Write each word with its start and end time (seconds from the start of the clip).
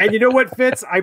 And 0.00 0.12
you 0.12 0.18
know 0.18 0.30
what, 0.30 0.54
Fitz? 0.56 0.82
I 0.90 1.02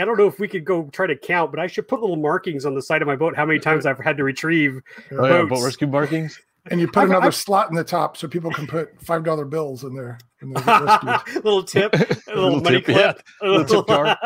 I 0.00 0.04
don't 0.04 0.18
know 0.18 0.26
if 0.26 0.40
we 0.40 0.48
could 0.48 0.64
go 0.64 0.88
try 0.92 1.06
to 1.06 1.16
count, 1.16 1.52
but 1.52 1.60
I 1.60 1.68
should 1.68 1.86
put 1.86 2.00
little 2.00 2.16
markings 2.16 2.66
on 2.66 2.74
the 2.74 2.82
side 2.82 3.00
of 3.00 3.06
my 3.06 3.14
boat 3.14 3.36
how 3.36 3.46
many 3.46 3.60
times 3.60 3.86
I've 3.86 3.98
had 3.98 4.16
to 4.16 4.24
retrieve. 4.24 4.80
Oh, 5.12 5.24
yeah, 5.24 5.44
boat 5.44 5.62
rescue 5.64 5.86
markings. 5.86 6.40
And 6.70 6.80
you 6.80 6.88
put 6.88 7.00
I've- 7.04 7.10
another 7.10 7.26
I've- 7.26 7.36
slot 7.36 7.68
in 7.70 7.76
the 7.76 7.84
top 7.84 8.16
so 8.16 8.26
people 8.26 8.50
can 8.50 8.66
put 8.66 9.00
five 9.04 9.22
dollar 9.22 9.44
bills 9.44 9.84
in 9.84 9.94
there. 9.94 10.18
And 10.40 10.54
they'll 10.56 10.64
get 10.64 10.82
rescued. 11.04 11.44
little 11.44 11.62
tip, 11.62 11.94
a 11.94 11.96
little, 12.26 12.44
Little 12.44 12.60
money 12.60 12.80
tip, 12.80 12.88
yeah. 12.88 13.12
clip, 13.12 13.22
a 13.42 13.48
Little 13.48 13.84
tip 13.84 13.86
jar. 13.86 14.18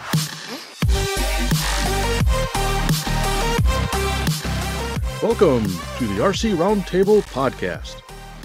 Welcome 5.22 5.64
to 5.64 6.06
the 6.06 6.20
RC 6.22 6.56
Roundtable 6.56 7.20
Podcast, 7.32 8.00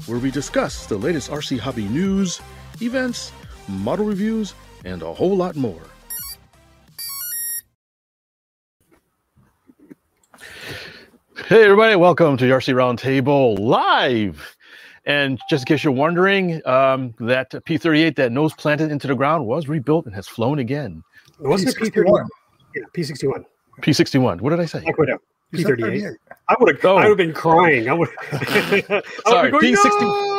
where 0.07 0.20
we 0.20 0.29
discuss 0.32 0.86
the 0.88 0.97
latest 0.97 1.32
RC 1.32 1.57
hobby 1.59 1.86
news, 1.88 2.41
events, 2.82 3.32
model 3.68 4.05
reviews, 4.05 4.54
and 4.84 5.02
a 5.02 5.13
whole 5.13 5.36
lot 5.36 5.55
more. 5.55 5.82
Hey, 11.47 11.64
everybody, 11.64 11.96
welcome 11.96 12.38
to 12.38 12.46
the 12.46 12.51
RC 12.51 12.74
Roundtable 12.74 13.60
Live. 13.60 14.55
And 15.05 15.39
just 15.47 15.61
in 15.61 15.65
case 15.68 15.83
you're 15.83 15.93
wondering, 15.93 16.65
um, 16.65 17.14
that 17.19 17.51
P38 17.51 18.15
that 18.15 18.32
nose 18.32 18.54
planted 18.55 18.91
into 18.91 19.07
the 19.07 19.14
ground 19.14 19.46
was 19.46 19.68
rebuilt 19.68 20.07
and 20.07 20.16
has 20.16 20.27
flown 20.27 20.57
again. 20.57 21.04
Wasn't 21.39 21.69
it 21.69 21.77
P 21.77 21.89
thirty 21.91 22.10
P61. 22.10 22.27
Yeah, 22.75 22.82
P 22.93 23.04
sixty 23.04 23.27
one. 23.27 23.46
P61. 23.82 24.41
What 24.41 24.50
did 24.52 24.60
I 24.60 24.66
say? 24.66 24.79
Black 24.79 24.97
Widow. 24.97 25.19
You 25.52 25.57
P 25.60 25.63
thirty 25.63 25.83
eight. 25.83 26.13
I 26.50 26.55
would 26.60 26.75
have. 26.75 26.86
Oh. 26.86 26.97
I 26.97 27.07
would 27.07 27.10
have 27.10 27.18
been 27.18 27.33
crying. 27.33 27.89
I 27.89 27.93
would. 27.93 28.10
Sorry, 29.27 29.52
going, 29.52 29.63
P60 29.63 30.02
"No!" 30.02 30.35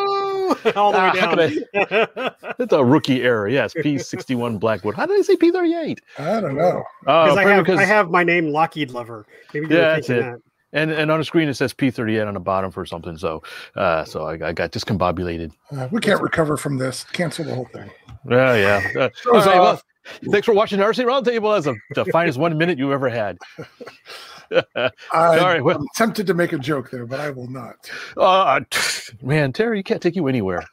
all 0.77 0.93
the 0.93 0.99
Ah, 0.99 1.13
way 1.13 1.21
how 1.21 1.35
down. 1.35 2.55
It's 2.59 2.73
a 2.73 2.85
rookie 2.85 3.23
error. 3.23 3.49
Yes, 3.49 3.75
P61 3.75 4.59
Black 4.61 4.85
Widow. 4.85 4.97
How 4.97 5.07
did 5.07 5.19
I 5.19 5.23
say 5.23 5.37
P38? 5.37 5.99
I 6.19 6.41
don't 6.41 6.57
know. 6.57 6.83
Uh, 7.07 7.25
Because 7.25 7.37
I 7.39 7.43
have, 7.45 7.65
because, 7.65 7.81
I 7.81 7.85
have 7.85 8.11
my 8.11 8.25
name 8.25 8.49
Lockheed 8.49 8.91
Lover. 8.91 9.27
Maybe 9.55 9.67
Yeah, 9.67 9.95
that's 9.95 10.11
it. 10.11 10.21
that. 10.23 10.41
and 10.73 10.91
and 10.91 11.11
on 11.11 11.19
the 11.19 11.25
screen 11.25 11.49
it 11.49 11.55
says 11.55 11.73
P38 11.73 12.27
on 12.27 12.35
the 12.35 12.41
bottom 12.41 12.71
for 12.71 12.85
something. 12.87 13.17
So, 13.17 13.43
uh, 13.77 14.05
so 14.05 14.25
I, 14.27 14.33
I 14.49 14.53
got 14.53 14.73
discombobulated. 14.73 15.53
Uh, 15.77 15.89
we 15.91 16.01
can't 16.01 16.21
recover 16.21 16.57
from 16.57 16.77
this. 16.79 17.05
Cancel 17.05 17.45
the 17.45 17.55
whole 17.55 17.69
thing. 17.73 17.91
Yeah, 18.29 18.55
yeah. 18.57 18.91
Uh, 18.97 19.03
all 19.03 19.41
Shows 19.41 19.47
right, 19.47 19.61
well, 19.61 19.81
thanks 20.31 20.45
for 20.45 20.55
watching 20.55 20.79
the 20.79 20.85
RC 20.85 21.05
Roundtable. 21.05 21.57
As 21.57 21.67
a, 21.67 21.75
the 21.95 22.05
finest 22.07 22.39
one 22.39 22.57
minute 22.59 22.79
you 22.79 22.93
ever 22.93 23.09
had. 23.09 23.39
Sorry, 25.13 25.61
well- 25.63 25.79
I'm 25.79 25.87
tempted 25.95 26.27
to 26.27 26.35
make 26.35 26.53
a 26.53 26.59
joke 26.59 26.91
there, 26.91 27.07
but 27.07 27.21
I 27.21 27.31
will 27.31 27.49
not. 27.49 27.91
Uh, 28.17 28.61
man, 29.23 29.53
Terry, 29.53 29.79
you 29.79 29.85
can't 29.85 30.03
take 30.03 30.17
you 30.17 30.29
anywhere. 30.29 30.65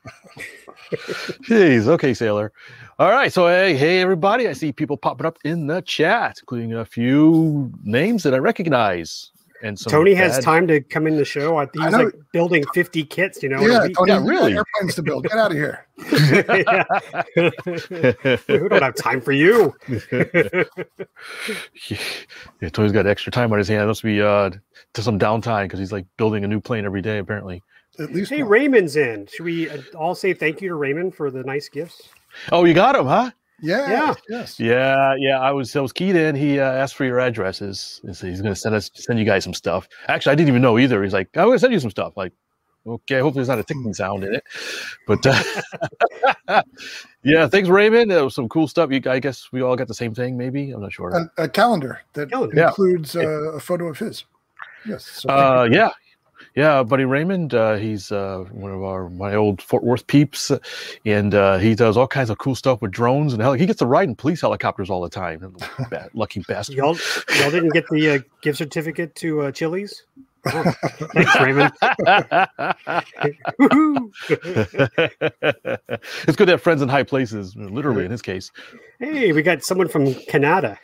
Jeez. 1.48 1.88
Okay, 1.88 2.14
Sailor. 2.14 2.52
All 3.00 3.10
right. 3.10 3.32
So, 3.34 3.48
hey, 3.48 3.76
hey, 3.76 4.00
everybody. 4.02 4.48
I 4.48 4.54
see 4.54 4.72
people 4.72 4.98
popping 4.98 5.26
up 5.26 5.40
in 5.44 5.68
the 5.68 5.82
chat, 5.82 6.38
including 6.40 6.74
a 6.74 6.86
few 6.86 7.72
names 7.84 8.24
that 8.24 8.34
I 8.34 8.38
recognize. 8.38 9.32
And 9.64 9.80
some 9.80 9.92
Tony 9.92 10.14
has 10.14 10.36
bad- 10.36 10.44
time 10.44 10.68
to 10.68 10.82
come 10.82 11.08
in 11.08 11.16
the 11.16 11.24
show. 11.24 11.56
I 11.56 11.66
think 11.66 11.86
he's 11.86 11.94
know. 11.94 12.04
like 12.04 12.14
building 12.34 12.66
50 12.74 13.06
kits, 13.06 13.42
you 13.42 13.48
know. 13.48 13.60
in 13.64 13.70
a 13.70 13.74
yeah, 13.74 13.84
week. 13.88 13.96
Tony, 13.96 14.12
Yeah, 14.12 14.22
really. 14.24 14.54
Airplanes 14.56 14.96
to 14.96 15.02
build. 15.02 15.24
Get 15.24 15.38
out 15.38 15.52
of 15.52 15.58
here. 15.58 15.88
we 18.50 18.70
don't 18.70 18.84
have 18.84 18.96
time 18.96 19.22
for 19.22 19.32
you. 19.32 19.74
yeah, 21.88 22.70
Tony's 22.72 22.92
got 22.92 23.08
extra 23.08 23.32
time 23.32 23.52
on 23.54 23.58
his 23.58 23.70
hand. 23.70 23.84
It 23.84 23.88
Must 23.88 24.04
be 24.04 24.22
uh, 24.22 24.52
to 24.96 25.02
some 25.02 25.18
downtime 25.18 25.64
because 25.64 25.80
he's 25.80 25.94
like 25.94 26.06
building 26.18 26.44
a 26.44 26.48
new 26.48 26.60
plane 26.60 26.84
every 26.86 27.02
day, 27.02 27.20
apparently. 27.20 27.64
At 28.00 28.12
least 28.12 28.32
Hey, 28.32 28.44
one. 28.44 28.52
Raymond's 28.52 28.96
in. 28.98 29.28
Should 29.28 29.46
we 29.46 29.70
uh, 29.70 29.78
all 29.96 30.16
say 30.16 30.34
thank 30.34 30.62
you 30.62 30.70
to 30.70 30.76
Raymond 30.76 31.16
for 31.16 31.30
the 31.32 31.44
nice 31.44 31.70
gifts? 31.70 32.02
Oh, 32.52 32.66
you 32.66 32.74
got 32.74 32.96
him, 32.96 33.06
huh? 33.06 33.30
Yeah. 33.64 33.90
Yeah. 33.90 34.14
Yes. 34.30 34.60
Yeah, 34.60 35.16
yeah. 35.18 35.40
I 35.40 35.52
was 35.52 35.76
I 35.76 35.80
was 35.80 35.94
keyed 35.94 36.16
in. 36.16 36.36
He 36.36 36.60
uh, 36.60 36.72
asked 36.72 36.96
for 36.96 37.06
your 37.06 37.20
addresses. 37.20 38.02
And 38.04 38.16
so 38.16 38.28
he's 38.28 38.42
gonna 38.42 38.56
send 38.56 38.76
us 38.76 38.92
send 38.94 39.18
you 39.20 39.26
guys 39.26 39.44
some 39.44 39.54
stuff. 39.54 39.88
Actually, 40.10 40.34
I 40.34 40.36
didn't 40.36 40.50
even 40.50 40.62
know 40.62 40.78
either. 40.78 41.02
He's 41.02 41.14
like, 41.14 41.30
I'm 41.36 41.48
gonna 41.48 41.58
send 41.60 41.72
you 41.74 41.80
some 41.80 41.90
stuff. 41.90 42.18
Like, 42.18 42.34
okay, 42.86 43.20
hopefully 43.20 43.40
there's 43.40 43.48
not 43.48 43.60
a 43.60 43.64
ticking 43.64 43.94
sound 43.94 44.26
in 44.26 44.36
it. 44.36 44.44
But 45.08 45.26
uh, 45.26 46.62
yeah, 47.24 47.48
thanks, 47.48 47.70
Raymond. 47.70 48.12
There 48.12 48.24
was 48.24 48.36
some 48.36 48.50
cool 48.50 48.68
stuff. 48.68 48.92
You, 48.92 49.02
I 49.10 49.20
guess 49.20 49.48
we 49.54 49.62
all 49.62 49.76
got 49.78 49.88
the 49.88 49.94
same 49.94 50.14
thing. 50.14 50.38
Maybe 50.38 50.72
I'm 50.72 50.82
not 50.82 50.92
sure. 50.92 51.10
A, 51.38 51.44
a 51.44 51.48
calendar 51.50 52.02
that 52.14 52.30
Calendar. 52.30 52.56
Yeah. 52.56 52.68
includes 52.68 53.16
uh, 53.16 53.54
a 53.54 53.60
photo 53.60 53.88
of 53.88 53.98
his. 53.98 54.26
Yes. 54.86 55.06
So 55.06 55.30
Uh, 55.30 55.70
yeah, 55.72 55.92
yeah, 56.56 56.84
buddy 56.84 57.06
Raymond. 57.06 57.54
Uh, 57.54 57.76
he's 57.76 58.12
uh, 58.12 58.46
one 58.52 58.72
of 58.72 58.84
our 58.84 59.10
my 59.10 59.36
old 59.36 59.62
Fort 59.62 59.84
Worth 59.84 60.08
peeps, 60.08 60.52
uh, 60.52 60.60
and 61.06 61.34
uh, 61.34 61.58
he 61.58 61.76
does 61.76 61.98
all 61.98 62.08
kinds 62.08 62.30
of 62.30 62.38
cool 62.38 62.56
stuff 62.56 62.82
with 62.82 62.92
drones 62.92 63.34
and 63.34 63.42
hell, 63.42 63.54
he 63.54 63.66
gets 63.66 63.80
to 63.80 63.86
ride 63.86 64.08
in 64.08 64.16
police 64.16 64.42
helicopters 64.42 64.90
all 64.90 65.02
the 65.02 65.10
time. 65.10 65.56
Lucky 66.14 66.44
bastard. 66.48 66.76
Y'all, 66.76 66.98
y'all 67.40 67.52
didn't 67.52 67.74
get 67.74 67.86
the 67.90 68.10
uh, 68.10 68.20
gift 68.42 68.58
certificate 68.58 69.16
to 69.16 69.42
uh, 69.42 69.52
Chili's? 69.52 70.04
Oh, 70.46 70.74
thanks, 71.14 71.40
Raymond. 71.40 71.72
It's 76.28 76.36
good 76.36 76.46
to 76.46 76.52
have 76.52 76.62
friends 76.62 76.82
in 76.82 76.90
high 76.90 77.04
places, 77.04 77.56
literally 77.56 78.06
in 78.06 78.12
his 78.12 78.22
case. 78.22 78.52
hey, 79.00 79.32
we 79.32 79.42
got 79.42 79.64
someone 79.64 79.88
from 79.88 80.14
Canada. 80.14 80.78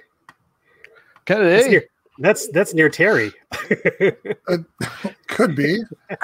Canada, 1.25 1.49
hey. 1.49 1.81
Near, 2.19 2.27
that's, 2.27 2.47
that's 2.49 2.73
near 2.73 2.89
Terry. 2.89 3.31
Could 5.27 5.55
be. 5.55 5.79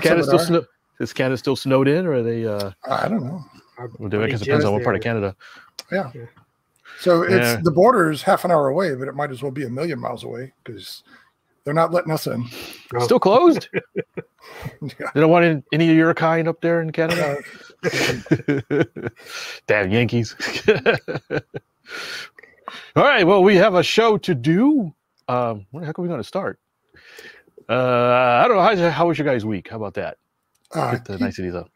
Canada 0.00 0.24
still 0.24 0.38
it 0.38 0.46
snow- 0.46 0.64
is 1.00 1.12
Canada 1.12 1.36
still 1.36 1.56
snowed 1.56 1.88
in, 1.88 2.06
or 2.06 2.14
are 2.14 2.22
they? 2.22 2.46
Uh, 2.46 2.70
I 2.88 3.08
don't 3.08 3.24
know. 3.24 3.44
We'll 3.98 4.08
do 4.08 4.22
it 4.22 4.26
because 4.26 4.42
it 4.42 4.44
depends 4.44 4.64
on 4.64 4.72
what 4.72 4.84
part 4.84 4.96
of. 4.96 5.02
Canada. 5.02 5.34
Yeah. 5.90 6.10
Yeah. 6.14 6.26
So 7.00 7.22
it's 7.22 7.32
Yeah. 7.32 7.60
the 7.62 7.70
border 7.72 8.10
is 8.10 8.22
half 8.22 8.44
an 8.44 8.50
hour 8.50 8.68
away, 8.68 8.94
but 8.94 9.08
it 9.08 9.14
might 9.14 9.30
as 9.30 9.42
well 9.42 9.50
be 9.50 9.64
a 9.64 9.68
million 9.70 9.98
miles 9.98 10.22
away 10.22 10.52
because 10.62 11.02
they're 11.64 11.74
not 11.74 11.92
letting 11.92 12.12
us 12.12 12.26
in. 12.26 12.44
Oh. 12.94 13.00
Still 13.00 13.20
closed. 13.20 13.68
Yeah. 14.82 15.06
They 15.14 15.20
don't 15.20 15.30
want 15.30 15.44
any, 15.44 15.62
any 15.72 15.90
of 15.90 15.96
your 15.96 16.12
kind 16.14 16.48
up 16.48 16.60
there 16.60 16.82
in 16.82 16.90
Canada. 16.90 17.38
Damn 19.68 19.92
Yankees. 19.92 20.34
All 22.96 23.02
right. 23.04 23.24
Well, 23.26 23.42
we 23.42 23.56
have 23.56 23.74
a 23.74 23.82
show 23.82 24.16
to 24.18 24.34
do. 24.34 24.94
Um, 25.28 25.66
when 25.70 25.82
the 25.82 25.86
heck 25.86 25.98
are 25.98 26.02
we 26.02 26.08
going 26.08 26.20
to 26.20 26.24
start? 26.26 26.58
Uh, 27.68 27.72
I 28.42 28.46
don't 28.48 28.56
know. 28.56 28.62
How, 28.84 28.90
how 28.90 29.08
was 29.08 29.18
your 29.18 29.26
guys' 29.26 29.44
week? 29.44 29.68
How 29.68 29.76
about 29.76 29.94
that? 29.94 30.18
Uh, 30.74 30.92
Get 30.92 31.04
the 31.04 31.18
niceties 31.18 31.54
up. 31.54 31.70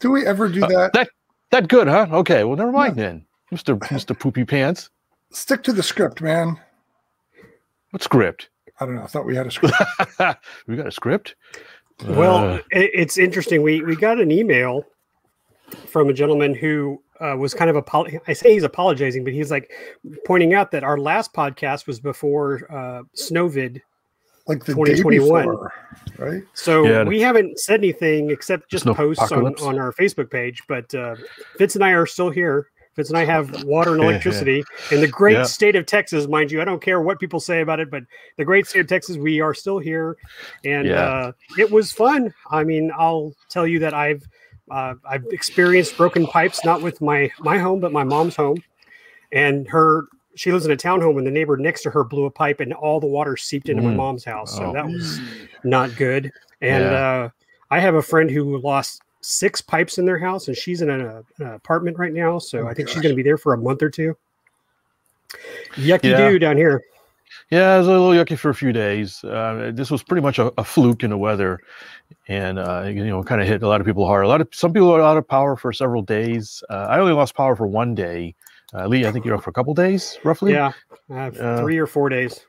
do 0.00 0.10
we 0.10 0.26
ever 0.26 0.48
do 0.48 0.64
Uh, 0.64 0.68
that? 0.68 0.92
that 0.94 1.08
that 1.50 1.68
good, 1.68 1.86
huh? 1.88 2.06
Okay. 2.10 2.42
Well, 2.44 2.56
never 2.56 2.72
mind 2.72 2.96
then, 2.96 3.24
Mister 3.50 3.78
Mister 3.90 4.14
Poopy 4.14 4.44
Pants. 4.44 4.90
Stick 5.30 5.62
to 5.64 5.72
the 5.72 5.82
script, 5.82 6.20
man. 6.20 6.58
What 7.90 8.02
script? 8.02 8.48
I 8.80 8.86
don't 8.86 8.96
know. 8.96 9.02
I 9.02 9.06
thought 9.06 9.24
we 9.26 9.36
had 9.36 9.46
a 9.46 9.50
script. 9.50 9.74
we 10.66 10.76
got 10.76 10.86
a 10.88 10.92
script. 10.92 11.36
Well, 12.08 12.36
Uh, 12.38 12.56
it, 12.72 12.90
it's 12.92 13.18
interesting. 13.18 13.62
We 13.62 13.82
we 13.82 13.94
got 13.94 14.18
an 14.20 14.30
email 14.32 14.84
from 15.86 16.08
a 16.08 16.12
gentleman 16.12 16.54
who 16.54 17.00
uh, 17.20 17.36
was 17.36 17.54
kind 17.54 17.70
of 17.70 17.76
apo- 17.76 18.06
I 18.26 18.32
say 18.32 18.52
he's 18.52 18.62
apologizing, 18.64 19.24
but 19.24 19.32
he's 19.32 19.50
like 19.50 19.70
pointing 20.26 20.54
out 20.54 20.70
that 20.72 20.82
our 20.84 20.98
last 20.98 21.32
podcast 21.32 21.86
was 21.86 22.00
before 22.00 22.66
uh, 22.70 23.02
Snowvid, 23.16 23.80
like 24.46 24.64
the 24.64 24.74
day 24.74 24.94
2021. 24.96 25.44
before, 25.46 25.72
right? 26.18 26.42
so 26.54 26.84
Yeah. 26.84 27.04
we 27.04 27.20
haven't 27.20 27.58
said 27.58 27.80
anything 27.80 28.30
except 28.30 28.70
just 28.70 28.82
Snow 28.84 28.94
posts 28.94 29.22
on, 29.22 29.28
apocalypse. 29.28 29.62
on 29.62 29.78
our 29.78 29.92
Facebook 29.92 30.30
page. 30.30 30.62
But 30.68 30.92
uh, 30.94 31.16
Fitz 31.56 31.74
and 31.76 31.84
I 31.84 31.90
are 31.92 32.06
still 32.06 32.30
here. 32.30 32.68
Fitz 32.94 33.08
and 33.10 33.18
I 33.18 33.24
have 33.24 33.64
water 33.64 33.90
and 33.94 33.98
Yeah, 34.00 34.04
yeah. 34.04 34.10
electricity 34.12 34.64
in 34.92 35.00
the 35.00 35.08
great 35.08 35.32
Yeah. 35.34 35.42
state 35.44 35.74
of 35.74 35.84
Texas, 35.84 36.28
mind 36.28 36.52
you. 36.52 36.60
I 36.60 36.64
don't 36.64 36.80
care 36.80 37.00
what 37.00 37.18
people 37.18 37.40
say 37.40 37.60
about 37.60 37.80
it, 37.80 37.90
but 37.90 38.04
the 38.36 38.44
great 38.44 38.66
state 38.68 38.80
of 38.80 38.86
Texas, 38.86 39.16
we 39.16 39.40
are 39.40 39.52
still 39.54 39.78
here, 39.80 40.16
and 40.64 40.86
Yeah. 40.86 41.02
uh, 41.02 41.32
it 41.58 41.68
was 41.72 41.90
fun. 41.90 42.32
I 42.52 42.62
mean, 42.62 42.92
I'll 42.96 43.34
tell 43.48 43.66
you 43.66 43.80
that 43.80 43.94
I've 43.94 44.22
uh, 44.70 44.94
I've 45.08 45.24
experienced 45.30 45.96
broken 45.96 46.26
pipes, 46.26 46.64
not 46.64 46.82
with 46.82 47.00
my 47.00 47.30
my 47.40 47.58
home, 47.58 47.80
but 47.80 47.92
my 47.92 48.04
mom's 48.04 48.36
home, 48.36 48.62
and 49.32 49.68
her. 49.68 50.08
She 50.36 50.50
lives 50.50 50.66
in 50.66 50.72
a 50.72 50.76
townhome, 50.76 51.16
and 51.16 51.24
the 51.24 51.30
neighbor 51.30 51.56
next 51.56 51.82
to 51.82 51.90
her 51.90 52.02
blew 52.02 52.24
a 52.24 52.30
pipe, 52.30 52.58
and 52.58 52.72
all 52.72 52.98
the 52.98 53.06
water 53.06 53.36
seeped 53.36 53.68
into 53.68 53.82
my 53.82 53.92
Mm. 53.92 53.96
mom's 53.96 54.24
house. 54.24 54.56
So 54.56 54.64
Oh. 54.64 54.72
that 54.72 54.84
was 54.84 55.20
not 55.62 55.94
good. 55.94 56.32
And 56.60 56.82
Yeah. 56.82 56.92
uh, 56.92 57.28
I 57.70 57.78
have 57.78 57.94
a 57.94 58.02
friend 58.02 58.28
who 58.28 58.58
lost 58.58 59.00
six 59.20 59.60
pipes 59.60 59.96
in 59.98 60.06
their 60.06 60.18
house, 60.18 60.48
and 60.48 60.56
she's 60.56 60.82
in 60.82 60.90
an, 60.90 61.02
uh, 61.02 61.22
an 61.38 61.46
apartment 61.52 61.98
right 61.98 62.12
now. 62.12 62.40
So 62.40 62.62
Oh, 62.62 62.66
I 62.66 62.74
think 62.74 62.88
she's 62.88 63.00
going 63.00 63.12
to 63.12 63.16
be 63.16 63.22
there 63.22 63.38
for 63.38 63.52
a 63.54 63.56
month 63.56 63.80
or 63.80 63.90
two. 63.90 64.16
Yucky 65.76 66.10
Yeah. 66.10 66.16
do 66.16 66.38
down 66.40 66.56
here. 66.56 66.82
Yeah, 67.50 67.74
it 67.74 67.78
was 67.78 67.88
a 67.88 67.90
little 67.90 68.10
yucky 68.10 68.38
for 68.38 68.50
a 68.50 68.54
few 68.54 68.72
days. 68.72 69.22
Uh, 69.22 69.70
this 69.74 69.90
was 69.90 70.02
pretty 70.02 70.22
much 70.22 70.38
a, 70.38 70.52
a 70.58 70.64
fluke 70.64 71.02
in 71.04 71.10
the 71.10 71.18
weather, 71.18 71.60
and 72.28 72.58
uh, 72.58 72.84
you 72.86 73.04
know, 73.06 73.22
kind 73.22 73.40
of 73.40 73.46
hit 73.46 73.62
a 73.62 73.68
lot 73.68 73.80
of 73.80 73.86
people 73.86 74.06
hard. 74.06 74.24
A 74.24 74.28
lot 74.28 74.40
of 74.40 74.48
some 74.52 74.72
people 74.72 74.90
are 74.90 75.00
out 75.02 75.16
of 75.16 75.28
power 75.28 75.54
for 75.56 75.72
several 75.72 76.02
days. 76.02 76.62
Uh, 76.70 76.86
I 76.90 76.98
only 76.98 77.12
lost 77.12 77.34
power 77.34 77.54
for 77.54 77.66
one 77.66 77.94
day. 77.94 78.34
Uh, 78.72 78.86
Lee, 78.86 79.06
I 79.06 79.12
think 79.12 79.24
you're 79.24 79.36
up 79.36 79.42
for 79.44 79.50
a 79.50 79.52
couple 79.52 79.72
days, 79.74 80.18
roughly. 80.24 80.52
Yeah, 80.52 80.72
I 81.10 81.14
have 81.24 81.38
Uh, 81.38 81.60
three 81.60 81.78
or 81.78 81.86
four 81.86 82.08
days. 82.08 82.44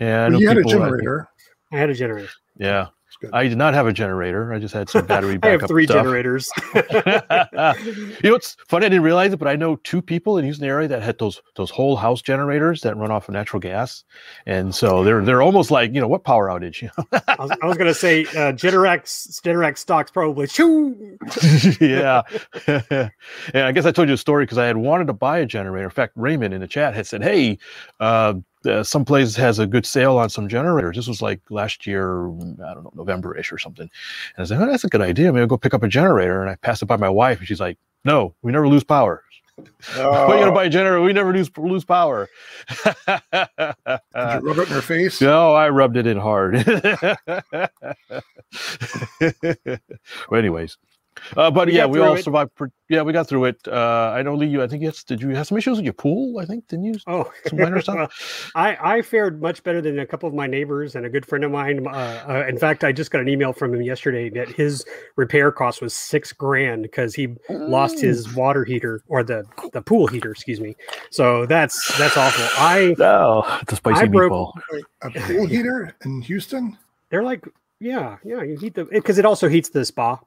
Yeah, 0.00 0.26
I 0.26 0.28
you 0.36 0.46
had 0.48 0.58
a 0.58 0.60
people, 0.62 0.70
I 0.70 0.74
think- 0.74 0.90
generator. 1.02 1.28
I 1.72 1.76
had 1.78 1.90
a 1.90 1.94
generator. 1.94 2.28
yeah, 2.56 2.86
good. 3.20 3.30
I 3.32 3.48
did 3.48 3.58
not 3.58 3.74
have 3.74 3.86
a 3.86 3.92
generator. 3.92 4.52
I 4.52 4.58
just 4.58 4.74
had 4.74 4.88
some 4.88 5.06
battery 5.06 5.38
backup. 5.38 5.48
I 5.48 5.60
have 5.60 5.68
three 5.68 5.86
stuff. 5.86 5.96
generators. 5.96 6.50
you 6.74 6.82
know 8.30 8.34
it's 8.34 8.56
funny? 8.68 8.86
I 8.86 8.88
didn't 8.88 9.02
realize 9.02 9.32
it, 9.32 9.38
but 9.38 9.48
I 9.48 9.56
know 9.56 9.76
two 9.76 10.02
people 10.02 10.38
in 10.38 10.44
Houston 10.44 10.66
area 10.66 10.88
that 10.88 11.02
had 11.02 11.18
those 11.18 11.40
those 11.56 11.70
whole 11.70 11.96
house 11.96 12.22
generators 12.22 12.80
that 12.82 12.96
run 12.96 13.10
off 13.10 13.28
of 13.28 13.34
natural 13.34 13.60
gas, 13.60 14.04
and 14.46 14.74
so 14.74 15.04
they're 15.04 15.24
they're 15.24 15.42
almost 15.42 15.70
like 15.70 15.94
you 15.94 16.00
know 16.00 16.08
what 16.08 16.24
power 16.24 16.48
outage. 16.48 16.82
You 16.88 16.90
I 17.12 17.36
was, 17.38 17.50
I 17.62 17.66
was 17.66 17.76
going 17.76 17.88
to 17.88 17.94
say 17.94 18.22
uh, 18.22 18.52
Generac, 18.52 19.02
Generac 19.42 19.78
stocks 19.78 20.10
probably. 20.10 20.46
Know? 20.58 20.94
yeah, 21.80 22.22
and 22.66 23.64
I 23.64 23.72
guess 23.72 23.84
I 23.84 23.92
told 23.92 24.08
you 24.08 24.14
a 24.14 24.18
story 24.18 24.44
because 24.44 24.58
I 24.58 24.66
had 24.66 24.76
wanted 24.76 25.06
to 25.08 25.12
buy 25.12 25.38
a 25.38 25.46
generator. 25.46 25.84
In 25.84 25.90
fact, 25.90 26.12
Raymond 26.16 26.54
in 26.54 26.60
the 26.60 26.68
chat 26.68 26.94
had 26.94 27.06
said, 27.06 27.22
"Hey." 27.22 27.58
Uh, 28.00 28.34
uh, 28.64 28.82
some 28.82 29.04
place 29.04 29.36
has 29.36 29.58
a 29.58 29.66
good 29.66 29.86
sale 29.86 30.18
on 30.18 30.28
some 30.28 30.48
generators. 30.48 30.96
This 30.96 31.08
was 31.08 31.22
like 31.22 31.40
last 31.50 31.86
year, 31.86 32.28
I 32.28 32.74
don't 32.74 32.84
know, 32.84 32.92
November-ish 32.94 33.52
or 33.52 33.58
something. 33.58 33.88
And 34.36 34.42
I 34.42 34.44
said, 34.44 34.60
oh, 34.60 34.66
that's 34.66 34.84
a 34.84 34.88
good 34.88 35.00
idea. 35.00 35.32
Maybe 35.32 35.42
I'll 35.42 35.46
go 35.46 35.56
pick 35.56 35.74
up 35.74 35.82
a 35.82 35.88
generator. 35.88 36.40
And 36.40 36.50
I 36.50 36.56
passed 36.56 36.82
it 36.82 36.86
by 36.86 36.96
my 36.96 37.08
wife, 37.08 37.38
and 37.38 37.48
she's 37.48 37.60
like, 37.60 37.78
no, 38.04 38.34
we 38.42 38.52
never 38.52 38.68
lose 38.68 38.84
power. 38.84 39.22
Oh, 39.96 40.10
are 40.10 40.38
gonna 40.38 40.52
buy 40.52 40.64
a 40.64 40.70
generator? 40.70 41.02
We 41.02 41.12
never 41.12 41.32
lose 41.32 41.50
lose 41.56 41.84
power. 41.84 42.28
did 42.84 42.94
you 43.16 44.40
rub 44.40 44.58
it 44.58 44.68
in 44.68 44.74
her 44.74 44.82
face? 44.82 45.20
no, 45.20 45.52
I 45.52 45.68
rubbed 45.68 45.96
it 45.96 46.06
in 46.06 46.16
hard. 46.16 46.64
well, 50.30 50.38
anyways, 50.38 50.76
uh, 51.36 51.50
but 51.50 51.68
We 51.68 51.74
yeah, 51.76 51.86
we 51.86 52.00
all 52.00 52.14
it. 52.14 52.24
survived. 52.24 52.54
Per- 52.54 52.70
yeah, 52.88 53.02
we 53.02 53.12
got 53.12 53.28
through 53.28 53.44
it. 53.44 53.58
Uh, 53.68 54.12
I 54.14 54.22
don't 54.22 54.32
know, 54.32 54.34
Lee. 54.34 54.46
You, 54.46 54.62
I 54.62 54.66
think 54.66 54.82
yes. 54.82 55.04
Did 55.04 55.20
you 55.20 55.30
have 55.30 55.46
some 55.46 55.58
issues 55.58 55.76
with 55.76 55.84
your 55.84 55.92
pool? 55.92 56.38
I 56.38 56.46
think 56.46 56.66
didn't 56.68 56.86
you? 56.86 56.94
Oh, 57.06 57.30
Some 57.46 57.58
minor 57.58 57.80
stuff? 57.82 57.96
Well, 57.98 58.08
I, 58.64 58.96
I 58.98 59.02
fared 59.02 59.42
much 59.42 59.62
better 59.62 59.80
than 59.82 59.98
a 59.98 60.06
couple 60.06 60.28
of 60.28 60.34
my 60.34 60.46
neighbors 60.46 60.94
and 60.94 61.04
a 61.04 61.10
good 61.10 61.26
friend 61.26 61.44
of 61.44 61.50
mine. 61.50 61.86
Uh, 61.86 61.90
uh, 62.28 62.44
in 62.48 62.56
fact, 62.58 62.84
I 62.84 62.92
just 62.92 63.10
got 63.10 63.20
an 63.20 63.28
email 63.28 63.52
from 63.52 63.74
him 63.74 63.82
yesterday 63.82 64.30
that 64.30 64.48
his 64.48 64.84
repair 65.16 65.52
cost 65.52 65.82
was 65.82 65.92
six 65.92 66.32
grand 66.32 66.82
because 66.82 67.14
he 67.14 67.28
lost 67.50 68.00
his 68.00 68.34
water 68.34 68.64
heater 68.64 69.02
or 69.08 69.22
the 69.22 69.44
the 69.72 69.82
pool 69.82 70.06
heater, 70.06 70.30
excuse 70.30 70.60
me. 70.60 70.74
So 71.10 71.44
that's 71.46 71.96
that's 71.98 72.16
awful. 72.16 72.44
I 72.58 72.94
Oh, 72.98 73.58
it's 73.62 73.72
a 73.74 73.76
spicy 73.76 74.00
I 74.02 74.06
broke- 74.06 74.32
meatball. 74.32 74.52
A 75.02 75.10
pool 75.10 75.46
heater 75.54 75.94
in 76.04 76.22
Houston? 76.22 76.76
they're 77.10 77.22
like 77.22 77.46
yeah 77.80 78.18
yeah 78.22 78.42
you 78.42 78.54
heat 78.58 78.74
the 78.74 78.84
because 78.84 79.18
it 79.18 79.24
also 79.24 79.48
heats 79.48 79.68
the 79.70 79.84
spa. 79.84 80.18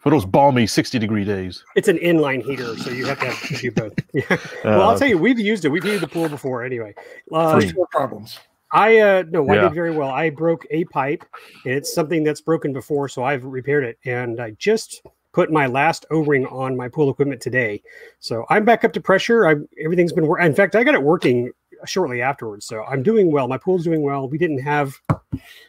For 0.00 0.10
those 0.10 0.24
balmy 0.24 0.66
sixty 0.66 0.98
degree 0.98 1.24
days. 1.24 1.64
It's 1.76 1.88
an 1.88 1.98
inline 1.98 2.42
heater, 2.42 2.76
so 2.78 2.90
you 2.90 3.06
have 3.06 3.18
to 3.20 3.26
have 3.26 3.40
to 3.48 3.54
do 3.56 3.70
both. 3.70 3.92
Yeah. 4.14 4.36
well, 4.64 4.82
I'll 4.82 4.90
Uh, 4.90 4.98
tell 4.98 5.08
you, 5.08 5.18
we've 5.18 5.38
used 5.38 5.64
it. 5.64 5.68
We've 5.70 5.82
heated 5.82 6.00
the 6.02 6.08
pool 6.08 6.28
before, 6.28 6.64
anyway. 6.64 6.94
Uh, 7.32 7.60
First 7.60 7.74
world 7.74 7.90
problems. 7.90 8.38
I 8.72 8.98
uh 9.00 9.24
no, 9.30 9.46
I 9.48 9.54
Yeah. 9.54 9.62
did 9.62 9.74
very 9.74 9.90
well. 9.90 10.08
I 10.10 10.30
broke 10.30 10.66
a 10.70 10.84
pipe, 10.86 11.24
and 11.64 11.74
it's 11.74 11.92
something 11.94 12.24
that's 12.24 12.40
broken 12.40 12.72
before, 12.72 13.08
so 13.08 13.22
I've 13.22 13.44
repaired 13.44 13.84
it. 13.84 13.98
And 14.04 14.40
I 14.40 14.52
just 14.52 15.02
put 15.32 15.50
my 15.50 15.66
last 15.66 16.04
O-ring 16.10 16.46
on 16.46 16.76
my 16.76 16.88
pool 16.88 17.10
equipment 17.10 17.40
today, 17.40 17.82
so 18.18 18.44
I'm 18.50 18.64
back 18.64 18.84
up 18.84 18.92
to 18.94 19.00
pressure. 19.00 19.46
I 19.46 19.56
everything's 19.82 20.12
been 20.12 20.26
working. 20.26 20.46
In 20.46 20.54
fact, 20.54 20.74
I 20.74 20.84
got 20.84 20.94
it 20.94 21.02
working 21.02 21.50
shortly 21.84 22.22
afterwards, 22.22 22.64
so 22.64 22.84
I'm 22.84 23.02
doing 23.02 23.30
well. 23.32 23.46
My 23.48 23.58
pool's 23.58 23.84
doing 23.84 24.02
well. 24.02 24.28
We 24.28 24.38
didn't 24.38 24.60
have 24.62 24.94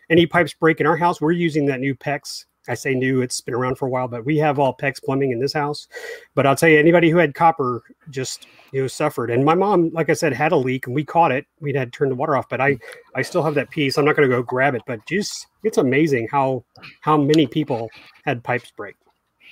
any 0.09 0.25
pipes 0.25 0.53
break 0.53 0.79
in 0.79 0.85
our 0.85 0.95
house. 0.97 1.19
We're 1.19 1.31
using 1.31 1.65
that 1.67 1.79
new 1.79 1.95
PEX. 1.95 2.45
I 2.67 2.75
say 2.75 2.93
new; 2.93 3.21
it's 3.21 3.41
been 3.41 3.53
around 3.53 3.75
for 3.75 3.87
a 3.87 3.89
while, 3.89 4.07
but 4.07 4.25
we 4.25 4.37
have 4.37 4.59
all 4.59 4.75
PEX 4.75 5.03
plumbing 5.03 5.31
in 5.31 5.39
this 5.39 5.53
house. 5.53 5.87
But 6.35 6.45
I'll 6.47 6.55
tell 6.55 6.69
you, 6.69 6.79
anybody 6.79 7.09
who 7.09 7.17
had 7.17 7.35
copper 7.35 7.83
just 8.09 8.47
you 8.71 8.81
know 8.81 8.87
suffered. 8.87 9.29
And 9.29 9.43
my 9.43 9.55
mom, 9.55 9.89
like 9.91 10.09
I 10.09 10.13
said, 10.13 10.33
had 10.33 10.51
a 10.51 10.57
leak, 10.57 10.87
and 10.87 10.95
we 10.95 11.03
caught 11.03 11.31
it. 11.31 11.45
We'd 11.59 11.75
had 11.75 11.91
to 11.91 11.97
turn 11.97 12.09
the 12.09 12.15
water 12.15 12.35
off, 12.35 12.47
but 12.49 12.61
I 12.61 12.77
I 13.15 13.21
still 13.21 13.43
have 13.43 13.55
that 13.55 13.69
piece. 13.69 13.97
I'm 13.97 14.05
not 14.05 14.15
going 14.15 14.29
to 14.29 14.35
go 14.35 14.41
grab 14.41 14.75
it, 14.75 14.83
but 14.87 15.05
just 15.05 15.47
it's 15.63 15.77
amazing 15.77 16.27
how 16.31 16.63
how 17.01 17.17
many 17.17 17.47
people 17.47 17.89
had 18.25 18.43
pipes 18.43 18.71
break. 18.71 18.95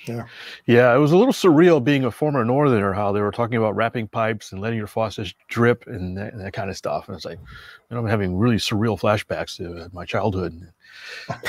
Yeah, 0.06 0.24
Yeah. 0.66 0.94
it 0.94 0.98
was 0.98 1.12
a 1.12 1.16
little 1.16 1.32
surreal 1.32 1.82
being 1.82 2.04
a 2.04 2.10
former 2.10 2.44
northerner. 2.44 2.92
How 2.92 3.12
they 3.12 3.20
were 3.20 3.30
talking 3.30 3.56
about 3.56 3.76
wrapping 3.76 4.08
pipes 4.08 4.52
and 4.52 4.60
letting 4.60 4.78
your 4.78 4.86
faucets 4.86 5.34
drip 5.48 5.84
and 5.86 6.16
that, 6.16 6.32
and 6.32 6.40
that 6.40 6.52
kind 6.52 6.70
of 6.70 6.76
stuff. 6.76 7.08
And 7.08 7.16
it's 7.16 7.24
like, 7.24 7.38
you 7.38 7.94
know, 7.94 8.00
I'm 8.00 8.06
having 8.08 8.36
really 8.36 8.56
surreal 8.56 8.98
flashbacks 8.98 9.56
to 9.58 9.84
uh, 9.84 9.88
my 9.92 10.04
childhood. 10.04 10.60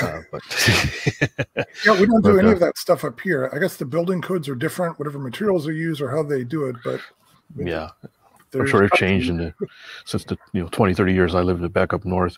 Uh, 0.00 0.20
but 0.32 0.42
Yeah, 1.84 1.98
we 2.00 2.06
don't 2.06 2.22
do 2.22 2.32
But, 2.34 2.38
any 2.38 2.48
uh, 2.48 2.52
of 2.52 2.60
that 2.60 2.78
stuff 2.78 3.04
up 3.04 3.20
here. 3.20 3.50
I 3.52 3.58
guess 3.58 3.76
the 3.76 3.84
building 3.84 4.22
codes 4.22 4.48
are 4.48 4.54
different, 4.54 4.98
whatever 4.98 5.18
materials 5.18 5.66
they 5.66 5.72
use 5.72 6.00
or 6.00 6.10
how 6.10 6.22
they 6.22 6.44
do 6.44 6.64
it. 6.66 6.76
But 6.84 7.00
yeah, 7.56 7.90
I'm 8.54 8.60
there's 8.60 8.70
sure 8.70 8.84
it's 8.84 8.96
changed 8.96 9.28
in 9.28 9.36
the 9.36 9.54
since 10.04 10.24
the 10.24 10.38
you 10.52 10.62
know 10.62 10.68
20, 10.68 10.94
30 10.94 11.12
years 11.12 11.34
I 11.34 11.40
lived 11.40 11.70
back 11.72 11.92
up 11.92 12.04
north. 12.04 12.36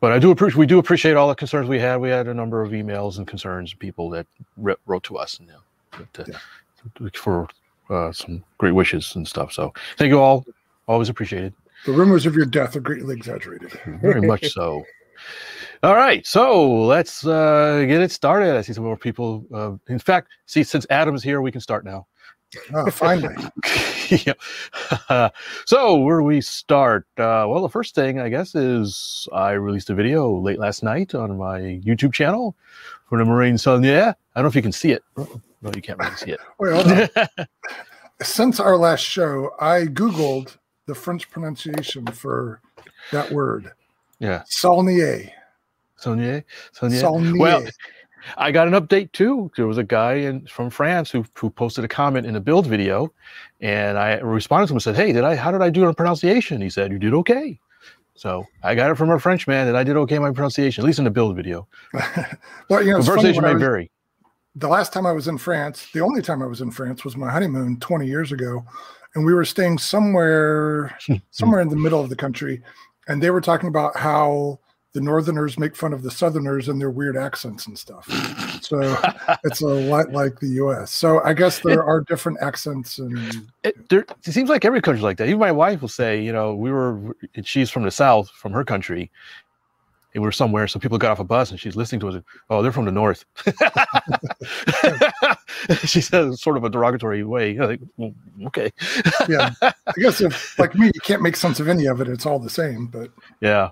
But 0.00 0.12
I 0.12 0.18
do 0.18 0.30
appreciate 0.30 0.58
we 0.58 0.66
do 0.66 0.78
appreciate 0.78 1.16
all 1.16 1.28
the 1.28 1.34
concerns 1.34 1.68
we 1.68 1.80
had. 1.80 1.96
We 1.96 2.10
had 2.10 2.28
a 2.28 2.34
number 2.34 2.62
of 2.62 2.72
emails 2.72 3.18
and 3.18 3.26
concerns, 3.26 3.74
people 3.74 4.10
that 4.10 4.26
wr- 4.56 4.72
wrote 4.86 5.02
to 5.04 5.16
us 5.16 5.38
and 5.38 5.48
you 5.48 5.54
know, 5.54 6.06
but, 6.14 6.28
uh, 6.30 7.08
for 7.14 7.48
uh, 7.90 8.12
some 8.12 8.44
great 8.58 8.72
wishes 8.72 9.14
and 9.16 9.26
stuff. 9.26 9.52
So 9.52 9.72
thank 9.96 10.10
you 10.10 10.20
all. 10.20 10.44
Always 10.86 11.08
appreciated. 11.08 11.54
The 11.86 11.92
rumors 11.92 12.26
of 12.26 12.34
your 12.34 12.46
death 12.46 12.76
are 12.76 12.80
greatly 12.80 13.14
exaggerated. 13.14 13.72
Very 14.00 14.22
much 14.22 14.46
so. 14.52 14.84
All 15.82 15.94
right, 15.94 16.26
so 16.26 16.86
let's 16.86 17.26
uh, 17.26 17.84
get 17.86 18.00
it 18.00 18.10
started. 18.10 18.56
I 18.56 18.62
see 18.62 18.72
some 18.72 18.84
more 18.84 18.96
people. 18.96 19.44
Uh, 19.52 19.72
in 19.88 19.98
fact, 19.98 20.28
see, 20.46 20.62
since 20.62 20.86
Adam's 20.88 21.22
here, 21.22 21.42
we 21.42 21.52
can 21.52 21.60
start 21.60 21.84
now. 21.84 22.06
Oh, 22.72 22.90
finally. 22.90 23.34
yeah. 24.08 25.28
so 25.66 25.96
where 25.96 26.18
do 26.18 26.24
we 26.24 26.40
start? 26.40 27.06
Uh, 27.18 27.46
well, 27.48 27.62
the 27.62 27.68
first 27.68 27.94
thing 27.94 28.20
I 28.20 28.28
guess 28.28 28.54
is 28.54 29.28
I 29.32 29.52
released 29.52 29.90
a 29.90 29.94
video 29.94 30.30
late 30.30 30.58
last 30.58 30.82
night 30.82 31.14
on 31.14 31.36
my 31.38 31.60
YouTube 31.60 32.12
channel 32.12 32.54
for 33.08 33.18
the 33.18 33.24
Morane. 33.24 33.58
Yeah, 33.84 34.12
I 34.34 34.40
don't 34.40 34.44
know 34.44 34.48
if 34.48 34.56
you 34.56 34.62
can 34.62 34.72
see 34.72 34.92
it. 34.92 35.02
Oh, 35.16 35.40
No, 35.62 35.70
you 35.74 35.82
can't 35.82 35.98
really 35.98 36.16
see 36.16 36.30
it. 36.32 36.40
Wait, 36.58 36.72
hold 36.72 37.08
on. 37.38 37.46
Since 38.22 38.60
our 38.60 38.76
last 38.76 39.00
show, 39.02 39.50
I 39.60 39.86
Googled 39.86 40.56
the 40.86 40.94
French 40.94 41.30
pronunciation 41.30 42.06
for 42.06 42.60
that 43.12 43.30
word. 43.32 43.72
yeah, 44.18 44.42
Saulnier. 44.46 45.30
Saunier. 46.00 46.44
Saunier. 46.74 47.00
Saulnier. 47.00 47.38
Well, 47.38 47.64
I 48.36 48.50
got 48.50 48.66
an 48.66 48.74
update 48.74 49.12
too. 49.12 49.50
There 49.56 49.66
was 49.66 49.78
a 49.78 49.84
guy 49.84 50.14
in, 50.14 50.46
from 50.46 50.70
France 50.70 51.10
who, 51.10 51.24
who 51.36 51.50
posted 51.50 51.84
a 51.84 51.88
comment 51.88 52.26
in 52.26 52.36
a 52.36 52.40
build 52.40 52.66
video, 52.66 53.12
and 53.60 53.98
I 53.98 54.14
responded 54.14 54.66
to 54.68 54.72
him 54.72 54.76
and 54.76 54.82
said, 54.82 54.96
"Hey, 54.96 55.12
did 55.12 55.24
I? 55.24 55.36
How 55.36 55.50
did 55.50 55.62
I 55.62 55.70
do 55.70 55.84
on 55.84 55.94
pronunciation?" 55.94 56.60
He 56.60 56.70
said, 56.70 56.92
"You 56.92 56.98
did 56.98 57.14
okay." 57.14 57.58
So 58.14 58.46
I 58.62 58.74
got 58.74 58.90
it 58.90 58.94
from 58.94 59.10
a 59.10 59.18
French 59.18 59.46
man 59.48 59.66
that 59.66 59.74
I 59.76 59.82
did 59.82 59.96
okay 59.96 60.18
my 60.18 60.30
pronunciation, 60.30 60.82
at 60.84 60.86
least 60.86 60.98
in 60.98 61.04
the 61.04 61.10
build 61.10 61.34
video. 61.34 61.66
well, 62.70 62.80
you 62.82 62.92
know, 62.92 63.02
Pronunciation 63.02 63.42
may 63.42 63.54
was- 63.54 63.62
vary. 63.62 63.90
the 64.54 64.68
last 64.68 64.92
time 64.92 65.04
I 65.04 65.12
was 65.12 65.26
in 65.26 65.36
France, 65.36 65.88
the 65.92 66.00
only 66.00 66.22
time 66.22 66.40
I 66.40 66.46
was 66.46 66.60
in 66.60 66.70
France 66.70 67.04
was 67.04 67.16
my 67.16 67.30
honeymoon 67.30 67.80
20 67.80 68.06
years 68.06 68.30
ago. 68.30 68.64
And 69.16 69.24
we 69.26 69.34
were 69.34 69.44
staying 69.44 69.78
somewhere, 69.78 70.96
somewhere 71.30 71.60
in 71.60 71.68
the 71.68 71.76
middle 71.76 72.00
of 72.00 72.08
the 72.08 72.16
country. 72.16 72.62
And 73.08 73.20
they 73.22 73.30
were 73.30 73.40
talking 73.40 73.68
about 73.68 73.96
how 73.96 74.60
the 74.94 75.00
Northerners 75.00 75.58
make 75.58 75.74
fun 75.74 75.92
of 75.92 76.02
the 76.02 76.10
Southerners 76.10 76.68
and 76.68 76.80
their 76.80 76.90
weird 76.90 77.16
accents 77.16 77.66
and 77.66 77.78
stuff. 77.78 78.08
So 78.64 78.96
it's 79.44 79.60
a 79.60 79.66
lot 79.66 80.12
like 80.12 80.40
the 80.40 80.46
US. 80.62 80.90
So 80.90 81.22
I 81.22 81.34
guess 81.34 81.58
there 81.58 81.84
are 81.84 82.00
different 82.00 82.38
accents 82.40 82.98
and 82.98 83.46
It, 83.62 83.90
there, 83.90 84.06
it 84.24 84.32
seems 84.32 84.48
like 84.48 84.64
every 84.64 84.80
country 84.80 85.02
like 85.02 85.18
that. 85.18 85.28
Even 85.28 85.38
my 85.38 85.52
wife 85.52 85.82
will 85.82 85.88
say, 85.88 86.22
you 86.22 86.32
know, 86.32 86.54
we 86.54 86.70
were. 86.70 87.14
She's 87.42 87.68
from 87.68 87.82
the 87.82 87.90
south, 87.90 88.30
from 88.30 88.52
her 88.52 88.64
country. 88.64 89.10
And 90.14 90.22
we 90.22 90.26
were 90.26 90.32
somewhere, 90.32 90.66
so 90.66 90.80
people 90.80 90.96
got 90.96 91.10
off 91.10 91.18
a 91.18 91.24
bus, 91.24 91.50
and 91.50 91.60
she's 91.60 91.76
listening 91.76 92.00
to 92.00 92.08
us. 92.08 92.22
Oh, 92.48 92.62
they're 92.62 92.72
from 92.72 92.86
the 92.86 92.92
north. 92.92 93.26
she 95.84 96.00
says, 96.00 96.40
sort 96.40 96.56
of 96.56 96.64
a 96.64 96.70
derogatory 96.70 97.22
way. 97.24 97.58
Like, 97.58 97.80
well, 97.98 98.14
okay. 98.46 98.72
yeah, 99.28 99.50
I 99.62 99.74
guess 99.96 100.22
if 100.22 100.58
like 100.58 100.74
me, 100.74 100.86
you 100.86 101.00
can't 101.02 101.20
make 101.20 101.36
sense 101.36 101.60
of 101.60 101.68
any 101.68 101.84
of 101.84 102.00
it. 102.00 102.08
It's 102.08 102.24
all 102.24 102.38
the 102.38 102.48
same. 102.48 102.86
But 102.86 103.10
Yeah. 103.40 103.70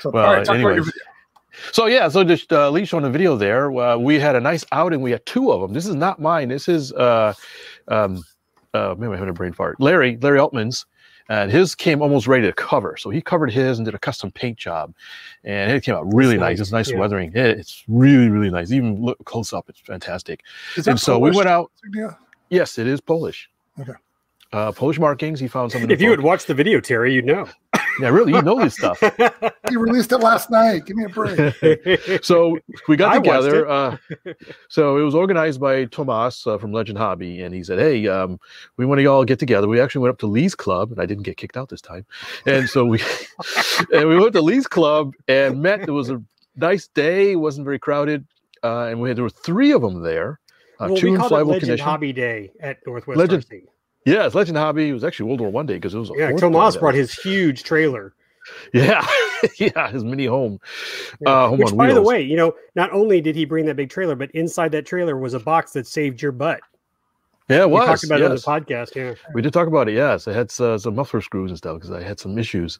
So, 0.00 0.10
Well, 0.10 0.24
right, 0.24 0.44
talk 0.44 0.54
about 0.56 0.60
your 0.60 0.70
anyways. 0.72 0.86
video. 0.86 1.02
So 1.72 1.86
yeah, 1.86 2.08
so 2.08 2.22
just 2.22 2.52
uh, 2.52 2.70
Lee 2.70 2.84
showing 2.84 3.02
the 3.02 3.10
video 3.10 3.36
there. 3.36 3.72
Uh, 3.76 3.96
we 3.96 4.18
had 4.20 4.36
a 4.36 4.40
nice 4.40 4.64
outing. 4.70 5.00
We 5.00 5.10
had 5.10 5.24
two 5.26 5.50
of 5.50 5.60
them. 5.60 5.72
This 5.72 5.86
is 5.86 5.94
not 5.96 6.20
mine. 6.20 6.48
This 6.48 6.68
is 6.68 6.92
uh, 6.92 7.34
um, 7.88 8.22
uh, 8.74 8.94
maybe 8.96 9.06
I'm 9.08 9.12
having 9.14 9.28
a 9.30 9.32
brain 9.32 9.52
fart. 9.52 9.80
Larry, 9.80 10.16
Larry 10.22 10.38
Altman's, 10.38 10.86
and 11.28 11.50
his 11.50 11.74
came 11.74 12.00
almost 12.00 12.28
ready 12.28 12.46
to 12.46 12.52
cover. 12.52 12.96
So 12.96 13.10
he 13.10 13.20
covered 13.20 13.50
his 13.50 13.78
and 13.78 13.84
did 13.84 13.94
a 13.94 13.98
custom 13.98 14.30
paint 14.30 14.56
job, 14.56 14.94
and 15.42 15.72
it 15.72 15.82
came 15.82 15.96
out 15.96 16.12
really 16.14 16.34
It's 16.36 16.40
nice. 16.40 16.50
nice, 16.58 16.60
It's 16.60 16.72
nice 16.72 16.90
yeah. 16.92 16.98
weathering. 16.98 17.32
It- 17.34 17.58
it's 17.58 17.82
really 17.88 18.28
really 18.28 18.50
nice. 18.50 18.70
Even 18.70 19.02
look 19.04 19.18
close 19.24 19.52
up, 19.52 19.68
it's 19.68 19.80
fantastic. 19.80 20.44
And 20.86 21.00
so 21.00 21.18
we 21.18 21.32
went 21.32 21.48
out. 21.48 21.72
Yeah. 21.92 22.12
Yes, 22.50 22.78
it 22.78 22.86
is 22.86 23.00
Polish. 23.00 23.50
Okay. 23.80 23.92
Uh, 24.52 24.70
Polish 24.72 24.98
markings. 25.00 25.40
He 25.40 25.48
found 25.48 25.72
something. 25.72 25.90
If 25.90 26.00
you 26.00 26.10
had 26.10 26.20
watched 26.20 26.46
the 26.46 26.54
video, 26.54 26.78
Terry, 26.80 27.12
you'd 27.14 27.24
know. 27.26 27.48
Yeah, 28.00 28.08
really, 28.08 28.32
you 28.32 28.42
know 28.42 28.58
this 28.58 28.74
stuff. 28.74 29.02
You 29.70 29.80
released 29.80 30.10
it 30.12 30.18
last 30.18 30.50
night. 30.50 30.86
Give 30.86 30.96
me 30.96 31.04
a 31.04 31.08
break. 31.10 32.24
so 32.24 32.58
we 32.88 32.96
got 32.96 33.12
I 33.12 33.18
watched 33.18 33.44
together. 33.44 33.68
Uh, 33.68 33.96
so 34.70 34.96
it 34.96 35.02
was 35.02 35.14
organized 35.14 35.60
by 35.60 35.84
Tomas 35.84 36.46
uh, 36.46 36.56
from 36.56 36.72
Legend 36.72 36.96
Hobby, 36.96 37.42
and 37.42 37.54
he 37.54 37.62
said, 37.62 37.78
"Hey, 37.78 38.08
um, 38.08 38.40
we 38.78 38.86
want 38.86 38.98
to 39.00 39.04
all 39.06 39.26
get 39.26 39.38
together." 39.38 39.68
We 39.68 39.78
actually 39.78 40.00
went 40.00 40.12
up 40.14 40.18
to 40.20 40.26
Lee's 40.26 40.54
Club, 40.54 40.90
and 40.90 41.00
I 41.02 41.04
didn't 41.04 41.24
get 41.24 41.36
kicked 41.36 41.58
out 41.58 41.68
this 41.68 41.82
time. 41.82 42.06
And 42.46 42.66
so 42.66 42.86
we 42.86 43.02
and 43.92 44.08
we 44.08 44.18
went 44.18 44.32
to 44.32 44.40
Lee's 44.40 44.66
Club 44.66 45.12
and 45.26 45.60
met. 45.60 45.80
It 45.80 45.90
was 45.90 46.08
a 46.08 46.22
nice 46.56 46.88
day. 46.88 47.32
It 47.32 47.36
wasn't 47.36 47.66
very 47.66 47.78
crowded, 47.78 48.26
uh, 48.64 48.84
and 48.84 49.02
we 49.02 49.10
had 49.10 49.18
there 49.18 49.24
were 49.24 49.28
three 49.30 49.72
of 49.72 49.82
them 49.82 50.00
there. 50.02 50.40
Uh, 50.80 50.86
well, 50.88 50.96
two 50.96 51.08
we 51.08 51.12
in 51.12 51.18
called 51.18 51.32
it 51.32 51.44
Legend 51.44 51.60
Condition. 51.60 51.84
Hobby 51.84 52.12
Day 52.14 52.52
at 52.60 52.78
Northwest 52.86 53.18
Legend- 53.18 53.44
RC. 53.46 53.64
Yeah, 54.08 54.26
it's 54.26 54.34
Legend 54.34 54.56
Hobby. 54.56 54.88
It 54.88 54.92
was 54.92 55.04
actually 55.04 55.26
World 55.26 55.40
War 55.40 55.50
One 55.50 55.66
day 55.66 55.74
because 55.74 55.94
it 55.94 55.98
was 55.98 56.10
a 56.10 56.14
Yeah, 56.16 56.32
Tomas 56.32 56.74
day 56.74 56.80
brought 56.80 56.94
his 56.94 57.12
huge 57.12 57.62
trailer. 57.62 58.14
Yeah, 58.72 59.06
yeah, 59.56 59.90
his 59.90 60.04
mini 60.04 60.26
home. 60.26 60.58
Yeah. 61.20 61.30
Uh, 61.30 61.48
home 61.48 61.58
Which, 61.58 61.72
on 61.72 61.76
by 61.76 61.92
the 61.92 62.02
way, 62.02 62.22
you 62.22 62.36
know, 62.36 62.54
not 62.74 62.92
only 62.92 63.20
did 63.20 63.36
he 63.36 63.44
bring 63.44 63.66
that 63.66 63.76
big 63.76 63.90
trailer, 63.90 64.16
but 64.16 64.30
inside 64.32 64.72
that 64.72 64.86
trailer 64.86 65.18
was 65.18 65.34
a 65.34 65.40
box 65.40 65.72
that 65.72 65.86
saved 65.86 66.22
your 66.22 66.32
butt. 66.32 66.60
Yeah, 67.48 67.62
it 67.62 67.70
was. 67.70 67.80
We 67.80 67.86
talked 67.86 68.04
about 68.04 68.20
it 68.20 68.24
on 68.24 68.30
the 68.30 68.36
podcast. 68.36 68.92
here. 68.92 69.16
We 69.32 69.40
did 69.40 69.54
talk 69.54 69.68
about 69.68 69.88
it. 69.88 69.94
Yes, 69.94 70.28
I 70.28 70.34
had 70.34 70.52
uh, 70.60 70.76
some 70.76 70.94
muffler 70.94 71.22
screws 71.22 71.50
and 71.50 71.56
stuff 71.56 71.76
because 71.76 71.90
I 71.90 72.02
had 72.02 72.20
some 72.20 72.36
issues. 72.38 72.78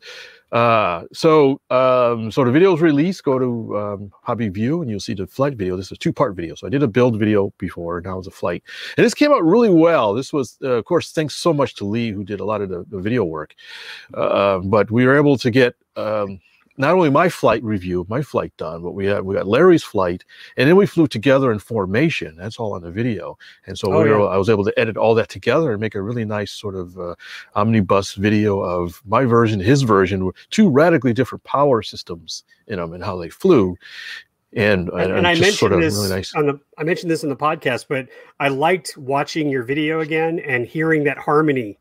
Uh, 0.52 1.04
so, 1.10 1.60
um, 1.70 2.30
so 2.30 2.44
the 2.44 2.50
video 2.50 2.74
is 2.74 2.82
released. 2.82 3.24
Go 3.24 3.38
to 3.38 3.78
um, 3.78 4.12
Hobby 4.22 4.48
View 4.50 4.82
and 4.82 4.90
you'll 4.90 5.00
see 5.00 5.14
the 5.14 5.26
flight 5.26 5.56
video. 5.56 5.74
This 5.74 5.86
is 5.86 5.92
a 5.92 5.96
two-part 5.96 6.36
video. 6.36 6.54
So 6.54 6.66
I 6.66 6.70
did 6.70 6.82
a 6.82 6.88
build 6.88 7.18
video 7.18 7.50
before. 7.56 8.02
Now 8.02 8.18
it's 8.18 8.28
a 8.28 8.30
flight, 8.30 8.62
and 8.98 9.06
this 9.06 9.14
came 9.14 9.32
out 9.32 9.42
really 9.42 9.70
well. 9.70 10.12
This 10.12 10.34
was, 10.34 10.58
uh, 10.62 10.72
of 10.72 10.84
course, 10.84 11.12
thanks 11.12 11.34
so 11.34 11.54
much 11.54 11.74
to 11.76 11.86
Lee 11.86 12.10
who 12.10 12.22
did 12.22 12.40
a 12.40 12.44
lot 12.44 12.60
of 12.60 12.68
the, 12.68 12.84
the 12.90 12.98
video 12.98 13.24
work. 13.24 13.54
Uh, 14.12 14.58
but 14.58 14.90
we 14.90 15.06
were 15.06 15.16
able 15.16 15.38
to 15.38 15.50
get. 15.50 15.76
Um, 15.96 16.40
not 16.78 16.94
only 16.94 17.10
my 17.10 17.28
flight 17.28 17.62
review, 17.62 18.06
my 18.08 18.22
flight 18.22 18.56
done, 18.56 18.82
but 18.82 18.92
we 18.92 19.06
had 19.06 19.22
we 19.22 19.34
got 19.34 19.46
Larry's 19.46 19.82
flight, 19.82 20.24
and 20.56 20.68
then 20.68 20.76
we 20.76 20.86
flew 20.86 21.06
together 21.06 21.52
in 21.52 21.58
formation. 21.58 22.36
That's 22.36 22.58
all 22.58 22.74
on 22.74 22.82
the 22.82 22.90
video, 22.90 23.36
and 23.66 23.78
so 23.78 23.92
Oh, 23.92 24.02
we 24.02 24.10
were, 24.10 24.20
yeah. 24.20 24.26
I 24.26 24.36
was 24.36 24.48
able 24.48 24.64
to 24.64 24.78
edit 24.78 24.96
all 24.96 25.14
that 25.16 25.28
together 25.28 25.72
and 25.72 25.80
make 25.80 25.94
a 25.94 26.02
really 26.02 26.24
nice 26.24 26.52
sort 26.52 26.74
of 26.74 26.98
uh, 26.98 27.14
omnibus 27.54 28.14
video 28.14 28.60
of 28.60 29.02
my 29.06 29.24
version, 29.24 29.60
his 29.60 29.82
version, 29.82 30.30
two 30.50 30.68
radically 30.70 31.12
different 31.12 31.44
power 31.44 31.82
systems 31.82 32.44
in 32.68 32.76
them 32.78 32.92
and 32.92 33.02
how 33.04 33.16
they 33.16 33.28
flew. 33.28 33.76
And, 34.54 34.88
And, 34.90 35.12
and 35.12 35.26
I 35.26 35.34
mentioned 35.34 35.54
sort 35.56 35.72
of 35.72 35.80
this 35.80 35.94
really 35.94 36.08
nice. 36.08 36.34
on 36.34 36.46
the 36.46 36.58
I 36.78 36.82
mentioned 36.84 37.10
this 37.10 37.22
in 37.22 37.28
the 37.28 37.36
podcast, 37.36 37.86
but 37.88 38.08
I 38.40 38.48
liked 38.48 38.96
watching 38.96 39.50
your 39.50 39.62
video 39.62 40.00
again 40.00 40.38
and 40.38 40.64
hearing 40.66 41.04
that 41.04 41.18
harmony. 41.18 41.78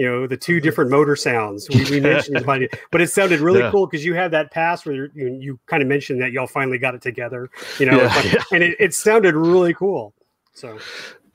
You 0.00 0.06
know, 0.10 0.26
the 0.26 0.36
two 0.36 0.60
different 0.60 0.90
motor 0.90 1.14
sounds 1.14 1.68
we, 1.68 1.84
we 1.90 2.00
mentioned, 2.00 2.42
but 2.90 3.00
it 3.02 3.10
sounded 3.10 3.40
really 3.40 3.60
Yeah. 3.60 3.70
cool 3.70 3.86
because 3.86 4.02
you 4.02 4.14
had 4.14 4.30
that 4.30 4.50
pass 4.50 4.86
where 4.86 4.94
you, 4.94 5.10
you 5.14 5.60
kind 5.66 5.82
of 5.82 5.88
mentioned 5.90 6.22
that 6.22 6.32
y'all 6.32 6.46
finally 6.46 6.78
got 6.78 6.94
it 6.94 7.02
together. 7.02 7.50
You 7.78 7.84
know, 7.86 7.98
Yeah, 7.98 8.06
like- 8.16 8.32
yeah. 8.32 8.42
and 8.54 8.62
it, 8.62 8.76
it 8.80 8.94
sounded 8.94 9.34
really 9.34 9.74
cool. 9.74 10.14
So 10.54 10.78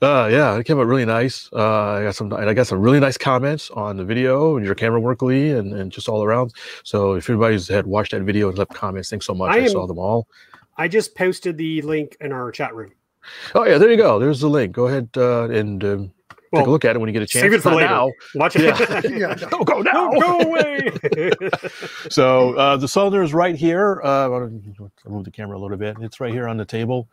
Uh, 0.02 0.28
yeah, 0.30 0.56
it 0.58 0.64
came 0.64 0.78
out 0.80 0.86
really 0.86 1.04
nice. 1.04 1.48
Uh, 1.52 1.98
I 1.98 2.02
got 2.02 2.14
some, 2.16 2.32
and 2.32 2.50
I 2.50 2.54
got 2.54 2.66
some 2.66 2.80
really 2.80 2.98
nice 2.98 3.16
comments 3.16 3.70
on 3.70 3.96
the 3.96 4.04
video 4.04 4.56
and 4.56 4.66
your 4.66 4.74
camera 4.74 5.00
work, 5.00 5.22
Lee, 5.22 5.50
and, 5.52 5.72
and 5.72 5.92
just 5.92 6.08
all 6.08 6.24
around. 6.24 6.52
So 6.82 7.12
if 7.14 7.24
everybody's 7.30 7.68
had 7.68 7.86
watched 7.86 8.10
that 8.10 8.22
video 8.22 8.48
and 8.48 8.58
left 8.58 8.74
comments, 8.74 9.10
thanks 9.10 9.26
so 9.26 9.34
much. 9.34 9.52
I 9.52 9.58
I, 9.60 9.62
am- 9.62 9.68
saw 9.68 9.86
them 9.86 9.98
all. 9.98 10.26
I 10.76 10.88
just 10.88 11.14
posted 11.14 11.56
the 11.56 11.82
link 11.82 12.16
in 12.20 12.32
our 12.32 12.50
chat 12.50 12.74
room. 12.74 12.90
Oh 13.54 13.64
yeah, 13.64 13.78
there 13.78 13.90
you 13.90 13.96
go. 13.96 14.18
There's 14.18 14.40
the 14.40 14.48
link. 14.50 14.72
Go 14.72 14.88
ahead 14.88 15.08
uh, 15.16 15.48
and 15.50 15.82
um, 15.84 16.12
take 16.54 16.66
a 16.66 16.70
look 16.70 16.84
at 16.84 16.96
it 16.96 16.98
when 16.98 17.08
you 17.08 17.12
get 17.12 17.22
a 17.22 17.26
chance. 17.26 17.42
save 17.42 17.52
it 17.52 17.62
for 17.62 17.74
later. 17.74 17.88
now. 17.88 18.10
Watch 18.34 18.56
it. 18.56 18.62
Yeah. 18.62 19.00
Yeah. 19.16 19.34
Don't 19.34 19.64
go 19.64 19.80
now. 19.82 20.10
Don't 20.10 20.20
go 20.20 20.50
away. 20.50 20.90
So 22.10 22.54
uh, 22.54 22.76
the 22.76 22.88
cylinder 22.88 23.22
is 23.22 23.34
right 23.34 23.56
here. 23.56 24.00
Uh, 24.04 24.30
I'll 24.30 24.50
move 25.08 25.24
the 25.24 25.30
camera 25.30 25.56
a 25.56 25.60
little 25.60 25.76
bit. 25.76 25.96
It's 26.00 26.20
right 26.20 26.32
here 26.32 26.46
on 26.48 26.56
the 26.56 26.64
table. 26.64 27.08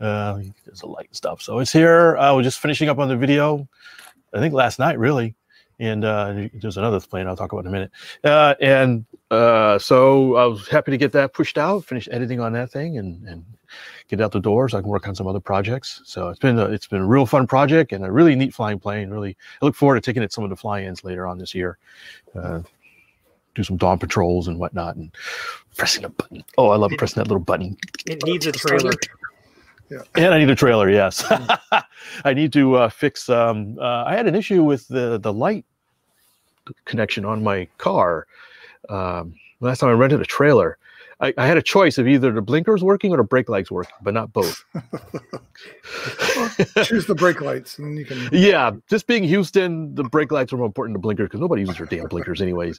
Uh, 0.00 0.40
there's 0.64 0.82
a 0.82 0.86
light 0.86 1.06
and 1.06 1.16
stuff. 1.16 1.42
So 1.42 1.58
it's 1.58 1.72
here. 1.72 2.16
I 2.18 2.30
was 2.30 2.44
just 2.44 2.60
finishing 2.60 2.88
up 2.88 2.98
on 2.98 3.08
the 3.08 3.16
video. 3.16 3.68
I 4.32 4.38
think 4.38 4.54
last 4.54 4.78
night, 4.78 4.98
really. 4.98 5.34
And 5.80 6.04
uh, 6.04 6.48
there's 6.54 6.76
another 6.76 7.00
plane 7.00 7.26
I'll 7.26 7.36
talk 7.36 7.52
about 7.52 7.64
in 7.64 7.68
a 7.68 7.70
minute. 7.70 7.90
Uh, 8.24 8.54
and 8.60 9.06
uh, 9.30 9.78
so 9.78 10.36
I 10.36 10.44
was 10.46 10.68
happy 10.68 10.90
to 10.90 10.96
get 10.96 11.12
that 11.12 11.32
pushed 11.32 11.56
out, 11.58 11.84
finish 11.84 12.08
editing 12.10 12.40
on 12.40 12.52
that 12.54 12.70
thing, 12.70 12.98
and 12.98 13.26
and 13.28 13.44
get 14.08 14.20
out 14.20 14.32
the 14.32 14.40
door 14.40 14.68
so 14.68 14.78
I 14.78 14.80
can 14.80 14.90
work 14.90 15.08
on 15.08 15.14
some 15.14 15.26
other 15.26 15.40
projects. 15.40 16.00
So 16.04 16.28
it's 16.28 16.38
been 16.38 16.58
a, 16.58 16.66
it's 16.66 16.86
been 16.86 17.02
a 17.02 17.06
real 17.06 17.26
fun 17.26 17.46
project 17.46 17.92
and 17.92 18.04
a 18.04 18.10
really 18.10 18.34
neat 18.34 18.54
flying 18.54 18.78
plane. 18.78 19.10
Really, 19.10 19.36
I 19.60 19.64
look 19.64 19.74
forward 19.74 19.96
to 19.96 20.00
taking 20.00 20.22
it 20.22 20.32
some 20.32 20.44
of 20.44 20.50
the 20.50 20.56
fly-ins 20.56 21.04
later 21.04 21.26
on 21.26 21.38
this 21.38 21.54
year. 21.54 21.78
Uh, 22.34 22.62
do 23.54 23.64
some 23.64 23.76
dawn 23.76 23.98
patrols 23.98 24.46
and 24.46 24.58
whatnot, 24.58 24.96
and 24.96 25.10
pressing 25.76 26.04
a 26.04 26.08
button. 26.08 26.44
Oh, 26.56 26.68
I 26.70 26.76
love 26.76 26.92
pressing 26.96 27.20
that 27.20 27.28
little 27.28 27.42
button. 27.42 27.76
it 28.06 28.24
needs 28.24 28.46
a 28.46 28.52
trailer. 28.52 28.92
Yeah. 29.90 30.02
And 30.16 30.34
I 30.34 30.38
need 30.38 30.50
a 30.50 30.54
trailer. 30.54 30.90
Yes, 30.90 31.24
I 32.24 32.34
need 32.34 32.52
to 32.52 32.76
uh, 32.76 32.88
fix. 32.88 33.28
Um, 33.28 33.78
uh, 33.80 34.04
I 34.04 34.14
had 34.14 34.26
an 34.26 34.34
issue 34.34 34.62
with 34.62 34.86
the 34.88 35.18
the 35.18 35.32
light 35.32 35.64
connection 36.84 37.24
on 37.24 37.42
my 37.42 37.66
car. 37.78 38.26
Um, 38.88 39.34
last 39.60 39.78
time 39.80 39.90
I 39.90 39.94
rented 39.94 40.20
a 40.20 40.26
trailer, 40.26 40.78
I, 41.20 41.34
I 41.36 41.46
had 41.46 41.56
a 41.56 41.62
choice 41.62 41.98
of 41.98 42.06
either 42.06 42.30
the 42.32 42.42
blinkers 42.42 42.84
working 42.84 43.12
or 43.12 43.16
the 43.16 43.24
brake 43.24 43.48
lights 43.48 43.70
working, 43.70 43.94
but 44.02 44.14
not 44.14 44.32
both. 44.32 44.64
Choose 46.84 47.06
the 47.06 47.16
brake 47.16 47.40
lights, 47.40 47.78
and 47.78 47.98
you 47.98 48.04
can. 48.04 48.28
yeah, 48.32 48.70
just 48.88 49.06
being 49.08 49.24
Houston, 49.24 49.94
the 49.94 50.04
brake 50.04 50.30
lights 50.30 50.52
are 50.52 50.56
more 50.56 50.66
important 50.66 50.94
than 50.94 51.00
blinkers 51.00 51.26
because 51.26 51.40
nobody 51.40 51.62
uses 51.62 51.76
their 51.76 51.86
damn 51.86 52.06
blinkers 52.06 52.40
anyways. 52.40 52.78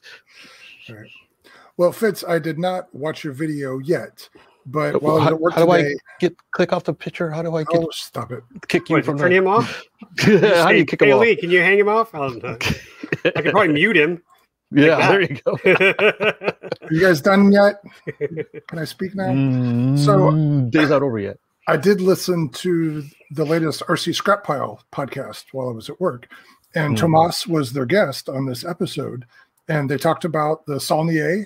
Well, 1.76 1.92
Fitz, 1.92 2.24
I 2.28 2.40
did 2.40 2.58
not 2.58 2.94
watch 2.96 3.24
your 3.24 3.34
video 3.34 3.80
yet, 3.80 4.30
but 4.66 5.02
while 5.02 5.20
how, 5.20 5.28
at 5.28 5.40
work 5.40 5.54
how 5.54 5.66
do 5.66 5.72
today, 5.72 5.94
I 5.94 6.20
get 6.20 6.36
click 6.52 6.72
off 6.72 6.86
the 6.86 6.94
picture? 6.94 7.30
How 7.30 7.42
do 7.42 7.56
I 7.56 7.64
get 7.64 7.82
oh, 7.82 7.90
stop 7.92 8.32
it. 8.32 8.44
kick 8.70 8.90
you 8.90 8.96
What, 8.98 9.06
from 9.06 9.18
turn 9.18 9.32
the? 9.32 9.38
him 9.38 9.48
off? 9.48 9.84
how 10.20 10.70
do 10.70 10.78
you 10.78 10.86
kick 10.86 11.02
hey, 11.02 11.12
him 11.12 11.18
off? 11.18 11.38
Can 11.40 11.52
you 11.52 11.60
hang 11.60 11.78
him 11.78 11.90
off? 11.90 12.16
I 12.16 12.20
don't 12.20 12.42
know. 12.44 12.50
I 13.36 13.42
could 13.42 13.52
probably 13.52 13.74
mute 13.74 13.98
him. 13.98 14.22
Yeah, 14.72 14.98
that. 14.98 15.10
there 15.10 15.22
you 15.22 15.40
go. 15.44 15.58
Are 16.88 16.94
you 16.94 17.02
guys 17.02 17.22
done 17.22 17.52
yet? 17.52 17.82
Can 18.68 18.80
I 18.80 18.86
speak 18.86 19.16
now? 19.16 19.28
So- 19.96 20.32
Mm, 20.32 20.70
day's 20.72 20.90
not 20.90 21.02
over 21.02 21.18
yet. 21.20 21.38
I 21.68 21.78
did 21.78 22.02
listen 22.02 22.50
to 22.50 23.04
the 23.32 23.46
latest 23.46 23.84
RC 23.88 24.16
Scrap 24.16 24.44
Pile 24.44 24.82
podcast 24.92 25.46
while 25.52 25.70
I 25.70 25.72
was 25.72 25.90
at 25.90 26.00
work, 26.02 26.28
and 26.76 26.96
Mm. 26.96 27.00
Tomas 27.00 27.46
was 27.48 27.74
their 27.74 27.86
guest 27.86 28.28
on 28.30 28.46
this 28.48 28.66
episode, 28.66 29.26
and 29.68 29.90
they 29.90 29.98
talked 29.98 30.26
about 30.26 30.66
the 30.66 30.80
Saulnier 30.80 31.46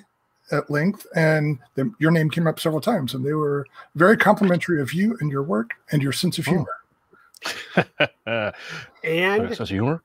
at 0.52 0.70
length, 0.70 1.06
and 1.16 1.60
the, 1.76 1.92
your 2.00 2.12
name 2.12 2.30
came 2.30 2.48
up 2.48 2.60
several 2.60 2.82
times, 2.82 3.14
and 3.14 3.26
they 3.26 3.34
were 3.34 3.66
very 3.96 4.16
complimentary 4.18 4.82
of 4.82 4.94
you 4.94 5.18
and 5.20 5.30
your 5.32 5.44
work 5.44 5.72
and 5.92 6.02
your 6.02 6.12
sense 6.14 6.38
of 6.38 6.48
Oh. 6.48 6.52
humor. 6.52 7.88
Uh, 8.28 8.52
and 9.04 9.48
sense 9.50 9.60
of 9.62 9.70
humor. 9.70 10.02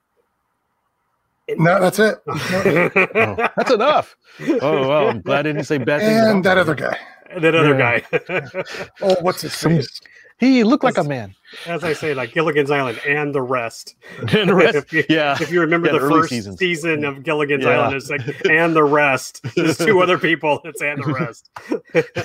No, 1.57 1.79
that's 1.79 1.99
it. 1.99 2.17
Oh, 2.27 3.49
that's 3.57 3.71
enough. 3.71 4.15
Oh 4.61 4.87
well, 4.87 5.09
I'm 5.09 5.21
glad 5.21 5.39
I 5.39 5.51
didn't 5.51 5.63
say 5.65 5.77
bad 5.77 6.01
things. 6.01 6.21
and 6.27 6.43
that 6.45 6.57
other 6.57 6.75
guy. 6.75 6.97
that 7.41 7.55
other 7.55 7.77
Yeah. 7.77 7.99
guy. 7.99 8.63
Oh, 9.01 9.15
what's 9.21 9.41
his 9.41 9.53
Some- 9.53 9.77
face? 9.77 9.99
He 10.39 10.63
looked 10.63 10.85
like 10.85 10.97
a 10.97 11.03
man. 11.03 11.35
As 11.65 11.83
I 11.83 11.91
say, 11.91 12.13
like 12.13 12.31
Gilligan's 12.31 12.71
Island 12.71 13.01
and 13.05 13.35
the 13.35 13.41
rest. 13.41 13.95
And 14.33 14.49
the 14.49 14.55
rest, 14.55 14.75
if, 14.75 14.93
you, 14.93 15.03
yeah, 15.09 15.35
if 15.41 15.51
you 15.51 15.59
remember 15.59 15.87
Yeah, 15.87 15.93
the, 15.93 15.99
the 15.99 16.09
first 16.09 16.29
seasons. 16.29 16.59
season 16.59 17.03
of 17.03 17.23
Gilligan's 17.23 17.65
Yeah. 17.65 17.71
Island, 17.71 17.95
it's 17.97 18.09
like 18.09 18.21
and 18.49 18.73
the 18.73 18.83
rest. 18.85 19.41
There's 19.55 19.77
two 19.77 20.01
other 20.01 20.17
people. 20.17 20.61
It's 20.63 20.81
and 20.81 21.03
the 21.03 21.11
rest. 21.13 21.49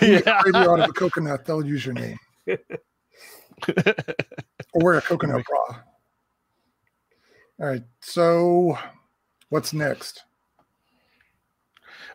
yeah. 0.01 0.43
Maybe 0.45 0.57
out 0.59 0.79
of 0.81 0.91
a 0.91 0.93
coconut, 0.93 1.45
they'll 1.45 1.67
use 1.67 1.85
your 1.85 1.95
name. 1.95 2.17
or 2.47 2.57
wear 4.75 4.99
a 4.99 5.03
coconut 5.03 5.45
bra. 5.45 5.79
All 7.61 7.67
right. 7.67 7.83
So, 8.01 8.79
what's 9.55 9.73
next? 9.73 10.25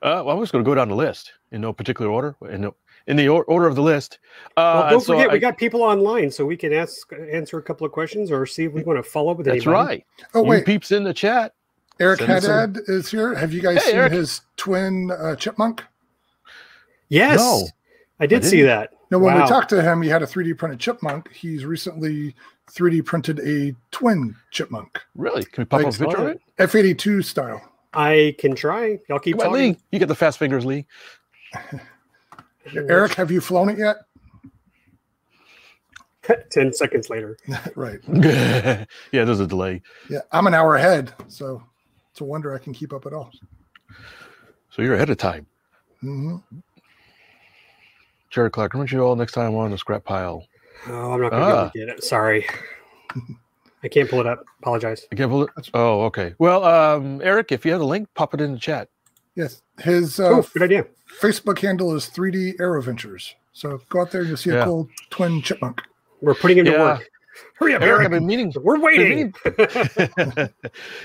Uh, 0.01 0.21
well, 0.25 0.31
I'm 0.31 0.41
just 0.41 0.51
going 0.51 0.63
to 0.63 0.69
go 0.69 0.75
down 0.75 0.89
the 0.89 0.95
list 0.95 1.31
in 1.53 1.61
no 1.61 1.71
particular 1.71 2.11
order. 2.11 2.35
In, 2.49 2.59
no, 2.61 2.75
in 3.07 3.15
the 3.15 3.29
or- 3.29 3.45
order 3.45 3.65
of 3.65 3.75
the 3.75 3.81
list. 3.81 4.19
Uh, 4.57 4.81
Well, 4.83 4.89
don't 4.91 4.99
so 5.01 5.13
forget, 5.13 5.29
I- 5.29 5.33
we 5.33 5.39
got 5.39 5.57
people 5.57 5.81
online, 5.81 6.29
so 6.31 6.45
we 6.45 6.57
can 6.57 6.73
ask 6.73 7.09
answer 7.31 7.57
a 7.57 7.61
couple 7.61 7.85
of 7.87 7.93
questions 7.93 8.29
or 8.29 8.45
see 8.45 8.65
if 8.65 8.73
we 8.73 8.83
want 8.83 9.01
to 9.01 9.09
follow 9.09 9.31
up 9.31 9.37
with 9.37 9.45
That's 9.45 9.65
anybody. 9.65 9.73
right. 9.73 10.05
Oh, 10.33 10.43
You 10.43 10.49
wait. 10.49 10.65
peeps 10.65 10.91
in 10.91 11.03
the 11.05 11.13
chat. 11.13 11.53
Eric 12.01 12.19
Send 12.19 12.31
us 12.31 12.43
some- 12.43 12.51
Haddad 12.51 12.83
is 12.87 13.09
here. 13.09 13.33
Have 13.35 13.53
you 13.53 13.61
guys 13.61 13.77
Hey, 13.83 13.91
seen 13.91 13.95
Eric. 13.99 14.11
his 14.11 14.41
twin 14.57 15.11
uh, 15.11 15.35
chipmunk? 15.37 15.83
Yes, 17.07 17.39
No, 17.39 17.67
I 18.19 18.25
did 18.27 18.43
I 18.43 18.47
see 18.47 18.61
that. 18.63 18.91
No, 19.11 19.17
when 19.19 19.33
Wow. 19.33 19.41
we 19.43 19.47
talked 19.49 19.69
to 19.69 19.81
him, 19.81 20.01
he 20.01 20.09
had 20.09 20.21
a 20.21 20.27
3D 20.27 20.53
printed 20.57 20.79
chipmunk. 20.79 21.31
He's 21.33 21.65
recently 21.65 22.35
3D 22.71 23.01
printed 23.05 23.39
a 23.39 23.75
twin 23.91 24.35
chipmunk, 24.51 24.99
Really? 25.15 25.43
Can 25.45 25.63
we 25.63 25.65
pop 25.65 25.79
Like, 25.79 25.87
up 25.87 25.95
a 25.95 25.97
picture 25.97 26.17
of 26.17 26.27
it? 26.27 26.41
F82 26.59 27.23
style. 27.25 27.61
I 27.93 28.35
can 28.37 28.53
try. 28.55 28.99
Y'all 29.09 29.17
keep 29.19 29.37
Come 29.39 29.47
on, 29.47 29.53
talking. 29.57 29.73
Lee. 29.73 29.79
You 29.91 29.97
get 29.99 30.07
the 30.07 30.15
fast 30.15 30.37
fingers, 30.37 30.63
Lee. 30.65 30.85
Eric, 32.75 33.13
have 33.15 33.31
you 33.31 33.41
flown 33.41 33.69
it 33.69 33.79
yet? 33.79 33.97
Ten 36.51 36.71
seconds 36.71 37.09
later. 37.09 37.35
right. 37.75 37.99
yeah, 38.07 38.85
there's 39.11 39.39
a 39.39 39.47
delay. 39.47 39.81
Yeah, 40.07 40.19
I'm 40.31 40.45
an 40.45 40.53
hour 40.53 40.75
ahead, 40.75 41.11
so 41.27 41.63
it's 42.11 42.21
a 42.21 42.23
wonder 42.23 42.53
I 42.53 42.59
can 42.59 42.73
keep 42.73 42.93
up 42.93 43.07
at 43.07 43.13
all. 43.13 43.31
So 44.69 44.83
you're 44.83 44.93
ahead 44.93 45.09
of 45.09 45.17
time. 45.17 45.47
hmm 46.01 46.35
Jared 48.29 48.51
Clark, 48.51 48.75
aren't 48.75 48.91
you 48.91 49.01
all 49.01 49.15
next 49.15 49.33
time 49.33 49.55
on 49.55 49.71
the 49.71 49.77
scrap 49.77 50.03
pile? 50.03 50.45
Oh, 50.87 51.13
I'm 51.13 51.21
not 51.21 51.31
going 51.31 51.41
to 51.41 51.47
Ah. 51.47 51.71
get 51.73 51.89
it. 51.89 52.03
Sorry. 52.03 52.45
I 53.83 53.87
can't 53.87 54.09
pull 54.09 54.19
it 54.19 54.27
up. 54.27 54.43
Apologize. 54.61 55.07
I 55.11 55.15
can't 55.15 55.31
pull 55.31 55.43
it. 55.43 55.49
Oh, 55.73 56.01
okay. 56.03 56.35
Well, 56.37 56.63
um, 56.63 57.21
Eric, 57.23 57.51
if 57.51 57.65
you 57.65 57.71
have 57.71 57.79
the 57.79 57.85
link, 57.87 58.07
pop 58.13 58.33
it 58.33 58.41
in 58.41 58.53
the 58.53 58.59
chat. 58.59 58.89
Yes, 59.35 59.61
his 59.79 60.19
uh, 60.19 60.29
oh, 60.29 60.41
good 60.53 60.63
idea. 60.63 60.85
Facebook 61.21 61.59
handle 61.59 61.95
is 61.95 62.07
3D 62.09 62.59
Aero 62.59 62.81
Ventures. 62.81 63.35
So 63.53 63.79
go 63.89 64.01
out 64.01 64.11
there 64.11 64.21
and 64.21 64.27
you'll 64.27 64.37
see 64.37 64.49
Yeah. 64.51 64.61
a 64.61 64.65
cool 64.65 64.89
twin 65.09 65.41
chipmunk. 65.41 65.81
We're 66.21 66.33
putting 66.35 66.57
him 66.57 66.65
to 66.65 66.71
work. 66.77 67.09
Hurry 67.55 67.75
up, 67.75 67.81
Eric, 67.81 67.91
Eric. 67.91 68.05
I've 68.05 68.11
been 68.11 68.25
meaning. 68.25 68.53
We're 68.61 68.79
waiting. 68.79 69.33
yeah, 70.17 70.47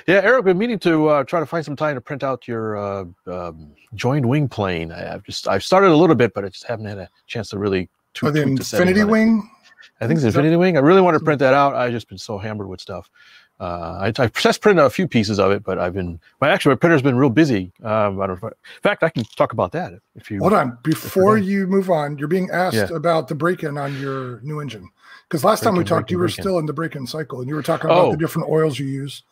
Eric, 0.09 0.39
I've 0.39 0.45
been 0.45 0.59
meaning 0.59 0.79
to 0.81 1.09
uh, 1.09 1.25
try 1.25 1.41
to 1.41 1.47
find 1.47 1.65
some 1.65 1.77
time 1.77 1.95
to 1.95 2.01
print 2.01 2.23
out 2.23 2.47
your 2.47 2.77
uh, 2.77 3.05
um, 3.27 3.73
joined 3.95 4.27
wing 4.27 4.49
plane. 4.49 4.93
I, 4.93 5.15
I've 5.15 5.25
just 5.25 5.49
I've 5.49 5.65
started 5.65 5.91
a 5.91 5.97
little 5.97 6.17
bit, 6.17 6.35
but 6.35 6.45
I 6.45 6.49
just 6.49 6.65
haven't 6.65 6.87
had 6.87 6.99
a 6.99 7.09
chance 7.27 7.49
to 7.51 7.59
really. 7.59 7.83
Or 8.23 8.31
tweak- 8.31 8.35
the 8.35 8.43
tweak 8.45 8.59
the 8.59 8.65
settings 8.65 8.91
Infinity 8.91 9.01
it. 9.01 9.11
Wing. 9.13 9.51
I 10.01 10.07
think 10.07 10.19
it's 10.19 10.25
Is 10.25 10.35
that- 10.35 10.41
Infinity 10.41 10.57
Wing. 10.57 10.77
I 10.77 10.81
really 10.81 11.01
want 11.01 11.19
to 11.19 11.25
print 11.25 11.39
that 11.41 11.55
out. 11.55 11.75
I've 11.75 11.93
just 11.93 12.09
been 12.09 12.19
so 12.19 12.39
hammered 12.39 12.69
with 12.69 12.81
stuff. 12.81 13.11
Uh, 13.61 14.11
I, 14.19 14.23
I 14.23 14.27
just 14.27 14.61
printed 14.61 14.85
a 14.85 14.91
few 14.91 15.07
pieces 15.07 15.39
of 15.39 15.53
it, 15.53 15.63
but 15.63 15.79
I've 15.79 15.95
been 15.95 16.19
my 16.41 16.49
actually 16.49 16.71
my 16.71 16.77
printer's 16.77 17.03
been 17.03 17.17
real 17.17 17.31
busy. 17.31 17.73
Um, 17.85 18.21
I 18.21 18.27
don't 18.27 18.29
know 18.31 18.35
if 18.35 18.45
I- 18.45 18.49
in 18.49 18.83
fact, 18.83 19.03
I 19.05 19.09
can 19.09 19.25
talk 19.37 19.53
about 19.53 19.71
that 19.73 19.93
if 20.17 20.31
you. 20.31 20.41
Hold 20.41 20.53
on. 20.55 20.77
Before 20.83 21.39
you 21.39 21.67
move 21.69 21.89
on, 21.91 22.19
you're 22.19 22.29
being 22.29 22.51
asked 22.53 22.77
Yeah. 22.77 22.89
about 22.97 23.29
the 23.29 23.35
break-in 23.37 23.79
on 23.79 23.99
your 24.01 24.41
new 24.43 24.61
engine. 24.61 24.89
Because 25.35 25.43
last 25.43 25.65
time 25.65 25.75
we 25.75 25.83
talked, 25.83 26.13
you 26.13 26.19
were 26.21 26.29
still 26.29 26.61
in 26.61 26.67
the 26.67 26.73
break-in 26.73 27.09
cycle, 27.09 27.41
and 27.41 27.49
you 27.49 27.57
were 27.57 27.63
talking 27.63 27.91
about 27.91 28.05
Oh. 28.05 28.11
the 28.13 28.17
different 28.17 28.49
oils 28.49 28.79
you 28.79 28.87
use. 28.87 29.25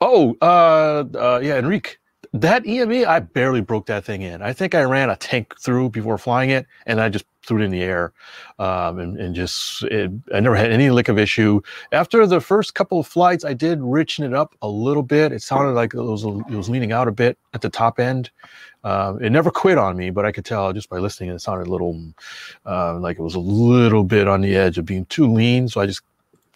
Oh, 0.00 0.36
uh, 0.40 1.02
uh, 1.18 1.40
yeah, 1.42 1.58
Enrique. 1.58 1.94
That 2.32 2.64
EME, 2.64 3.04
I 3.04 3.18
barely 3.18 3.60
broke 3.60 3.86
that 3.86 4.04
thing 4.04 4.22
in. 4.22 4.40
I 4.40 4.52
think 4.52 4.72
I 4.72 4.84
ran 4.84 5.10
a 5.10 5.16
tank 5.16 5.52
through 5.58 5.88
before 5.90 6.16
flying 6.16 6.50
it, 6.50 6.66
and 6.86 7.00
I 7.00 7.08
just 7.08 7.24
threw 7.44 7.60
it 7.60 7.64
in 7.64 7.70
the 7.70 7.82
air, 7.82 8.12
um, 8.58 8.98
and, 8.98 9.18
and 9.18 9.34
just 9.34 9.82
it, 9.84 10.10
I 10.34 10.40
never 10.40 10.56
had 10.56 10.72
any 10.72 10.90
lick 10.90 11.08
of 11.08 11.18
issue. 11.18 11.60
After 11.92 12.26
the 12.26 12.40
first 12.40 12.74
couple 12.74 13.00
of 13.00 13.06
flights, 13.06 13.44
I 13.44 13.54
did 13.54 13.80
richen 13.80 14.24
it 14.24 14.34
up 14.34 14.54
a 14.62 14.68
little 14.68 15.02
bit. 15.02 15.32
It 15.32 15.42
sounded 15.42 15.72
like 15.72 15.94
it 15.94 16.02
was 16.02 16.24
it 16.24 16.56
was 16.56 16.68
leaning 16.68 16.92
out 16.92 17.08
a 17.08 17.12
bit 17.12 17.38
at 17.52 17.60
the 17.60 17.70
top 17.70 17.98
end. 17.98 18.30
Um, 18.84 19.22
it 19.22 19.30
never 19.30 19.50
quit 19.50 19.78
on 19.78 19.96
me, 19.96 20.10
but 20.10 20.26
I 20.26 20.32
could 20.32 20.44
tell 20.44 20.72
just 20.72 20.90
by 20.90 20.98
listening, 20.98 21.30
it 21.30 21.40
sounded 21.40 21.68
a 21.68 21.70
little 21.70 22.00
uh, 22.66 22.98
like 22.98 23.18
it 23.18 23.22
was 23.22 23.34
a 23.34 23.40
little 23.40 24.04
bit 24.04 24.28
on 24.28 24.42
the 24.42 24.54
edge 24.56 24.76
of 24.76 24.84
being 24.84 25.06
too 25.06 25.32
lean. 25.32 25.68
So 25.68 25.80
I 25.80 25.86
just 25.86 26.02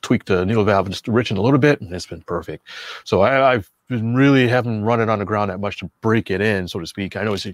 tweaked 0.02 0.26
the 0.26 0.44
needle 0.44 0.64
valve 0.64 0.86
and 0.86 0.92
just 0.94 1.06
richened 1.06 1.38
a 1.38 1.42
little 1.42 1.58
bit, 1.58 1.80
and 1.80 1.92
it's 1.94 2.06
been 2.06 2.22
perfect. 2.22 2.66
So 3.04 3.20
I, 3.22 3.54
I've 3.54 3.70
been 3.88 4.14
really 4.14 4.46
haven't 4.48 4.84
run 4.84 5.00
it 5.00 5.08
on 5.08 5.18
the 5.18 5.24
ground 5.24 5.50
that 5.50 5.60
much 5.60 5.78
to 5.78 5.90
break 6.02 6.30
it 6.30 6.40
in, 6.40 6.68
so 6.68 6.78
to 6.78 6.86
speak. 6.86 7.16
I 7.16 7.24
know 7.24 7.32
it's, 7.34 7.46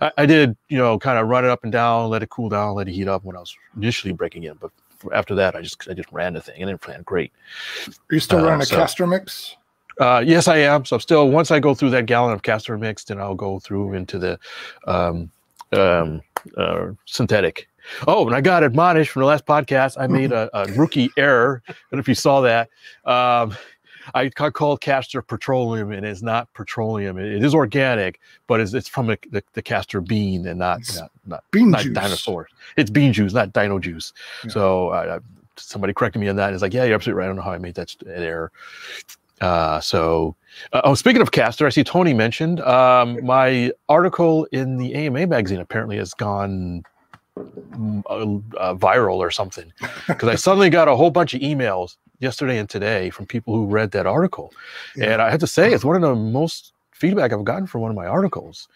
I, 0.00 0.10
I 0.18 0.26
did, 0.26 0.56
you 0.68 0.78
know, 0.78 0.98
kind 0.98 1.18
of 1.18 1.28
run 1.28 1.44
it 1.44 1.50
up 1.50 1.62
and 1.62 1.72
down, 1.72 2.08
let 2.10 2.22
it 2.22 2.30
cool 2.30 2.48
down, 2.48 2.74
let 2.74 2.88
it 2.88 2.92
heat 2.92 3.08
up 3.08 3.24
when 3.24 3.36
I 3.36 3.40
was 3.40 3.54
initially 3.76 4.12
breaking 4.12 4.44
in. 4.44 4.54
But 4.54 4.70
after 5.12 5.34
that, 5.34 5.54
I 5.54 5.60
just 5.60 5.86
I 5.88 5.92
just 5.92 6.10
ran 6.10 6.32
the 6.32 6.40
thing 6.40 6.62
and 6.62 6.70
it 6.70 6.86
ran 6.86 7.02
great. 7.02 7.32
Are 7.86 8.14
you 8.14 8.20
still 8.20 8.38
Uh, 8.40 8.44
running 8.44 8.62
a 8.62 8.66
so- 8.66 8.76
castor 8.76 9.06
mix? 9.06 9.56
Uh, 10.00 10.20
yes, 10.26 10.48
I 10.48 10.56
am. 10.56 10.84
So 10.84 10.96
I'm 10.96 11.00
still, 11.00 11.28
once 11.30 11.52
I 11.52 11.60
go 11.60 11.72
through 11.72 11.90
that 11.90 12.06
gallon 12.06 12.32
of 12.32 12.42
castor 12.42 12.76
mix, 12.76 13.04
then 13.04 13.20
I'll 13.20 13.36
go 13.36 13.60
through 13.60 13.92
into 13.92 14.18
the 14.18 14.40
um, 14.88 15.30
um, 15.72 16.20
uh, 16.56 16.88
synthetic. 17.04 17.68
Oh, 18.06 18.26
and 18.26 18.34
I 18.34 18.40
got 18.40 18.62
admonished 18.62 19.10
from 19.10 19.20
the 19.20 19.26
last 19.26 19.46
podcast. 19.46 19.96
I 19.98 20.06
made 20.06 20.32
a, 20.32 20.50
a 20.56 20.72
rookie 20.72 21.10
error. 21.16 21.62
I 21.68 21.72
don't 21.72 21.92
know 21.92 21.98
if 22.00 22.08
you 22.08 22.14
saw 22.14 22.40
that. 22.42 22.70
Um, 23.04 23.56
I 24.14 24.28
called 24.28 24.80
castor 24.80 25.22
petroleum, 25.22 25.90
and 25.90 26.04
it's 26.04 26.20
not 26.20 26.52
petroleum. 26.52 27.18
It, 27.18 27.32
it 27.32 27.44
is 27.44 27.54
organic, 27.54 28.20
but 28.46 28.60
it's, 28.60 28.74
it's 28.74 28.88
from 28.88 29.06
the, 29.06 29.18
the, 29.30 29.42
the 29.54 29.62
castor 29.62 30.00
bean 30.00 30.46
and 30.46 30.58
not 30.58 30.80
not, 30.94 31.10
not, 31.26 31.44
Bean 31.50 31.70
not 31.70 31.82
juice. 31.82 31.94
dinosaurs. 31.94 32.50
It's 32.76 32.90
bean 32.90 33.12
juice, 33.12 33.32
not 33.32 33.52
dino 33.52 33.78
juice. 33.78 34.12
Yeah. 34.44 34.50
So 34.50 34.90
I, 34.92 35.18
somebody 35.56 35.92
corrected 35.92 36.20
me 36.20 36.28
on 36.28 36.36
that. 36.36 36.46
And 36.48 36.54
it's 36.54 36.62
like, 36.62 36.74
yeah, 36.74 36.84
you're 36.84 36.94
absolutely 36.94 37.18
right. 37.20 37.24
I 37.24 37.28
don't 37.28 37.36
know 37.36 37.42
how 37.42 37.52
I 37.52 37.58
made 37.58 37.74
that 37.76 37.94
error. 38.06 38.52
Uh, 39.40 39.80
so, 39.80 40.36
uh, 40.72 40.82
oh, 40.84 40.94
speaking 40.94 41.20
of 41.20 41.32
Castor, 41.32 41.66
I 41.66 41.70
see 41.70 41.84
Tony 41.84 42.14
mentioned 42.14 42.60
um, 42.60 43.24
my 43.24 43.72
article 43.88 44.44
in 44.52 44.78
the 44.78 44.94
AMA 44.94 45.26
magazine 45.26 45.60
apparently 45.60 45.96
has 45.96 46.14
gone 46.14 46.82
uh, 47.36 48.74
viral 48.74 49.16
or 49.16 49.30
something 49.30 49.72
because 50.06 50.28
I 50.28 50.34
suddenly 50.36 50.70
got 50.70 50.88
a 50.88 50.96
whole 50.96 51.10
bunch 51.10 51.34
of 51.34 51.40
emails 51.40 51.96
yesterday 52.20 52.58
and 52.58 52.68
today 52.68 53.10
from 53.10 53.26
people 53.26 53.54
who 53.54 53.66
read 53.66 53.90
that 53.92 54.06
article, 54.06 54.52
Yeah. 54.96 55.12
and 55.12 55.22
I 55.22 55.30
have 55.30 55.40
to 55.40 55.46
say 55.46 55.72
it's 55.72 55.84
one 55.84 55.96
of 55.96 56.02
the 56.02 56.14
most 56.14 56.72
feedback 56.92 57.32
I've 57.32 57.44
gotten 57.44 57.66
from 57.66 57.80
one 57.80 57.90
of 57.90 57.96
my 57.96 58.06
articles. 58.06 58.68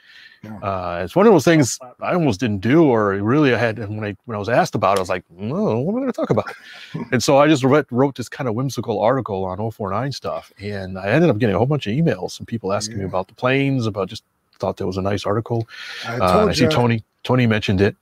Yeah. 0.42 0.56
Uh, 0.58 1.00
it's 1.04 1.16
one 1.16 1.26
of 1.26 1.32
those 1.32 1.44
things 1.44 1.78
I 2.00 2.12
almost 2.14 2.38
didn't 2.40 2.60
do, 2.60 2.84
or 2.84 3.14
really 3.16 3.54
I 3.54 3.58
had 3.58 3.78
when 3.78 4.04
I 4.04 4.16
when 4.26 4.36
I 4.36 4.38
was 4.38 4.48
asked 4.48 4.74
about 4.76 4.96
it, 4.96 4.98
I 4.98 5.02
was 5.02 5.08
like, 5.08 5.24
no, 5.30 5.78
what 5.80 5.92
am 5.92 5.96
I 5.96 6.00
going 6.00 6.06
to 6.06 6.12
talk 6.12 6.30
about? 6.30 6.52
and 7.12 7.22
so 7.22 7.38
I 7.38 7.48
just 7.48 7.64
wrote, 7.64 7.86
wrote 7.90 8.14
this 8.16 8.28
kind 8.28 8.48
of 8.48 8.54
whimsical 8.54 9.00
article 9.00 9.44
on 9.44 9.58
049 9.70 10.12
stuff, 10.12 10.52
and 10.60 10.96
I 10.98 11.08
ended 11.08 11.30
up 11.30 11.38
getting 11.38 11.54
a 11.54 11.58
whole 11.58 11.66
bunch 11.66 11.86
of 11.88 11.92
emails 11.92 12.36
from 12.36 12.46
people 12.46 12.72
asking 12.72 12.98
me 12.98 13.04
about 13.04 13.26
the 13.28 13.34
planes, 13.34 13.86
about 13.86 14.08
just 14.08 14.22
thought 14.60 14.76
that 14.76 14.86
was 14.86 14.96
a 14.96 15.02
nice 15.02 15.24
article. 15.26 15.68
I 16.06 16.18
Uh, 16.18 16.32
told 16.32 16.50
I 16.50 16.52
see. 16.52 16.66
Tony 16.68 17.04
Tony 17.24 17.46
mentioned 17.46 17.80
it. 17.80 17.96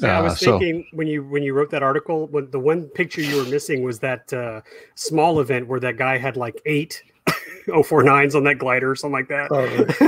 Yeah, 0.00 0.16
I 0.16 0.20
Uh, 0.20 0.22
was 0.24 0.38
so- 0.40 0.58
thinking 0.58 0.86
when 0.92 1.06
you 1.06 1.22
when 1.24 1.42
you 1.42 1.54
wrote 1.54 1.70
that 1.70 1.82
article, 1.82 2.26
when 2.28 2.50
the 2.50 2.60
one 2.60 2.84
picture 2.84 3.20
you 3.20 3.36
were 3.36 3.48
missing 3.50 3.82
was 3.82 3.98
that 4.00 4.32
uh, 4.32 4.60
small 4.94 5.40
event 5.40 5.66
where 5.68 5.80
that 5.80 5.96
guy 5.96 6.16
had 6.18 6.36
like 6.36 6.60
eight 6.66 7.02
049s 7.66 8.34
on 8.34 8.44
that 8.44 8.58
glider 8.58 8.90
or 8.90 8.96
something 8.96 9.12
like 9.12 9.28
that. 9.28 9.48
Oh, 9.50 9.64
right. 9.66 10.06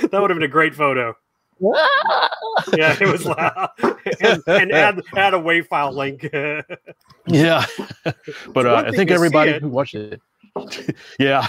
that 0.10 0.20
would 0.20 0.30
have 0.30 0.36
been 0.38 0.42
a 0.42 0.48
great 0.48 0.74
photo. 0.74 1.16
Yeah, 2.76 2.96
it 3.00 3.08
was 3.08 3.24
loud. 3.24 3.70
and, 4.20 4.42
and 4.46 4.72
add 4.72 5.00
add 5.16 5.32
a 5.34 5.38
WAV 5.38 5.66
file 5.68 5.92
link. 5.92 6.28
Yeah, 7.26 7.64
but 8.52 8.66
uh, 8.66 8.84
I 8.86 8.90
think 8.90 9.10
everybody 9.10 9.58
who 9.58 9.68
watched 9.68 9.94
it, 9.94 10.20
yeah, 11.18 11.46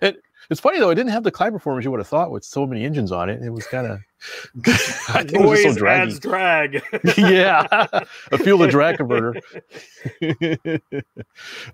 it, 0.00 0.16
it's 0.50 0.60
funny 0.60 0.78
though. 0.78 0.90
It 0.90 0.94
didn't 0.94 1.12
have 1.12 1.24
the 1.24 1.30
climb 1.30 1.52
performance 1.52 1.84
you 1.84 1.90
would 1.90 2.00
have 2.00 2.08
thought 2.08 2.30
with 2.30 2.44
so 2.44 2.66
many 2.66 2.84
engines 2.84 3.12
on 3.12 3.28
it. 3.28 3.42
It 3.42 3.50
was 3.50 3.66
kind 3.66 3.86
of, 3.92 4.00
I 4.66 5.22
think 5.22 5.34
it 5.34 5.40
was 5.40 5.62
Noise 5.64 5.74
so 5.74 5.78
draggy. 5.78 6.02
adds 6.02 6.18
drag. 6.20 6.82
yeah, 7.18 7.86
a 8.32 8.38
fuel 8.38 8.58
to 8.58 8.68
drag 8.68 8.96
converter. 8.96 9.40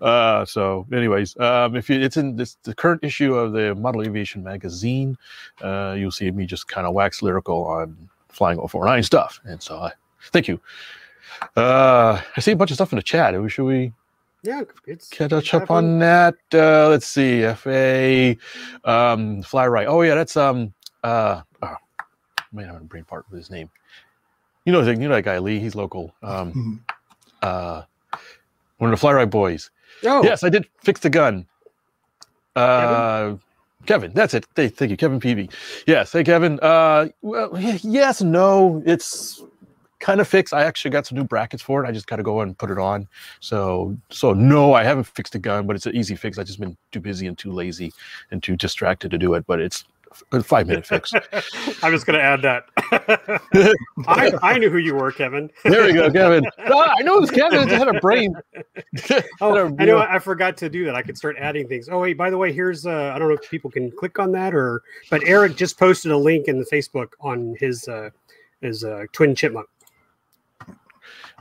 uh, 0.01 0.45
so, 0.45 0.87
anyways, 0.93 1.39
um, 1.39 1.77
if 1.77 1.89
you, 1.89 2.01
it's 2.01 2.17
in 2.17 2.37
this 2.37 2.57
the 2.65 2.75
current 2.75 3.03
issue 3.05 3.35
of 3.35 3.53
the 3.53 3.75
Model 3.75 4.03
Aviation 4.03 4.43
magazine, 4.43 5.17
uh, 5.63 5.95
you'll 5.97 6.11
see 6.11 6.31
me 6.31 6.47
just 6.47 6.69
kind 6.69 6.87
of 6.87 6.95
wax 6.95 7.23
lyrical 7.23 7.65
on 7.67 7.97
flying 8.29 8.59
049 8.67 9.03
stuff. 9.03 9.41
And 9.45 9.63
so, 9.63 9.77
I 9.79 9.93
thank 10.33 10.49
you. 10.49 10.61
Uh, 11.57 12.21
I 12.37 12.41
see 12.41 12.53
a 12.53 12.57
bunch 12.57 12.71
of 12.71 12.77
stuff 12.77 12.93
in 12.93 12.97
the 12.97 13.03
chat. 13.03 13.35
Should 13.51 13.65
we 13.65 13.93
yeah, 14.45 14.63
it's 14.87 15.09
catch 15.09 15.33
it's 15.33 15.55
up 15.55 15.71
on 15.71 15.99
that? 16.01 16.37
Uh, 16.53 16.89
let's 16.91 17.07
see. 17.07 17.43
FA, 17.55 18.37
um, 18.85 19.43
fly 19.43 19.67
right. 19.67 19.87
Oh 19.89 20.03
yeah, 20.03 20.15
that's 20.15 20.37
um. 20.37 20.73
Uh, 21.03 21.43
oh, 21.63 21.77
man, 22.53 22.69
I'm 22.71 22.77
a 22.77 22.81
brain 22.81 23.05
part 23.05 23.25
with 23.31 23.39
his 23.39 23.51
name. 23.51 23.71
You 24.65 24.73
know, 24.73 24.81
you 24.83 24.97
know 24.97 25.09
that 25.15 25.25
guy 25.25 25.39
Lee. 25.39 25.59
He's 25.59 25.75
local. 25.75 26.15
Um, 26.23 26.53
Mhm. 26.53 26.79
uh, 27.43 27.83
one 28.79 28.91
of 28.91 28.97
the 28.97 29.01
fly 29.01 29.13
right 29.15 29.29
boys. 29.31 29.71
Oh, 30.05 30.23
Yes, 30.23 30.45
I 30.45 30.51
did 30.51 30.67
fix 30.83 31.01
the 31.01 31.11
gun. 31.11 31.47
Uh, 32.55 33.37
Kevin, 33.87 34.13
that's 34.15 34.35
it. 34.35 34.47
Thank 34.55 34.91
you, 34.91 34.97
Kevin 34.97 35.21
Peavy. 35.21 35.51
Yes, 35.87 36.13
hey 36.13 36.25
Kevin. 36.25 36.59
Uh, 36.63 37.09
well, 37.23 37.51
yes, 37.59 38.23
no, 38.23 38.83
it's 38.87 39.43
kind 40.05 40.21
of 40.21 40.29
fixed. 40.29 40.53
I 40.53 40.65
actually 40.65 40.91
got 40.91 41.07
some 41.07 41.17
new 41.17 41.25
brackets 41.25 41.63
for 41.63 41.83
it. 41.83 41.89
I 41.89 41.93
just 41.93 42.07
got 42.07 42.17
to 42.17 42.23
go 42.23 42.41
and 42.43 42.57
put 42.57 42.71
it 42.71 42.79
on. 42.79 43.09
So, 43.41 43.97
so 44.11 44.35
no, 44.35 44.75
I 44.75 44.85
haven't 44.85 45.05
fixed 45.05 45.33
the 45.33 45.39
gun, 45.39 45.67
but 45.67 45.77
it's 45.77 45.87
an 45.87 45.97
easy 45.97 46.15
fix. 46.15 46.39
I 46.39 46.45
just 46.45 46.61
been 46.61 46.77
too 46.93 47.01
busy 47.01 47.27
and 47.27 47.39
too 47.39 47.51
lazy 47.51 47.91
and 48.31 48.43
too 48.43 48.55
distracted 48.55 49.11
to 49.13 49.19
do 49.19 49.33
it. 49.33 49.47
But 49.47 49.61
it's 49.61 49.85
a 50.33 50.43
five 50.43 50.67
minute 50.67 50.87
fix. 50.87 51.11
I'm 51.83 51.91
just 51.91 52.05
going 52.05 52.19
to 52.19 52.23
add 52.23 52.43
that. 52.43 52.67
I, 54.07 54.31
I 54.43 54.59
knew 54.59 54.69
who 54.69 54.77
you 54.77 54.95
were, 54.95 55.11
Kevin. 55.11 55.51
there 55.65 55.87
we 55.87 55.95
go, 55.95 56.11
Kevin. 56.11 56.45
Ah, 56.59 56.95
I 56.99 57.03
know 57.03 57.19
it's 57.19 57.31
Kevin. 57.31 57.61
I 57.61 57.65
just 57.65 57.77
had 57.77 57.89
a 57.89 57.99
brain. 58.01 58.35
Oh, 59.41 59.57
a- 59.57 59.75
I 59.79 59.85
know. 59.87 59.99
I 59.99 60.19
forgot 60.19 60.59
to 60.59 60.69
do 60.69 60.85
that. 60.85 60.95
I 60.95 61.01
could 61.03 61.17
start 61.17 61.37
adding 61.39 61.67
things. 61.67 61.89
Oh, 61.89 62.01
wait. 62.01 62.19
By 62.19 62.29
the 62.29 62.37
way, 62.37 62.53
here's. 62.53 62.85
Uh, 62.85 63.13
I 63.15 63.19
don't 63.19 63.29
know 63.29 63.35
if 63.35 63.51
people 63.51 63.71
can 63.71 63.91
click 63.91 64.19
on 64.19 64.33
that 64.33 64.55
or. 64.55 64.83
But 65.09 65.23
Eric 65.25 65.57
just 65.57 65.79
posted 65.79 66.13
a 66.13 66.17
link 66.17 66.47
in 66.47 66.59
the 66.59 66.67
Facebook 66.67 67.13
on 67.21 67.57
his 67.59 67.89
uh, 67.89 68.11
his 68.61 68.85
uh, 68.85 69.05
twin 69.13 69.35
chipmunk. 69.35 69.69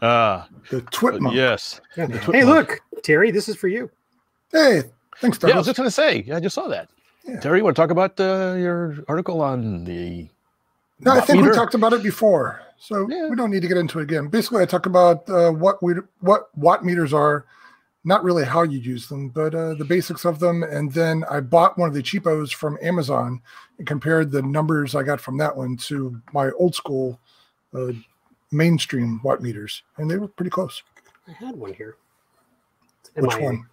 Ah, 0.02 0.48
The 0.70 0.82
twit 0.82 1.22
monk. 1.22 1.36
yes. 1.36 1.80
Yeah. 1.96 2.08
The 2.08 2.18
Hey, 2.20 2.24
twin 2.26 2.46
look, 2.48 2.80
Terry. 3.04 3.32
This 3.32 3.48
is 3.48 3.56
for 3.56 3.68
you. 3.68 3.90
Hey, 4.52 4.84
thanks, 5.20 5.40
Yeah, 5.42 5.54
I 5.54 5.58
was 5.58 5.66
just 5.68 5.78
going 5.78 5.88
to 5.88 5.92
say. 5.92 6.26
I 6.32 6.40
just 6.40 6.56
saw 6.56 6.68
that. 6.68 6.90
Yeah. 7.26 7.40
Terry, 7.40 7.60
you 7.60 7.64
want 7.64 7.76
to 7.76 7.82
talk 7.82 7.90
about 7.92 8.20
uh, 8.20 8.56
your 8.58 8.98
article 9.08 9.42
on 9.42 9.86
the? 9.86 10.28
No, 11.00 11.12
I 11.14 11.22
think 11.22 11.40
meter? 11.40 11.52
we 11.52 11.56
talked 11.56 11.74
about 11.74 11.94
it 11.94 12.04
before, 12.04 12.62
so 12.78 13.08
Yeah. 13.10 13.30
we 13.30 13.36
don't 13.36 13.50
need 13.52 13.62
to 13.62 13.68
get 13.68 13.78
into 13.78 14.00
it 14.00 14.04
again. 14.04 14.28
Basically, 14.28 14.62
I 14.62 14.66
talk 14.66 14.86
about 14.86 15.28
uh, 15.30 15.52
what 15.52 15.82
we 15.82 15.94
what 16.20 16.56
watt 16.58 16.84
meters 16.86 17.14
are, 17.14 17.46
not 18.04 18.24
really 18.24 18.44
how 18.46 18.64
you 18.64 18.80
use 18.80 19.08
them, 19.08 19.30
but 19.30 19.56
uh, 19.56 19.74
the 19.76 19.86
basics 19.86 20.24
of 20.26 20.40
them. 20.40 20.64
And 20.64 20.92
then 20.94 21.24
I 21.30 21.40
bought 21.40 21.78
one 21.78 21.88
of 21.90 21.96
the 21.96 22.04
cheapos 22.04 22.54
from 22.54 22.78
Amazon 22.82 23.42
and 23.78 23.88
compared 23.88 24.32
the 24.32 24.42
numbers 24.42 24.94
I 24.96 25.04
got 25.04 25.20
from 25.22 25.38
that 25.38 25.56
one 25.58 25.78
to 25.88 26.22
my 26.34 26.52
old 26.52 26.76
school 26.76 27.20
uh, 27.74 27.92
mainstream 28.54 29.20
watt 29.24 29.42
meters, 29.42 29.84
and 29.98 30.10
they 30.10 30.18
were 30.18 30.28
pretty 30.28 30.50
close. 30.52 30.82
I 31.28 31.32
had 31.32 31.56
one 31.56 31.74
here. 31.74 31.96
Am 33.18 33.24
Which 33.24 33.36
I- 33.36 33.40
one? 33.42 33.66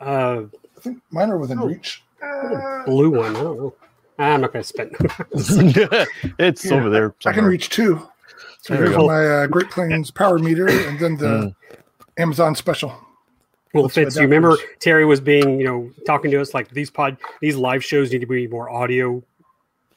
Uh, 0.00 0.42
I 0.76 0.80
think 0.80 1.02
mine 1.10 1.30
are 1.30 1.38
within 1.38 1.58
Oh. 1.58 1.66
reach. 1.66 2.02
Uh, 2.22 2.84
blue 2.84 3.10
one. 3.10 3.36
I 3.36 3.42
don't 3.42 3.56
know. 3.58 3.74
I'm 4.18 4.40
not 4.42 4.52
going 4.52 4.62
to 4.62 4.68
spend. 4.68 4.96
it's 6.38 6.64
Yeah, 6.64 6.74
over 6.74 6.90
there. 6.90 7.14
I 7.26 7.32
can 7.32 7.44
reach 7.44 7.70
two. 7.70 8.06
So 8.62 8.74
There 8.74 8.82
we 8.84 8.90
here's 8.90 9.06
my 9.06 9.26
uh, 9.26 9.46
Great 9.46 9.70
Planes 9.70 10.10
power 10.10 10.38
meter, 10.38 10.68
and 10.68 10.98
then 10.98 11.16
the 11.16 11.26
Mm. 11.26 11.54
Amazon 12.18 12.54
special. 12.54 12.90
Well, 13.72 13.84
What's 13.84 13.94
Fitz, 13.94 14.16
you 14.16 14.22
remember? 14.22 14.56
Terry 14.80 15.04
was 15.06 15.20
being, 15.20 15.58
you 15.60 15.64
know, 15.64 15.90
talking 16.04 16.30
to 16.32 16.40
us 16.40 16.52
like 16.54 16.68
these 16.70 16.90
pod, 16.90 17.16
these 17.40 17.56
live 17.56 17.84
shows 17.84 18.10
need 18.12 18.18
to 18.20 18.26
be 18.26 18.46
more 18.48 18.68
audio 18.68 19.22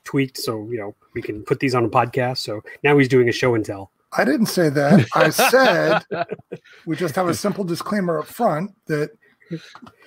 tweaked, 0.03 0.37
so 0.37 0.67
you 0.71 0.77
know 0.77 0.95
we 1.13 1.21
can 1.21 1.43
put 1.43 1.59
these 1.59 1.75
on 1.75 1.85
a 1.85 1.89
podcast. 1.89 2.37
So 2.39 2.61
now 2.83 2.97
he's 2.97 3.07
doing 3.07 3.29
a 3.29 3.31
show 3.31 3.55
and 3.55 3.63
tell. 3.65 3.91
I 4.15 4.25
didn't 4.25 4.45
say 4.47 4.69
that. 4.69 5.07
I 5.15 5.29
said 6.09 6.25
we 6.85 6.95
just 6.95 7.15
have 7.15 7.27
a 7.27 7.33
simple 7.33 7.63
disclaimer 7.63 8.19
up 8.19 8.27
front 8.27 8.71
that 8.87 9.09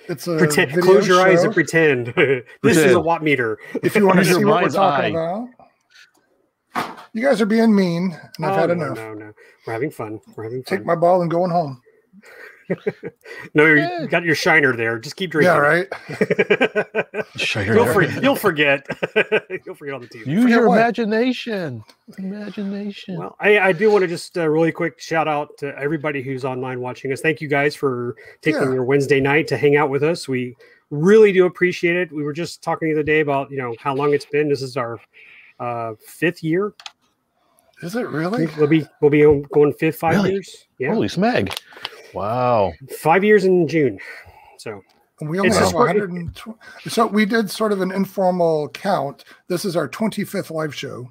it's 0.07 0.27
a 0.27 0.37
Pretend, 0.37 0.71
video 0.71 0.83
close 0.85 1.07
your 1.07 1.21
eyes 1.21 1.43
and 1.43 1.53
pretend. 1.53 2.07
this 2.63 2.77
is 2.77 2.93
a 2.93 2.99
watt 2.99 3.23
meter. 3.23 3.59
If 3.83 3.95
you 3.95 4.05
want 4.05 4.19
to 4.23 4.25
see 4.25 4.43
what 4.45 4.63
we're 4.63 4.69
talking 4.69 5.17
eye. 5.17 5.45
about, 6.73 6.97
you 7.13 7.21
guys 7.23 7.41
are 7.41 7.45
being 7.45 7.73
mean, 7.75 8.17
and 8.37 8.45
I've 8.45 8.53
Oh, 8.53 8.55
had 8.67 8.69
no, 8.77 8.85
enough. 8.85 8.97
No, 8.97 9.13
no, 9.13 9.33
we're 9.65 9.73
having 9.73 9.91
fun. 9.91 10.19
We're 10.35 10.43
having 10.45 10.63
fun. 10.63 10.77
Take 10.77 10.85
my 10.85 10.95
ball 10.95 11.21
and 11.21 11.31
going 11.31 11.51
home. 11.51 11.81
no, 13.53 13.65
you 13.65 14.07
got 14.07 14.23
your 14.23 14.35
shiner 14.35 14.75
there. 14.75 14.99
Just 14.99 15.15
keep 15.15 15.31
drinking. 15.31 15.53
Yeah, 15.53 15.57
right. 15.59 15.87
Shiner 17.37 17.75
you'll, 17.75 17.85
for, 17.93 18.03
you'll 18.03 18.35
forget. 18.35 18.85
you'll 19.65 19.75
forget 19.75 19.93
all 19.93 19.99
the 19.99 20.07
TV. 20.07 20.25
Use 20.27 20.41
Forget 20.43 20.57
your 20.57 20.67
what? 20.69 20.79
imagination. 20.79 21.83
Imagination. 22.17 23.17
Well, 23.17 23.35
I, 23.39 23.59
I 23.59 23.71
do 23.71 23.91
want 23.91 24.01
to 24.03 24.07
just 24.07 24.37
uh, 24.37 24.47
really 24.47 24.71
quick 24.71 24.99
shout 24.99 25.27
out 25.27 25.57
to 25.59 25.77
everybody 25.77 26.21
who's 26.21 26.43
online 26.45 26.79
watching 26.79 27.11
us. 27.11 27.21
Thank 27.21 27.41
you 27.41 27.47
guys 27.47 27.75
for 27.75 28.15
taking 28.41 28.61
Yeah. 28.61 28.73
your 28.73 28.83
Wednesday 28.83 29.19
night 29.19 29.47
to 29.49 29.57
hang 29.57 29.75
out 29.77 29.89
with 29.89 30.03
us. 30.03 30.27
We 30.27 30.55
really 30.89 31.31
do 31.31 31.45
appreciate 31.45 31.95
it. 31.95 32.11
We 32.11 32.23
were 32.23 32.33
just 32.33 32.61
talking 32.63 32.87
the 32.89 32.95
other 32.95 33.03
day 33.03 33.19
about 33.19 33.51
you 33.51 33.57
know 33.57 33.75
how 33.79 33.93
long 33.95 34.13
it's 34.13 34.25
been. 34.25 34.49
This 34.49 34.61
is 34.61 34.77
our 34.77 34.99
uh, 35.59 35.93
fifth 36.05 36.43
year. 36.43 36.73
Is 37.83 37.95
it 37.95 38.07
really? 38.07 38.47
We'll 38.57 38.67
be 38.67 38.85
we'll 39.01 39.11
be 39.11 39.21
going 39.53 39.73
fifth 39.73 39.97
five 39.99 40.15
Really? 40.15 40.31
years. 40.33 40.65
Yeah, 40.79 40.93
Holy 40.93 41.07
smeg. 41.07 41.55
Wow. 42.17 42.73
five 42.99 43.23
years 43.23 43.45
in 43.45 43.67
June. 43.67 43.99
So 44.57 44.81
And 45.19 45.29
we 45.29 45.39
only 45.39 45.49
It's 45.49 45.57
have 45.59 45.73
120. 45.73 46.57
So 46.89 47.07
we 47.07 47.25
did 47.25 47.49
sort 47.49 47.71
of 47.71 47.81
an 47.81 47.91
informal 47.91 48.69
count. 48.69 49.23
This 49.47 49.65
is 49.65 49.75
our 49.75 49.87
25th 49.87 50.51
live 50.51 50.75
show, 50.75 51.09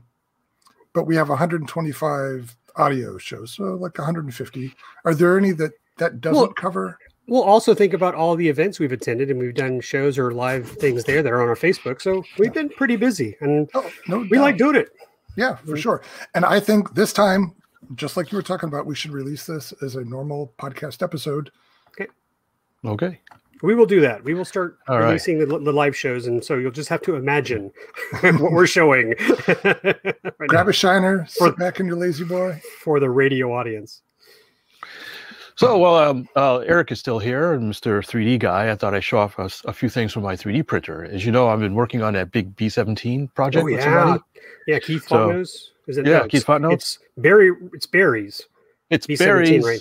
but 0.92 1.04
we 1.06 1.16
have 1.16 1.28
125 1.28 2.56
audio 2.76 3.18
shows, 3.18 3.52
so 3.52 3.64
like 3.74 3.96
150. 3.98 4.74
Are 5.04 5.14
there 5.14 5.38
any 5.38 5.52
that 5.52 5.72
that 5.98 6.20
doesn't 6.20 6.36
Well, 6.36 6.52
cover? 6.52 6.98
we'll 7.26 7.42
also 7.42 7.74
think 7.74 7.94
about 7.94 8.14
all 8.14 8.36
the 8.36 8.48
events 8.48 8.78
we've 8.78 8.92
attended, 8.92 9.30
and 9.30 9.38
we've 9.40 9.54
done 9.54 9.80
shows 9.80 10.18
or 10.18 10.30
live 10.32 10.68
things 10.70 11.04
there 11.04 11.22
that 11.22 11.32
are 11.32 11.42
on 11.42 11.48
our 11.48 11.56
Facebook. 11.56 12.00
So 12.02 12.22
we've 12.38 12.52
been 12.52 12.68
pretty 12.68 12.96
busy, 12.96 13.36
and 13.40 13.68
Oh, 13.74 13.90
no, 14.08 14.18
we 14.30 14.38
like 14.38 14.56
doubt. 14.58 14.72
doing 14.72 14.76
it. 14.76 14.90
Yeah, 15.36 15.56
for 15.56 15.72
mm. 15.76 15.78
sure. 15.78 16.02
And 16.34 16.44
I 16.44 16.60
think 16.60 16.94
this 16.94 17.12
time, 17.12 17.54
just 17.94 18.16
like 18.16 18.32
you 18.32 18.36
were 18.36 18.42
talking 18.42 18.68
about, 18.68 18.86
we 18.86 18.94
should 18.94 19.12
release 19.12 19.46
this 19.46 19.72
as 19.82 19.96
a 19.96 20.04
normal 20.04 20.52
podcast 20.58 21.02
episode. 21.02 21.50
Okay. 21.90 22.06
Okay. 22.84 23.20
We 23.62 23.74
will 23.74 23.86
do 23.86 24.00
that. 24.02 24.22
We 24.22 24.34
will 24.34 24.44
start 24.44 24.76
All 24.86 24.98
right. 24.98 25.06
releasing 25.06 25.38
the, 25.38 25.46
the 25.46 25.72
live 25.72 25.96
shows, 25.96 26.26
and 26.26 26.44
so 26.44 26.56
you'll 26.58 26.70
just 26.70 26.90
have 26.90 27.00
to 27.02 27.14
imagine 27.14 27.72
what 28.20 28.52
we're 28.52 28.66
showing 28.66 29.14
right 29.64 30.48
Grab 30.48 30.66
now 30.66 30.68
a 30.68 30.72
shiner, 30.72 31.26
For- 31.38 31.48
sit 31.48 31.58
back 31.58 31.80
in 31.80 31.86
your 31.86 31.96
lazy 31.96 32.24
boy. 32.24 32.60
for 32.82 33.00
the 33.00 33.08
radio 33.08 33.54
audience. 33.54 34.02
So, 35.54 35.78
well, 35.78 35.96
um, 35.96 36.28
uh, 36.36 36.58
Eric 36.58 36.92
is 36.92 37.00
still 37.00 37.18
here, 37.18 37.54
and 37.54 37.72
Mr. 37.72 38.00
3D 38.06 38.38
guy. 38.40 38.70
I 38.70 38.74
thought 38.74 38.94
I'd 38.94 39.02
show 39.02 39.16
off 39.16 39.38
a 39.38 39.72
few 39.72 39.88
things 39.88 40.12
from 40.12 40.22
my 40.22 40.36
3D 40.36 40.66
printer. 40.66 41.06
As 41.06 41.24
you 41.24 41.32
know, 41.32 41.48
I've 41.48 41.60
been 41.60 41.74
working 41.74 42.02
on 42.02 42.12
that 42.12 42.30
big 42.30 42.54
B17 42.56 43.32
project 43.34 43.64
Oh 43.64 43.66
yeah, 43.68 43.82
somebody. 43.82 44.22
yeah. 44.66 44.78
Keith 44.80 45.08
So- 45.08 45.16
Fontenot's. 45.30 45.72
Is 45.86 45.98
it? 45.98 46.06
Yeah, 46.06 46.18
no, 46.18 46.22
Keith 46.24 46.34
it's, 46.40 46.44
Fontenot. 46.44 46.72
It's 46.72 46.98
Barry. 47.16 47.50
It's 47.72 47.86
Barry's. 47.86 48.42
It's 48.90 49.06
B17, 49.06 49.18
Barry's. 49.18 49.64
right? 49.64 49.80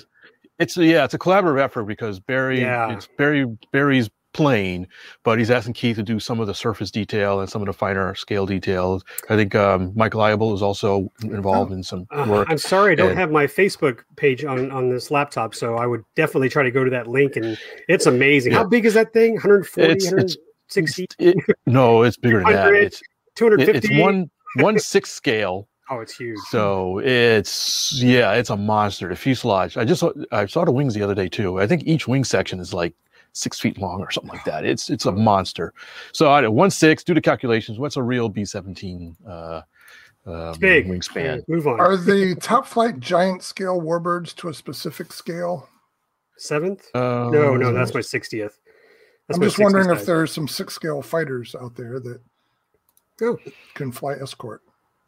It's 0.60 0.78
yeah, 0.78 1.04
it's 1.04 1.13
a 1.13 1.20
collaborative 1.20 1.60
effort 1.60 1.84
because 1.84 2.20
Barry, 2.20 2.62
Yeah. 2.62 2.91
it's 2.94 3.08
Barry 3.18 3.46
Barry's 3.72 4.10
plane, 4.34 4.86
but 5.24 5.38
he's 5.39 5.50
asking 5.50 5.74
Keith 5.74 5.96
to 5.96 6.04
do 6.04 6.20
some 6.20 6.39
of 6.41 6.48
the 6.48 6.54
surface 6.54 6.91
detail 6.91 7.39
and 7.39 7.50
some 7.50 7.62
of 7.62 7.68
the 7.68 7.74
finer 7.74 8.13
scale 8.15 8.46
details. 8.46 9.04
I 9.30 9.36
think 9.38 9.56
um, 9.56 9.94
Mike 9.96 10.13
Liable 10.13 10.54
is 10.54 10.62
also 10.62 11.10
involved 11.24 11.72
in 11.72 11.84
some 11.84 12.06
Uh, 12.12 12.26
work. 12.30 12.48
I'm 12.50 12.58
sorry, 12.58 12.94
I 12.94 12.96
don't 12.96 13.10
and- 13.12 13.20
have 13.20 13.32
my 13.32 13.48
Facebook 13.48 14.00
page 14.18 14.44
on 14.46 14.72
on 14.72 14.89
this 14.89 15.10
laptop, 15.12 15.56
so 15.56 15.76
I 15.76 15.86
would 15.88 16.04
definitely 16.15 16.50
try 16.50 16.63
to 16.63 16.72
go 16.72 16.84
to 16.84 16.89
that 16.91 17.08
link. 17.08 17.36
And 17.36 17.58
it's 17.88 18.06
amazing. 18.06 18.52
How 18.54 18.63
big 18.65 18.86
is 18.86 18.94
that 18.94 19.13
thing? 19.13 19.36
140, 19.36 19.91
It's- 19.91 20.06
it's- 20.12 20.38
160, 20.70 21.08
It- 21.20 21.38
no, 21.65 22.04
it's 22.04 22.18
bigger 22.18 22.38
than 22.39 22.46
that. 22.52 22.63
100, 22.65 22.84
It's 22.84 23.02
it- 23.02 23.08
250. 23.36 23.78
it's 23.96 24.02
one 24.02 24.30
one 24.58 24.80
six 24.80 25.12
scale. 25.12 25.68
Oh, 25.89 26.00
it's 26.00 26.17
huge. 26.17 26.39
So 26.50 27.00
it's 27.00 27.93
yeah, 28.02 28.34
it's 28.34 28.50
a 28.50 28.58
monster. 28.58 29.08
The 29.10 29.15
fuselage. 29.15 29.78
I 29.78 29.86
just 29.86 30.00
saw, 30.00 30.12
I 30.32 30.45
saw 30.48 30.65
the 30.65 30.71
wings 30.71 30.93
the 30.95 31.04
other 31.04 31.13
day 31.15 31.30
too. 31.30 31.60
I 31.60 31.67
think 31.67 31.84
each 31.86 32.08
wing 32.08 32.24
section 32.24 32.60
is 32.60 32.74
like 32.74 32.93
six 33.34 33.60
feet 33.60 33.78
long 33.78 34.02
or 34.02 34.10
something 34.12 34.32
like 34.32 34.43
that. 34.45 34.65
It's 34.65 34.89
it's 34.89 35.06
a 35.06 35.12
monster. 35.12 35.74
So 36.12 36.32
I 36.32 36.48
one 36.48 36.71
six. 36.71 37.04
Do 37.04 37.13
the 37.13 37.21
calculations. 37.21 37.78
What's 37.78 37.98
a 37.98 38.04
real 38.04 38.30
B 38.30 38.45
seventeen? 38.45 39.15
Uh, 39.28 39.62
um, 40.26 40.58
big. 40.60 40.88
wingspan. 40.88 41.48
Move 41.48 41.67
on. 41.67 41.80
Are 41.80 41.95
the 41.98 42.34
top 42.36 42.65
flight 42.65 43.00
giant 43.00 43.43
scale 43.43 43.80
warbirds 43.80 44.34
to 44.38 44.50
a 44.50 44.54
specific 44.56 45.13
scale? 45.13 45.69
Seventh? 46.38 46.89
Uh, 46.95 47.30
No, 47.32 47.56
no, 47.56 47.71
that's 47.71 47.93
my 47.93 48.00
60th. 48.02 48.54
I'm 49.32 49.39
just 49.39 49.60
wondering 49.60 49.88
60th 49.88 50.00
if 50.00 50.06
there's 50.08 50.32
some 50.34 50.48
six 50.48 50.74
scale 50.74 51.02
fighters 51.04 51.56
out 51.56 51.76
there 51.76 52.00
that 52.00 52.19
Oh. 53.21 53.38
can 53.76 53.91
fly 53.91 54.13
escort. 54.13 54.62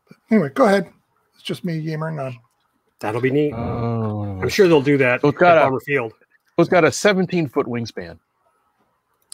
But 0.10 0.18
anyway, 0.32 0.50
go 0.54 0.66
ahead. 0.66 0.92
It's 1.36 1.44
just 1.44 1.64
me 1.66 1.78
yammering 1.78 2.20
on. 2.20 2.38
That'll 3.00 3.22
be 3.22 3.32
neat. 3.32 3.54
Oh, 3.54 4.40
I'm 4.42 4.50
sure 4.50 4.68
they'll 4.68 4.82
do 4.82 4.98
that 4.98 5.22
So 5.22 5.28
it's 5.30 5.36
at 5.38 5.40
got 5.40 5.58
a- 5.58 5.62
Bomber 5.62 5.80
Field. 5.82 6.14
it's 6.58 6.70
got 6.70 6.84
a 6.84 6.92
17 6.92 7.48
foot 7.48 7.68
wingspan. 7.68 8.18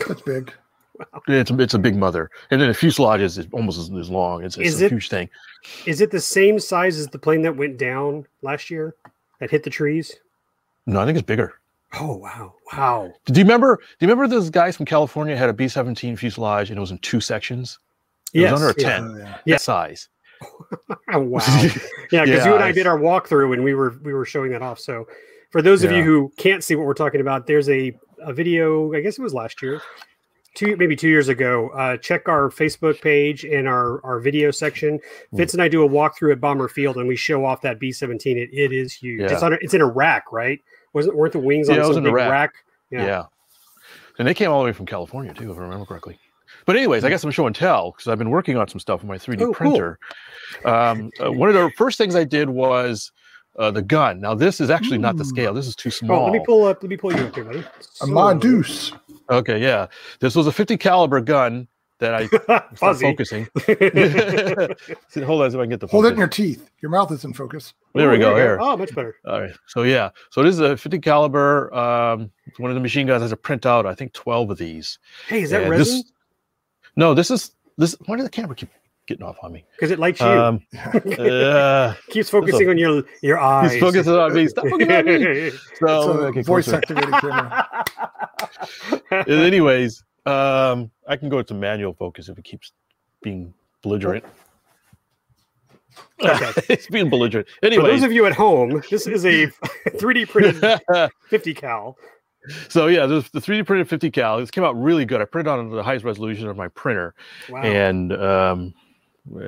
That's 0.07 0.21
big. 0.21 0.53
Wow. 0.99 1.21
It's 1.27 1.49
it's 1.49 1.73
a 1.73 1.79
big 1.79 1.95
mother, 1.95 2.29
and 2.51 2.61
then 2.61 2.67
the 2.67 2.73
fuselage 2.73 3.21
is 3.21 3.37
is 3.39 3.47
almost 3.51 3.79
as, 3.79 3.91
as 3.99 4.09
long. 4.11 4.43
It's, 4.43 4.57
it's 4.57 4.79
a 4.79 4.85
it- 4.85 4.91
huge 4.91 5.09
thing. 5.09 5.27
Is 5.87 6.01
it 6.01 6.11
the 6.11 6.19
same 6.21 6.59
size 6.59 6.99
as 6.99 7.07
the 7.07 7.17
plane 7.17 7.41
that 7.43 7.55
went 7.55 7.77
down 7.79 8.27
last 8.43 8.69
year 8.69 8.95
that 9.39 9.49
hit 9.49 9.63
the 9.63 9.69
trees? 9.71 10.15
No, 10.85 10.99
I 10.99 11.05
think 11.05 11.17
it's 11.17 11.25
bigger. 11.25 11.53
Oh 11.99 12.17
wow, 12.17 12.53
wow! 12.73 13.11
Do 13.25 13.39
you 13.39 13.43
remember? 13.43 13.77
Do 13.77 14.05
you 14.05 14.07
remember 14.07 14.27
those 14.27 14.49
guys 14.51 14.77
from 14.77 14.85
California 14.85 15.35
had 15.35 15.49
a 15.49 15.53
B 15.53 15.67
seventeen 15.67 16.15
fuselage 16.15 16.69
and 16.69 16.77
it 16.77 16.81
was 16.81 16.91
in 16.91 16.99
two 16.99 17.19
sections? 17.21 17.79
It 18.33 18.41
Yes, 18.41 18.51
was 18.51 18.61
under 18.61 18.73
a 18.79 18.81
yeah. 18.81 18.89
tent. 18.89 19.05
Oh, 19.09 19.17
yeah. 19.17 19.37
Yeah. 19.45 19.57
Size. 19.57 20.09
Wow. 21.15 21.39
Yeah, 22.11 22.25
because 22.25 22.45
Yeah, 22.45 22.45
you 22.47 22.55
and 22.55 22.63
I 22.63 22.71
did 22.71 22.87
our 22.87 22.97
walkthrough 22.97 23.53
and 23.53 23.63
we 23.63 23.73
were 23.73 23.95
we 24.03 24.13
were 24.13 24.25
showing 24.25 24.51
that 24.51 24.61
off. 24.61 24.79
So 24.79 25.07
for 25.51 25.61
those 25.61 25.83
of 25.83 25.91
you 25.91 26.03
who 26.03 26.31
can't 26.37 26.63
see 26.63 26.75
what 26.75 26.87
we're 26.87 26.95
talking 26.95 27.21
about, 27.21 27.45
there's 27.45 27.69
a, 27.69 27.93
a 28.19 28.33
video, 28.33 28.93
I 28.93 29.01
guess 29.01 29.19
it 29.19 29.21
was 29.21 29.33
last 29.33 29.61
year, 29.61 29.81
two 30.55 30.75
maybe 30.77 30.95
two 30.95 31.09
years 31.09 31.29
ago. 31.29 31.69
Uh, 31.69 31.97
check 31.97 32.27
our 32.27 32.49
Facebook 32.49 32.99
page 33.01 33.45
and 33.45 33.67
our, 33.67 34.03
our 34.03 34.19
video 34.19 34.49
section. 34.49 34.99
Hmm. 35.29 35.37
Fitz 35.37 35.53
and 35.53 35.61
I 35.61 35.67
do 35.67 35.83
a 35.83 35.89
walkthrough 35.89 36.31
at 36.31 36.41
Bomber 36.41 36.67
Field 36.67 36.97
and 36.97 37.07
we 37.07 37.15
show 37.15 37.45
off 37.45 37.61
that 37.61 37.79
B 37.79 37.91
seventeen. 37.91 38.37
It, 38.37 38.49
it 38.51 38.71
is 38.71 38.93
huge. 38.93 39.21
Yeah. 39.21 39.33
It's 39.33 39.43
on 39.43 39.53
a, 39.53 39.57
it's 39.61 39.75
in 39.75 39.81
a 39.81 39.87
rack, 39.87 40.31
right? 40.31 40.59
Wasn't 40.93 41.15
weren't 41.15 41.33
the 41.33 41.39
wings 41.39 41.69
on 41.69 41.93
some 41.93 42.03
big 42.03 42.13
rack. 42.13 42.53
Yeah. 42.89 43.05
Yeah. 43.05 43.23
And 44.19 44.27
they 44.27 44.33
came 44.33 44.51
all 44.51 44.59
the 44.59 44.65
way 44.65 44.73
from 44.73 44.85
California 44.85 45.33
too, 45.33 45.51
if 45.51 45.57
I 45.57 45.61
remember 45.61 45.85
correctly. 45.85 46.19
But 46.65 46.75
anyways, 46.75 47.03
I 47.03 47.09
guess 47.09 47.23
I'm 47.23 47.31
show 47.31 47.47
and 47.47 47.55
tell 47.55 47.91
because 47.91 48.07
I've 48.07 48.17
been 48.17 48.29
working 48.29 48.57
on 48.57 48.67
some 48.67 48.79
stuff 48.79 49.01
with 49.01 49.09
my 49.09 49.17
3D 49.17 49.41
Oh, 49.41 49.45
cool. 49.47 49.53
printer. 49.53 49.99
Um, 50.65 51.11
uh, 51.23 51.31
one 51.31 51.49
of 51.49 51.55
the 51.55 51.71
first 51.77 51.97
things 51.97 52.15
I 52.15 52.23
did 52.23 52.49
was 52.49 53.11
uh, 53.59 53.71
the 53.71 53.81
gun. 53.81 54.19
Now 54.21 54.33
this 54.33 54.59
is 54.61 54.69
actually 54.69 54.97
not 54.97 55.17
the 55.17 55.25
scale. 55.25 55.53
This 55.53 55.67
is 55.67 55.75
too 55.75 55.89
Oh, 55.89 55.91
small. 55.91 56.23
let 56.25 56.33
me 56.33 56.41
pull 56.45 56.65
up. 56.65 56.81
Let 56.83 56.89
me 56.89 56.97
pull 56.97 57.13
you 57.15 57.23
up 57.25 57.35
here, 57.35 57.43
buddy. 57.43 57.63
A 58.01 58.07
Ma 58.07 58.33
Deuce. 58.33 58.91
Okay, 59.29 59.61
yeah. 59.61 59.87
This 60.19 60.35
was 60.35 60.47
a 60.47 60.51
50 60.51 60.77
caliber 60.77 61.21
gun 61.21 61.67
that 61.99 62.13
I 62.13 62.25
stopped 62.27 62.79
Fuzzy. 62.79 63.05
focusing. 63.05 63.47
See, 65.09 65.21
hold 65.21 65.41
on, 65.43 65.51
see 65.51 65.55
if 65.57 65.59
I 65.59 65.63
can 65.63 65.69
get 65.69 65.79
the 65.79 65.87
Hold 65.87 66.05
it 66.05 66.13
in 66.13 66.17
your 66.17 66.27
teeth. 66.27 66.69
Your 66.81 66.91
mouth 66.91 67.11
is 67.11 67.23
in 67.23 67.33
focus. 67.33 67.73
There 67.93 68.09
we 68.09 68.17
Oh, 68.17 68.19
go. 68.19 68.29
you 68.31 68.35
Here. 68.41 68.57
Oh, 68.59 68.75
much 68.75 68.93
better. 68.93 69.15
All 69.25 69.39
right. 69.41 69.53
So 69.67 69.83
yeah. 69.83 70.09
So 70.31 70.43
this 70.43 70.53
is 70.55 70.59
a 70.59 70.75
50 70.75 70.99
caliber. 70.99 71.73
Um, 71.73 72.31
one 72.57 72.71
of 72.71 72.75
the 72.75 72.81
machine 72.81 73.07
guns 73.07 73.21
has 73.21 73.31
a 73.31 73.37
print 73.37 73.65
out. 73.65 73.85
I 73.85 73.95
think 73.95 74.13
12 74.13 74.49
of 74.51 74.57
these. 74.57 74.99
Hey, 75.27 75.43
is 75.43 75.51
that 75.51 75.61
And 75.61 75.71
resin? 75.71 75.97
This, 75.97 76.11
no, 76.95 77.13
this 77.13 77.31
is 77.31 77.51
this. 77.77 77.95
Why 78.05 78.17
did 78.17 78.25
the 78.25 78.29
camera 78.29 78.55
keep 78.55 78.69
getting 79.07 79.25
off 79.25 79.37
on 79.41 79.51
me? 79.51 79.65
Because 79.75 79.91
it 79.91 79.99
likes 79.99 80.19
you. 80.19 80.27
Um, 80.27 80.61
uh, 81.19 81.93
Keeps 82.09 82.29
focusing 82.29 82.69
on 82.69 82.77
your 82.77 83.03
your 83.21 83.39
eyes. 83.39 83.73
he's 83.73 83.81
focusing 83.81 84.13
on 84.13 84.33
me. 84.33 84.47
Stop 84.47 84.67
focusing 84.67 84.91
on 84.91 85.05
me. 85.05 85.51
So 85.79 86.11
okay, 86.25 86.41
voice 86.41 86.65
closer. 86.65 86.77
activated 86.77 87.13
camera. 87.13 87.85
Anyways, 89.27 90.03
um, 90.25 90.91
I 91.07 91.17
can 91.17 91.29
go 91.29 91.41
to 91.41 91.53
manual 91.53 91.93
focus 91.93 92.29
if 92.29 92.37
it 92.37 92.43
keeps 92.43 92.71
being 93.21 93.53
belligerent. 93.81 94.23
Okay. 96.23 96.51
it's 96.69 96.87
being 96.87 97.09
belligerent. 97.09 97.47
Anyway, 97.61 97.83
for 97.83 97.89
those 97.89 98.03
of 98.03 98.11
you 98.11 98.25
at 98.25 98.33
home, 98.33 98.81
this 98.89 99.05
is 99.05 99.25
a 99.25 99.47
3D 99.89 100.27
printed 100.27 101.11
50 101.29 101.53
cal. 101.53 101.97
So 102.69 102.87
yeah, 102.87 103.05
the, 103.05 103.21
the 103.31 103.39
3D 103.39 103.65
printed 103.65 103.87
50 103.89 104.11
cal. 104.11 104.37
This 104.39 104.51
came 104.51 104.63
out 104.63 104.75
really 104.81 105.05
good. 105.05 105.21
I 105.21 105.25
printed 105.25 105.51
on 105.51 105.69
the 105.69 105.81
highest 105.83 106.03
resolution 106.05 106.47
of 106.47 106.57
my 106.57 106.67
printer, 106.67 107.13
Wow. 107.49 107.61
and 107.61 108.11
um, 108.13 108.73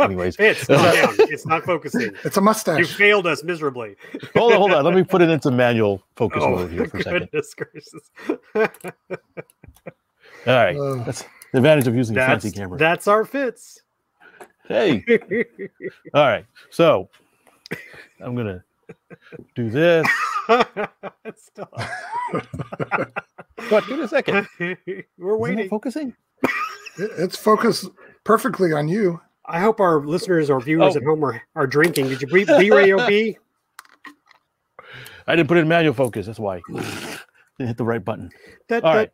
anyways, 0.00 0.34
It's 0.40 0.62
slow 0.62 0.76
down. 0.76 1.14
It's 1.18 1.46
not 1.46 1.62
focusing. 1.64 2.12
It's 2.24 2.36
a 2.36 2.40
mustache. 2.40 2.78
You 2.80 2.86
failed 2.86 3.26
us 3.28 3.44
miserably. 3.44 3.94
hold 4.36 4.52
on, 4.52 4.58
hold 4.58 4.72
on. 4.72 4.84
Let 4.84 4.94
me 4.94 5.04
put 5.04 5.22
it 5.22 5.30
into 5.30 5.50
manual 5.52 6.02
focus 6.16 6.42
Oh, 6.44 6.56
mode 6.56 6.70
here 6.72 6.86
for 6.88 6.96
a 6.98 7.02
second. 7.04 7.28
goodness 7.30 7.54
gracious. 7.54 8.10
All 10.44 10.54
right, 10.54 10.76
Uh, 10.76 11.04
that's 11.04 11.22
the 11.52 11.58
advantage 11.58 11.86
of 11.86 11.94
using 11.94 12.16
a 12.16 12.20
fancy 12.20 12.50
camera. 12.50 12.76
that's 12.78 13.06
our 13.06 13.24
Fitz. 13.24 13.82
Hey, 14.66 15.04
all 16.14 16.26
right. 16.26 16.44
So 16.70 17.08
I'm 18.20 18.34
gonna 18.34 18.64
do 19.54 19.70
this. 19.70 20.06
Stop. 21.36 21.72
What? 23.68 23.86
Give 23.86 23.98
me 23.98 24.04
a 24.04 24.08
second. 24.08 24.46
We're 24.58 24.74
Isn't 24.76 25.04
it 25.18 25.38
waiting. 25.38 25.68
focusing? 25.68 26.14
it's 26.98 27.36
focused 27.36 27.88
perfectly 28.24 28.72
on 28.72 28.88
you. 28.88 29.20
I 29.46 29.60
hope 29.60 29.80
our 29.80 30.00
listeners 30.04 30.50
or 30.50 30.60
viewers 30.60 30.94
Oh. 30.94 30.98
at 30.98 31.04
home 31.04 31.24
are, 31.24 31.42
are 31.56 31.66
drinking. 31.66 32.08
Did 32.08 32.22
you 32.22 32.28
B 32.28 32.44
Ray 32.70 32.92
OB? 32.92 33.36
I 35.26 35.36
didn't 35.36 35.48
put 35.48 35.56
it 35.58 35.60
in 35.62 35.68
manual 35.68 35.94
focus. 35.94 36.26
That's 36.26 36.38
why. 36.38 36.60
Didn't 36.68 37.68
hit 37.68 37.76
the 37.76 37.84
right 37.84 38.04
button. 38.04 38.30
All 38.70 38.80
right. 38.82 39.10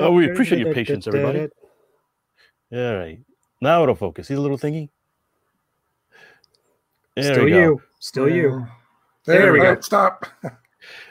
Oh, 0.00 0.10
we 0.12 0.30
appreciate 0.30 0.60
your 0.60 0.74
patience, 0.74 1.06
everybody. 1.06 1.48
All 2.72 2.96
right. 2.96 3.20
Now 3.60 3.82
it'll 3.82 3.94
focus. 3.94 4.28
See 4.28 4.34
the 4.34 4.40
little 4.40 4.58
thingy? 4.58 4.90
There 7.16 7.32
Still 7.34 7.44
we 7.44 7.50
go. 7.50 7.60
you. 7.60 7.82
Still 8.00 8.28
you. 8.28 8.66
There, 9.26 9.40
There 9.40 9.52
we 9.52 9.60
go. 9.60 9.74
go. 9.74 9.80
Stop. 9.80 10.26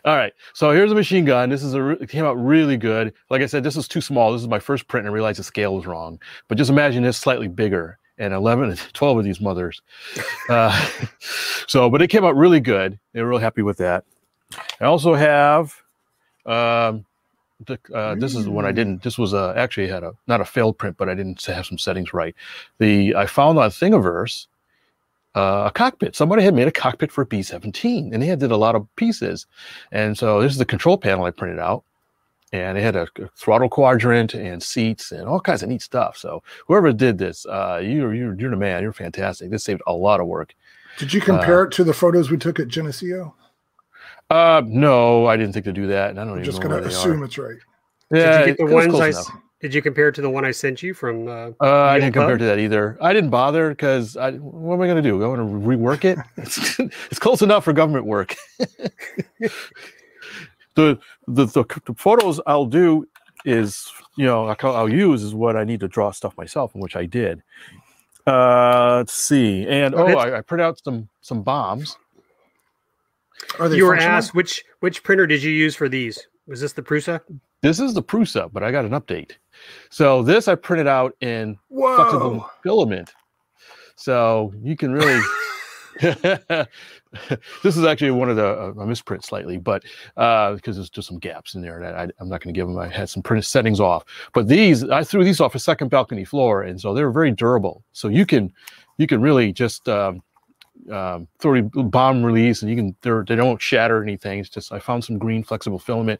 All 0.06 0.16
right. 0.16 0.34
So 0.54 0.72
here's 0.72 0.92
a 0.92 0.96
machine 0.96 1.26
gun. 1.26 1.50
This 1.50 1.64
is 1.64 1.74
a 1.74 1.90
it 1.92 2.10
came 2.10 2.26
out 2.26 2.34
really 2.34 2.78
good. 2.78 3.14
Like 3.30 3.42
I 3.42 3.46
said, 3.48 3.64
this 3.64 3.76
is 3.76 3.88
too 3.88 4.02
small. 4.02 4.32
This 4.32 4.42
is 4.42 4.48
my 4.48 4.60
first 4.60 4.88
print, 4.88 5.06
and 5.06 5.12
I 5.12 5.16
realized 5.16 5.40
the 5.40 5.44
scale 5.44 5.76
was 5.76 5.86
wrong. 5.86 6.20
But 6.48 6.58
just 6.58 6.70
imagine 6.70 7.04
this 7.04 7.18
slightly 7.18 7.48
bigger, 7.48 7.98
and 8.18 8.34
11, 8.34 8.70
and 8.70 8.80
12 8.94 9.18
of 9.20 9.24
these 9.24 9.42
mothers. 9.42 9.82
Uh, 10.50 10.90
so, 11.68 11.90
but 11.90 12.02
it 12.02 12.10
came 12.10 12.24
out 12.24 12.36
really 12.36 12.60
good. 12.60 13.00
They 13.14 13.22
were 13.22 13.30
really 13.30 13.42
happy 13.42 13.62
with 13.62 13.78
that. 13.78 14.04
I 14.80 14.86
also 14.86 15.16
have. 15.16 15.76
Um, 16.46 17.06
the, 17.66 17.80
uh, 17.94 18.16
this 18.16 18.36
is 18.36 18.44
the 18.44 18.52
one 18.52 18.66
I 18.66 18.74
didn't. 18.74 19.04
This 19.04 19.18
was 19.18 19.34
uh, 19.34 19.54
actually 19.56 19.88
had 19.88 20.04
a 20.04 20.14
not 20.28 20.42
a 20.42 20.46
failed 20.46 20.78
print, 20.78 20.98
but 20.98 21.08
I 21.08 21.16
didn't 21.16 21.42
have 21.46 21.66
some 21.66 21.78
settings 21.78 22.14
right. 22.14 22.36
The 22.80 23.16
I 23.16 23.26
found 23.26 23.58
on 23.58 23.70
Thingiverse 23.70 24.48
uh, 25.36 25.66
a 25.68 25.72
cockpit. 25.72 26.16
Somebody 26.16 26.44
had 26.44 26.54
made 26.54 26.68
a 26.68 26.72
cockpit 26.72 27.12
for 27.12 27.26
B 27.26 27.42
seventeen, 27.44 28.14
and 28.14 28.22
they 28.22 28.28
had 28.28 28.40
did 28.40 28.52
a 28.52 28.58
lot 28.58 28.76
of 28.76 28.88
pieces. 28.96 29.46
And 29.92 30.18
so 30.18 30.42
this 30.42 30.52
is 30.52 30.58
the 30.58 30.66
control 30.66 30.98
panel 30.98 31.26
I 31.26 31.32
printed 31.32 31.60
out, 31.60 31.84
and 32.52 32.78
it 32.78 32.82
had 32.82 32.96
a, 32.96 33.08
a 33.20 33.28
throttle 33.36 33.70
quadrant 33.70 34.34
and 34.34 34.62
seats 34.62 35.12
and 35.12 35.28
all 35.28 35.40
kinds 35.40 35.64
of 35.64 35.70
neat 35.70 35.82
stuff. 35.82 36.18
So 36.18 36.44
whoever 36.68 36.94
did 36.94 37.18
this, 37.18 37.46
uh, 37.46 37.82
you're 37.84 38.14
you're 38.14 38.40
you're 38.40 38.52
the 38.52 38.58
man. 38.58 38.82
You're 38.84 38.94
fantastic. 38.94 39.50
This 39.50 39.64
saved 39.64 39.82
a 39.88 39.94
lot 39.94 40.20
of 40.20 40.28
work. 40.28 40.54
Did 40.98 41.12
you 41.14 41.22
compare 41.22 41.64
it 41.64 41.72
to 41.74 41.84
the 41.84 41.94
photos 41.94 42.30
we 42.30 42.38
took 42.38 42.60
at 42.60 42.68
Geneseo? 42.68 43.34
Uh, 44.30 44.62
no, 44.66 45.26
I 45.26 45.38
didn't 45.38 45.54
think 45.54 45.66
to 45.66 45.74
do 45.74 45.88
that, 45.88 46.12
and 46.12 46.20
I 46.20 46.24
don't 46.24 46.34
I'm 46.34 46.40
even 46.40 46.46
just 46.46 46.60
know 46.60 46.70
going 46.70 46.72
where 46.74 46.82
to 46.82 46.88
they 46.90 46.94
assume 46.96 47.22
are. 47.22 47.26
it's 47.26 47.38
right. 47.38 47.58
Yeah, 48.12 48.38
Did 48.38 48.40
you 48.40 48.56
get 48.56 48.58
the 48.58 48.72
it 48.72 48.74
ones 48.74 49.00
I? 49.00 49.08
enough. 49.10 49.28
S- 49.64 49.70
Did 49.70 49.74
you 49.74 49.82
compare 49.82 50.10
it 50.10 50.16
to 50.16 50.22
the 50.22 50.30
one 50.30 50.46
I 50.46 50.52
sent 50.52 50.84
you 50.84 50.94
from? 50.94 51.28
Uh, 51.28 51.50
Uh, 51.60 51.84
I 51.84 52.00
didn't 52.00 52.14
compare 52.14 52.36
Pub? 52.36 52.40
to 52.40 52.46
that 52.46 52.60
either. 52.60 52.98
I 53.02 53.14
didn't 53.14 53.32
bother 53.32 53.70
because 53.70 54.16
I. 54.16 54.32
What 54.34 54.76
am 54.76 54.82
I 54.82 54.88
going 54.88 55.02
to 55.02 55.10
do? 55.10 55.24
I 55.24 55.28
want 55.28 55.40
to 55.42 55.68
rework 55.68 56.06
it. 56.06 56.18
It's, 56.38 56.80
it's 57.10 57.20
close 57.20 57.42
enough 57.42 57.64
for 57.64 57.74
government 57.74 58.06
work. 58.06 58.36
the, 60.76 61.00
the 61.28 61.46
the 61.46 61.64
the 61.86 61.94
photos 61.96 62.40
I'll 62.46 62.66
do 62.66 63.08
is 63.46 63.92
you 64.16 64.26
know 64.26 64.48
I'll, 64.48 64.76
I'll 64.76 64.90
use 64.90 65.24
is 65.24 65.34
what 65.34 65.56
I 65.56 65.64
need 65.64 65.80
to 65.82 65.88
draw 65.88 66.12
stuff 66.12 66.38
myself, 66.38 66.72
which 66.76 66.96
I 66.96 67.06
did. 67.06 67.42
Uh, 68.26 68.98
let's 68.98 69.14
see, 69.14 69.66
and 69.68 69.94
Oh, 69.96 70.08
oh, 70.08 70.18
I, 70.18 70.38
I 70.38 70.42
printed 70.42 70.66
out 70.66 70.80
some 70.84 71.10
some 71.22 71.42
bombs. 71.44 71.98
Are 73.60 73.68
they 73.68 73.76
you 73.78 73.86
were 73.86 73.96
asked 73.98 74.34
which 74.34 74.64
which 74.80 75.04
printer 75.04 75.28
did 75.28 75.44
you 75.44 75.52
use 75.52 75.76
for 75.76 75.90
these? 75.90 76.28
Was 76.48 76.62
this 76.62 76.74
the 76.74 76.82
Prusa? 76.82 77.20
This 77.64 77.80
is 77.80 77.94
the 77.94 78.04
Prusa, 78.04 78.52
but 78.52 78.62
I 78.62 78.72
got 78.74 78.84
an 78.84 78.92
update. 78.92 79.32
So 79.90 80.22
this 80.22 80.50
I 80.50 80.56
printed 80.56 80.86
out 80.86 81.16
in 81.22 81.58
flexible 81.74 82.50
filament. 82.62 83.14
So 83.96 84.54
you 84.62 84.76
can 84.76 84.92
really. 84.92 85.22
this 86.02 87.78
is 87.78 87.86
actually 87.86 88.12
one 88.12 88.30
of 88.30 88.36
the 88.36 88.48
uh, 88.48 88.74
a 88.82 88.86
misprint 88.86 89.24
slightly, 89.24 89.58
but 89.58 89.84
uh, 90.18 90.56
because 90.56 90.76
there's 90.76 90.90
just 90.90 91.08
some 91.08 91.20
gaps 91.20 91.56
in 91.56 91.62
there 91.62 91.80
that 91.80 91.96
I, 91.96 92.10
I'm 92.20 92.28
not 92.28 92.42
going 92.42 92.54
to 92.54 92.60
give 92.60 92.68
them. 92.68 92.78
I 92.78 92.90
had 92.90 93.10
some 93.10 93.24
print 93.24 93.46
settings 93.46 93.80
off, 93.80 94.04
but 94.34 94.50
these 94.50 94.84
I 94.90 95.06
threw 95.06 95.24
these 95.24 95.40
off 95.40 95.56
a 95.56 95.60
second 95.60 95.88
balcony 95.88 96.26
floor, 96.26 96.64
and 96.64 96.82
so 96.82 96.94
they're 96.94 97.12
very 97.12 97.32
durable. 97.32 97.86
So 97.94 98.10
you 98.10 98.26
can 98.26 98.52
you 98.98 99.08
can 99.08 99.22
really 99.22 99.54
just 99.54 99.88
um, 99.88 100.22
um, 100.92 101.28
throw 101.40 101.56
a 101.58 101.62
bomb 101.62 102.24
release, 102.24 102.62
and 102.62 102.70
you 102.72 102.76
can 102.78 102.96
they're, 103.02 103.24
they 103.28 103.36
don't 103.36 103.62
shatter 103.62 104.02
anything. 104.04 104.40
It's 104.40 104.50
just 104.50 104.72
I 104.72 104.80
found 104.80 105.04
some 105.04 105.18
green 105.18 105.44
flexible 105.44 105.80
filament, 105.80 106.20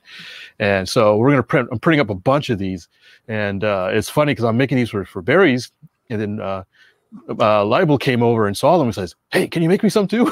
and 0.60 0.88
so 0.88 1.18
we're 1.18 1.28
going 1.30 1.38
to 1.38 1.44
print. 1.44 1.70
I'm 1.72 1.80
printing 1.80 2.00
up 2.02 2.10
a 2.10 2.16
bunch 2.16 2.50
of 2.50 2.60
these, 2.60 2.88
and 3.28 3.64
uh, 3.64 3.90
it's 3.92 4.10
funny 4.10 4.32
because 4.32 4.46
I'm 4.46 4.58
making 4.58 4.78
these 4.78 4.90
for 4.90 5.06
for 5.06 5.22
Barry's, 5.22 5.72
and 6.10 6.22
then. 6.22 6.40
Uh, 6.42 6.64
uh, 7.40 7.64
Libel 7.64 8.00
came 8.00 8.24
over 8.24 8.48
and 8.48 8.58
saw 8.58 8.76
them 8.80 8.88
and 8.88 8.96
says, 8.96 9.16
"Hey, 9.32 9.48
can 9.48 9.62
you 9.62 9.70
make 9.70 9.84
me 9.84 9.90
some 9.90 10.08
too?" 10.08 10.26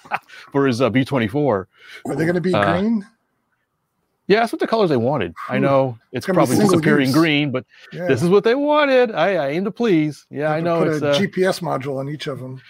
for 0.52 0.66
his 0.66 0.82
uh, 0.82 0.90
B24. 0.90 1.34
Are 1.40 1.66
they 2.14 2.24
going 2.24 2.34
to 2.34 2.40
be 2.42 2.52
Uh, 2.52 2.78
green? 2.78 3.06
Yeah, 4.26 4.40
that's 4.40 4.52
what 4.52 4.60
the 4.60 4.66
colors 4.66 4.90
they 4.90 4.98
wanted. 4.98 5.32
I 5.48 5.58
know 5.58 5.98
it's 6.12 6.26
probably 6.26 6.56
disappearing 6.58 7.06
use. 7.06 7.14
green, 7.14 7.50
but 7.50 7.64
Yeah. 7.94 8.08
this 8.08 8.22
is 8.22 8.28
what 8.28 8.44
they 8.44 8.54
wanted. 8.54 9.12
I, 9.12 9.36
I 9.36 9.48
aim 9.52 9.64
to 9.64 9.70
please. 9.70 10.26
Yeah, 10.28 10.52
I 10.52 10.60
know 10.60 10.80
Put 10.80 10.88
it's. 10.88 11.02
a 11.02 11.10
Uh, 11.12 11.14
GPS 11.18 11.60
module 11.60 11.96
on 11.98 12.10
each 12.10 12.26
of 12.26 12.38
them. 12.40 12.60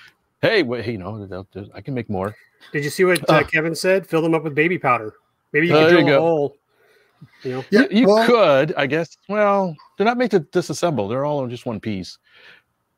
Hey, 0.42 0.62
wait, 0.62 0.86
you 0.86 0.98
know, 0.98 1.26
they'll- 1.26 1.48
they'll- 1.52 1.70
I 1.74 1.80
can 1.80 1.94
make 1.94 2.08
more. 2.10 2.34
Did 2.72 2.84
you 2.84 2.90
see 2.90 3.04
what 3.04 3.28
uh, 3.30 3.34
Uh. 3.34 3.44
Kevin 3.44 3.74
said? 3.74 4.06
Fill 4.06 4.22
them 4.22 4.34
up 4.34 4.44
with 4.44 4.54
baby 4.54 4.78
powder. 4.78 5.14
Maybe 5.52 5.68
you 5.68 5.74
Uh, 5.76 5.80
could 5.84 5.90
there 5.90 5.98
you 6.00 6.04
drill 6.04 6.16
a 6.18 6.20
hole. 6.20 6.56
You 7.42 7.50
know, 7.52 7.64
Yeah, 7.70 7.80
Y- 7.82 7.88
you 7.90 8.06
well, 8.06 8.26
could, 8.26 8.74
I 8.76 8.86
guess. 8.86 9.16
Well, 9.28 9.74
they're 9.96 10.04
not 10.06 10.18
made 10.18 10.30
to 10.32 10.40
disassemble. 10.40 11.08
They're 11.08 11.24
all 11.24 11.42
in 11.44 11.50
just 11.50 11.66
one 11.66 11.80
piece. 11.80 12.18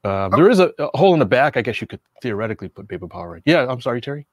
Um, 0.05 0.31
Oh. 0.33 0.37
There 0.37 0.51
is 0.51 0.61
a, 0.61 0.73
a 0.79 0.97
hole 0.97 1.13
in 1.15 1.21
the 1.21 1.27
back. 1.27 1.57
I 1.57 1.63
guess 1.63 1.81
you 1.81 1.87
could 1.87 2.01
theoretically 2.23 2.69
put 2.69 2.89
baby 2.89 3.07
powder 3.07 3.37
in. 3.37 3.43
Yeah, 3.47 3.67
I'm 3.69 3.81
sorry, 3.81 4.01
Terry. 4.01 4.27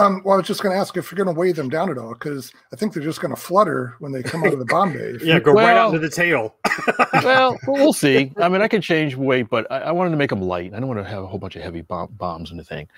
Um, 0.00 0.22
well, 0.24 0.34
I 0.34 0.38
was 0.38 0.46
just 0.48 0.60
going 0.60 0.74
to 0.74 0.80
ask 0.80 0.96
if 0.96 1.12
you're 1.12 1.22
going 1.24 1.32
to 1.32 1.38
weigh 1.38 1.52
them 1.52 1.68
down 1.68 1.88
at 1.88 1.98
all, 1.98 2.14
because 2.14 2.52
I 2.72 2.76
think 2.76 2.92
they're 2.92 3.02
just 3.02 3.20
going 3.20 3.32
to 3.32 3.40
flutter 3.40 3.94
when 4.00 4.10
they 4.10 4.24
come 4.24 4.42
out 4.42 4.52
of 4.52 4.58
the 4.58 4.64
bomb 4.64 4.92
bay. 4.92 5.16
Yeah, 5.22 5.34
you- 5.34 5.40
go 5.40 5.52
right 5.52 5.76
out 5.76 5.92
Well- 5.92 5.94
into 5.94 6.00
the 6.00 6.10
tail. 6.10 6.56
well, 7.22 7.56
we'll 7.68 7.92
see. 7.92 8.32
I 8.38 8.48
mean, 8.48 8.60
I 8.60 8.66
can 8.66 8.80
change 8.80 9.14
weight, 9.14 9.48
but 9.48 9.70
I, 9.70 9.78
I 9.82 9.92
wanted 9.92 10.10
to 10.10 10.16
make 10.16 10.30
them 10.30 10.42
light. 10.42 10.74
I 10.74 10.80
don't 10.80 10.88
want 10.88 10.98
to 10.98 11.04
have 11.08 11.22
a 11.22 11.26
whole 11.28 11.38
bunch 11.38 11.54
of 11.54 11.62
heavy 11.62 11.82
bomb, 11.82 12.08
bombs 12.18 12.50
in 12.50 12.56
the 12.56 12.64
thing. 12.64 12.88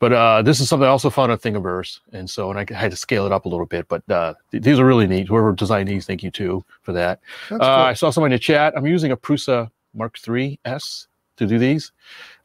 But 0.00 0.12
uh, 0.12 0.42
this 0.42 0.60
is 0.60 0.68
something 0.68 0.84
I 0.86 0.90
also 0.90 1.08
found 1.08 1.32
on 1.32 1.38
Thingiverse, 1.38 2.00
and 2.12 2.28
so 2.28 2.50
and 2.50 2.58
I 2.58 2.74
had 2.74 2.90
to 2.90 2.96
scale 2.96 3.24
it 3.24 3.32
up 3.32 3.46
a 3.46 3.48
little 3.48 3.64
bit. 3.64 3.88
But 3.88 4.02
uh, 4.10 4.34
th- 4.50 4.62
these 4.62 4.78
are 4.78 4.84
really 4.84 5.06
neat. 5.06 5.28
Whoever 5.28 5.52
designed 5.54 5.88
these, 5.88 6.04
thank 6.04 6.22
you 6.22 6.30
too 6.30 6.62
for 6.82 6.92
that. 6.92 7.20
That's 7.48 7.62
Uh, 7.62 7.66
I 7.66 7.94
saw 7.94 8.10
someone 8.10 8.32
in 8.32 8.36
the 8.36 8.40
chat. 8.40 8.74
I'm 8.76 8.86
using 8.86 9.12
a 9.12 9.16
Prusa 9.16 9.70
Mark 9.94 10.18
III 10.28 10.60
S 10.66 11.06
to 11.38 11.46
do 11.46 11.58
these. 11.58 11.90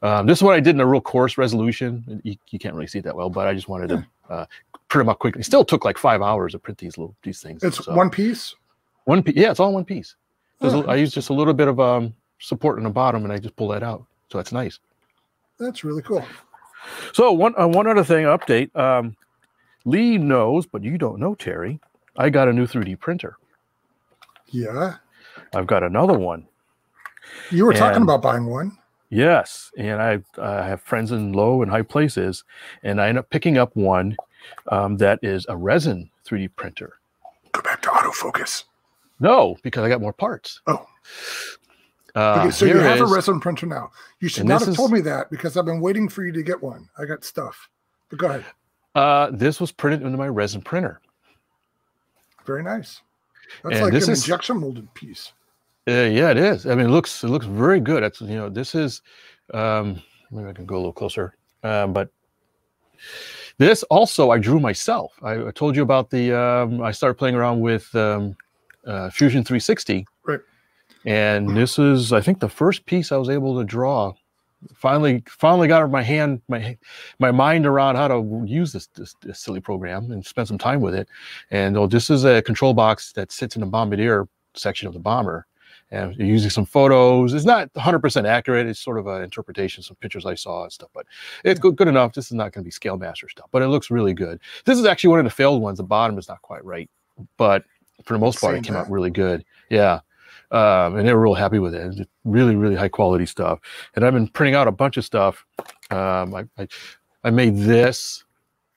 Um, 0.01 0.25
this 0.25 0.37
is 0.39 0.43
what 0.43 0.53
I 0.55 0.59
did 0.59 0.75
in 0.75 0.81
a 0.81 0.85
real 0.85 1.01
coarse 1.01 1.37
resolution. 1.37 2.21
You, 2.23 2.35
you 2.49 2.59
can't 2.59 2.73
really 2.73 2.87
see 2.87 2.99
it 2.99 3.03
that 3.03 3.15
well, 3.15 3.29
but 3.29 3.47
I 3.47 3.53
just 3.53 3.67
wanted 3.67 3.89
to 3.89 4.07
uh, 4.29 4.45
print 4.87 5.05
them 5.05 5.09
up 5.09 5.19
quickly. 5.19 5.41
It 5.41 5.45
still 5.45 5.65
took 5.65 5.83
like 5.83 5.97
five 5.97 6.21
hours 6.21 6.53
to 6.53 6.59
print 6.59 6.77
these 6.77 6.97
little 6.97 7.15
these 7.23 7.41
things. 7.41 7.63
It's 7.63 7.83
so- 7.83 7.93
one 7.93 8.09
piece. 8.09 8.55
one 9.05 9.21
piece. 9.23 9.35
Yeah, 9.35 9.51
it's 9.51 9.59
all 9.59 9.73
one 9.73 9.85
piece. 9.85 10.15
I 10.61 10.95
use 10.95 11.13
just 11.13 11.29
a 11.29 11.33
little 11.33 11.53
bit 11.53 11.69
of 11.69 11.79
um, 11.79 12.13
support 12.39 12.77
in 12.77 12.83
the 12.83 12.89
bottom, 12.89 13.23
and 13.23 13.31
I 13.31 13.37
just 13.37 13.55
pull 13.55 13.69
that 13.69 13.81
out. 13.83 14.05
So 14.29 14.37
that's 14.37 14.51
nice. 14.51 14.79
That's 15.57 15.83
really 15.83 16.01
cool. 16.01 16.25
So 17.13 17.31
one 17.31 17.53
uh, 17.57 17.67
one 17.67 17.87
other 17.87 18.03
thing 18.03 18.25
update. 18.25 18.75
Um, 18.75 19.15
Lee 19.85 20.17
knows, 20.17 20.65
but 20.65 20.83
you 20.83 20.97
don't 20.97 21.19
know, 21.19 21.35
Terry. 21.35 21.79
I 22.17 22.29
got 22.29 22.47
a 22.47 22.53
new 22.53 22.67
3D 22.67 22.99
printer. 22.99 23.37
Yeah. 24.47 24.95
I've 25.55 25.67
got 25.67 25.83
another 25.83 26.17
one. 26.17 26.47
You 27.51 27.65
were 27.65 27.73
talking 27.73 28.01
about 28.01 28.21
buying 28.21 28.45
one. 28.45 28.77
Yes, 29.09 29.71
and 29.77 30.01
I, 30.01 30.19
I 30.37 30.63
have 30.67 30.81
friends 30.81 31.11
in 31.11 31.33
low 31.33 31.61
and 31.63 31.71
high 31.71 31.81
places, 31.81 32.43
and 32.83 33.01
I 33.01 33.09
end 33.09 33.17
up 33.17 33.29
picking 33.29 33.57
up 33.57 33.75
one 33.75 34.15
um, 34.67 34.97
that 34.97 35.19
is 35.23 35.45
a 35.49 35.57
resin 35.57 36.09
3D 36.27 36.49
printer. 36.55 36.99
Go 37.51 37.61
back 37.61 37.81
to 37.83 37.89
autofocus. 37.89 38.65
No, 39.19 39.57
because 39.63 39.83
I 39.83 39.89
got 39.89 39.99
more 40.01 40.13
parts. 40.13 40.61
Oh. 40.67 40.85
Uh, 42.15 42.41
Okay, 42.41 42.51
so 42.51 42.65
you 42.65 42.77
have 42.77 42.97
is- 43.01 43.11
a 43.11 43.13
resin 43.13 43.39
printer 43.39 43.65
now. 43.65 43.91
You 44.19 44.29
should 44.29 44.45
not 44.45 44.59
have 44.61 44.69
is- 44.69 44.75
told 44.75 44.91
me 44.91 45.01
that 45.01 45.29
because 45.31 45.57
I've 45.57 45.65
been 45.65 45.81
waiting 45.81 46.07
for 46.09 46.23
you 46.23 46.31
to 46.31 46.43
get 46.43 46.61
one. 46.61 46.87
I 46.97 47.05
got 47.05 47.23
stuff. 47.23 47.69
But 48.09 48.19
go 48.19 48.27
ahead. 48.27 48.45
uh, 48.95 49.29
this 49.31 49.59
was 49.59 49.71
printed 49.71 50.01
into 50.03 50.17
my 50.17 50.27
resin 50.27 50.61
printer. 50.61 51.01
Very 52.45 52.63
nice. 52.63 53.01
That's 53.63 53.75
And 53.75 53.83
like 53.85 53.93
an 53.93 53.97
is- 53.97 54.09
injection 54.09 54.57
molded 54.57 54.91
piece. 54.93 55.33
Uh, 55.89 56.09
yeah, 56.09 56.29
it 56.29 56.37
is. 56.37 56.67
I 56.67 56.75
mean, 56.75 56.85
it 56.85 56.89
looks 56.89 57.23
it 57.23 57.29
looks 57.29 57.47
very 57.47 57.79
good. 57.79 58.03
That's 58.03 58.21
you 58.21 58.35
know, 58.35 58.49
this 58.49 58.75
is 58.75 59.01
um, 59.53 59.99
maybe 60.29 60.47
I 60.47 60.53
can 60.53 60.67
go 60.67 60.75
a 60.75 60.77
little 60.77 60.93
closer, 60.93 61.35
um, 61.63 61.93
but 61.93 62.09
this 63.57 63.81
also 63.83 64.29
I 64.29 64.37
drew 64.37 64.59
myself. 64.59 65.13
I, 65.23 65.47
I 65.47 65.51
told 65.51 65.75
you 65.75 65.81
about 65.81 66.11
the 66.11 66.37
um, 66.37 66.81
I 66.81 66.91
started 66.91 67.15
playing 67.15 67.35
around 67.35 67.61
with 67.61 67.93
um, 67.95 68.37
uh, 68.85 69.09
Fusion 69.09 69.43
360. 69.43 70.05
Right. 70.23 70.39
And 71.05 71.55
this 71.57 71.79
is, 71.79 72.13
I 72.13 72.21
think, 72.21 72.39
the 72.39 72.49
first 72.49 72.85
piece 72.85 73.11
I 73.11 73.17
was 73.17 73.29
able 73.29 73.57
to 73.57 73.63
draw. 73.63 74.13
Finally, 74.75 75.23
finally 75.27 75.69
got 75.69 75.89
my 75.89 76.03
hand, 76.03 76.41
my 76.49 76.77
my 77.17 77.31
mind 77.31 77.65
around 77.65 77.95
how 77.95 78.09
to 78.09 78.43
use 78.45 78.73
this, 78.73 78.87
this, 78.87 79.15
this 79.21 79.39
silly 79.39 79.61
program 79.61 80.11
and 80.11 80.25
spend 80.25 80.47
some 80.47 80.57
time 80.57 80.81
with 80.81 80.93
it. 80.93 81.07
And 81.49 81.77
oh, 81.77 81.87
this 81.87 82.09
is 82.09 82.25
a 82.25 82.41
control 82.41 82.73
box 82.73 83.13
that 83.13 83.31
sits 83.31 83.55
in 83.55 83.61
the 83.61 83.65
bombardier 83.65 84.27
section 84.53 84.87
of 84.87 84.93
the 84.93 84.99
bomber 84.99 85.47
and 85.91 86.15
using 86.17 86.49
some 86.49 86.65
photos. 86.65 87.33
It's 87.33 87.45
not 87.45 87.73
100% 87.73 88.25
accurate. 88.25 88.67
It's 88.67 88.79
sort 88.79 88.99
of 88.99 89.07
an 89.07 89.23
interpretation, 89.23 89.83
some 89.83 89.95
pictures 89.97 90.25
I 90.25 90.35
saw 90.35 90.63
and 90.63 90.71
stuff, 90.71 90.89
but 90.93 91.05
it's 91.43 91.59
good, 91.59 91.75
good 91.75 91.87
enough. 91.87 92.13
This 92.13 92.27
is 92.27 92.33
not 92.33 92.51
going 92.51 92.63
to 92.63 92.67
be 92.67 92.71
scale 92.71 92.97
master 92.97 93.27
stuff, 93.29 93.47
but 93.51 93.61
it 93.61 93.67
looks 93.67 93.89
really 93.89 94.13
good. 94.13 94.39
This 94.65 94.77
is 94.77 94.85
actually 94.85 95.11
one 95.11 95.19
of 95.19 95.25
the 95.25 95.31
failed 95.31 95.61
ones. 95.61 95.77
The 95.77 95.83
bottom 95.83 96.17
is 96.17 96.27
not 96.27 96.41
quite 96.41 96.63
right, 96.63 96.89
but 97.37 97.63
for 98.03 98.13
the 98.13 98.19
most 98.19 98.39
part, 98.39 98.55
it 98.55 98.63
came 98.63 98.73
that. 98.73 98.81
out 98.81 98.91
really 98.91 99.11
good. 99.11 99.43
Yeah. 99.69 100.01
Um, 100.51 100.95
and 100.95 101.07
they 101.07 101.13
were 101.13 101.21
real 101.21 101.35
happy 101.35 101.59
with 101.59 101.75
it. 101.75 101.85
It's 101.85 102.09
really, 102.23 102.55
really 102.55 102.75
high 102.75 102.89
quality 102.89 103.25
stuff. 103.25 103.59
And 103.95 104.03
I've 104.03 104.13
been 104.13 104.27
printing 104.27 104.55
out 104.55 104.67
a 104.67 104.71
bunch 104.71 104.97
of 104.97 105.05
stuff. 105.05 105.45
Um, 105.91 106.33
I, 106.33 106.45
I, 106.57 106.67
I, 107.23 107.29
made 107.29 107.55
this. 107.55 108.23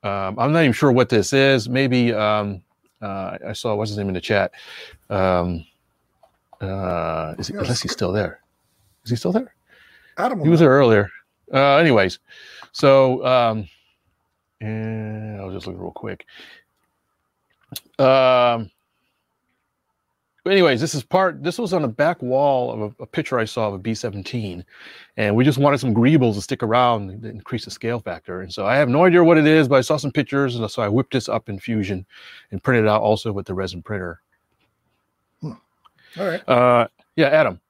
Um, 0.02 0.38
I'm 0.38 0.52
not 0.52 0.60
even 0.60 0.72
sure 0.72 0.92
what 0.92 1.08
this 1.08 1.32
is. 1.32 1.70
Maybe 1.70 2.12
um, 2.12 2.62
uh, 3.00 3.38
I 3.48 3.52
saw 3.54 3.74
what's 3.74 3.90
his 3.90 3.98
name 3.98 4.08
in 4.08 4.14
the 4.14 4.20
chat. 4.20 4.52
Uh, 6.62 7.34
is 7.38 7.48
he, 7.48 7.54
yes. 7.54 7.62
unless 7.62 7.82
he's 7.82 7.92
still 7.92 8.12
there. 8.12 8.40
Is 9.04 9.10
he 9.10 9.16
still 9.16 9.32
there? 9.32 9.54
Adam. 10.16 10.40
He 10.40 10.48
was 10.48 10.60
there 10.60 10.70
earlier. 10.70 11.10
Uh, 11.52 11.76
anyways, 11.76 12.18
so 12.72 13.24
um, 13.26 13.68
and 14.60 15.40
I'll 15.40 15.50
just 15.50 15.66
look 15.66 15.76
real 15.78 15.90
quick. 15.90 16.24
Um, 17.98 18.70
anyways, 20.46 20.80
this 20.80 20.94
is 20.94 21.02
part. 21.02 21.42
This 21.42 21.58
was 21.58 21.72
on 21.72 21.82
the 21.82 21.88
back 21.88 22.22
wall 22.22 22.72
of 22.72 22.80
a, 22.80 23.02
a 23.02 23.06
picture 23.06 23.38
I 23.38 23.44
saw 23.44 23.68
of 23.68 23.74
a 23.74 23.78
B-17, 23.78 24.64
and 25.16 25.34
we 25.34 25.44
just 25.44 25.58
wanted 25.58 25.78
some 25.78 25.94
greebles 25.94 26.34
to 26.34 26.42
stick 26.42 26.62
around 26.62 27.10
and 27.10 27.24
increase 27.24 27.64
the 27.64 27.70
scale 27.70 27.98
factor. 27.98 28.42
And 28.42 28.52
so 28.52 28.66
I 28.66 28.76
have 28.76 28.88
no 28.88 29.04
idea 29.04 29.24
what 29.24 29.38
it 29.38 29.46
is, 29.46 29.68
but 29.68 29.76
I 29.76 29.80
saw 29.80 29.96
some 29.96 30.12
pictures, 30.12 30.56
and 30.56 30.70
so 30.70 30.82
I 30.82 30.88
whipped 30.88 31.12
this 31.12 31.28
up 31.28 31.48
in 31.48 31.58
Fusion 31.58 32.06
and 32.50 32.62
printed 32.62 32.84
it 32.84 32.88
out 32.88 33.02
also 33.02 33.32
with 33.32 33.46
the 33.46 33.54
resin 33.54 33.82
printer. 33.82 34.20
All 36.18 36.26
right. 36.26 36.48
Uh, 36.48 36.88
yeah, 37.16 37.28
Adam. 37.28 37.60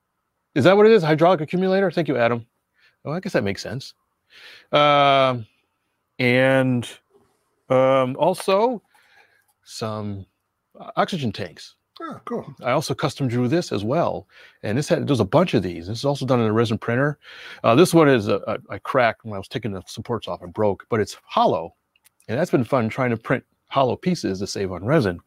Is 0.55 0.65
that 0.65 0.77
what 0.77 0.87
it 0.87 0.93
is? 0.93 1.03
Hydraulic 1.03 1.41
accumulator? 1.41 1.91
Thank 1.91 2.09
you, 2.09 2.17
Adam. 2.17 2.47
Well, 3.05 3.15
I 3.15 3.21
guess 3.21 3.33
that 3.33 3.45
makes 3.45 3.63
sense. 3.63 3.95
Um, 4.71 5.47
and 6.19 6.89
um, 7.69 8.17
also 8.19 8.83
some 9.65 10.27
oxygen 10.97 11.33
tanks. 11.33 11.77
Oh, 12.01 12.21
cool. 12.25 12.55
I 12.63 12.73
also 12.73 12.95
custom 12.95 13.29
drew 13.29 13.49
this 13.49 13.71
as 13.71 13.85
well, 13.85 14.27
and 14.63 14.77
this 14.77 14.89
had 14.89 15.07
there's 15.07 15.21
a 15.21 15.25
bunch 15.25 15.55
of 15.55 15.63
these. 15.63 15.87
This 15.87 15.99
is 15.99 16.05
also 16.05 16.27
done 16.27 16.41
in 16.41 16.47
a 16.47 16.53
resin 16.53 16.79
printer. 16.79 17.19
Uh, 17.63 17.75
this 17.75 17.93
one 17.93 18.09
is 18.09 18.29
a, 18.29 18.37
a, 18.47 18.59
I 18.71 18.79
cracked 18.79 19.25
when 19.25 19.35
I 19.35 19.39
was 19.39 19.49
taking 19.49 19.73
the 19.73 19.83
supports 19.87 20.27
off 20.27 20.43
and 20.43 20.53
broke, 20.53 20.87
but 20.89 21.01
it's 21.01 21.17
hollow, 21.25 21.75
and 22.29 22.39
that's 22.39 22.51
been 22.51 22.65
fun 22.65 22.89
trying 22.89 23.11
to 23.11 23.17
print 23.17 23.45
hollow 23.69 23.97
pieces 23.97 24.39
to 24.39 24.47
save 24.47 24.73
on 24.73 24.85
resin. 24.85 25.21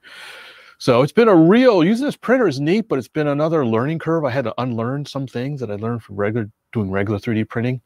So 0.78 1.02
it's 1.02 1.12
been 1.12 1.28
a 1.28 1.36
real 1.36 1.84
using 1.84 2.06
this 2.06 2.18
printer 2.18 2.48
is 2.48 2.60
neat, 2.60 2.88
but 2.88 3.00
it's 3.00 3.08
been 3.08 3.28
another 3.28 3.66
learning 3.66 4.00
curve. 4.00 4.26
I 4.26 4.32
had 4.32 4.46
to 4.46 4.54
unlearn 4.58 5.06
some 5.06 5.28
things 5.28 5.60
that 5.62 5.72
I 5.72 5.76
learned 5.76 6.04
from 6.04 6.16
regular 6.16 6.50
doing 6.74 6.92
regular 6.92 7.20
3D 7.20 7.48
printing. 7.48 7.82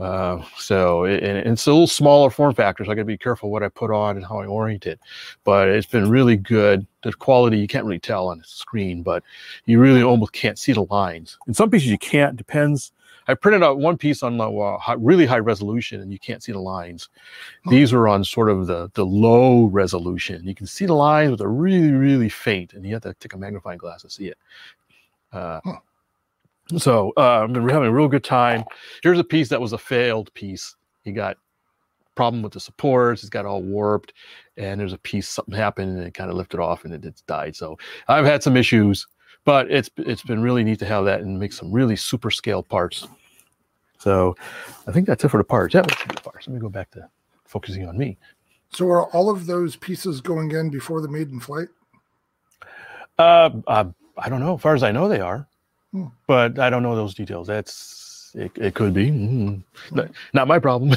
Uh, 0.00 0.42
so 0.56 1.04
it, 1.04 1.22
and 1.22 1.38
it's 1.38 1.66
a 1.66 1.70
little 1.70 1.86
smaller 1.86 2.30
form 2.30 2.54
factor, 2.54 2.84
so 2.84 2.90
I 2.90 2.94
got 2.94 3.02
to 3.02 3.06
be 3.06 3.18
careful 3.18 3.50
what 3.50 3.62
I 3.62 3.68
put 3.68 3.90
on 3.90 4.16
and 4.16 4.26
how 4.26 4.40
I 4.40 4.46
orient 4.46 4.86
it. 4.86 4.98
But 5.44 5.68
it's 5.68 5.86
been 5.86 6.10
really 6.10 6.36
good. 6.36 6.86
The 7.02 7.12
quality 7.12 7.58
you 7.58 7.68
can't 7.68 7.84
really 7.84 8.00
tell 8.00 8.28
on 8.28 8.38
the 8.38 8.44
screen, 8.44 9.02
but 9.02 9.22
you 9.66 9.78
really 9.78 10.02
almost 10.02 10.32
can't 10.32 10.58
see 10.58 10.72
the 10.72 10.84
lines. 10.84 11.38
In 11.46 11.54
some 11.54 11.70
pieces 11.70 11.88
you 11.88 11.98
can't. 11.98 12.36
Depends 12.36 12.92
I 13.28 13.34
printed 13.34 13.62
out 13.62 13.78
one 13.78 13.96
piece 13.96 14.22
on 14.22 14.40
uh, 14.40 14.78
high, 14.78 14.94
really 14.94 15.26
high 15.26 15.38
resolution, 15.38 16.00
and 16.00 16.12
you 16.12 16.18
can't 16.18 16.42
see 16.42 16.52
the 16.52 16.60
lines. 16.60 17.08
These 17.68 17.92
are 17.92 18.08
on 18.08 18.24
sort 18.24 18.50
of 18.50 18.66
the 18.66 18.90
the 18.94 19.04
low 19.04 19.66
resolution. 19.66 20.46
You 20.46 20.54
can 20.54 20.66
see 20.66 20.86
the 20.86 20.94
lines, 20.94 21.30
but 21.30 21.38
they're 21.38 21.48
really 21.48 21.92
really 21.92 22.28
faint, 22.28 22.74
and 22.74 22.84
you 22.84 22.92
have 22.94 23.02
to 23.02 23.14
take 23.14 23.34
a 23.34 23.38
magnifying 23.38 23.78
glass 23.78 24.02
to 24.02 24.10
see 24.10 24.28
it. 24.28 24.38
Uh, 25.32 25.60
huh. 25.64 25.76
So 26.78 27.12
uh, 27.16 27.42
I've 27.42 27.52
been 27.52 27.68
having 27.68 27.88
a 27.88 27.92
real 27.92 28.08
good 28.08 28.24
time. 28.24 28.64
Here's 29.02 29.18
a 29.18 29.24
piece 29.24 29.48
that 29.50 29.60
was 29.60 29.72
a 29.72 29.78
failed 29.78 30.32
piece. 30.34 30.76
He 31.02 31.12
got 31.12 31.36
problem 32.14 32.42
with 32.42 32.52
the 32.52 32.60
supports. 32.60 33.22
It's 33.22 33.30
got 33.30 33.44
all 33.44 33.62
warped, 33.62 34.12
and 34.56 34.80
there's 34.80 34.92
a 34.92 34.98
piece 34.98 35.28
something 35.28 35.54
happened 35.54 35.98
and 35.98 36.06
it 36.06 36.14
kind 36.14 36.30
of 36.30 36.36
lifted 36.36 36.60
off 36.60 36.84
and 36.84 36.94
it, 36.94 37.04
it 37.04 37.22
died. 37.26 37.56
So 37.56 37.78
I've 38.08 38.24
had 38.24 38.42
some 38.42 38.56
issues 38.56 39.06
but 39.44 39.70
it's 39.70 39.90
it's 39.98 40.22
been 40.22 40.42
really 40.42 40.64
neat 40.64 40.78
to 40.80 40.86
have 40.86 41.04
that 41.04 41.20
and 41.20 41.38
make 41.38 41.52
some 41.52 41.70
really 41.70 41.96
super 41.96 42.30
scale 42.30 42.62
parts. 42.62 43.06
So 43.98 44.36
I 44.86 44.92
think 44.92 45.06
that's 45.06 45.24
it 45.24 45.28
for 45.28 45.38
the 45.38 45.44
parts. 45.44 45.74
Yeah, 45.74 45.82
let's 45.82 46.04
the 46.04 46.20
parts. 46.20 46.46
Let 46.46 46.54
me 46.54 46.60
go 46.60 46.68
back 46.68 46.90
to 46.92 47.08
focusing 47.44 47.88
on 47.88 47.96
me. 47.96 48.16
So 48.70 48.88
are 48.88 49.06
all 49.12 49.30
of 49.30 49.46
those 49.46 49.76
pieces 49.76 50.20
going 50.20 50.50
in 50.50 50.68
before 50.68 51.00
the 51.00 51.08
maiden 51.08 51.40
flight? 51.40 51.68
Uh, 53.18 53.50
uh, 53.66 53.84
I 54.18 54.28
don't 54.28 54.40
know. 54.40 54.56
As 54.56 54.60
far 54.60 54.74
as 54.74 54.82
I 54.82 54.90
know, 54.90 55.08
they 55.08 55.20
are, 55.20 55.46
hmm. 55.92 56.06
but 56.26 56.58
I 56.58 56.70
don't 56.70 56.82
know 56.82 56.96
those 56.96 57.14
details. 57.14 57.46
That's 57.46 58.32
it. 58.34 58.50
It 58.56 58.74
could 58.74 58.92
be. 58.92 59.10
Mm, 59.10 59.62
not, 59.92 60.10
not 60.32 60.48
my 60.48 60.58
problem. 60.58 60.96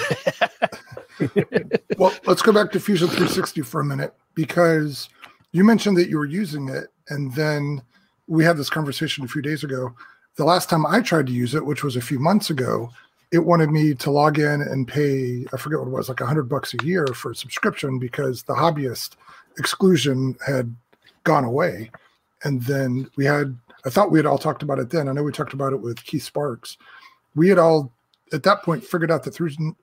well, 1.98 2.14
let's 2.26 2.42
go 2.42 2.52
back 2.52 2.72
to 2.72 2.80
Fusion 2.80 3.08
360 3.08 3.62
for 3.62 3.82
a 3.82 3.86
minute 3.86 4.14
because 4.34 5.10
you 5.52 5.64
mentioned 5.64 5.98
that 5.98 6.10
you 6.10 6.18
were 6.18 6.26
using 6.26 6.70
it, 6.70 6.88
and 7.10 7.32
then 7.34 7.82
we 8.28 8.44
had 8.44 8.58
this 8.58 8.70
conversation 8.70 9.24
a 9.24 9.28
few 9.28 9.42
days 9.42 9.64
ago. 9.64 9.94
The 10.36 10.46
last 10.46 10.70
time 10.70 10.86
I 10.86 11.02
tried 11.02 11.28
to 11.28 11.34
use 11.34 11.56
it, 11.56 11.66
which 11.66 11.84
was 11.84 11.96
a 11.96 12.02
few 12.02 12.20
months 12.20 12.50
ago, 12.50 12.90
it 13.32 13.40
wanted 13.40 13.72
me 13.72 13.94
to 13.94 14.12
log 14.12 14.40
in 14.40 14.62
and 14.62 14.88
pay, 14.88 15.46
I 15.52 15.58
forget 15.58 15.80
what 15.80 15.88
it 15.88 15.92
was, 15.92 16.10
like 16.10 16.22
a 16.22 16.26
hundred 16.26 16.48
bucks 16.48 16.74
a 16.74 16.86
year 16.86 17.08
for 17.08 17.32
a 17.32 17.36
subscription 17.36 18.00
because 18.00 18.44
the 18.44 18.54
hobbyist 18.54 19.16
exclusion 19.58 20.38
had 20.46 20.74
gone 21.24 21.44
away. 21.44 21.92
And 22.44 22.62
then 22.64 23.10
we 23.18 23.26
had, 23.26 23.58
I 23.86 23.90
thought 23.90 24.12
we 24.12 24.20
had 24.20 24.26
all 24.26 24.38
talked 24.38 24.64
about 24.64 24.80
it 24.80 24.92
then. 24.92 25.10
I 25.10 25.12
know 25.12 25.24
we 25.24 25.32
talked 25.32 25.54
about 25.54 25.74
it 25.74 25.82
with 25.82 26.04
Keith 26.06 26.24
Sparks. 26.24 26.78
We 27.36 27.50
had 27.50 27.58
all, 27.58 27.92
at 28.32 28.44
that 28.44 28.64
point, 28.64 28.84
figured 28.84 29.12
out 29.12 29.24
that 29.24 29.36
Fusion 29.36 29.76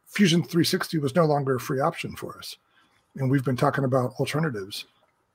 360 0.43 0.99
was 0.99 1.15
no 1.15 1.25
longer 1.25 1.57
a 1.57 1.61
free 1.61 1.81
option 1.81 2.17
for 2.17 2.39
us. 2.39 2.57
And 3.17 3.31
we've 3.31 3.45
been 3.45 3.57
talking 3.57 3.85
about 3.85 4.15
alternatives. 4.19 4.87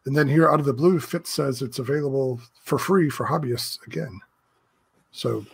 And 0.05 0.15
then 0.15 0.27
here 0.27 0.49
out 0.49 0.59
of 0.59 0.65
the 0.65 0.73
blue, 0.73 0.99
Fitz 0.99 1.29
says 1.31 1.61
it's 1.61 1.79
available 1.79 2.39
for 2.63 2.79
free 2.79 3.09
for 3.09 3.27
hobbyists 3.27 3.85
again. 3.85 4.19
So 5.11 5.45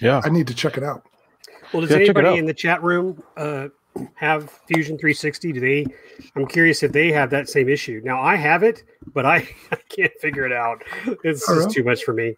yeah, 0.00 0.20
I 0.24 0.28
need 0.28 0.46
to 0.46 0.54
check 0.54 0.76
it 0.76 0.82
out. 0.82 1.06
Well, 1.72 1.82
does 1.82 1.90
yeah, 1.90 1.98
anybody 1.98 2.38
in 2.38 2.46
the 2.46 2.54
chat 2.54 2.82
room 2.82 3.22
uh, 3.36 3.68
have 4.14 4.50
Fusion 4.66 4.98
360? 4.98 5.52
Do 5.52 5.60
they? 5.60 5.86
I'm 6.36 6.46
curious 6.46 6.82
if 6.82 6.92
they 6.92 7.12
have 7.12 7.30
that 7.30 7.48
same 7.48 7.68
issue. 7.68 8.00
Now 8.04 8.20
I 8.20 8.36
have 8.36 8.62
it, 8.62 8.84
but 9.12 9.26
I, 9.26 9.36
I 9.72 9.76
can't 9.88 10.12
figure 10.20 10.44
it 10.44 10.52
out. 10.52 10.82
It's 11.24 11.46
just 11.46 11.70
too 11.70 11.84
much 11.84 12.04
for 12.04 12.14
me. 12.14 12.36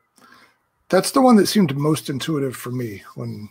That's 0.88 1.10
the 1.12 1.20
one 1.20 1.36
that 1.36 1.46
seemed 1.46 1.74
most 1.76 2.10
intuitive 2.10 2.54
for 2.54 2.70
me 2.70 3.02
when 3.14 3.48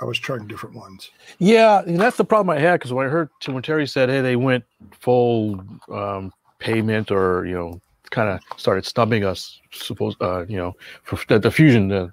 I 0.00 0.04
was 0.04 0.18
trying 0.18 0.46
different 0.46 0.76
ones. 0.76 1.10
Yeah, 1.38 1.80
and 1.80 2.00
that's 2.00 2.16
the 2.16 2.24
problem 2.24 2.56
I 2.56 2.60
had 2.60 2.74
because 2.74 2.92
when 2.92 3.06
I 3.06 3.10
heard 3.10 3.30
when 3.46 3.62
Terry 3.62 3.86
said, 3.86 4.08
"Hey, 4.08 4.20
they 4.20 4.36
went 4.36 4.64
full 4.92 5.60
um, 5.90 6.32
payment 6.58 7.10
or 7.10 7.44
you 7.46 7.54
know 7.54 7.80
kind 8.10 8.28
of 8.28 8.40
started 8.58 8.84
stumping 8.84 9.24
us 9.24 9.60
suppose 9.70 10.16
uh, 10.20 10.46
you 10.46 10.56
know 10.56 10.74
for 11.02 11.18
the, 11.28 11.38
the 11.38 11.50
fusion 11.50 11.88
the 11.88 12.12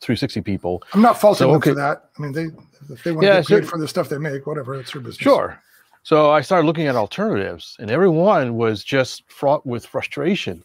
360 0.00 0.40
people. 0.42 0.82
I'm 0.92 1.02
not 1.02 1.20
faulting 1.20 1.46
so, 1.46 1.54
okay. 1.54 1.70
them 1.70 1.76
for 1.76 1.80
that. 1.80 2.10
I 2.18 2.22
mean 2.22 2.32
they 2.32 2.46
if 2.92 3.02
they 3.02 3.12
want 3.12 3.26
yeah, 3.26 3.40
to 3.40 3.42
get 3.42 3.60
paid 3.60 3.64
so, 3.64 3.70
for 3.70 3.78
the 3.78 3.88
stuff 3.88 4.08
they 4.08 4.18
make 4.18 4.46
whatever 4.46 4.74
it's 4.74 4.92
their 4.92 5.02
business. 5.02 5.18
Sure. 5.18 5.60
So 6.02 6.30
i 6.30 6.42
started 6.42 6.66
looking 6.66 6.86
at 6.86 6.96
alternatives 6.96 7.76
and 7.78 7.90
everyone 7.90 8.56
was 8.56 8.84
just 8.84 9.22
fraught 9.30 9.64
with 9.64 9.86
frustration 9.86 10.62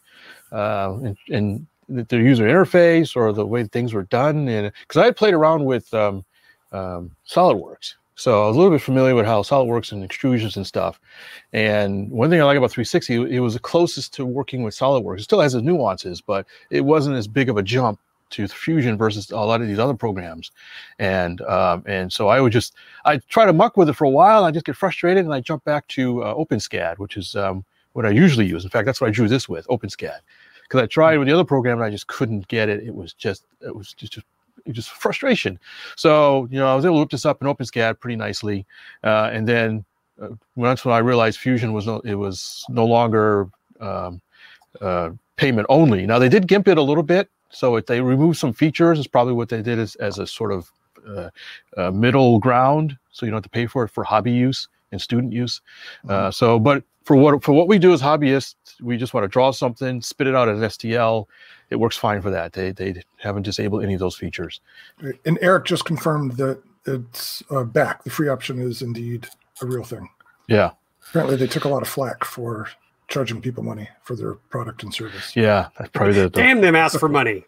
uh, 0.51 0.97
and, 1.01 1.17
and 1.29 1.65
the 1.87 2.17
user 2.17 2.45
interface 2.45 3.15
or 3.15 3.31
the 3.31 3.45
way 3.45 3.63
things 3.63 3.93
were 3.93 4.03
done 4.03 4.47
and 4.49 4.71
because 4.81 5.01
i 5.01 5.05
had 5.05 5.15
played 5.15 5.33
around 5.33 5.63
with 5.63 5.91
um, 5.93 6.25
um, 6.71 7.09
solidworks 7.27 7.93
so 8.19 8.43
I 8.43 8.47
was 8.47 8.57
a 8.57 8.59
little 8.59 8.75
bit 8.75 8.81
familiar 8.81 9.15
with 9.15 9.25
how 9.25 9.43
SolidWorks 9.43 9.93
and 9.93 10.03
extrusions 10.03 10.57
and 10.57 10.67
stuff. 10.67 10.99
And 11.53 12.11
one 12.11 12.29
thing 12.29 12.41
I 12.41 12.43
like 12.43 12.57
about 12.57 12.69
360, 12.69 13.33
it 13.33 13.39
was 13.39 13.53
the 13.53 13.61
closest 13.61 14.13
to 14.15 14.25
working 14.25 14.61
with 14.61 14.75
SolidWorks. 14.75 15.19
It 15.19 15.23
still 15.23 15.39
has 15.39 15.55
its 15.55 15.63
nuances, 15.63 16.19
but 16.19 16.45
it 16.69 16.81
wasn't 16.81 17.15
as 17.15 17.29
big 17.29 17.47
of 17.47 17.55
a 17.55 17.63
jump 17.63 17.97
to 18.31 18.45
Fusion 18.49 18.97
versus 18.97 19.31
a 19.31 19.37
lot 19.37 19.61
of 19.61 19.67
these 19.67 19.79
other 19.79 19.93
programs. 19.93 20.51
And 20.99 21.39
um, 21.43 21.81
and 21.85 22.11
so 22.11 22.27
I 22.27 22.41
would 22.41 22.51
just 22.51 22.73
I 23.05 23.19
try 23.29 23.45
to 23.45 23.53
muck 23.53 23.77
with 23.77 23.87
it 23.87 23.93
for 23.93 24.03
a 24.03 24.09
while. 24.09 24.43
I 24.43 24.51
just 24.51 24.65
get 24.65 24.75
frustrated, 24.75 25.23
and 25.23 25.33
I 25.33 25.39
jump 25.39 25.63
back 25.63 25.87
to 25.87 26.21
uh, 26.21 26.35
OpenSCAD, 26.35 26.97
which 26.97 27.15
is 27.15 27.37
um, 27.37 27.63
what 27.93 28.05
I 28.05 28.09
usually 28.09 28.47
use. 28.47 28.65
In 28.65 28.69
fact, 28.69 28.85
that's 28.85 28.99
what 28.99 29.07
I 29.07 29.11
drew 29.11 29.29
this 29.29 29.47
with 29.47 29.65
OpenSCAD, 29.67 30.19
because 30.63 30.81
I 30.81 30.87
tried 30.87 31.19
with 31.19 31.27
the 31.29 31.33
other 31.33 31.45
program 31.45 31.77
and 31.77 31.85
I 31.85 31.89
just 31.89 32.07
couldn't 32.07 32.49
get 32.49 32.67
it. 32.67 32.83
It 32.83 32.93
was 32.93 33.13
just 33.13 33.45
it 33.61 33.73
was 33.73 33.93
just, 33.93 34.11
just 34.11 34.25
just 34.73 34.89
frustration. 34.89 35.59
So, 35.95 36.47
you 36.51 36.59
know, 36.59 36.67
I 36.71 36.75
was 36.75 36.85
able 36.85 36.95
to 36.95 36.99
whip 36.99 37.09
this 37.09 37.25
up 37.25 37.41
in 37.41 37.47
OpenSCAD 37.47 37.99
pretty 37.99 38.15
nicely. 38.15 38.65
Uh, 39.03 39.29
and 39.31 39.47
then 39.47 39.85
uh, 40.21 40.29
once 40.55 40.85
when 40.85 40.93
I 40.93 40.99
realized 40.99 41.39
Fusion 41.39 41.73
was 41.73 41.87
no, 41.87 41.99
it 41.99 42.15
was 42.15 42.65
no 42.69 42.85
longer 42.85 43.47
um, 43.79 44.21
uh, 44.81 45.11
payment 45.37 45.67
only. 45.69 46.05
Now 46.05 46.19
they 46.19 46.29
did 46.29 46.47
GIMP 46.47 46.67
it 46.67 46.77
a 46.77 46.81
little 46.81 47.03
bit 47.03 47.29
So 47.51 47.75
if 47.75 47.85
they 47.85 48.01
removed 48.01 48.37
some 48.37 48.53
features, 48.53 48.99
it's 48.99 49.07
probably 49.07 49.33
what 49.33 49.49
they 49.49 49.61
did 49.61 49.79
as, 49.79 49.95
as 49.95 50.19
a 50.19 50.27
sort 50.27 50.51
of 50.51 50.71
uh, 51.07 51.29
uh, 51.77 51.91
middle 51.91 52.39
ground, 52.39 52.97
so 53.11 53.25
you 53.25 53.31
don't 53.31 53.37
have 53.37 53.43
to 53.43 53.49
pay 53.49 53.65
for 53.65 53.83
it 53.83 53.89
for 53.89 54.03
hobby 54.03 54.31
use 54.31 54.67
and 54.91 55.01
student 55.01 55.33
use. 55.33 55.61
Uh, 56.07 56.31
so, 56.31 56.59
but 56.59 56.83
for 57.03 57.15
what 57.15 57.43
for 57.43 57.53
what 57.53 57.67
we 57.67 57.79
do 57.79 57.93
as 57.93 58.01
hobbyists, 58.01 58.81
we 58.81 58.97
just 58.97 59.13
want 59.13 59.23
to 59.23 59.27
draw 59.27 59.51
something, 59.51 60.01
spit 60.01 60.27
it 60.27 60.35
out 60.35 60.49
as 60.49 60.59
STL. 60.77 61.25
It 61.69 61.77
works 61.77 61.97
fine 61.97 62.21
for 62.21 62.29
that. 62.31 62.53
They 62.53 62.71
they 62.71 63.01
haven't 63.17 63.43
disabled 63.43 63.83
any 63.83 63.93
of 63.93 63.99
those 63.99 64.15
features. 64.15 64.61
And 65.25 65.37
Eric 65.41 65.65
just 65.65 65.85
confirmed 65.85 66.33
that 66.33 66.61
it's 66.85 67.43
uh, 67.51 67.63
back. 67.63 68.03
The 68.03 68.09
free 68.09 68.29
option 68.29 68.61
is 68.61 68.81
indeed 68.81 69.27
a 69.61 69.65
real 69.65 69.83
thing. 69.83 70.09
Yeah, 70.47 70.71
Apparently, 71.09 71.35
they 71.35 71.47
took 71.47 71.65
a 71.65 71.69
lot 71.69 71.81
of 71.81 71.87
flack 71.87 72.23
for 72.23 72.69
charging 73.09 73.41
people 73.41 73.63
money 73.63 73.89
for 74.03 74.15
their 74.15 74.35
product 74.35 74.83
and 74.83 74.93
service. 74.93 75.35
yeah, 75.35 75.69
that's 75.77 75.89
probably 75.89 76.13
the, 76.13 76.23
the 76.23 76.29
Damn 76.29 76.61
them 76.61 76.75
ask 76.75 76.99
for 76.99 77.09
money. 77.09 77.43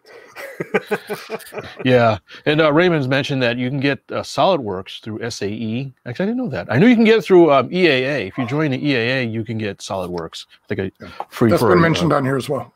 yeah. 1.84 2.18
And 2.46 2.60
uh, 2.60 2.72
Raymond's 2.72 3.08
mentioned 3.08 3.42
that 3.42 3.56
you 3.56 3.70
can 3.70 3.80
get 3.80 4.00
uh, 4.10 4.22
SolidWorks 4.22 5.00
through 5.00 5.30
SAE. 5.30 5.92
Actually, 6.04 6.24
I 6.24 6.26
didn't 6.26 6.36
know 6.36 6.48
that. 6.48 6.70
I 6.70 6.78
knew 6.78 6.88
you 6.88 6.96
can 6.96 7.04
get 7.04 7.18
it 7.18 7.22
through 7.22 7.52
um, 7.52 7.68
EAA. 7.70 8.28
If 8.28 8.36
you 8.36 8.46
join 8.46 8.72
the 8.72 8.78
EAA, 8.78 9.32
you 9.32 9.44
can 9.44 9.56
get 9.56 9.78
SolidWorks. 9.78 10.46
I 10.64 10.74
think 10.74 10.92
I, 11.00 11.24
free 11.28 11.50
That's 11.50 11.62
for 11.62 11.68
been 11.68 11.78
uh, 11.78 11.82
mentioned 11.82 12.12
on 12.12 12.24
here 12.24 12.36
as 12.36 12.48
well. 12.48 12.74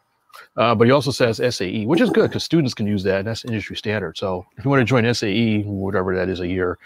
Uh, 0.56 0.74
but 0.74 0.86
he 0.86 0.90
also 0.90 1.10
says 1.10 1.40
SAE, 1.54 1.84
which 1.84 2.00
is 2.00 2.08
good 2.10 2.30
because 2.30 2.44
students 2.44 2.72
can 2.72 2.86
use 2.86 3.02
that, 3.02 3.18
and 3.18 3.28
that's 3.28 3.44
industry 3.44 3.76
standard. 3.76 4.16
So 4.16 4.46
if 4.56 4.64
you 4.64 4.70
want 4.70 4.80
to 4.80 4.84
join 4.84 5.12
SAE, 5.12 5.62
whatever 5.62 6.14
that 6.14 6.28
is 6.28 6.40
a 6.40 6.46
year, 6.46 6.78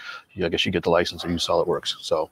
I 0.42 0.48
guess 0.48 0.66
you 0.66 0.72
get 0.72 0.82
the 0.82 0.90
license 0.90 1.22
to 1.22 1.28
use 1.28 1.46
SolidWorks. 1.46 1.96
So 2.00 2.30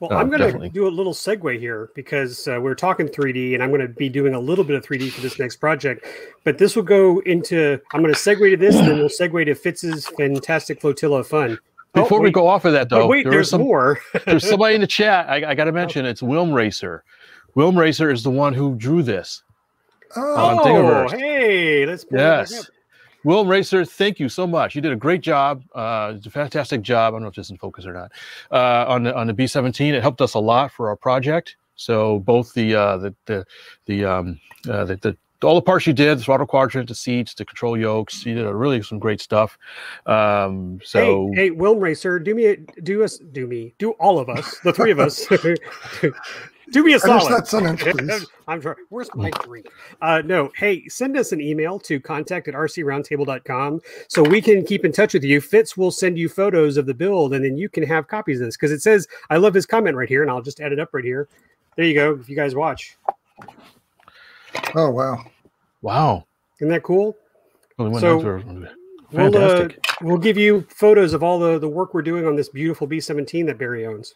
Well, 0.00 0.12
Uh, 0.12 0.16
I'm 0.16 0.30
going 0.30 0.60
to 0.60 0.68
do 0.70 0.88
a 0.88 0.90
little 0.90 1.12
segue 1.12 1.58
here 1.58 1.90
because 1.94 2.48
uh, 2.48 2.58
we're 2.60 2.74
talking 2.74 3.06
3D, 3.06 3.52
and 3.54 3.62
I'm 3.62 3.68
going 3.68 3.82
to 3.82 3.88
be 3.88 4.08
doing 4.08 4.34
a 4.34 4.40
little 4.40 4.64
bit 4.64 4.74
of 4.76 4.84
3D 4.84 5.12
for 5.12 5.20
this 5.20 5.38
next 5.38 5.56
project. 5.56 6.06
But 6.42 6.56
this 6.58 6.74
will 6.74 6.82
go 6.82 7.20
into. 7.20 7.78
I'm 7.92 8.02
going 8.02 8.12
to 8.12 8.18
segue 8.18 8.50
to 8.50 8.56
this, 8.56 8.76
and 8.76 8.88
then 8.88 8.98
we'll 8.98 9.08
segue 9.08 9.44
to 9.44 9.54
Fitz's 9.54 10.06
fantastic 10.08 10.80
flotilla 10.80 11.20
of 11.20 11.28
fun. 11.28 11.58
Oh, 11.94 12.02
before 12.02 12.20
we 12.20 12.30
go 12.30 12.46
off 12.46 12.64
of 12.64 12.72
that, 12.72 12.88
Oh, 12.92 13.00
though, 13.00 13.06
wait, 13.08 13.24
there 13.24 13.32
there's 13.32 13.50
some 13.50 13.60
more. 13.60 14.00
there's 14.26 14.48
somebody 14.48 14.74
in 14.74 14.80
the 14.80 14.86
chat. 14.86 15.28
I, 15.28 15.50
I 15.50 15.54
got 15.54 15.64
to 15.64 15.72
mention 15.72 16.06
it's 16.06 16.22
Wilm 16.22 16.54
Racer. 16.54 17.04
Wilm 17.56 17.76
Racer 17.76 18.10
is 18.10 18.22
the 18.22 18.30
one 18.30 18.54
who 18.54 18.76
drew 18.76 19.02
this. 19.02 19.42
Oh, 20.16 20.60
oh, 20.62 21.08
hey, 21.08 21.84
let's 21.86 22.04
pull 22.04 22.18
that 22.18 22.42
back 22.42 22.50
Yes. 22.50 22.70
Up. 23.20 23.26
Wilm 23.26 23.48
Racer, 23.48 23.84
thank 23.84 24.18
you 24.18 24.28
so 24.28 24.46
much. 24.46 24.74
You 24.74 24.80
did 24.80 24.92
a 24.92 24.96
great 24.96 25.20
job. 25.20 25.62
Uh, 25.74 26.14
it's 26.16 26.26
a 26.26 26.30
fantastic 26.30 26.82
job. 26.82 27.12
I 27.12 27.16
don't 27.16 27.22
know 27.22 27.28
if 27.28 27.34
this 27.34 27.46
is 27.46 27.50
in 27.50 27.58
focus 27.58 27.86
or 27.86 27.92
not. 27.92 28.12
Uh, 28.50 28.84
on 28.88 29.02
the 29.04 29.16
on 29.16 29.26
the 29.26 29.34
B17, 29.34 29.92
it 29.92 30.02
helped 30.02 30.20
us 30.20 30.34
a 30.34 30.38
lot 30.38 30.72
for 30.72 30.88
our 30.88 30.96
project. 30.96 31.56
So 31.76 32.18
both 32.20 32.52
the 32.54 32.74
uh, 32.74 32.96
the 32.98 33.14
the 33.26 33.46
the 33.86 34.04
um 34.04 34.40
uh, 34.68 34.84
the, 34.84 34.96
the 34.96 35.16
all 35.42 35.54
the 35.54 35.62
parts 35.62 35.86
you 35.86 35.92
did, 35.92 36.18
the 36.18 36.22
throttle 36.22 36.46
quadrant, 36.46 36.88
the 36.88 36.94
seats, 36.94 37.34
the 37.34 37.44
control 37.44 37.76
yokes, 37.76 38.24
you 38.26 38.34
did 38.34 38.46
a 38.46 38.54
really 38.54 38.82
some 38.82 38.98
great 38.98 39.20
stuff. 39.20 39.58
Um, 40.06 40.80
so 40.84 41.30
hey, 41.34 41.48
hey, 41.48 41.50
Wilm 41.50 41.80
Racer, 41.80 42.18
do 42.18 42.34
me, 42.34 42.56
do 42.82 43.02
us, 43.02 43.18
do 43.18 43.46
me, 43.46 43.74
do 43.78 43.92
all 43.92 44.18
of 44.18 44.28
us, 44.28 44.58
the 44.64 44.72
three 44.72 44.90
of 44.90 45.00
us, 45.00 45.26
do 46.72 46.84
me 46.84 46.94
a 46.94 46.98
finish 47.00 47.22
solid. 47.24 47.36
that 47.38 47.48
sentence, 47.48 47.82
please. 47.82 48.26
I'm 48.48 48.60
sorry. 48.62 48.76
Where's 48.88 49.08
my 49.14 49.30
drink? 49.44 49.66
Uh, 50.00 50.22
no. 50.24 50.50
Hey, 50.56 50.86
send 50.88 51.16
us 51.16 51.32
an 51.32 51.40
email 51.40 51.78
to 51.80 52.00
contact 52.00 52.48
at 52.48 52.54
rcroundtable.com 52.54 53.80
so 54.08 54.22
we 54.22 54.40
can 54.40 54.64
keep 54.64 54.84
in 54.84 54.92
touch 54.92 55.14
with 55.14 55.24
you. 55.24 55.40
Fitz 55.40 55.76
will 55.76 55.90
send 55.90 56.18
you 56.18 56.28
photos 56.28 56.76
of 56.76 56.86
the 56.86 56.94
build 56.94 57.34
and 57.34 57.44
then 57.44 57.56
you 57.56 57.68
can 57.68 57.82
have 57.84 58.08
copies 58.08 58.40
of 58.40 58.46
this 58.46 58.56
because 58.56 58.72
it 58.72 58.82
says, 58.82 59.06
I 59.30 59.36
love 59.36 59.54
his 59.54 59.66
comment 59.66 59.96
right 59.96 60.08
here 60.08 60.22
and 60.22 60.30
I'll 60.30 60.42
just 60.42 60.60
add 60.60 60.72
it 60.72 60.78
up 60.80 60.90
right 60.92 61.04
here. 61.04 61.28
There 61.76 61.84
you 61.86 61.94
go. 61.94 62.14
If 62.20 62.28
you 62.28 62.36
guys 62.36 62.54
watch, 62.54 62.96
Oh, 64.74 64.90
wow. 64.90 65.24
wow, 65.82 66.26
isn't 66.58 66.68
that 66.68 66.82
cool? 66.82 67.16
Only 67.78 67.92
one 67.92 68.00
So, 68.00 68.16
answer. 68.16 68.42
We'll, 69.12 69.26
uh, 69.26 69.30
fantastic. 69.30 69.84
we'll 70.02 70.18
give 70.18 70.36
you 70.36 70.66
photos 70.68 71.12
of 71.14 71.22
all 71.22 71.38
the, 71.38 71.58
the 71.58 71.68
work 71.68 71.94
we're 71.94 72.02
doing 72.02 72.26
on 72.26 72.36
this 72.36 72.48
beautiful 72.48 72.86
B17 72.86 73.46
that 73.46 73.58
Barry 73.58 73.86
owns. 73.86 74.14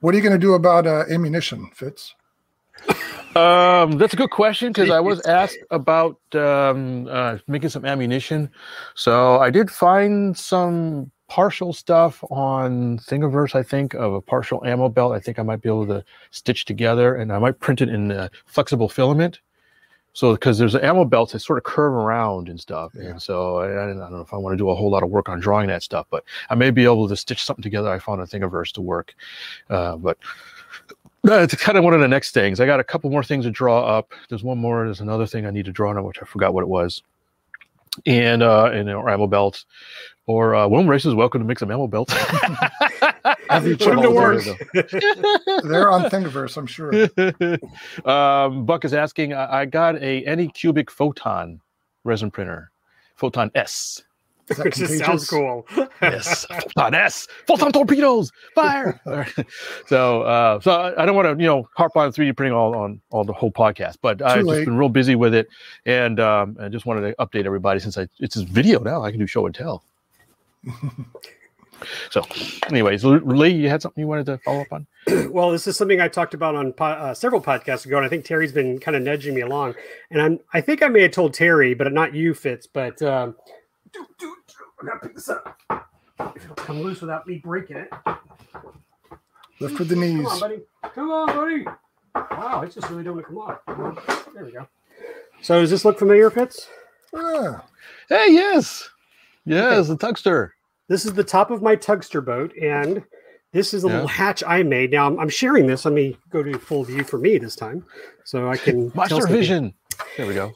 What 0.00 0.14
are 0.14 0.16
you 0.16 0.22
going 0.22 0.38
to 0.38 0.46
do 0.46 0.54
about 0.54 0.86
uh, 0.86 1.04
ammunition, 1.08 1.70
Fitz? 1.74 2.14
Um, 3.36 3.98
that's 3.98 4.14
a 4.14 4.16
good 4.16 4.30
question 4.30 4.72
because 4.72 4.90
I 4.90 5.00
was 5.00 5.20
asked 5.26 5.58
about 5.70 6.18
um, 6.34 7.08
uh, 7.10 7.38
making 7.48 7.70
some 7.70 7.84
ammunition. 7.84 8.50
So 8.94 9.38
I 9.38 9.50
did 9.50 9.70
find 9.70 10.36
some 10.36 11.10
partial 11.28 11.72
stuff 11.72 12.22
on 12.30 12.98
Thingiverse, 12.98 13.54
I 13.54 13.62
think, 13.62 13.94
of 13.94 14.12
a 14.12 14.20
partial 14.20 14.64
ammo 14.64 14.88
belt. 14.88 15.12
I 15.12 15.20
think 15.20 15.38
I 15.38 15.42
might 15.42 15.62
be 15.62 15.68
able 15.68 15.86
to 15.86 16.04
stitch 16.30 16.64
together 16.64 17.16
and 17.16 17.32
I 17.32 17.38
might 17.38 17.58
print 17.58 17.80
it 17.80 17.88
in 17.88 18.12
uh, 18.12 18.28
flexible 18.46 18.88
filament. 18.88 19.40
So, 20.14 20.32
because 20.32 20.58
there's 20.58 20.76
an 20.76 20.82
ammo 20.82 21.04
belts 21.04 21.32
that 21.32 21.40
sort 21.40 21.58
of 21.58 21.64
curve 21.64 21.92
around 21.92 22.48
and 22.48 22.58
stuff. 22.58 22.92
Yeah. 22.94 23.10
And 23.10 23.22
so 23.22 23.58
I, 23.58 23.66
I 23.66 23.86
don't 23.86 23.98
know 23.98 24.20
if 24.20 24.32
I 24.32 24.36
want 24.36 24.54
to 24.54 24.56
do 24.56 24.70
a 24.70 24.74
whole 24.74 24.88
lot 24.88 25.02
of 25.02 25.10
work 25.10 25.28
on 25.28 25.40
drawing 25.40 25.66
that 25.68 25.82
stuff, 25.82 26.06
but 26.08 26.24
I 26.50 26.54
may 26.54 26.70
be 26.70 26.84
able 26.84 27.08
to 27.08 27.16
stitch 27.16 27.44
something 27.44 27.62
together 27.62 27.90
I 27.90 27.98
found 27.98 28.20
on 28.20 28.26
Thingiverse 28.28 28.72
to 28.74 28.80
work. 28.80 29.14
Uh, 29.68 29.96
but 29.96 30.16
that's 31.24 31.54
kind 31.56 31.76
of 31.76 31.84
one 31.84 31.94
of 31.94 32.00
the 32.00 32.08
next 32.08 32.32
things. 32.32 32.60
I 32.60 32.66
got 32.66 32.80
a 32.80 32.84
couple 32.84 33.10
more 33.10 33.24
things 33.24 33.44
to 33.44 33.50
draw 33.50 33.82
up. 33.82 34.12
There's 34.28 34.44
one 34.44 34.58
more. 34.58 34.84
There's 34.84 35.00
another 35.00 35.26
thing 35.26 35.46
I 35.46 35.50
need 35.50 35.64
to 35.64 35.72
draw 35.72 35.90
on, 35.90 36.04
which 36.04 36.22
I 36.22 36.26
forgot 36.26 36.54
what 36.54 36.62
it 36.62 36.68
was. 36.68 37.02
And 38.06 38.42
uh, 38.42 38.66
and 38.66 38.90
or 38.90 39.08
ammo 39.08 39.26
belts, 39.26 39.66
or 40.26 40.54
uh, 40.54 40.66
Wilm 40.66 40.88
Race 40.88 41.04
is 41.04 41.14
welcome 41.14 41.40
to 41.40 41.46
make 41.46 41.58
some 41.58 41.70
ammo 41.70 41.86
belts. 41.86 42.14
Have 43.50 43.66
you 43.66 43.76
Put 43.76 43.88
'em 43.88 43.96
checked 43.96 44.02
to 44.02 44.10
work. 44.10 45.62
They're 45.64 45.90
on 45.90 46.04
Thingiverse, 46.10 46.56
I'm 46.56 46.66
sure. 46.66 46.92
um, 48.10 48.64
Buck 48.66 48.84
is 48.84 48.94
asking. 48.94 49.32
I, 49.32 49.60
I 49.60 49.64
got 49.64 49.96
a 49.96 50.24
Anycubic 50.24 50.90
photon 50.90 51.60
resin 52.04 52.30
printer, 52.30 52.70
Photon 53.16 53.50
S. 53.54 54.02
Is 54.48 54.58
that 54.58 54.74
just 54.74 54.98
sounds 54.98 55.28
cool. 55.28 55.66
Yes, 56.02 56.44
Photon 56.44 56.94
S. 56.94 57.26
Photon 57.46 57.72
torpedoes, 57.72 58.30
fire! 58.54 59.00
All 59.06 59.14
right. 59.14 59.32
so, 59.86 60.20
uh, 60.22 60.60
so 60.60 60.70
I, 60.70 61.02
I 61.02 61.06
don't 61.06 61.16
want 61.16 61.38
to, 61.38 61.42
you 61.42 61.48
know, 61.48 61.66
harp 61.76 61.96
on 61.96 62.12
3D 62.12 62.36
printing 62.36 62.52
all 62.54 62.74
on 62.76 63.00
all 63.10 63.24
the 63.24 63.32
whole 63.32 63.50
podcast, 63.50 63.96
but 64.02 64.20
I've 64.20 64.44
just 64.44 64.64
been 64.66 64.76
real 64.76 64.90
busy 64.90 65.14
with 65.14 65.34
it, 65.34 65.48
and 65.86 66.20
um, 66.20 66.58
I 66.60 66.68
just 66.68 66.84
wanted 66.84 67.08
to 67.08 67.14
update 67.24 67.46
everybody 67.46 67.80
since 67.80 67.96
I 67.96 68.06
it's 68.20 68.36
a 68.36 68.44
video 68.44 68.80
now. 68.80 69.02
I 69.02 69.10
can 69.10 69.18
do 69.18 69.26
show 69.26 69.46
and 69.46 69.54
tell. 69.54 69.82
So, 72.10 72.22
anyways, 72.68 73.04
Lee, 73.04 73.50
you 73.50 73.68
had 73.68 73.82
something 73.82 74.00
you 74.00 74.08
wanted 74.08 74.26
to 74.26 74.38
follow 74.38 74.60
up 74.62 74.72
on? 74.72 74.86
well, 75.30 75.50
this 75.50 75.66
is 75.66 75.76
something 75.76 76.00
I 76.00 76.08
talked 76.08 76.34
about 76.34 76.54
on 76.54 76.72
po- 76.72 76.84
uh, 76.84 77.14
several 77.14 77.40
podcasts 77.40 77.86
ago, 77.86 77.96
and 77.96 78.06
I 78.06 78.08
think 78.08 78.24
Terry's 78.24 78.52
been 78.52 78.78
kind 78.78 78.96
of 78.96 79.02
nudging 79.02 79.34
me 79.34 79.40
along. 79.42 79.74
And 80.10 80.20
I'm, 80.22 80.40
I 80.52 80.60
think 80.60 80.82
I 80.82 80.88
may 80.88 81.02
have 81.02 81.12
told 81.12 81.34
Terry, 81.34 81.74
but 81.74 81.92
not 81.92 82.14
you, 82.14 82.34
Fitz. 82.34 82.66
But 82.66 83.00
um, 83.02 83.34
do, 83.92 84.06
do, 84.18 84.34
do, 84.48 84.54
I 84.82 84.86
gotta 84.86 85.00
pick 85.00 85.14
this 85.14 85.28
up. 85.28 85.58
If 86.36 86.44
it'll 86.44 86.54
come 86.56 86.80
loose 86.82 87.00
without 87.00 87.26
me 87.26 87.38
breaking 87.38 87.76
it. 87.76 87.90
Lift 89.60 89.78
with 89.78 89.88
the 89.88 89.94
Come 89.94 90.00
knees. 90.18 90.26
on, 90.26 90.40
buddy. 90.40 90.60
Come 90.94 91.10
on, 91.10 91.26
buddy. 91.28 91.64
Wow, 92.14 92.62
it's 92.62 92.74
just 92.74 92.88
really 92.90 93.02
don't 93.04 93.14
want 93.34 93.58
come 93.66 93.80
off. 93.96 94.28
There 94.34 94.44
we 94.44 94.52
go. 94.52 94.66
So, 95.42 95.60
does 95.60 95.70
this 95.70 95.84
look 95.84 95.98
familiar, 95.98 96.30
Fitz? 96.30 96.68
Ah, 97.14 97.64
Hey, 98.08 98.26
yes, 98.32 98.88
yes, 99.44 99.88
the 99.88 99.96
Tugster. 99.96 100.50
This 100.88 101.06
is 101.06 101.14
the 101.14 101.24
top 101.24 101.50
of 101.50 101.62
my 101.62 101.76
tugster 101.76 102.24
boat, 102.24 102.52
and 102.60 103.02
this 103.52 103.72
is 103.72 103.84
a 103.84 103.86
little 103.86 104.08
hatch 104.08 104.42
I 104.44 104.62
made. 104.62 104.90
Now 104.90 105.06
I'm, 105.06 105.18
I'm 105.18 105.28
sharing 105.28 105.66
this. 105.66 105.84
Let 105.84 105.94
me 105.94 106.16
go 106.30 106.42
to 106.42 106.58
full 106.58 106.84
view 106.84 107.04
for 107.04 107.18
me 107.18 107.38
this 107.38 107.56
time, 107.56 107.86
so 108.24 108.50
I 108.50 108.56
can. 108.56 108.92
Monster. 108.94 109.26
Vision. 109.26 109.72
There 110.16 110.26
we 110.26 110.34
go. 110.34 110.52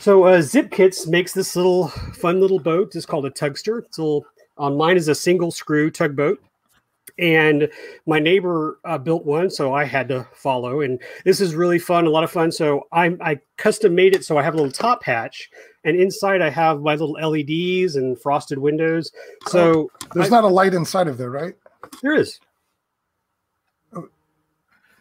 So 0.00 0.24
uh, 0.24 0.40
Zip 0.40 0.70
Kits 0.70 1.06
makes 1.06 1.32
this 1.32 1.56
little 1.56 1.88
fun 1.88 2.40
little 2.40 2.60
boat. 2.60 2.94
It's 2.94 3.04
called 3.04 3.26
a 3.26 3.30
tugster. 3.30 3.82
It's 3.84 3.98
a 3.98 4.02
little, 4.02 4.26
on 4.56 4.76
mine 4.76 4.96
is 4.96 5.08
a 5.08 5.14
single 5.14 5.50
screw 5.50 5.90
tugboat, 5.90 6.40
and 7.18 7.68
my 8.06 8.18
neighbor 8.18 8.78
uh, 8.84 8.98
built 8.98 9.24
one, 9.24 9.50
so 9.50 9.74
I 9.74 9.84
had 9.84 10.08
to 10.08 10.26
follow. 10.32 10.82
And 10.82 11.02
this 11.24 11.40
is 11.40 11.54
really 11.54 11.78
fun, 11.78 12.06
a 12.06 12.10
lot 12.10 12.24
of 12.24 12.30
fun. 12.30 12.52
So 12.52 12.86
I 12.92 13.16
I 13.20 13.40
custom 13.56 13.94
made 13.94 14.14
it 14.14 14.24
so 14.24 14.38
I 14.38 14.42
have 14.42 14.54
a 14.54 14.56
little 14.56 14.72
top 14.72 15.02
hatch, 15.02 15.50
and 15.86 15.98
inside 15.98 16.42
I 16.42 16.50
have 16.50 16.82
my 16.82 16.94
little 16.96 17.12
LEDs 17.14 17.96
and 17.96 18.20
frosted 18.20 18.58
windows. 18.58 19.10
So 19.46 19.90
there's 20.14 20.26
I- 20.26 20.30
not 20.30 20.44
a 20.44 20.48
light 20.48 20.74
inside 20.74 21.08
of 21.08 21.16
there, 21.16 21.30
right? 21.30 21.54
there 22.02 22.14
is. 22.14 22.38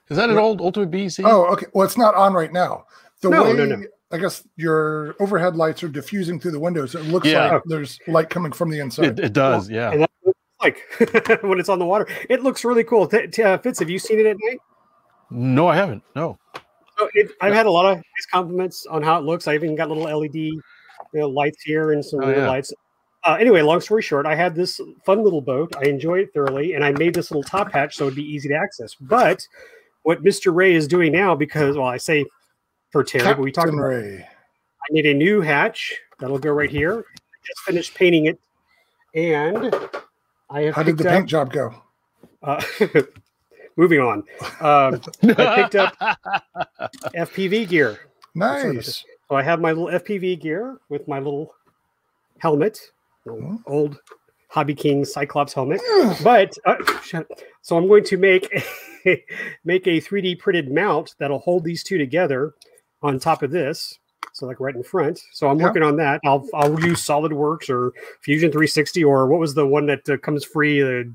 Is 0.10 0.18
that 0.18 0.30
an 0.30 0.38
old 0.38 0.62
Ultimate 0.62 0.92
BC? 0.92 1.24
Oh, 1.26 1.46
okay. 1.54 1.66
Well, 1.74 1.86
it's 1.86 1.98
not 1.98 2.14
on 2.14 2.34
right 2.34 2.54
now. 2.54 2.86
The 3.22 3.30
No, 3.32 3.44
way 3.44 3.54
no, 3.54 3.66
no. 3.66 3.84
I 4.12 4.20
guess 4.20 4.48
your 4.56 5.16
overhead 5.20 5.56
lights 5.56 5.84
are 5.84 5.88
diffusing 5.90 6.40
through 6.40 6.52
the 6.52 6.60
windows. 6.60 6.94
It 6.94 7.06
looks 7.06 7.26
Yeah. 7.28 7.54
like 7.54 7.64
there's 7.66 8.00
light 8.08 8.30
coming 8.30 8.52
from 8.52 8.70
the 8.70 8.80
inside. 8.80 9.06
it, 9.06 9.20
it 9.20 9.34
does. 9.34 9.68
Yeah. 9.68 9.92
And 9.92 10.02
that's 10.02 10.14
what 10.22 10.36
it's 10.62 11.00
like 11.00 11.42
when 11.44 11.60
it's 11.60 11.70
on 11.70 11.80
the 11.80 11.86
water. 11.86 12.08
It 12.30 12.44
looks 12.44 12.64
really 12.64 12.84
cool. 12.84 13.08
T- 13.08 13.26
t- 13.28 13.42
uh, 13.42 13.58
Fitz, 13.58 13.80
have 13.80 13.90
you 13.90 13.98
seen 13.98 14.20
it 14.20 14.28
at 14.28 14.38
night? 14.44 14.60
No, 15.32 15.68
I 15.68 15.76
haven't. 15.76 16.04
No. 16.16 16.38
So 17.00 17.10
it, 17.16 17.32
I've 17.42 17.54
had 17.56 17.66
a 17.66 17.72
lot 17.72 17.88
of 17.88 17.98
nice 17.98 18.28
compliments 18.32 18.86
on 18.86 19.02
how 19.02 19.18
it 19.18 19.24
looks. 19.26 19.48
I 19.48 19.56
even 19.56 19.76
got 19.76 19.90
little 19.90 20.04
LED 20.04 20.52
you 21.14 21.20
know, 21.22 21.30
lights 21.30 21.62
here 21.64 21.92
and 21.92 22.04
some 22.04 22.22
Oh, 22.24 22.30
yeah. 22.30 22.48
lights. 22.48 22.74
Uh, 23.24 23.38
anyway, 23.40 23.62
long 23.62 23.82
story 23.82 24.02
short, 24.02 24.26
I 24.26 24.36
had 24.36 24.54
this 24.56 24.80
fun 25.04 25.24
little 25.24 25.42
boat. 25.42 25.74
I 25.78 25.86
enjoyed 25.86 26.20
it 26.22 26.34
thoroughly, 26.34 26.74
and 26.74 26.84
I 26.86 26.92
made 26.92 27.14
this 27.14 27.32
little 27.32 27.44
top 27.44 27.72
hatch 27.72 27.96
so 27.96 28.06
it'd 28.06 28.16
be 28.16 28.24
easy 28.24 28.50
to 28.50 28.56
access. 28.56 28.94
But 28.96 29.48
what 30.04 30.24
Mr. 30.24 30.54
Ray 30.54 30.76
is 30.76 30.88
doing 30.88 31.12
now, 31.12 31.34
because 31.36 31.76
well, 31.76 31.88
I 31.88 31.98
say 31.98 32.26
for 32.92 33.04
Terry, 33.04 33.24
but 33.26 33.40
we 33.40 33.52
talked 33.52 33.70
about 33.70 33.82
Ray. 33.82 34.20
I 34.20 34.94
need 34.94 35.08
a 35.08 35.14
new 35.14 35.42
hatch 35.42 36.00
That'll 36.20 36.40
go 36.40 36.52
right 36.52 36.70
here. 36.70 37.00
I 37.00 37.38
just 37.46 37.60
finished 37.66 37.94
painting 37.94 38.26
it, 38.28 38.40
and 39.14 39.76
I 40.50 40.62
have. 40.62 40.76
How 40.76 40.84
did 40.84 40.98
the 40.98 41.04
picked 41.04 41.14
paint 41.16 41.30
job 41.30 41.52
go? 41.52 41.76
Uh, 42.42 42.64
moving 43.76 44.00
on. 44.00 44.24
Um, 44.62 45.02
I 45.24 45.62
picked 45.62 45.76
up 45.76 45.96
FPV 47.16 47.68
gear. 47.68 48.00
Nice. 48.34 49.04
So 49.30 49.36
I 49.36 49.44
have 49.44 49.60
my 49.60 49.72
little 49.72 50.00
FPV 50.00 50.40
gear 50.42 50.78
with 50.90 51.08
my 51.08 51.18
little 51.20 51.54
helmet, 52.40 52.80
little 53.26 53.60
old 53.66 54.00
Hobby 54.50 54.76
King 54.76 55.04
Cyclops 55.04 55.54
helmet. 55.54 55.82
But 56.24 56.54
uh, 56.66 56.76
so 57.62 57.78
I'm 57.78 57.88
going 57.88 58.04
to 58.06 58.18
make 58.18 58.48
a, 59.06 59.24
make 59.66 59.88
a 59.88 60.00
3D 60.00 60.40
printed 60.40 60.72
mount 60.72 61.16
that'll 61.20 61.40
hold 61.40 61.64
these 61.64 61.84
two 61.84 61.98
together 61.98 62.54
on 63.02 63.20
top 63.20 63.42
of 63.42 63.52
this. 63.52 63.98
So 64.34 64.46
like 64.46 64.60
right 64.60 64.76
in 64.76 64.84
front. 64.84 65.20
So 65.34 65.48
I'm 65.50 65.60
Yeah. 65.60 65.66
working 65.68 65.84
on 65.84 65.96
that. 65.98 66.20
I'll 66.26 66.46
I'll 66.54 66.80
use 66.82 67.06
SolidWorks 67.06 67.70
or 67.70 67.94
Fusion 68.22 68.52
360 68.52 69.04
or 69.04 69.28
what 69.28 69.40
was 69.40 69.54
the 69.54 69.66
one 69.66 69.86
that 69.88 70.08
uh, 70.10 70.18
comes 70.18 70.44
free? 70.44 70.82
Uh, 70.84 71.06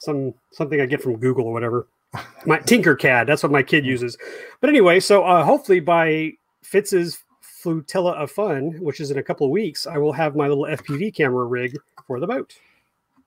some 0.00 0.34
something 0.52 0.80
I 0.80 0.86
get 0.86 1.02
from 1.02 1.16
Google 1.18 1.46
or 1.46 1.52
whatever. 1.52 1.86
My 2.46 2.58
Tinkercad. 2.58 3.26
That's 3.26 3.42
what 3.42 3.52
my 3.52 3.62
kid 3.62 3.84
uses. 3.84 4.16
But 4.60 4.70
anyway, 4.70 5.00
so 5.00 5.24
uh, 5.24 5.44
hopefully 5.44 5.80
by 5.80 6.32
Fitz's 6.62 7.18
Flotilla 7.64 8.12
of 8.12 8.30
Fun, 8.30 8.76
which 8.80 9.00
is 9.00 9.10
in 9.10 9.16
a 9.16 9.22
couple 9.22 9.46
of 9.46 9.50
weeks, 9.50 9.86
I 9.86 9.96
will 9.96 10.12
have 10.12 10.36
my 10.36 10.46
little 10.48 10.64
FPV 10.64 11.14
camera 11.14 11.46
rig 11.46 11.76
for 12.06 12.20
the 12.20 12.26
boat. 12.26 12.54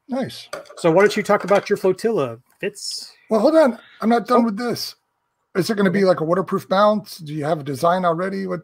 Nice. 0.08 0.48
So 0.78 0.92
why 0.92 1.02
don't 1.02 1.18
you 1.18 1.24
talk 1.24 1.44
about 1.44 1.70
your 1.70 1.78
flotilla, 1.78 2.38
Fitz? 2.62 3.14
Well, 3.32 3.42
hold 3.42 3.56
on. 3.56 3.80
I'm 4.00 4.10
not 4.10 4.22
Oh. 4.24 4.36
done 4.36 4.46
with 4.46 4.56
this. 4.56 4.96
Is 5.56 5.70
it 5.72 5.76
going 5.76 5.86
to 5.86 5.92
be 5.92 6.06
like 6.06 6.20
a 6.20 6.24
waterproof 6.24 6.70
mount? 6.70 7.20
Do 7.26 7.34
you 7.34 7.44
have 7.46 7.60
a 7.62 7.64
design 7.64 8.06
already? 8.06 8.46
What? 8.46 8.62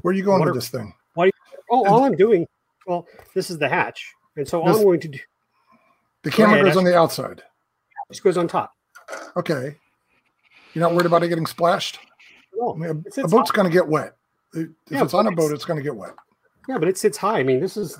Where 0.00 0.12
are 0.12 0.16
you 0.16 0.24
going 0.24 0.38
Water- 0.40 0.52
with 0.52 0.62
this 0.62 0.70
thing? 0.70 0.94
Why? 1.12 1.30
Oh, 1.70 1.86
all 1.86 2.04
I'm 2.04 2.16
doing, 2.16 2.46
well, 2.86 3.06
this 3.34 3.50
is 3.50 3.58
the 3.58 3.68
hatch, 3.68 4.12
and 4.36 4.48
so 4.48 4.60
all 4.62 4.68
This- 4.68 4.78
I'm 4.78 4.82
going 4.84 5.00
to 5.00 5.08
do 5.08 5.18
The 6.22 6.30
camera 6.30 6.54
ahead, 6.54 6.64
goes 6.66 6.76
on 6.78 6.84
the 6.84 6.96
outside. 6.96 7.42
this 8.08 8.18
goes 8.20 8.38
on 8.38 8.48
top. 8.48 8.74
Okay. 9.36 9.76
You're 10.72 10.80
not 10.82 10.92
worried 10.94 11.06
about 11.06 11.22
it 11.22 11.28
getting 11.28 11.46
splashed? 11.46 11.98
No, 12.54 12.72
I 12.74 12.76
mean, 12.76 13.04
a, 13.16 13.20
a 13.20 13.28
boat's 13.28 13.50
going 13.50 13.68
to 13.68 13.72
get 13.72 13.86
wet. 13.86 14.16
If 14.54 14.68
Yeah, 14.90 15.02
it's 15.04 15.14
on 15.14 15.26
a 15.26 15.30
boat, 15.30 15.46
it's- 15.46 15.56
it's 15.56 15.64
going 15.64 15.78
to 15.78 15.82
get 15.82 15.94
wet. 15.96 16.14
Yeah, 16.68 16.78
but 16.78 16.88
it 16.88 16.96
sits 16.98 17.18
high. 17.18 17.38
I 17.38 17.42
mean, 17.42 17.60
this 17.60 17.76
is 17.76 17.98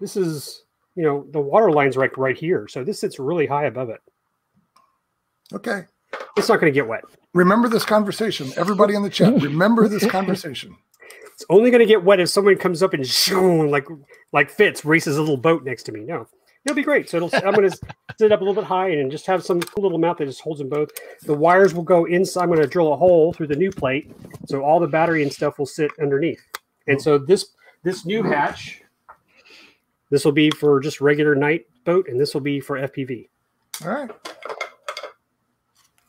this 0.00 0.16
is 0.16 0.64
you 0.96 1.02
know 1.04 1.26
the 1.30 1.40
water 1.40 1.70
line's 1.70 1.96
right 1.96 2.16
right 2.18 2.36
here, 2.36 2.68
so 2.68 2.84
this 2.84 3.00
sits 3.00 3.18
really 3.18 3.46
high 3.46 3.64
above 3.64 3.88
it. 3.90 4.00
Okay. 5.52 5.84
It's 6.36 6.48
not 6.48 6.60
going 6.60 6.72
to 6.72 6.74
get 6.74 6.86
wet. 6.86 7.04
Remember 7.34 7.68
this 7.68 7.84
conversation. 7.84 8.50
Everybody 8.56 8.94
in 8.94 9.02
the 9.02 9.10
chat, 9.10 9.40
remember 9.40 9.88
this 9.88 10.06
conversation. 10.10 10.76
It's 11.32 11.44
only 11.48 11.70
going 11.70 11.80
to 11.80 11.86
get 11.86 12.04
wet 12.04 12.20
if 12.20 12.28
someone 12.28 12.56
comes 12.58 12.82
up 12.82 12.92
and 12.94 13.06
like 13.70 13.86
like 14.32 14.50
Fitz 14.50 14.84
races 14.84 15.16
a 15.16 15.20
little 15.20 15.36
boat 15.38 15.64
next 15.64 15.84
to 15.84 15.92
me. 15.92 16.00
No, 16.00 16.26
it'll 16.64 16.76
be 16.76 16.82
great. 16.82 17.08
So 17.08 17.18
it'll, 17.18 17.30
I'm 17.34 17.54
going 17.54 17.70
to 17.70 17.76
sit 18.18 18.26
it 18.26 18.32
up 18.32 18.40
a 18.40 18.44
little 18.44 18.60
bit 18.60 18.66
high 18.66 18.90
and 18.90 19.10
just 19.10 19.26
have 19.26 19.44
some 19.44 19.60
cool 19.60 19.82
little 19.82 19.98
mount 19.98 20.18
that 20.18 20.26
just 20.26 20.40
holds 20.40 20.58
them 20.58 20.68
both. 20.68 20.90
The 21.22 21.34
wires 21.34 21.74
will 21.74 21.82
go 21.82 22.04
inside. 22.04 22.42
I'm 22.42 22.48
going 22.48 22.60
to 22.60 22.66
drill 22.66 22.92
a 22.92 22.96
hole 22.96 23.32
through 23.32 23.48
the 23.48 23.56
new 23.56 23.70
plate, 23.70 24.12
so 24.46 24.62
all 24.62 24.80
the 24.80 24.86
battery 24.86 25.22
and 25.22 25.32
stuff 25.32 25.58
will 25.58 25.66
sit 25.66 25.90
underneath. 26.00 26.42
And 26.86 27.00
so 27.00 27.18
this 27.18 27.50
this 27.84 28.04
new 28.04 28.22
hatch, 28.22 28.82
this 30.10 30.24
will 30.24 30.32
be 30.32 30.50
for 30.50 30.80
just 30.80 31.00
regular 31.00 31.34
night 31.34 31.66
boat, 31.84 32.08
and 32.08 32.18
this 32.20 32.34
will 32.34 32.40
be 32.40 32.60
for 32.60 32.78
FPV. 32.78 33.28
All 33.84 33.90
right. 33.90 34.10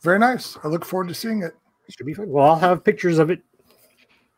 Very 0.02 0.20
nice. 0.20 0.58
I 0.64 0.68
look 0.68 0.86
forward 0.86 1.08
to 1.08 1.14
seeing 1.14 1.44
it. 1.44 1.56
Should 1.90 2.06
be 2.06 2.14
fun. 2.14 2.30
Well, 2.30 2.46
I'll 2.46 2.56
have 2.60 2.84
pictures 2.84 3.20
of 3.20 3.30
it 3.30 3.42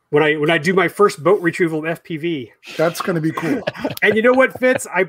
when 0.10 0.24
I 0.24 0.36
when 0.36 0.50
I 0.52 0.58
do 0.58 0.74
my 0.74 0.88
first 0.88 1.24
boat 1.24 1.42
retrieval 1.42 1.82
FPV. 1.82 2.52
That's 2.78 3.02
going 3.02 3.16
to 3.16 3.22
be 3.22 3.32
cool. 3.32 3.62
And 4.02 4.16
you 4.16 4.22
know 4.22 4.34
what, 4.34 4.58
Fitz? 4.60 4.86
I 4.88 5.06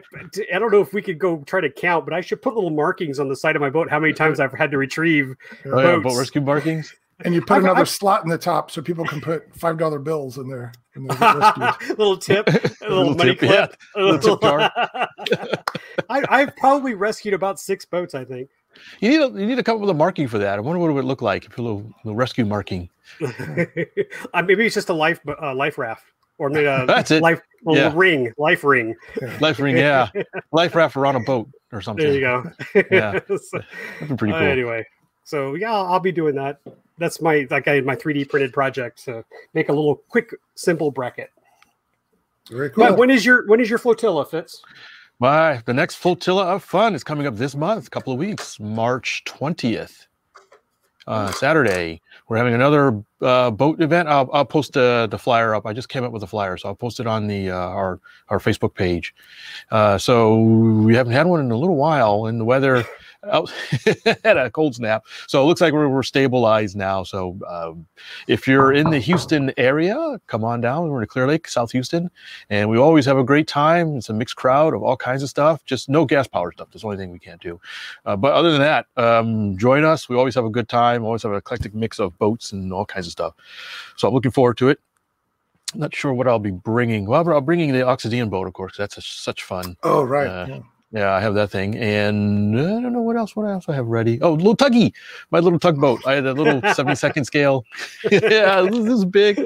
I 0.55 0.59
don't 0.59 0.72
know 0.72 0.80
if 0.80 0.92
we 0.92 1.03
could 1.03 1.18
go 1.18 1.38
try 1.47 1.61
to 1.61 1.70
count, 1.70 2.05
but 2.05 2.14
I 2.14 2.20
should 2.20 2.42
put 2.42 2.55
little 2.55 2.70
markings 2.70 3.18
on 3.20 3.28
the 3.28 3.36
side 3.36 3.57
of 3.57 3.62
my 3.62 3.70
boat 3.70 3.90
how 3.90 3.99
many 4.01 4.12
times 4.12 4.40
I've 4.40 4.53
had 4.53 4.70
to 4.70 4.78
retrieve. 4.78 5.34
Oh, 5.66 5.78
yeah, 5.80 5.97
boat 5.99 6.16
rescue 6.18 6.40
markings. 6.40 6.92
And 7.24 7.34
you 7.34 7.40
put 7.40 7.53
I've- 7.55 7.64
another 7.64 7.80
I've- 7.80 7.88
slot 7.90 8.24
in 8.24 8.28
the 8.30 8.36
top 8.38 8.70
so 8.70 8.82
people 8.82 9.05
can 9.07 9.20
put 9.22 9.55
five 9.57 9.78
dollar 9.78 9.99
bills 9.99 10.36
in 10.38 10.49
there. 10.49 10.72
And 10.94 11.09
they'll 11.09 11.16
get 11.18 11.36
rescued. 11.59 11.99
little 11.99 12.16
tip, 12.18 12.47
a 12.49 12.53
little, 12.53 12.99
Little 12.99 13.14
money 13.14 13.34
tip, 13.36 13.42
yeah. 13.42 13.66
clip. 13.68 13.76
a 13.97 14.03
Little 14.03 14.36
tip. 14.38 15.61
I, 16.11 16.24
I've 16.28 16.57
probably 16.57 16.94
rescued 16.94 17.34
about 17.34 17.59
six 17.59 17.84
boats. 17.84 18.14
I 18.14 18.24
think. 18.24 18.51
You 19.01 19.09
need 19.09 19.20
a, 19.22 19.28
you 19.40 19.47
need 19.47 19.55
to 19.55 19.62
come 19.62 19.76
up 19.76 19.80
with 19.80 19.88
a 19.90 19.94
marking 19.94 20.28
for 20.28 20.38
that. 20.38 20.59
I 20.59 20.61
wonder 20.61 20.78
what 20.78 20.90
it 20.90 20.92
would 20.92 21.07
look 21.07 21.22
like. 21.22 21.47
If 21.47 21.57
a 21.59 21.62
little, 21.62 21.90
little 22.05 22.16
rescue 22.16 22.44
marking. 22.44 22.90
uh, 24.34 24.42
maybe 24.42 24.66
it's 24.66 24.74
just 24.74 24.88
a 24.88 24.92
life 24.94 25.20
uh, 25.40 25.54
life 25.54 25.78
raft 25.78 26.04
or 26.38 26.50
maybe 26.50 26.66
a 26.66 26.84
That's 26.86 27.11
it. 27.11 27.22
life 27.22 27.40
a 27.68 27.72
Yeah. 27.74 27.92
ring, 27.94 28.32
life 28.38 28.62
ring. 28.64 28.94
Life 29.40 29.59
ring, 29.59 29.76
yeah. 29.76 30.09
Life 30.52 30.74
raft 30.74 30.96
or 30.96 31.07
on 31.07 31.16
a 31.16 31.20
boat 31.20 31.48
or 31.72 31.80
something. 31.80 32.04
There 32.07 32.14
you 32.14 32.20
go. 32.20 32.44
Yeah. 32.90 33.20
So- 33.28 33.59
That'd 34.00 34.09
be 34.11 34.16
pretty 34.16 34.34
Uh, 34.34 34.38
cool. 34.40 34.48
anyway, 34.48 34.86
so 35.24 35.54
yeah, 35.54 35.72
I'll, 35.72 35.86
I'll 35.94 36.00
be 36.00 36.12
doing 36.12 36.34
that. 36.36 36.61
That's 36.98 37.20
my 37.20 37.46
like 37.50 37.68
I 37.68 37.80
my 37.80 37.96
3D 37.96 38.28
printed 38.28 38.52
project 38.52 39.04
to 39.04 39.24
make 39.54 39.68
a 39.68 39.72
little 39.72 39.96
quick, 40.09 40.34
simple 40.54 40.90
bracket. 40.90 41.30
Very 42.50 42.70
cool. 42.70 42.84
But 42.86 42.96
when 42.96 43.11
is 43.11 43.24
your 43.26 43.46
when 43.48 43.61
is 43.61 43.68
your 43.68 43.78
flotilla, 43.78 44.24
Fitz? 44.24 44.62
My 45.18 45.62
the 45.66 45.74
next 45.74 45.96
flotilla 45.96 46.44
of 46.54 46.62
fun 46.62 46.94
is 46.94 47.02
coming 47.02 47.26
up 47.26 47.36
this 47.36 47.54
month, 47.57 47.86
a 47.88 47.90
couple 47.90 48.12
of 48.12 48.18
weeks, 48.18 48.61
March 48.61 49.24
twentieth, 49.24 50.05
uh, 51.07 51.30
Saturday. 51.32 52.00
We're 52.28 52.36
having 52.36 52.54
another 52.54 53.02
uh, 53.20 53.50
boat 53.50 53.80
event. 53.80 54.09
I'll, 54.09 54.28
I'll 54.32 54.44
post 54.44 54.72
the 54.72 55.07
the 55.11 55.18
flyer 55.18 55.54
up. 55.54 55.66
I 55.66 55.72
just 55.72 55.88
came 55.88 56.04
up 56.04 56.12
with 56.12 56.22
a 56.22 56.26
flyer, 56.26 56.57
so 56.57 56.68
I'll 56.68 56.74
post 56.74 57.00
it 57.00 57.07
on 57.07 57.26
the 57.26 57.50
uh, 57.50 57.57
our 57.57 58.00
our 58.28 58.38
Facebook 58.38 58.74
page. 58.74 59.14
Uh, 59.70 59.98
so 59.98 60.40
we 60.40 60.94
haven't 60.94 61.12
had 61.12 61.26
one 61.26 61.40
in 61.40 61.50
a 61.50 61.57
little 61.57 61.76
while, 61.76 62.26
and 62.26 62.40
the 62.40 62.44
weather 62.44 62.84
out 63.31 63.51
had 64.24 64.37
a 64.37 64.51
cold 64.51 64.74
snap. 64.74 65.05
So 65.27 65.43
it 65.43 65.47
looks 65.47 65.61
like 65.61 65.72
we're, 65.72 65.89
we're 65.89 66.03
stabilized 66.03 66.77
now. 66.77 67.03
So 67.03 67.39
um, 67.49 67.87
if 68.27 68.47
you're 68.47 68.72
in 68.72 68.91
the 68.91 68.99
Houston 68.99 69.53
area, 69.57 70.20
come 70.27 70.45
on 70.45 70.61
down. 70.61 70.89
We're 70.89 71.03
in 71.03 71.09
Clear 71.09 71.27
Lake, 71.27 71.49
South 71.49 71.72
Houston, 71.72 72.11
and 72.51 72.70
we 72.70 72.79
always 72.79 73.05
have 73.07 73.18
a 73.18 73.24
great 73.24 73.49
time. 73.49 73.97
It's 73.97 74.09
a 74.09 74.14
mixed 74.14 74.37
crowd 74.37 74.74
of 74.74 74.83
all 74.83 74.97
kinds 74.97 75.22
of 75.22 75.29
stuff. 75.29 75.64
Just 75.64 75.89
no 75.89 76.05
gas 76.05 76.27
power 76.27 76.53
stuff. 76.53 76.68
That's 76.70 76.83
the 76.83 76.89
only 76.89 76.99
thing 76.99 77.12
we 77.12 77.18
can't 77.18 77.41
do. 77.41 77.61
Uh, 78.05 78.16
but 78.16 78.33
other 78.33 78.51
than 78.51 78.61
that, 78.61 78.87
um, 78.97 79.57
join 79.59 79.85
us. 79.85 80.09
We 80.09 80.16
always 80.16 80.35
have 80.35 80.45
a 80.45 80.51
good 80.51 80.68
time. 80.68 81.05
Always 81.05 81.22
have 81.22 81.33
an 81.33 81.39
eclectic 81.39 81.74
mix 81.74 81.99
of 81.99 82.16
boats 82.18 82.53
and 82.53 82.72
all 82.72 82.85
kinds 82.85 83.07
of 83.07 83.12
stuff. 83.12 83.35
So 83.97 84.09
I'm 84.09 84.14
looking 84.14 84.31
forward 84.31 84.59
to 84.59 84.68
it. 84.68 84.81
Not 85.74 85.95
sure 85.95 86.12
what 86.12 86.29
I'll 86.29 86.39
be 86.39 86.53
bringing. 86.53 87.07
Well, 87.07 87.29
I'm 87.29 87.45
bringing 87.45 87.72
the 87.72 87.81
Oxidian 87.81 88.31
boat, 88.31 88.47
of 88.47 88.53
course. 88.53 88.77
That's 88.77 88.97
a, 88.97 89.03
such 89.03 89.43
fun. 89.43 89.77
oh, 89.83 90.05
right. 90.05 90.27
uh, 90.27 90.47
yeah. 90.49 90.59
Yeah, 90.97 91.12
I 91.12 91.20
have 91.20 91.34
that 91.34 91.51
thing, 91.51 91.76
and 91.76 92.59
I 92.59 92.80
don't 92.80 92.94
know 92.94 93.03
what 93.03 93.18
else. 93.18 93.36
What 93.36 93.44
else 93.44 93.68
I 93.68 93.74
have 93.74 93.86
ready? 93.86 94.18
Oh, 94.22 94.32
little 94.32 94.57
tuggy, 94.57 94.94
my 95.30 95.40
little 95.40 95.59
tugboat. 95.59 96.01
I 96.07 96.14
had 96.14 96.24
a 96.24 96.32
little 96.32 96.62
seventy 96.74 96.97
second 96.97 97.26
scale. 97.26 97.66
yeah, 98.11 98.62
this 98.62 98.88
is 98.88 99.05
big. 99.05 99.38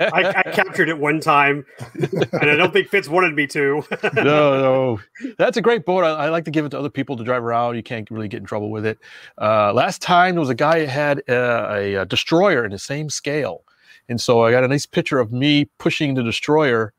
I, 0.00 0.42
I 0.44 0.50
captured 0.52 0.88
it 0.88 0.98
one 0.98 1.20
time, 1.20 1.64
and 1.94 2.50
I 2.50 2.56
don't 2.56 2.72
think 2.72 2.88
Fitz 2.88 3.08
wanted 3.08 3.36
me 3.36 3.46
to. 3.46 3.84
no, 4.16 4.24
no, 4.24 5.00
that's 5.38 5.56
a 5.56 5.62
great 5.62 5.84
boat. 5.84 6.02
I, 6.02 6.24
I 6.24 6.28
like 6.30 6.44
to 6.46 6.50
give 6.50 6.64
it 6.64 6.70
to 6.70 6.80
other 6.80 6.90
people 6.90 7.16
to 7.16 7.22
drive 7.22 7.44
around. 7.44 7.76
You 7.76 7.84
can't 7.84 8.10
really 8.10 8.26
get 8.26 8.40
in 8.40 8.46
trouble 8.46 8.72
with 8.72 8.86
it. 8.86 8.98
Uh, 9.40 9.72
last 9.72 10.02
time 10.02 10.34
there 10.34 10.40
was 10.40 10.50
a 10.50 10.54
guy 10.56 10.80
who 10.80 10.86
had 10.86 11.22
uh, 11.28 11.68
a, 11.70 11.94
a 11.94 12.06
destroyer 12.06 12.64
in 12.64 12.72
the 12.72 12.78
same 12.80 13.08
scale, 13.08 13.62
and 14.08 14.20
so 14.20 14.42
I 14.42 14.50
got 14.50 14.64
a 14.64 14.68
nice 14.68 14.84
picture 14.84 15.20
of 15.20 15.30
me 15.30 15.66
pushing 15.78 16.14
the 16.14 16.24
destroyer. 16.24 16.92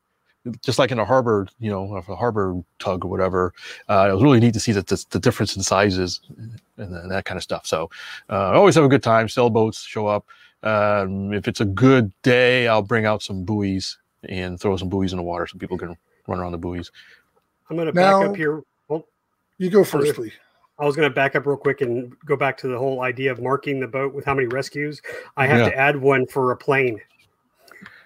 Just 0.62 0.78
like 0.78 0.90
in 0.90 0.98
a 0.98 1.04
harbor, 1.04 1.46
you 1.58 1.70
know, 1.70 1.96
a 1.96 2.16
harbor 2.16 2.60
tug 2.78 3.04
or 3.04 3.08
whatever. 3.08 3.52
Uh, 3.88 4.08
it 4.10 4.14
was 4.14 4.22
really 4.22 4.40
neat 4.40 4.54
to 4.54 4.60
see 4.60 4.72
that 4.72 4.86
the, 4.86 5.04
the 5.10 5.18
difference 5.18 5.56
in 5.56 5.62
sizes 5.62 6.20
and, 6.36 6.60
then 6.76 7.08
that 7.08 7.24
kind 7.24 7.36
of 7.36 7.42
stuff. 7.42 7.66
So, 7.66 7.90
uh, 8.30 8.50
I 8.50 8.54
always 8.54 8.74
have 8.74 8.84
a 8.84 8.88
good 8.88 9.02
time. 9.02 9.28
Sailboats 9.28 9.82
show 9.82 10.06
up. 10.06 10.26
Um, 10.62 11.32
if 11.32 11.46
it's 11.48 11.60
a 11.60 11.64
good 11.64 12.12
day, 12.22 12.68
I'll 12.68 12.82
bring 12.82 13.06
out 13.06 13.22
some 13.22 13.44
buoys 13.44 13.98
and 14.28 14.60
throw 14.60 14.76
some 14.76 14.88
buoys 14.88 15.12
in 15.12 15.16
the 15.16 15.22
water 15.22 15.46
so 15.46 15.58
people 15.58 15.78
can 15.78 15.96
run 16.26 16.40
around 16.40 16.52
the 16.52 16.58
buoys. 16.58 16.90
I'm 17.70 17.76
going 17.76 17.86
to 17.86 17.92
back 17.92 18.14
up 18.14 18.36
here. 18.36 18.62
Well, 18.88 19.06
You 19.58 19.70
go 19.70 19.84
first, 19.84 20.14
please. 20.14 20.32
I 20.78 20.84
was 20.84 20.94
going 20.94 21.08
to 21.08 21.14
back 21.14 21.34
up 21.34 21.46
real 21.46 21.56
quick 21.56 21.80
and 21.80 22.16
go 22.24 22.36
back 22.36 22.56
to 22.58 22.68
the 22.68 22.78
whole 22.78 23.02
idea 23.02 23.32
of 23.32 23.42
marking 23.42 23.80
the 23.80 23.88
boat 23.88 24.14
with 24.14 24.24
how 24.24 24.34
many 24.34 24.46
rescues. 24.46 25.02
I 25.36 25.46
have 25.46 25.58
Yeah. 25.58 25.70
to 25.70 25.76
add 25.76 25.96
one 25.96 26.26
for 26.26 26.52
a 26.52 26.56
plane. 26.56 27.00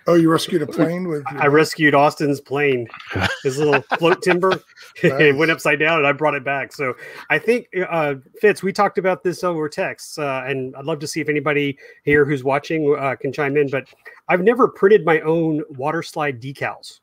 Oh, 0.06 0.14
you 0.14 0.30
rescued 0.30 0.62
a 0.62 0.66
plane 0.66 1.06
with. 1.08 1.24
I 1.26 1.46
rescued 1.46 1.94
Austin's 1.94 2.40
plane, 2.40 2.88
his 3.44 3.58
little 3.58 3.82
float 3.98 4.20
timber. 4.22 4.60
it 5.02 5.36
went 5.36 5.50
upside 5.50 5.78
down, 5.78 5.98
and 5.98 6.06
I 6.06 6.12
brought 6.12 6.34
it 6.34 6.44
back. 6.44 6.72
So 6.72 6.94
I 7.30 7.38
think 7.38 7.68
uh, 7.88 8.16
Fitz, 8.40 8.62
we 8.62 8.72
talked 8.72 8.98
about 8.98 9.22
this 9.22 9.44
over 9.44 9.68
text, 9.68 10.18
uh, 10.18 10.42
and 10.46 10.74
I'd 10.76 10.84
love 10.86 10.98
to 11.00 11.06
see 11.06 11.20
if 11.20 11.28
anybody 11.28 11.78
here 12.04 12.24
who's 12.24 12.42
watching 12.42 12.96
uh, 12.98 13.14
can 13.14 13.32
chime 13.32 13.56
in. 13.56 13.70
But 13.70 13.86
I've 14.28 14.42
never 14.42 14.68
printed 14.68 15.04
my 15.04 15.20
own 15.20 15.62
water 15.70 16.02
slide 16.02 16.40
decals, 16.40 17.00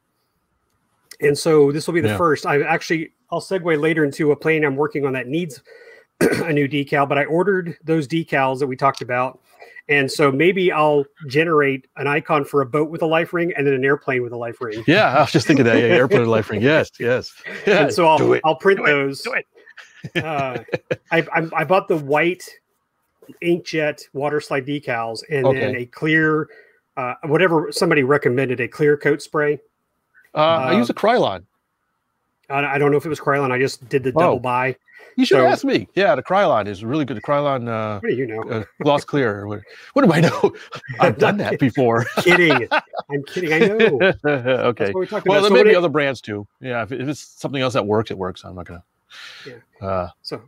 and 1.21 1.37
so 1.37 1.71
this 1.71 1.87
will 1.87 1.93
be 1.93 2.01
the 2.01 2.09
Yeah. 2.09 2.17
first. 2.17 2.45
I 2.45 2.61
actually 2.63 3.13
I'll 3.31 3.41
segue 3.41 3.79
later 3.79 4.03
into 4.03 4.31
a 4.31 4.35
plane 4.35 4.65
I'm 4.65 4.75
working 4.75 5.05
on 5.05 5.13
that 5.13 5.27
needs 5.27 5.61
a 6.19 6.51
new 6.51 6.67
decal, 6.67 7.07
but 7.07 7.17
I 7.17 7.25
ordered 7.25 7.77
those 7.83 8.07
decals 8.07 8.59
that 8.59 8.67
we 8.67 8.75
talked 8.75 9.01
about. 9.01 9.39
And 9.89 10.11
so 10.11 10.31
maybe 10.31 10.71
I'll 10.71 11.03
generate 11.27 11.87
an 11.97 12.05
icon 12.07 12.45
for 12.45 12.61
a 12.61 12.65
boat 12.65 12.89
with 12.91 13.01
a 13.01 13.07
life 13.07 13.33
ring 13.33 13.51
and 13.57 13.65
then 13.65 13.73
an 13.73 13.83
airplane 13.83 14.21
with 14.21 14.31
a 14.31 14.37
life 14.37 14.61
ring. 14.61 14.83
Yeah, 14.87 15.17
I 15.17 15.21
was 15.21 15.31
just 15.31 15.47
thinking 15.47 15.65
that. 15.65 15.77
Yeah, 15.77 15.85
airplane 15.95 16.27
life 16.27 16.49
ring. 16.51 16.61
Yes, 16.61 16.91
yes. 16.99 17.33
Yeah, 17.65 17.83
and 17.85 17.93
so 17.93 18.05
I'll 18.05 18.33
it. 18.33 18.41
I'll 18.45 18.55
print 18.55 18.77
Do 18.79 18.85
it. 18.85 18.87
those. 18.87 19.21
Do 19.23 19.33
it. 19.33 20.23
uh, 20.23 20.59
I, 21.11 21.25
I 21.33 21.49
I 21.53 21.63
bought 21.63 21.87
the 21.87 21.97
white 21.97 22.47
inkjet 23.43 24.01
water 24.13 24.39
slide 24.39 24.65
decals 24.65 25.23
and 25.29 25.45
then 25.55 25.75
a 25.75 25.85
clear, 25.85 26.49
uh, 26.97 27.15
whatever 27.25 27.71
somebody 27.71 28.03
recommended, 28.03 28.59
a 28.59 28.67
clear 28.67 28.95
coat 28.95 29.21
spray. 29.21 29.59
Uh, 30.35 30.37
I 30.37 30.77
use 30.77 30.89
a 30.89 30.93
Krylon. 30.93 31.43
I, 32.49 32.63
I 32.65 32.77
don't 32.77 32.91
know 32.91 32.97
if 32.97 33.05
it 33.05 33.09
was 33.09 33.19
Krylon. 33.19 33.51
I 33.51 33.59
just 33.59 33.87
did 33.89 34.03
the 34.03 34.11
double 34.11 34.35
Oh. 34.35 34.39
buy. 34.39 34.75
You 35.15 35.25
should 35.25 35.37
So- 35.37 35.45
ask 35.47 35.63
me. 35.65 35.87
Yeah, 35.95 36.15
the 36.15 36.23
Krylon 36.23 36.67
is 36.67 36.83
really 36.83 37.05
good. 37.05 37.17
The 37.17 37.21
Krylon 37.21 37.67
uh, 37.67 37.99
What 37.99 38.09
do 38.09 38.15
you 38.15 38.25
know? 38.27 38.41
uh, 38.43 38.63
gloss 38.81 39.03
clear. 39.03 39.45
What, 39.47 39.61
what 39.93 40.05
do 40.05 40.11
I 40.13 40.21
know? 40.21 40.53
I've 40.99 41.17
done 41.17 41.37
that 41.37 41.59
before. 41.59 42.05
kidding. 42.21 42.67
I'm 42.71 43.23
kidding. 43.27 43.53
I 43.53 43.59
know. 43.67 44.13
Okay. 44.69 44.91
what 44.91 44.99
we 44.99 45.07
talked 45.07 45.27
Well, 45.27 45.39
about. 45.39 45.49
there 45.49 45.49
So 45.49 45.53
may 45.53 45.63
be 45.63 45.71
it- 45.71 45.75
other 45.77 45.89
brands 45.89 46.21
too. 46.21 46.47
Yeah, 46.61 46.83
if, 46.83 46.91
if 46.91 47.07
it's 47.07 47.19
something 47.21 47.61
else 47.61 47.73
that 47.73 47.85
works, 47.85 48.11
it 48.11 48.17
works. 48.17 48.43
I'm 48.45 48.55
not 48.55 48.65
gonna. 48.65 48.83
Yeah. 49.45 49.85
Uh, 49.87 50.09
so, 50.21 50.41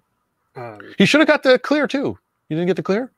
um, 0.56 0.80
you 1.00 1.06
should 1.06 1.20
have 1.22 1.28
got 1.28 1.44
the 1.44 1.58
clear 1.60 1.88
too. 1.88 2.18
You 2.50 2.56
didn't 2.58 2.68
get 2.68 2.76
the 2.76 2.84
clear. 2.84 3.12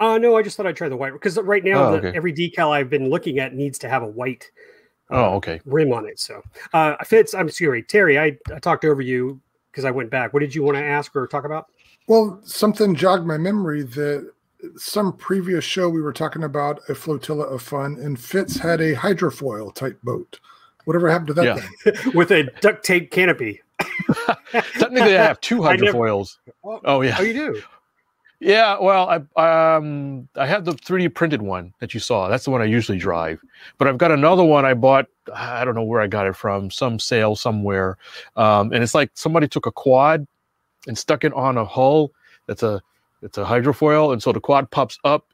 uh, 0.00 0.18
no, 0.18 0.36
I 0.36 0.42
just 0.42 0.56
thought 0.56 0.66
I'd 0.66 0.76
try 0.76 0.88
the 0.88 0.96
white 0.96 1.12
because 1.12 1.36
right 1.38 1.64
now 1.64 1.84
Oh, 1.94 2.00
the, 2.00 2.14
every 2.14 2.32
decal 2.32 2.70
I've 2.70 2.90
been 2.90 3.10
looking 3.10 3.38
at 3.38 3.54
needs 3.54 3.78
to 3.80 3.88
have 3.88 4.02
a 4.02 4.06
white 4.06 4.50
uh, 5.10 5.14
Oh, 5.30 5.34
okay. 5.36 5.60
rim 5.64 5.92
on 5.92 6.06
it. 6.06 6.18
So, 6.20 6.42
uh, 6.72 6.96
Fitz, 7.04 7.34
I'm 7.34 7.48
sorry, 7.48 7.82
Terry, 7.82 8.18
I, 8.18 8.36
I 8.54 8.58
talked 8.58 8.84
over 8.84 9.02
you 9.02 9.40
because 9.74 9.84
I 9.84 9.90
went 9.90 10.08
back. 10.08 10.32
What 10.32 10.38
did 10.38 10.54
you 10.54 10.62
want 10.62 10.76
to 10.76 10.84
ask 10.84 11.16
or 11.16 11.26
talk 11.26 11.44
about? 11.44 11.66
Well, 12.06 12.40
something 12.44 12.94
jogged 12.94 13.26
my 13.26 13.36
memory 13.38 13.82
that 13.82 14.30
some 14.76 15.12
previous 15.16 15.64
show 15.64 15.88
we 15.88 16.00
were 16.00 16.12
talking 16.12 16.44
about 16.44 16.80
a 16.88 16.94
flotilla 16.94 17.44
of 17.44 17.60
fun, 17.60 17.96
and 18.00 18.18
Fitz 18.20 18.56
had 18.58 18.80
a 18.80 18.94
hydrofoil 18.94 19.74
type 19.74 20.00
boat. 20.02 20.38
Whatever 20.84 21.10
happened 21.10 21.28
to 21.28 21.34
that 21.34 21.44
Yeah. 21.44 21.92
thing? 21.92 22.12
With 22.14 22.30
a 22.30 22.44
duct 22.60 22.84
tape 22.84 23.10
canopy. 23.10 23.60
Technically, 24.52 25.16
I 25.18 25.22
have 25.24 25.40
two 25.40 25.64
I 25.64 25.74
never- 25.76 25.92
hydrofoils. 25.98 26.36
Oh, 26.62 26.80
Oh 26.84 27.00
yeah, 27.00 27.16
oh, 27.18 27.22
you 27.22 27.32
do? 27.32 27.62
Yeah. 28.44 28.78
Well, 28.78 29.24
I 29.36 29.66
um 29.66 30.28
I 30.36 30.46
have 30.46 30.66
the 30.66 30.72
3D 30.72 31.14
printed 31.14 31.40
one 31.40 31.72
that 31.80 31.94
you 31.94 32.00
saw. 32.00 32.28
That's 32.28 32.44
the 32.44 32.50
one 32.50 32.60
I 32.60 32.66
usually 32.66 32.98
drive. 32.98 33.40
But 33.78 33.88
I've 33.88 33.96
got 33.96 34.10
another 34.10 34.44
one 34.44 34.66
I 34.66 34.74
bought. 34.74 35.06
I 35.34 35.64
don't 35.64 35.74
know 35.74 35.82
where 35.82 36.02
I 36.02 36.06
got 36.06 36.26
it 36.26 36.36
from. 36.36 36.70
Some 36.70 36.98
sale 36.98 37.36
somewhere. 37.36 37.96
Um, 38.36 38.72
and 38.72 38.82
it's 38.82 38.94
like 38.94 39.10
somebody 39.14 39.48
took 39.48 39.64
a 39.64 39.72
quad 39.72 40.26
and 40.86 40.96
stuck 40.98 41.24
it 41.24 41.32
on 41.32 41.56
a 41.56 41.64
hull. 41.64 42.12
That's 42.46 42.62
a 42.62 42.82
it's 43.22 43.38
a 43.38 43.44
hydrofoil, 43.44 44.12
and 44.12 44.22
so 44.22 44.30
the 44.32 44.40
quad 44.40 44.70
pops 44.70 44.98
up. 45.04 45.26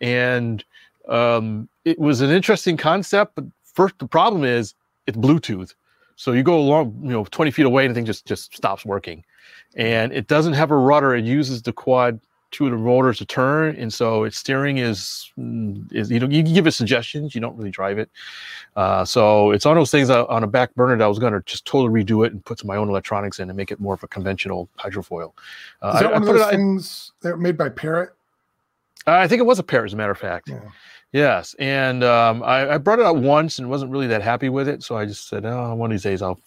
And 0.00 0.64
um, 1.08 1.68
it 1.84 1.98
was 1.98 2.22
an 2.22 2.30
interesting 2.30 2.78
concept. 2.78 3.34
But 3.34 3.44
first, 3.74 3.98
the 3.98 4.08
problem 4.08 4.44
is 4.44 4.74
it's 5.06 5.18
Bluetooth. 5.18 5.74
So 6.16 6.32
you 6.32 6.42
go 6.42 6.58
along, 6.58 6.98
you 7.02 7.10
know, 7.10 7.24
20 7.24 7.50
feet 7.50 7.66
away, 7.66 7.84
and 7.84 7.90
the 7.90 7.94
thing 7.94 8.06
just 8.06 8.24
just 8.26 8.56
stops 8.56 8.86
working. 8.86 9.22
And 9.76 10.14
it 10.14 10.28
doesn't 10.28 10.54
have 10.54 10.70
a 10.70 10.76
rudder. 10.76 11.14
It 11.14 11.26
uses 11.26 11.60
the 11.60 11.74
quad 11.74 12.18
two 12.50 12.66
of 12.66 12.70
the 12.70 12.76
rotors 12.76 13.18
to 13.18 13.26
turn, 13.26 13.76
and 13.76 13.92
so 13.92 14.24
its 14.24 14.38
steering 14.38 14.78
is 14.78 15.30
mm, 15.38 15.90
is 15.92 16.10
you 16.10 16.20
know 16.20 16.28
you 16.28 16.42
can 16.42 16.54
give 16.54 16.66
it 16.66 16.72
suggestions. 16.72 17.34
You 17.34 17.40
don't 17.40 17.56
really 17.56 17.70
drive 17.70 17.98
it. 17.98 18.10
Uh, 18.76 19.04
so 19.04 19.50
it's 19.50 19.66
on 19.66 19.76
those 19.76 19.90
things 19.90 20.08
that 20.08 20.26
on 20.28 20.44
a 20.44 20.46
back 20.46 20.74
burner 20.74 20.96
that 20.96 21.04
I 21.04 21.08
was 21.08 21.18
going 21.18 21.32
to 21.32 21.42
just 21.42 21.64
totally 21.64 22.04
redo 22.04 22.26
it 22.26 22.32
and 22.32 22.44
put 22.44 22.58
some 22.58 22.68
my 22.68 22.76
own 22.76 22.88
electronics 22.88 23.38
in 23.38 23.50
and 23.50 23.56
make 23.56 23.70
it 23.70 23.80
more 23.80 23.94
of 23.94 24.02
a 24.02 24.08
conventional 24.08 24.68
hydrofoil. 24.78 25.32
Uh, 25.82 25.92
Is 25.94 26.00
that 26.00 26.06
I, 26.06 26.08
I 26.10 26.12
one 26.12 26.22
of 26.22 26.28
put 26.28 26.38
those 26.38 26.50
things 26.50 27.12
that 27.20 27.30
were 27.30 27.38
made 27.38 27.56
by 27.56 27.68
Parrot? 27.68 28.10
I 29.06 29.26
think 29.26 29.40
it 29.40 29.46
was 29.46 29.58
a 29.58 29.62
Parrot, 29.62 29.86
as 29.86 29.94
a 29.94 29.96
matter 29.96 30.12
of 30.12 30.18
fact. 30.18 30.48
Yeah. 30.48 30.60
Yes, 31.12 31.54
and 31.58 32.04
um, 32.04 32.42
I, 32.42 32.74
I 32.74 32.78
brought 32.78 32.98
it 32.98 33.06
out 33.06 33.16
once 33.16 33.58
and 33.58 33.70
wasn't 33.70 33.90
really 33.90 34.06
that 34.08 34.20
happy 34.20 34.50
with 34.50 34.68
it, 34.68 34.82
so 34.82 34.98
I 34.98 35.06
just 35.06 35.28
said, 35.28 35.46
"Oh, 35.46 35.74
one 35.74 35.90
of 35.90 35.94
these 35.94 36.02
days 36.02 36.20
I'll 36.20 36.38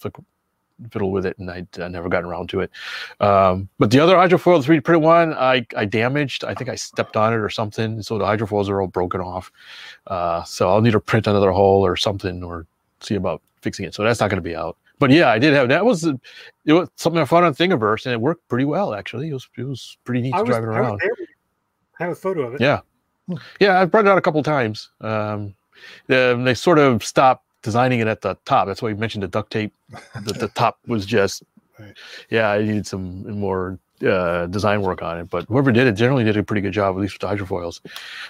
fiddle 0.90 1.12
with 1.12 1.26
it," 1.26 1.38
and 1.38 1.50
I, 1.50 1.66
I 1.80 1.88
never 1.88 2.10
gotten 2.10 2.30
around 2.30 2.50
to 2.50 2.62
it. 2.62 2.72
Um, 3.20 3.70
but 3.80 3.92
the 3.92 4.00
other 4.00 4.16
hydrofoil, 4.16 4.66
the 4.66 4.74
3D 4.74 4.84
printed 4.84 5.04
one, 5.04 5.34
I, 5.34 5.66
I 5.76 5.86
damaged. 5.86 6.44
I 6.44 6.54
think 6.54 6.70
I 6.70 6.76
stepped 6.76 7.18
on 7.18 7.34
it 7.34 7.38
or 7.38 7.50
something, 7.50 8.02
so 8.02 8.18
the 8.18 8.26
hydrofoils 8.26 8.70
are 8.70 8.82
all 8.82 8.88
broken 8.88 9.22
off. 9.22 9.52
Uh, 10.08 10.44
so 10.44 10.70
I'll 10.70 10.82
need 10.82 10.92
to 10.92 11.00
print 11.00 11.28
another 11.28 11.52
hole 11.52 11.86
or 11.86 11.96
something, 11.96 12.44
or 12.44 12.66
see 13.02 13.16
about 13.16 13.42
fixing 13.62 13.86
it. 13.86 13.94
So 13.94 14.04
that's 14.04 14.20
not 14.20 14.30
going 14.30 14.42
to 14.42 14.50
be 14.50 14.56
out. 14.56 14.78
But 15.00 15.10
yeah, 15.10 15.30
I 15.30 15.40
did 15.40 15.54
have 15.56 15.68
that 15.70 15.84
was 15.84 16.04
it 16.04 16.74
was 16.74 16.88
something 16.96 17.20
I 17.20 17.26
found 17.26 17.46
on 17.46 17.56
Thingiverse, 17.56 18.06
and 18.06 18.14
it 18.14 18.22
worked 18.22 18.48
pretty 18.48 18.66
well 18.66 18.94
actually. 18.94 19.30
It 19.30 19.34
was 19.34 19.50
it 19.58 19.64
was 19.64 19.98
pretty 20.04 20.22
neat 20.22 20.34
was, 20.34 20.44
drive 20.46 20.64
it 20.64 20.68
around. 20.68 21.02
I 22.00 22.04
have 22.04 22.12
a 22.12 22.16
photo 22.16 22.44
of 22.44 22.54
it. 22.56 22.62
Yeah. 22.62 22.82
Yeah, 23.60 23.80
I've 23.80 23.92
brought 23.92 24.06
it 24.06 24.10
out 24.10 24.18
a 24.18 24.22
couple 24.22 24.44
times. 24.44 24.90
Um, 25.02 25.56
um, 26.10 26.44
they 26.44 26.54
sort 26.54 26.80
of 26.80 27.04
stopped 27.04 27.46
designing 27.62 28.00
it 28.00 28.08
at 28.08 28.22
the 28.22 28.36
top. 28.46 28.68
That's 28.68 28.82
why 28.82 28.90
you 28.90 28.96
mentioned 28.96 29.24
the 29.24 29.28
duct 29.28 29.52
tape. 29.52 29.74
The, 30.24 30.34
the 30.34 30.48
top 30.50 30.80
was 30.88 31.06
just, 31.06 31.44
Right. 31.80 31.94
yeah, 32.30 32.50
I 32.52 32.62
needed 32.62 32.86
some 32.86 33.40
more 33.40 33.80
uh, 34.06 34.46
design 34.48 34.82
work 34.84 35.02
on 35.02 35.18
it. 35.20 35.30
But 35.30 35.46
whoever 35.46 35.72
did 35.72 35.88
it 35.88 35.94
generally 35.94 36.24
did 36.24 36.38
a 36.38 36.44
pretty 36.44 36.62
good 36.62 36.74
job, 36.74 36.96
at 36.96 37.02
least 37.02 37.14
with 37.16 37.22
the 37.22 37.36
hydrofoils. 37.36 37.80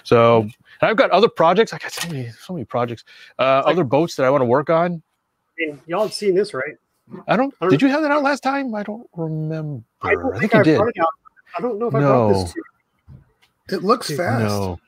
So 0.04 0.48
I've 0.80 0.96
got 0.96 1.10
other 1.10 1.28
projects. 1.28 1.72
I 1.74 1.78
got 1.78 1.92
so 1.92 2.08
many, 2.08 2.30
so 2.30 2.54
many 2.54 2.64
projects. 2.64 3.04
Uh, 3.38 3.62
like- 3.64 3.72
other 3.74 3.84
boats 3.84 4.16
that 4.16 4.24
I 4.24 4.30
want 4.30 4.40
to 4.42 4.46
work 4.46 4.70
on. 4.70 5.02
I 5.58 5.66
mean, 5.66 5.80
y'all 5.86 6.02
have 6.04 6.14
seen 6.14 6.34
this, 6.34 6.54
right? 6.54 6.76
I 7.28 7.36
don't. 7.36 7.52
I 7.60 7.64
don't- 7.66 7.70
Did 7.70 7.82
you 7.82 7.88
have 7.88 8.00
that 8.02 8.10
out 8.10 8.22
last 8.22 8.42
time? 8.42 8.74
I 8.74 8.82
don't 8.84 9.06
remember. 9.16 9.82
I 10.00 10.14
don't 10.14 10.34
I 10.34 10.38
think, 10.38 10.52
think 10.52 10.54
you 10.54 10.60
I 10.60 10.62
did. 10.62 10.76
brought 10.78 10.88
it 10.88 11.00
out. 11.00 11.08
I 11.58 11.60
don't 11.60 11.78
know 11.78 11.88
if 11.88 11.94
I 11.94 12.00
brought 12.00 12.32
this 12.32 12.52
to 13.68 13.76
It 13.76 13.82
looks 13.84 14.08
No. 14.10 14.16
fast. 14.16 14.44
No. 14.44 14.80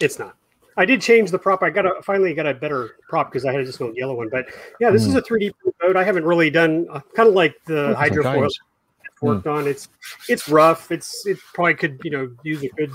It's 0.00 0.18
not. 0.18 0.34
I 0.76 0.84
did 0.84 1.00
change 1.00 1.30
the 1.30 1.38
prop. 1.38 1.62
I 1.62 1.70
got 1.70 1.86
a 1.86 2.02
finally 2.02 2.34
got 2.34 2.46
a 2.46 2.54
better 2.54 2.96
prop 3.08 3.30
because 3.30 3.44
I 3.46 3.52
had 3.52 3.64
just 3.64 3.80
an 3.80 3.86
old 3.86 3.96
yellow 3.96 4.14
one. 4.14 4.28
But 4.28 4.46
yeah, 4.80 4.90
this 4.90 5.06
is 5.06 5.12
Hmm. 5.12 5.18
a 5.18 5.22
3D 5.22 5.52
boat. 5.80 5.96
I 5.96 6.04
haven't 6.04 6.24
really 6.24 6.50
done 6.50 6.86
uh, 6.90 7.00
kind 7.14 7.28
of 7.28 7.34
like 7.34 7.54
the 7.66 7.88
Different 7.88 8.12
hydrofoil 8.12 8.40
kinds. 8.42 8.60
I've 9.04 9.22
worked 9.22 9.46
on. 9.46 9.66
It's 9.66 9.88
it's 10.28 10.48
rough. 10.48 10.92
It's 10.92 11.24
it 11.26 11.38
probably 11.54 11.74
could 11.74 12.00
you 12.04 12.10
know 12.10 12.30
use 12.42 12.62
a 12.62 12.68
good 12.68 12.92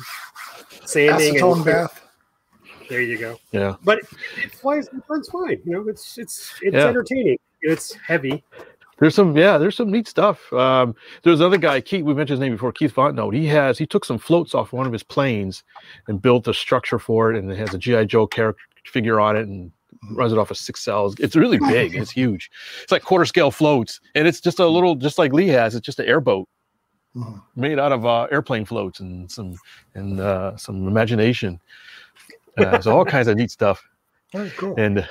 sanding. 0.85 1.35
Acetone 1.35 1.55
and, 1.57 1.65
bath. 1.65 2.01
There 2.89 3.01
you 3.01 3.17
go. 3.17 3.37
Yeah. 3.51 3.75
But 3.83 3.99
it, 3.99 4.05
it 4.43 4.51
flies. 4.55 4.87
It 4.87 5.01
runs 5.09 5.29
fine. 5.29 5.61
You 5.65 5.71
know, 5.71 5.87
it's 5.87 6.17
it's 6.17 6.53
it's 6.61 6.75
Yeah. 6.75 6.87
entertaining. 6.87 7.37
It's 7.61 7.93
heavy. 7.93 8.43
There's 9.01 9.15
some, 9.15 9.35
yeah, 9.35 9.57
there's 9.57 9.75
some 9.75 9.91
neat 9.91 10.07
stuff. 10.07 10.53
Um, 10.53 10.95
there's 11.23 11.39
another 11.39 11.57
guy, 11.57 11.81
Keith. 11.81 12.03
We 12.05 12.13
mentioned 12.13 12.35
his 12.35 12.39
name 12.39 12.53
before, 12.53 12.71
Keith 12.71 12.93
Fontenot. 12.93 13.33
He 13.35 13.47
has 13.47 13.77
he 13.77 13.85
took 13.87 14.05
some 14.05 14.19
floats 14.19 14.53
off 14.55 14.71
one 14.71 14.85
of 14.85 14.93
his 14.93 15.03
planes 15.03 15.63
and 16.07 16.21
built 16.21 16.47
a 16.47 16.53
structure 16.53 16.99
for 16.99 17.33
it, 17.33 17.37
and 17.37 17.51
it 17.51 17.57
has 17.57 17.73
a 17.73 17.79
GI 17.79 18.05
Joe 18.05 18.27
character 18.27 18.61
figure 18.85 19.19
on 19.19 19.35
it, 19.35 19.47
and 19.47 19.71
runs 20.11 20.31
it 20.31 20.37
off 20.39 20.51
of 20.51 20.57
six 20.57 20.83
cells. 20.83 21.15
It's 21.19 21.35
really 21.35 21.57
big. 21.67 21.95
It's 21.95 22.11
huge. 22.11 22.49
It's 22.83 22.91
like 22.91 23.01
quarter 23.03 23.25
scale 23.25 23.51
floats, 23.51 23.99
and 24.15 24.27
it's 24.27 24.39
just 24.39 24.59
a 24.59 24.67
little, 24.67 24.95
just 24.95 25.17
like 25.17 25.33
Lee 25.33 25.47
has. 25.49 25.75
It's 25.75 25.85
just 25.85 25.99
an 25.99 26.05
airboat 26.05 26.47
Mhm. 27.15 27.41
made 27.57 27.77
out 27.79 27.91
of 27.91 28.05
uh, 28.05 28.27
airplane 28.31 28.63
floats 28.65 28.99
and 29.01 29.29
some 29.29 29.55
and 29.95 30.19
uh, 30.21 30.55
some 30.57 30.87
imagination. 30.87 31.59
Uh, 32.57 32.79
so 32.79 32.95
all 32.95 33.03
kinds 33.03 33.27
of 33.27 33.35
neat 33.35 33.51
stuff. 33.51 33.83
Cool. 34.57 34.75
And 34.77 35.07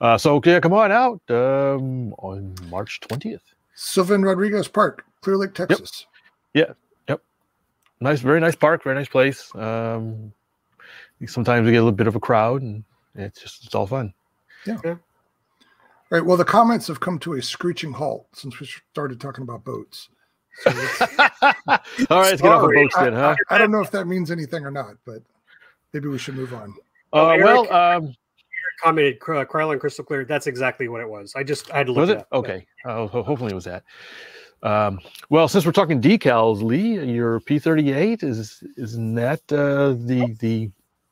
uh, 0.00 0.18
so 0.18 0.40
yeah, 0.44 0.60
come 0.60 0.72
on 0.72 0.92
out 0.92 1.20
um, 1.30 2.12
on 2.14 2.54
March 2.68 3.00
twentieth. 3.00 3.42
Sylvan 3.74 4.22
Rodriguez 4.22 4.68
Park, 4.68 5.04
Clear 5.20 5.36
Lake, 5.36 5.54
Texas. 5.54 6.06
Yep. 6.54 6.68
Yeah. 6.68 6.74
Yep. 7.08 7.22
Nice, 8.00 8.20
very 8.20 8.40
nice 8.40 8.54
park, 8.54 8.84
very 8.84 8.96
nice 8.96 9.08
place. 9.08 9.54
Um, 9.54 10.32
sometimes 11.26 11.66
we 11.66 11.72
get 11.72 11.78
a 11.78 11.82
little 11.82 11.92
bit 11.92 12.06
of 12.06 12.16
a 12.16 12.20
crowd, 12.20 12.62
and 12.62 12.84
it's 13.14 13.40
just 13.40 13.64
it's 13.64 13.74
all 13.74 13.86
fun. 13.86 14.12
Yeah. 14.66 14.78
All 14.84 14.98
right. 16.10 16.24
Well, 16.24 16.36
the 16.36 16.44
comments 16.44 16.86
have 16.88 17.00
come 17.00 17.18
to 17.20 17.34
a 17.34 17.42
screeching 17.42 17.92
halt 17.92 18.26
since 18.32 18.60
we 18.60 18.68
started 18.92 19.20
talking 19.20 19.42
about 19.42 19.64
boats. 19.64 20.08
So 20.60 20.70
all 20.70 20.76
right, 21.66 21.80
let's 22.08 22.42
get 22.42 22.52
off 22.52 22.62
the 22.62 22.74
boats 22.74 22.94
then, 22.96 23.12
huh? 23.12 23.34
I 23.50 23.58
don't 23.58 23.70
know 23.70 23.80
if 23.80 23.90
that 23.90 24.06
means 24.06 24.30
anything 24.30 24.64
or 24.64 24.70
not, 24.70 24.94
but 25.04 25.22
maybe 25.92 26.08
we 26.08 26.18
should 26.18 26.36
move 26.36 26.54
on. 26.54 26.74
Uh, 27.12 27.30
Eric- 27.30 27.44
well, 27.44 27.72
um, 27.72 28.14
Commented 28.82 29.18
Krylon 29.20 29.80
Crystal 29.80 30.04
Clear. 30.04 30.24
That's 30.24 30.46
exactly 30.46 30.88
what 30.88 31.00
it 31.00 31.08
was. 31.08 31.32
I 31.36 31.42
just 31.42 31.70
I 31.72 31.78
had 31.78 31.86
to 31.86 31.92
look 31.92 32.02
was 32.02 32.10
it 32.10 32.18
it 32.18 32.26
okay? 32.32 32.66
Uh, 32.84 33.06
hopefully, 33.06 33.52
it 33.52 33.54
was 33.54 33.64
that. 33.64 33.84
Um, 34.62 34.98
well, 35.28 35.46
since 35.46 35.66
we're 35.66 35.72
talking 35.72 36.00
decals, 36.00 36.62
Lee, 36.62 37.04
your 37.04 37.40
P38 37.40 38.24
is 38.24 38.62
isn't 38.76 39.14
that 39.14 39.40
uh, 39.52 39.94
the 40.06 40.34
the 40.40 40.70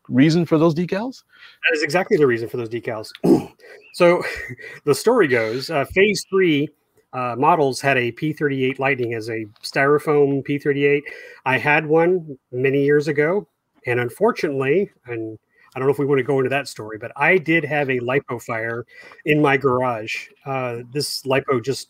reason 0.09 0.47
for 0.47 0.59
those 0.59 0.75
decals? 0.75 1.23
That 1.69 1.77
is 1.77 1.83
exactly 1.83 2.17
the 2.17 2.27
reason 2.27 2.49
for 2.49 2.57
those 2.57 2.69
decals. 2.69 3.11
so 3.95 4.23
the 4.85 4.95
story 4.95 5.29
goes 5.29 5.71
uh, 5.71 5.85
phase 5.85 6.25
three 6.31 6.69
uh, 7.13 7.37
models 7.39 7.81
had 7.81 7.99
a 7.99 8.13
P38 8.13 8.79
Lightning 8.79 9.15
as 9.15 9.29
a 9.29 9.45
styrofoam 9.63 10.43
P38. 10.47 11.03
I 11.45 11.59
had 11.59 11.87
one 11.87 12.39
many 12.53 12.85
years 12.85 13.07
ago, 13.09 13.47
and 13.87 14.01
unfortunately, 14.01 14.91
and 15.07 15.39
I 15.75 15.79
don't 15.79 15.89
know 15.89 15.93
if 15.93 15.99
we 15.99 16.07
want 16.07 16.19
to 16.19 16.25
go 16.25 16.39
into 16.39 16.51
that 16.51 16.69
story, 16.69 16.99
but 16.99 17.13
I 17.17 17.39
did 17.39 17.65
have 17.65 17.89
a 17.89 17.99
lipo 17.99 18.43
fire 18.43 18.85
in 19.25 19.41
my 19.41 19.57
garage. 19.57 20.29
Uh, 20.45 20.83
this 20.93 21.23
lipo 21.23 21.63
just 21.63 21.89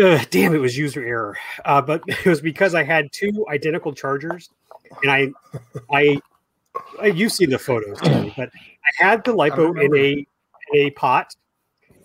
Ugh, 0.00 0.26
damn, 0.30 0.54
it 0.54 0.58
was 0.58 0.76
user 0.76 1.04
error. 1.04 1.36
Uh, 1.64 1.82
but 1.82 2.02
it 2.08 2.26
was 2.26 2.40
because 2.40 2.74
I 2.74 2.82
had 2.82 3.12
two 3.12 3.46
identical 3.50 3.92
chargers, 3.92 4.48
and 5.02 5.10
I, 5.10 5.32
I, 5.90 6.20
I 7.00 7.06
you've 7.08 7.32
seen 7.32 7.50
the 7.50 7.58
photos, 7.58 7.98
but 8.00 8.50
I 8.54 9.04
had 9.04 9.24
the 9.24 9.32
lipo 9.32 9.80
in 9.80 9.94
a 9.94 10.26
in 10.72 10.86
a 10.86 10.90
pot, 10.92 11.34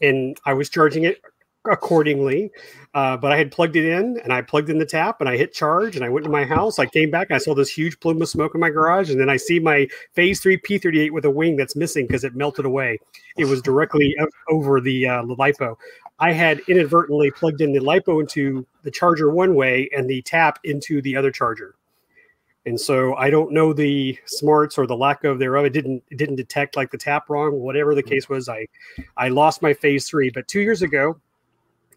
and 0.02 0.38
I 0.46 0.54
was 0.54 0.70
charging 0.70 1.06
it 1.06 1.22
accordingly. 1.72 2.52
Uh, 2.94 3.16
but 3.18 3.32
I 3.32 3.38
had 3.38 3.52
plugged 3.52 3.76
it 3.76 3.86
in, 3.86 4.20
and 4.24 4.34
I 4.34 4.42
plugged 4.42 4.70
in 4.70 4.80
the 4.80 4.86
tap, 4.86 5.20
and 5.20 5.30
I 5.30 5.38
hit 5.38 5.54
charge, 5.54 5.96
and 5.96 6.04
I 6.04 6.10
went 6.10 6.24
to 6.26 6.32
my 6.32 6.46
house. 6.46 6.80
I 6.80 6.86
came 6.86 7.12
back, 7.12 7.28
and 7.30 7.36
I 7.36 7.40
saw 7.40 7.54
this 7.54 7.70
huge 7.70 8.00
plume 8.00 8.22
of 8.22 8.30
smoke 8.30 8.56
in 8.56 8.62
my 8.62 8.70
garage, 8.70 9.10
and 9.10 9.20
then 9.20 9.30
I 9.30 9.38
see 9.38 9.60
my 9.60 9.88
Phase 10.14 10.40
Three 10.40 10.58
P38 10.58 11.12
with 11.12 11.26
a 11.26 11.30
wing 11.30 11.56
that's 11.56 11.76
missing 11.76 12.08
because 12.08 12.24
it 12.24 12.36
melted 12.36 12.66
away. 12.66 13.00
It 13.38 13.46
was 13.46 13.62
directly 13.62 14.16
over 14.50 14.82
the 14.82 15.08
uh, 15.08 15.24
lipo. 15.24 15.76
I 16.20 16.32
had 16.32 16.62
inadvertently 16.68 17.30
plugged 17.32 17.62
in 17.62 17.74
the 17.74 17.80
lipo 17.80 18.20
into 18.20 18.66
the 18.84 18.92
charger 18.92 19.30
one 19.30 19.54
way 19.54 19.90
and 19.96 20.10
the 20.10 20.24
tap 20.24 20.60
into 20.64 21.02
the 21.02 21.16
other 21.16 21.32
charger. 21.32 21.76
And 22.66 22.80
so 22.80 23.16
I 23.16 23.30
don't 23.30 23.54
know 23.54 23.72
the 23.72 24.18
smarts 24.26 24.78
or 24.78 24.86
the 24.86 24.98
lack 24.98 25.24
of 25.24 25.40
thereof. 25.40 25.66
It 25.66 25.74
didn't 25.74 26.04
it 26.10 26.18
didn't 26.18 26.36
detect 26.36 26.76
like 26.76 26.92
the 26.92 26.98
tap 26.98 27.30
wrong, 27.30 27.54
whatever 27.60 27.96
the 27.96 28.04
case 28.04 28.28
was. 28.28 28.50
I 28.50 28.68
I 29.16 29.30
lost 29.30 29.62
my 29.62 29.74
phase 29.74 30.10
three. 30.10 30.30
But 30.30 30.50
two 30.50 30.60
years 30.60 30.82
ago, 30.82 31.18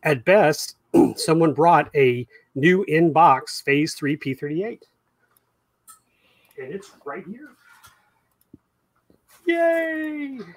at 0.02 0.24
best, 0.24 0.76
someone 1.16 1.52
brought 1.52 1.90
a 1.94 2.26
new 2.54 2.82
in 2.84 3.12
box 3.12 3.60
phase 3.60 3.94
three 3.94 4.16
P38. 4.16 4.80
And 6.58 6.74
it's 6.74 6.90
right 7.04 7.24
here. 7.26 7.48
Yay! 9.46 10.38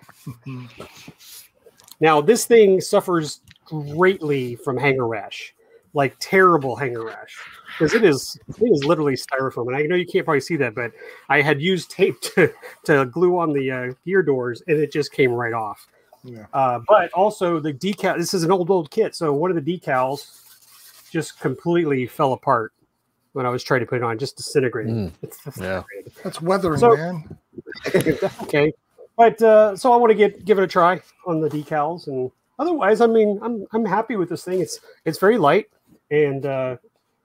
Now 2.04 2.20
this 2.20 2.46
thing 2.46 2.82
suffers 2.82 3.40
greatly 3.64 4.56
from 4.56 4.76
hangar 4.76 5.08
rash, 5.08 5.56
like 5.94 6.14
terrible 6.20 6.76
hangar 6.76 7.06
rash, 7.06 7.38
because 7.68 7.94
it 7.94 8.04
is 8.04 8.38
it 8.50 8.70
is 8.70 8.84
literally 8.84 9.14
styrofoam. 9.14 9.68
And 9.68 9.78
I 9.78 9.84
know 9.84 9.96
you 9.96 10.06
can't 10.06 10.26
probably 10.26 10.42
see 10.42 10.58
that, 10.58 10.76
but 10.76 10.92
I 11.30 11.42
had 11.42 11.62
used 11.62 11.92
tape 11.92 12.20
to, 12.36 12.52
to 12.84 13.06
glue 13.06 13.38
on 13.38 13.54
the 13.54 13.72
uh, 13.72 13.94
gear 14.06 14.22
doors, 14.22 14.62
and 14.68 14.78
it 14.78 14.92
just 14.92 15.14
came 15.14 15.32
right 15.32 15.54
off. 15.54 15.88
Yeah. 16.24 16.46
Uh, 16.54 16.80
but 16.88 17.12
also 17.14 17.60
the 17.60 17.74
decal. 17.74 18.18
This 18.18 18.34
is 18.34 18.44
an 18.44 18.52
old 18.52 18.70
old 18.70 18.90
kit, 18.92 19.16
so 19.16 19.34
one 19.34 19.52
of 19.56 19.64
the 19.64 19.78
decals 19.80 20.40
just 21.12 21.40
completely 21.40 22.08
fell 22.08 22.34
apart 22.34 22.74
when 23.34 23.46
I 23.46 23.50
was 23.50 23.64
trying 23.64 23.82
to 23.82 23.86
put 23.86 23.98
it 23.98 24.04
on, 24.04 24.18
just 24.18 24.38
disintegrated. 24.38 24.94
Mm, 24.94 25.12
It's 25.22 25.40
yeah. 25.60 25.84
That's 26.24 26.42
weathering, 26.42 26.80
So- 26.80 26.96
man. 26.96 27.38
okay, 28.44 28.72
but 29.18 29.42
uh, 29.42 29.76
so 29.76 29.92
I 29.92 29.98
want 29.98 30.12
to 30.12 30.16
get 30.16 30.46
give 30.46 30.58
it 30.60 30.64
a 30.64 30.68
try 30.68 31.02
on 31.28 31.42
the 31.42 31.50
decals, 31.50 32.08
and 32.08 32.32
otherwise, 32.60 33.02
I 33.02 33.08
mean, 33.08 33.40
I'm 33.42 33.66
I'm 33.74 33.86
happy 33.86 34.16
with 34.16 34.30
this 34.30 34.44
thing. 34.44 34.60
It's 34.62 34.80
it's 35.06 35.20
very 35.20 35.38
light, 35.38 35.68
and 36.12 36.46
uh, 36.46 36.78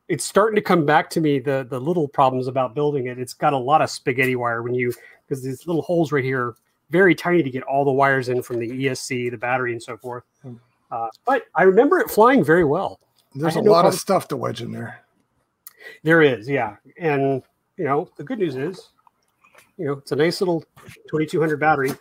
it's 0.09 0.25
starting 0.25 0.57
to 0.57 0.63
come 0.63 0.85
back 0.87 1.09
to 1.11 1.21
me. 1.21 1.39
The 1.39 1.67
the 1.69 1.81
little 1.81 2.09
problems 2.09 2.47
about 2.49 2.75
building 2.75 3.07
it. 3.07 3.19
It's 3.19 3.35
got 3.35 3.53
a 3.53 3.59
lot 3.59 3.81
of 3.83 3.91
spaghetti 3.91 4.37
wire 4.37 4.63
when 4.63 4.75
you 4.75 4.93
because 5.27 5.43
these 5.43 5.67
little 5.67 5.83
holes 5.83 6.11
right 6.13 6.25
here, 6.25 6.55
very 6.91 7.15
tiny 7.15 7.43
to 7.43 7.51
get 7.51 7.63
all 7.65 7.85
the 7.85 7.93
wires 7.93 8.29
in 8.29 8.43
from 8.43 8.59
the 8.59 8.69
ESC, 8.69 9.31
the 9.31 9.37
battery, 9.37 9.73
and 9.73 9.83
so 9.83 9.97
forth. 9.97 10.25
Hmm. 10.43 10.55
Uh, 10.91 11.09
but 11.27 11.45
I 11.55 11.65
remember 11.65 11.99
it 11.99 12.11
flying 12.11 12.43
very 12.43 12.65
well. 12.65 13.01
There's 13.35 13.57
a 13.57 13.63
no 13.63 13.71
lot 13.71 13.85
of 13.85 13.95
stuff 13.95 14.27
to 14.29 14.37
wedge 14.37 14.63
in 14.63 14.73
there. 14.73 15.01
There 16.03 16.23
is, 16.23 16.49
yeah, 16.49 16.77
and 16.99 17.43
you 17.77 17.85
know 17.85 18.11
the 18.17 18.25
good 18.25 18.39
news 18.39 18.57
is, 18.57 18.91
you 19.77 19.87
know, 19.87 19.93
it's 19.93 20.13
a 20.13 20.17
nice 20.17 20.41
little 20.41 20.65
2200 21.09 21.59
battery. 21.59 21.93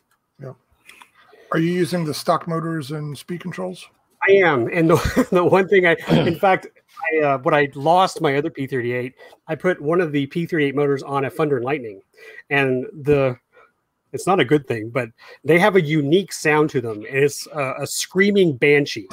Are 1.51 1.59
you 1.59 1.71
using 1.71 2.03
the 2.03 2.13
stock 2.13 2.47
motors 2.47 2.91
and 2.91 3.17
speed 3.17 3.41
controls? 3.41 3.87
I 4.27 4.33
am, 4.33 4.67
and 4.67 4.89
the, 4.89 5.27
the 5.31 5.43
one 5.43 5.67
thing 5.67 5.85
I, 5.85 5.95
in 6.09 6.35
fact, 6.39 6.67
I 7.13 7.23
uh, 7.23 7.37
when 7.39 7.53
I 7.53 7.69
lost 7.75 8.21
my 8.21 8.35
other 8.35 8.49
P38, 8.49 9.13
I 9.47 9.55
put 9.55 9.81
one 9.81 10.01
of 10.01 10.11
the 10.11 10.27
P38 10.27 10.73
motors 10.73 11.03
on 11.03 11.25
a 11.25 11.29
Thunder 11.29 11.57
and 11.57 11.65
Lightning, 11.65 12.01
and 12.49 12.85
the 12.93 13.37
it's 14.13 14.27
not 14.27 14.39
a 14.39 14.45
good 14.45 14.67
thing, 14.67 14.89
but 14.89 15.09
they 15.43 15.59
have 15.59 15.75
a 15.75 15.81
unique 15.81 16.31
sound 16.31 16.69
to 16.71 16.81
them, 16.81 16.97
and 17.05 17.17
it's 17.17 17.47
a, 17.47 17.73
a 17.81 17.87
screaming 17.87 18.55
banshee. 18.55 19.07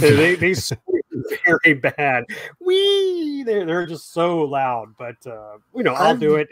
they 0.00 0.34
they, 0.36 0.54
scream 0.54 1.02
very 1.46 1.74
bad. 1.74 2.24
Wee, 2.60 3.42
they're 3.44 3.64
they're 3.64 3.86
just 3.86 4.12
so 4.12 4.40
loud, 4.40 4.94
but 4.98 5.16
uh, 5.26 5.58
you 5.74 5.82
know 5.82 5.94
I'll 5.94 6.16
do 6.16 6.36
it. 6.36 6.48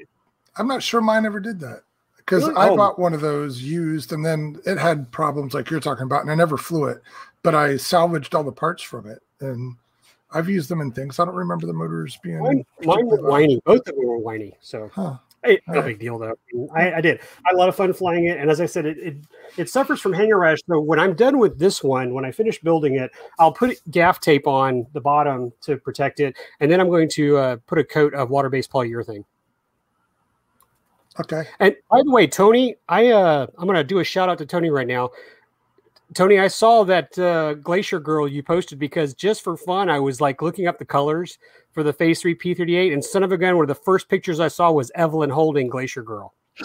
I'm 0.56 0.66
not 0.68 0.82
sure 0.82 1.00
mine 1.00 1.26
ever 1.26 1.40
did 1.40 1.60
that 1.60 1.82
because 2.16 2.44
Really? 2.44 2.56
I 2.56 2.68
Oh. 2.70 2.76
bought 2.76 2.98
one 2.98 3.14
of 3.14 3.20
those 3.20 3.62
used 3.62 4.12
and 4.12 4.24
then 4.24 4.60
it 4.66 4.78
had 4.78 5.10
problems 5.10 5.54
like 5.54 5.70
you're 5.70 5.80
talking 5.80 6.04
about, 6.04 6.22
and 6.22 6.30
I 6.30 6.34
never 6.34 6.56
flew 6.56 6.84
it, 6.84 7.02
but 7.42 7.54
I 7.54 7.76
salvaged 7.76 8.34
all 8.34 8.44
the 8.44 8.52
parts 8.52 8.82
from 8.82 9.06
it 9.06 9.22
and 9.40 9.76
I've 10.32 10.48
used 10.48 10.68
them 10.68 10.80
in 10.80 10.92
things. 10.92 11.18
I 11.18 11.24
don't 11.24 11.34
remember 11.34 11.66
the 11.66 11.72
motors 11.72 12.18
being. 12.22 12.40
Mine, 12.40 12.64
mine 12.82 13.06
were 13.06 13.20
whiny. 13.22 13.60
Both 13.64 13.88
of 13.88 13.96
them 13.96 14.06
were 14.06 14.18
whiny. 14.18 14.56
So 14.60 14.90
Huh. 14.94 15.16
Hey, 15.42 15.58
no 15.68 15.80
big 15.80 15.98
deal 15.98 16.18
though. 16.18 16.34
I, 16.74 16.94
I 16.94 17.00
did. 17.00 17.18
I 17.20 17.24
had 17.46 17.54
a 17.54 17.56
lot 17.56 17.70
of 17.70 17.74
fun 17.74 17.94
flying 17.94 18.26
it, 18.26 18.38
and 18.38 18.50
as 18.50 18.60
I 18.60 18.66
said, 18.66 18.84
it, 18.84 18.98
it 18.98 19.16
it 19.56 19.70
suffers 19.70 19.98
from 19.98 20.12
hangar 20.12 20.38
rash. 20.38 20.58
So 20.68 20.80
when 20.80 21.00
I'm 21.00 21.14
done 21.14 21.38
with 21.38 21.58
this 21.58 21.82
one, 21.82 22.12
when 22.12 22.26
I 22.26 22.30
finish 22.30 22.60
building 22.60 22.96
it, 22.96 23.10
I'll 23.38 23.52
put 23.52 23.80
gaff 23.90 24.20
tape 24.20 24.46
on 24.46 24.86
the 24.92 25.00
bottom 25.00 25.50
to 25.62 25.78
protect 25.78 26.20
it, 26.20 26.36
and 26.60 26.70
then 26.70 26.78
I'm 26.78 26.90
going 26.90 27.08
to 27.10 27.36
uh, 27.38 27.56
put 27.66 27.78
a 27.78 27.84
coat 27.84 28.12
of 28.12 28.28
water-based 28.28 28.70
polyurethane. 28.70 29.24
Okay. 31.18 31.44
And 31.58 31.74
by 31.90 32.02
the 32.04 32.10
way, 32.10 32.26
Tony, 32.26 32.76
I 32.88 33.08
uh, 33.08 33.46
I'm 33.56 33.64
going 33.64 33.76
to 33.76 33.84
do 33.84 34.00
a 34.00 34.04
shout 34.04 34.28
out 34.28 34.38
to 34.38 34.46
Tony 34.46 34.68
right 34.68 34.86
now. 34.86 35.10
Tony, 36.14 36.38
I 36.40 36.48
saw 36.48 36.84
that 36.84 37.16
uh, 37.18 37.54
Glacier 37.54 38.00
Girl 38.00 38.26
you 38.26 38.42
posted 38.42 38.78
because 38.78 39.14
just 39.14 39.42
for 39.42 39.56
fun, 39.56 39.88
I 39.88 40.00
was 40.00 40.20
like 40.20 40.42
looking 40.42 40.66
up 40.66 40.78
the 40.78 40.84
colors 40.84 41.38
for 41.72 41.82
the 41.82 41.92
Phase 41.92 42.20
Three 42.20 42.34
P38, 42.34 42.92
and 42.92 43.04
son 43.04 43.22
of 43.22 43.30
a 43.30 43.38
gun, 43.38 43.56
one 43.56 43.64
of 43.64 43.68
the 43.68 43.74
first 43.76 44.08
pictures 44.08 44.40
I 44.40 44.48
saw 44.48 44.72
was 44.72 44.90
Evelyn 44.94 45.30
holding 45.30 45.68
Glacier 45.68 46.02
Girl. 46.02 46.34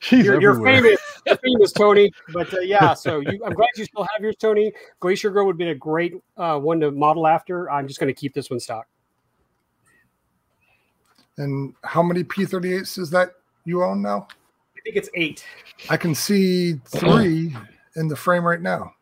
She's 0.00 0.24
You're, 0.24 0.40
you're 0.40 0.60
famous, 0.62 0.98
you're 1.26 1.36
famous, 1.36 1.72
Tony. 1.72 2.10
But 2.32 2.52
uh, 2.52 2.60
yeah, 2.60 2.94
so 3.00 3.20
you, 3.20 3.40
I'm 3.44 3.52
glad 3.52 3.68
you 3.76 3.84
still 3.84 4.02
have 4.02 4.22
yours, 4.22 4.36
Tony. 4.36 4.72
Glacier 4.98 5.30
Girl 5.30 5.46
would 5.46 5.58
be 5.58 5.68
a 5.68 5.74
great 5.74 6.14
uh, 6.36 6.58
one 6.58 6.80
to 6.80 6.90
model 6.90 7.26
after. 7.26 7.70
I'm 7.70 7.86
just 7.86 8.00
going 8.00 8.12
to 8.12 8.18
keep 8.18 8.34
this 8.34 8.50
one 8.50 8.58
stock. 8.58 8.86
And 11.38 11.74
how 11.84 12.02
many 12.02 12.24
P38s 12.24 12.98
is 12.98 13.10
that 13.10 13.30
you 13.64 13.84
own 13.84 14.02
now? 14.02 14.26
I 14.80 14.82
think 14.82 14.96
it's 14.96 15.10
eight. 15.14 15.44
I 15.90 15.98
can 15.98 16.14
see 16.14 16.74
three 16.86 17.54
in 17.96 18.08
the 18.08 18.16
frame 18.16 18.46
right 18.46 18.62
now. 18.62 18.94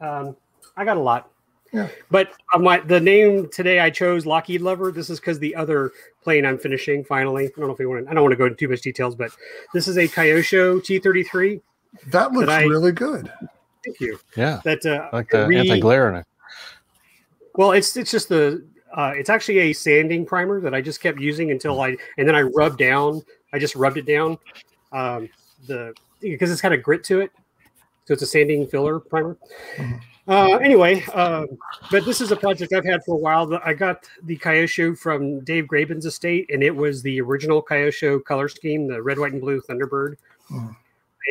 Um, 0.00 0.36
I 0.76 0.84
got 0.84 0.98
a 0.98 1.00
lot. 1.00 1.30
Yeah. 1.72 1.88
But 2.10 2.32
uh, 2.52 2.58
my 2.58 2.80
the 2.80 3.00
name 3.00 3.48
today 3.48 3.80
I 3.80 3.88
chose 3.88 4.26
Lockheed 4.26 4.60
Lover. 4.60 4.92
This 4.92 5.08
is 5.08 5.18
because 5.18 5.38
the 5.38 5.56
other 5.56 5.92
plane 6.22 6.44
I'm 6.44 6.58
finishing 6.58 7.04
finally. 7.04 7.46
I 7.46 7.50
don't 7.56 7.68
know 7.68 7.72
if 7.72 7.80
you 7.80 7.88
want 7.88 8.04
to. 8.04 8.10
I 8.10 8.14
don't 8.14 8.22
want 8.22 8.32
to 8.32 8.36
go 8.36 8.44
into 8.44 8.56
too 8.56 8.68
much 8.68 8.82
details, 8.82 9.16
but 9.16 9.30
this 9.72 9.88
is 9.88 9.96
a 9.96 10.06
Kyosho 10.06 10.80
T33. 10.80 11.60
That 12.08 12.32
looks 12.32 12.48
I- 12.48 12.64
really 12.64 12.92
good. 12.92 13.32
Thank 13.84 14.00
you. 14.00 14.18
Yeah, 14.34 14.60
That 14.64 14.84
uh, 14.86 15.08
I 15.12 15.16
like 15.16 15.30
the 15.30 15.46
re- 15.46 15.58
anti-glare 15.58 16.08
in 16.08 16.14
it. 16.16 16.26
Well, 17.56 17.72
it's 17.72 17.96
it's 17.96 18.10
just 18.10 18.28
the 18.28 18.64
uh, 18.94 19.12
it's 19.16 19.28
actually 19.28 19.58
a 19.58 19.72
sanding 19.72 20.24
primer 20.24 20.60
that 20.60 20.74
I 20.74 20.80
just 20.80 21.00
kept 21.00 21.18
using 21.18 21.50
until 21.50 21.80
I 21.80 21.96
and 22.18 22.28
then 22.28 22.34
I 22.34 22.42
rubbed 22.42 22.78
down. 22.78 23.22
I 23.54 23.58
just 23.58 23.76
rubbed 23.76 23.96
it 23.96 24.04
down. 24.04 24.36
Um, 24.92 25.28
the 25.66 25.94
because 26.20 26.50
it's 26.50 26.60
got 26.60 26.72
a 26.72 26.76
grit 26.76 27.04
to 27.04 27.20
it, 27.20 27.30
so 28.04 28.14
it's 28.14 28.22
a 28.22 28.26
sanding 28.26 28.66
filler 28.66 28.98
primer. 28.98 29.36
Uh, 30.26 30.56
anyway, 30.56 31.02
um, 31.12 31.46
but 31.90 32.04
this 32.04 32.20
is 32.20 32.32
a 32.32 32.36
project 32.36 32.72
I've 32.72 32.84
had 32.84 33.04
for 33.04 33.14
a 33.14 33.18
while. 33.18 33.60
I 33.64 33.74
got 33.74 34.08
the 34.22 34.36
Kyosho 34.38 34.98
from 34.98 35.40
Dave 35.40 35.66
Graben's 35.66 36.06
estate, 36.06 36.50
and 36.52 36.62
it 36.62 36.74
was 36.74 37.02
the 37.02 37.20
original 37.20 37.62
Kyosho 37.62 38.24
color 38.24 38.48
scheme, 38.48 38.88
the 38.88 39.02
red, 39.02 39.18
white, 39.18 39.32
and 39.32 39.40
blue 39.40 39.60
Thunderbird. 39.60 40.16
Mhm. 40.50 40.76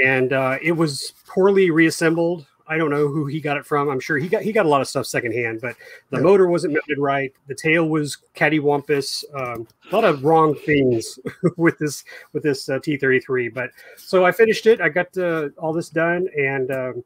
And 0.04 0.34
uh, 0.34 0.58
it 0.62 0.74
was 0.74 1.14
poorly 1.28 1.72
reassembled. 1.72 2.46
I 2.68 2.78
don't 2.78 2.90
know 2.90 3.08
who 3.10 3.26
he 3.26 3.42
got 3.42 3.58
it 3.58 3.66
from. 3.66 3.90
I'm 3.90 4.00
sure 4.00 4.18
he 4.18 4.30
got 4.30 4.42
he 4.42 4.52
got 4.54 4.66
a 4.66 4.70
lot 4.70 4.82
of 4.82 4.88
stuff 4.88 5.06
secondhand, 5.06 5.60
but 5.62 5.76
the 6.12 6.18
Yeah. 6.18 6.24
motor 6.24 6.48
wasn't 6.48 6.74
mounted 6.74 6.98
right. 6.98 7.34
The 7.48 7.56
tail 7.56 7.90
was 7.90 8.18
cattywampus. 8.36 9.24
Um, 9.36 9.68
a 9.92 9.96
lot 9.96 10.06
of 10.06 10.24
wrong 10.24 10.56
things 10.56 11.20
with 11.58 11.78
this 11.78 12.04
with 12.32 12.44
this 12.44 12.70
uh, 12.70 12.80
T33. 12.80 13.54
But 13.54 13.72
so 13.98 14.26
I 14.26 14.32
finished 14.32 14.66
it. 14.66 14.80
I 14.80 14.90
got 14.90 15.16
uh, 15.18 15.50
all 15.58 15.74
this 15.74 15.90
done, 15.90 16.28
and 16.38 16.72
um, 16.72 17.04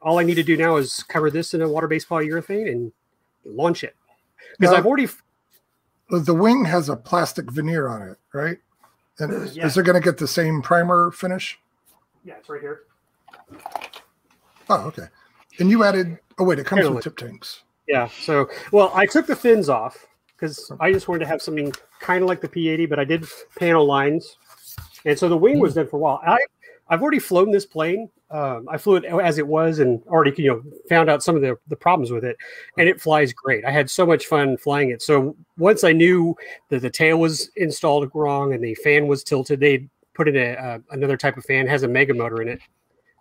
all 0.00 0.18
I 0.18 0.24
need 0.24 0.34
to 0.34 0.42
do 0.42 0.56
now 0.56 0.76
is 0.76 1.02
cover 1.04 1.30
this 1.30 1.54
in 1.54 1.62
a 1.62 1.68
water-based 1.68 2.08
polyurethane 2.08 2.70
and 2.70 2.92
launch 3.44 3.84
it. 3.84 3.94
Because 4.58 4.74
I've 4.74 4.86
already 4.86 5.08
The 6.10 6.34
wing 6.34 6.64
has 6.64 6.88
a 6.88 6.96
plastic 6.96 7.50
veneer 7.52 7.86
on 7.88 8.02
it, 8.02 8.18
right? 8.34 8.58
And 9.20 9.32
is, 9.32 9.56
Yeah. 9.56 9.66
is 9.66 9.76
it 9.76 9.84
going 9.84 9.94
to 9.94 10.04
get 10.04 10.18
the 10.18 10.26
same 10.26 10.60
primer 10.60 11.12
finish? 11.12 11.58
yeah, 12.24 12.34
it's 12.34 12.48
right 12.48 12.60
here. 12.60 12.82
Oh, 14.72 14.86
okay. 14.86 15.06
And 15.58 15.70
you 15.70 15.84
added. 15.84 16.18
Oh 16.38 16.44
wait, 16.44 16.58
it 16.58 16.66
comes 16.66 16.80
Panel 16.80 16.94
with 16.94 17.04
tip 17.04 17.16
tanks. 17.16 17.62
Yeah. 17.86 18.08
So, 18.08 18.48
well, 18.72 18.90
I 18.94 19.04
took 19.04 19.26
the 19.26 19.36
fins 19.36 19.68
off 19.68 20.06
because 20.34 20.72
I 20.80 20.92
just 20.92 21.08
wanted 21.08 21.20
to 21.20 21.26
have 21.26 21.42
something 21.42 21.72
kind 22.00 22.22
of 22.22 22.28
like 22.28 22.40
the 22.40 22.48
P80, 22.48 22.88
but 22.88 22.98
I 22.98 23.04
did 23.04 23.26
panel 23.58 23.84
lines, 23.84 24.38
and 25.04 25.18
so 25.18 25.28
the 25.28 25.36
wing 25.36 25.58
was 25.58 25.74
done 25.74 25.88
for 25.88 25.96
a 25.96 26.00
while. 26.00 26.20
I 26.26 26.38
I've 26.88 27.02
already 27.02 27.18
flown 27.18 27.50
this 27.50 27.66
plane. 27.66 28.08
Um, 28.30 28.66
I 28.70 28.78
flew 28.78 28.96
it 28.96 29.04
as 29.04 29.36
it 29.36 29.46
was 29.46 29.78
and 29.78 30.02
already 30.06 30.32
you 30.42 30.48
know 30.48 30.62
found 30.88 31.10
out 31.10 31.22
some 31.22 31.36
of 31.36 31.42
the, 31.42 31.56
the 31.68 31.76
problems 31.76 32.10
with 32.10 32.24
it, 32.24 32.36
and 32.78 32.88
it 32.88 33.00
flies 33.00 33.32
great. 33.34 33.64
I 33.66 33.70
had 33.70 33.90
so 33.90 34.06
much 34.06 34.26
fun 34.26 34.56
flying 34.56 34.90
it. 34.90 35.02
So 35.02 35.36
once 35.58 35.84
I 35.84 35.92
knew 35.92 36.34
that 36.70 36.80
the 36.80 36.90
tail 36.90 37.18
was 37.18 37.50
installed 37.56 38.10
wrong 38.14 38.54
and 38.54 38.64
the 38.64 38.74
fan 38.76 39.06
was 39.06 39.22
tilted, 39.22 39.60
they 39.60 39.86
put 40.14 40.28
in 40.28 40.36
a, 40.36 40.52
uh, 40.52 40.78
another 40.90 41.16
type 41.16 41.36
of 41.36 41.44
fan 41.44 41.66
has 41.66 41.82
a 41.82 41.88
mega 41.88 42.14
motor 42.14 42.40
in 42.40 42.48
it. 42.48 42.60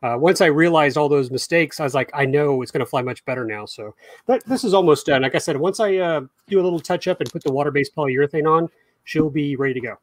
Uh, 0.03 0.17
once 0.17 0.41
I 0.41 0.47
realized 0.47 0.97
all 0.97 1.09
those 1.09 1.29
mistakes, 1.29 1.79
I 1.79 1.83
was 1.83 1.93
like, 1.93 2.09
I 2.13 2.25
know 2.25 2.61
it's 2.61 2.71
going 2.71 2.79
to 2.79 2.89
fly 2.89 3.01
much 3.01 3.23
better 3.25 3.45
now. 3.45 3.65
So 3.65 3.93
that, 4.25 4.43
this 4.45 4.63
is 4.63 4.73
almost 4.73 5.05
done. 5.05 5.21
Like 5.21 5.35
I 5.35 5.39
said, 5.39 5.57
once 5.57 5.79
I 5.79 5.97
uh, 5.97 6.21
do 6.47 6.59
a 6.59 6.63
little 6.63 6.79
touch 6.79 7.07
up 7.07 7.21
and 7.21 7.31
put 7.31 7.43
the 7.43 7.51
water 7.51 7.71
based 7.71 7.95
polyurethane 7.95 8.49
on, 8.49 8.67
she'll 9.03 9.29
be 9.29 9.55
ready 9.55 9.75
to 9.75 9.81
go. 9.81 9.95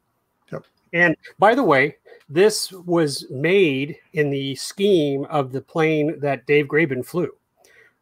Yep. 0.51 0.63
And 0.93 1.17
by 1.37 1.53
the 1.53 1.63
way, 1.63 1.97
this 2.29 2.71
was 2.71 3.25
made 3.29 3.97
in 4.13 4.29
the 4.29 4.55
scheme 4.55 5.25
of 5.25 5.51
the 5.51 5.61
plane 5.61 6.19
that 6.19 6.45
Dave 6.45 6.67
Graben 6.67 7.03
flew. 7.03 7.31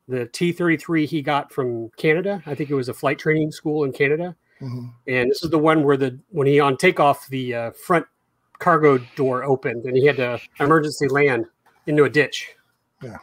The 0.08 0.28
T 0.28 0.52
33 0.52 1.06
he 1.06 1.22
got 1.22 1.52
from 1.52 1.90
Canada. 1.98 2.42
I 2.46 2.56
think 2.56 2.70
it 2.70 2.76
was 2.76 2.90
a 2.90 2.94
flight 2.94 3.20
training 3.20 3.52
school 3.52 3.84
in 3.84 3.92
Canada. 3.92 4.36
Mhm. 4.62 4.94
And 5.08 5.30
this 5.32 5.44
is 5.44 5.50
the 5.50 5.60
one 5.60 5.84
where 5.84 5.98
the 5.98 6.18
when 6.30 6.48
he 6.48 6.60
on 6.60 6.78
takeoff, 6.78 7.28
the 7.28 7.54
uh, 7.54 7.72
front 7.72 8.06
cargo 8.60 8.98
door 9.16 9.44
opened 9.44 9.86
and 9.86 9.96
he 9.96 10.06
had 10.06 10.16
to 10.18 10.40
emergency 10.60 11.08
land 11.10 11.46
into 11.88 12.04
a 12.04 12.10
ditch. 12.10 12.56
Yeah. 13.02 13.18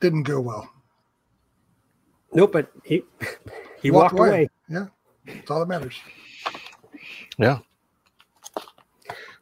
Didn't 0.00 0.24
go 0.24 0.40
well. 0.40 0.70
Nope, 2.32 2.52
but 2.52 2.70
he 2.84 3.02
he 3.82 3.90
walked, 3.90 4.18
away. 4.18 4.48
Yeah, 4.68 4.86
that's 5.26 5.50
all 5.50 5.60
that 5.60 5.68
matters. 5.68 5.96
Yeah. 7.38 7.58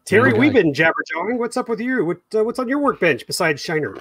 Terry, 0.05 0.33
we've 0.33 0.53
guy. 0.53 0.63
been 0.63 0.73
jabberjawing. 0.73 1.39
What's 1.39 1.57
up 1.57 1.69
with 1.69 1.81
you? 1.81 2.05
What 2.05 2.21
uh, 2.35 2.45
what's 2.45 2.59
on 2.59 2.69
your 2.69 2.79
workbench 2.79 3.27
besides 3.27 3.63
Shiner? 3.63 3.97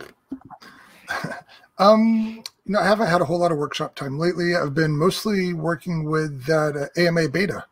Um, 1.80 2.44
you 2.66 2.74
know, 2.74 2.80
I 2.80 2.86
haven't 2.86 3.08
had 3.08 3.22
a 3.22 3.26
whole 3.26 3.40
lot 3.40 3.52
of 3.52 3.58
workshop 3.58 3.96
time 3.96 4.20
lately. 4.20 4.56
I've 4.56 4.74
been 4.74 4.96
mostly 4.96 5.54
working 5.54 6.06
with 6.06 6.46
that 6.46 6.78
uh, 6.78 7.02
AMA 7.02 7.30
beta 7.30 7.66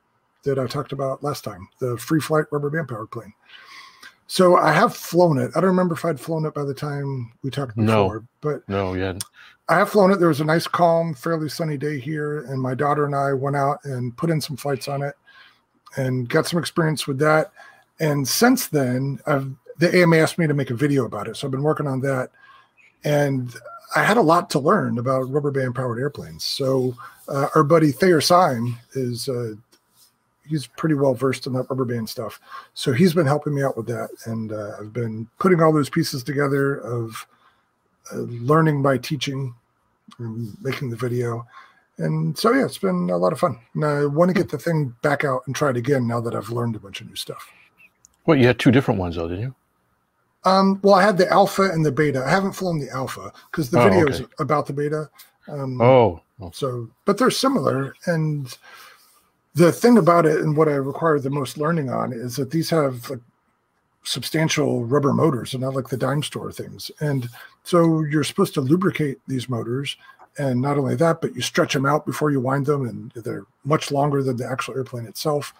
that 0.43 0.57
I 0.57 0.65
talked 0.65 0.91
about 0.91 1.23
last 1.23 1.43
time, 1.43 1.69
the 1.79 1.97
free 1.97 2.19
flight 2.19 2.45
rubber 2.51 2.69
band 2.69 2.87
powered 2.87 3.11
plane. 3.11 3.33
So 4.31 4.55
I 4.55 4.71
have 4.71 4.95
flown 4.95 5.37
it. 5.37 5.51
I 5.57 5.59
don't 5.59 5.71
remember 5.71 5.93
if 5.93 6.05
I'd 6.05 6.17
flown 6.17 6.45
it 6.45 6.53
by 6.53 6.63
the 6.63 6.73
time 6.73 7.33
we 7.43 7.49
talked 7.49 7.75
No. 7.75 8.05
before, 8.05 8.23
but 8.39 8.69
No, 8.69 8.93
hadn't. 8.93 9.25
I 9.67 9.75
have 9.75 9.89
flown 9.89 10.09
it. 10.09 10.19
There 10.19 10.29
was 10.29 10.39
a 10.39 10.45
nice, 10.45 10.67
calm, 10.67 11.13
fairly 11.13 11.49
sunny 11.49 11.75
day 11.75 11.99
here, 11.99 12.45
and 12.45 12.61
my 12.61 12.73
daughter 12.73 13.03
and 13.03 13.13
I 13.13 13.33
went 13.33 13.57
out 13.57 13.83
and 13.83 14.15
put 14.15 14.29
in 14.29 14.39
some 14.39 14.55
flights 14.55 14.87
on 14.87 15.01
it 15.01 15.15
and 15.97 16.29
got 16.29 16.47
some 16.47 16.59
experience 16.59 17.07
with 17.07 17.19
that. 17.19 17.51
And 17.99 18.25
since 18.25 18.67
then, 18.67 19.19
I've, 19.27 19.51
the 19.79 19.93
AMA 20.01 20.15
asked 20.15 20.37
me 20.37 20.47
to 20.47 20.53
make 20.53 20.69
a 20.69 20.75
video 20.75 21.03
about 21.03 21.27
it, 21.27 21.35
so 21.35 21.45
I've 21.45 21.51
been 21.51 21.61
working 21.61 21.87
on 21.87 21.99
that. 21.99 22.29
And 23.03 23.53
I 23.97 24.03
had 24.03 24.15
a 24.15 24.21
lot 24.21 24.49
to 24.51 24.59
learn 24.59 24.97
about 24.97 25.29
rubber 25.29 25.51
band 25.51 25.75
powered 25.75 25.99
airplanes. 25.99 26.45
So 26.45 26.95
uh, 27.27 27.49
our 27.53 27.65
buddy 27.65 27.91
Thayer 27.91 28.21
Syme 28.21 28.77
is 28.93 29.27
uh, 29.27 29.55
he's 30.47 30.67
pretty 30.67 30.95
well 30.95 31.13
versed 31.13 31.47
in 31.47 31.53
that 31.53 31.67
rubber 31.69 31.85
band 31.85 32.09
stuff. 32.09 32.39
So 32.73 32.93
he's 32.93 33.13
been 33.13 33.25
helping 33.27 33.53
me 33.55 33.63
out 33.63 33.77
with 33.77 33.87
that, 33.87 34.09
and 34.25 34.51
uh, 34.51 34.73
I've 34.79 34.93
been 34.93 35.27
putting 35.39 35.61
all 35.61 35.71
those 35.73 35.89
pieces 35.89 36.23
together 36.23 36.75
of 36.77 37.25
uh, 38.13 38.17
learning 38.19 38.81
by 38.81 38.97
teaching, 38.97 39.53
and 40.19 40.55
making 40.61 40.89
the 40.89 40.97
video, 40.97 41.45
and 41.97 42.37
so 42.37 42.51
yeah, 42.51 42.65
it's 42.65 42.77
been 42.77 43.09
a 43.09 43.17
lot 43.17 43.31
of 43.33 43.39
fun. 43.39 43.59
And 43.75 43.85
I 43.85 44.05
want 44.05 44.29
to 44.29 44.33
get 44.33 44.49
the 44.49 44.57
thing 44.57 44.95
back 45.01 45.23
out 45.23 45.43
and 45.45 45.55
try 45.55 45.69
it 45.69 45.77
again 45.77 46.07
now 46.07 46.19
that 46.21 46.35
I've 46.35 46.49
learned 46.49 46.75
a 46.75 46.79
bunch 46.79 47.01
of 47.01 47.07
new 47.07 47.15
stuff. 47.15 47.47
Well, 48.25 48.37
you 48.37 48.47
had 48.47 48.59
two 48.59 48.71
different 48.71 48.99
ones 48.99 49.15
though, 49.15 49.27
didn't 49.27 49.43
you? 49.43 49.55
Um, 50.43 50.79
well, 50.83 50.95
I 50.95 51.03
had 51.03 51.17
the 51.17 51.31
alpha 51.31 51.63
and 51.63 51.85
the 51.85 51.91
beta. 51.91 52.23
I 52.25 52.29
haven't 52.29 52.53
flown 52.53 52.79
the 52.79 52.89
alpha 52.89 53.31
because 53.51 53.69
the 53.69 53.79
Oh, 53.79 53.83
video 53.83 54.07
is 54.07 54.21
okay. 54.21 54.31
about 54.39 54.65
the 54.65 54.73
beta. 54.73 55.09
Um, 55.47 55.79
oh, 55.81 56.21
So, 56.51 56.89
but 57.05 57.17
they're 57.19 57.29
similar. 57.29 57.93
And 58.07 58.57
the 59.53 59.71
thing 59.71 59.97
about 59.97 60.25
it 60.25 60.39
and 60.39 60.55
what 60.55 60.69
I 60.69 60.73
require 60.73 61.19
the 61.19 61.29
most 61.29 61.57
learning 61.57 61.89
on 61.89 62.13
is 62.13 62.35
that 62.37 62.51
these 62.51 62.69
have 62.69 63.09
like 63.09 63.19
substantial 64.03 64.85
rubber 64.85 65.13
motors 65.13 65.53
and 65.53 65.61
not 65.61 65.75
like 65.75 65.89
the 65.89 65.97
dime 65.97 66.23
store 66.23 66.51
things. 66.51 66.89
And 66.99 67.29
so 67.63 68.01
you're 68.01 68.23
supposed 68.23 68.53
to 68.55 68.61
lubricate 68.61 69.19
these 69.27 69.49
motors. 69.49 69.97
And 70.37 70.61
not 70.61 70.77
only 70.77 70.95
that, 70.95 71.19
but 71.19 71.35
you 71.35 71.41
stretch 71.41 71.73
them 71.73 71.85
out 71.85 72.05
before 72.05 72.31
you 72.31 72.39
wind 72.39 72.65
them, 72.65 72.87
and 72.87 73.11
they're 73.11 73.45
much 73.65 73.91
longer 73.91 74.23
than 74.23 74.37
the 74.37 74.49
actual 74.49 74.75
airplane 74.75 75.05
itself. 75.05 75.53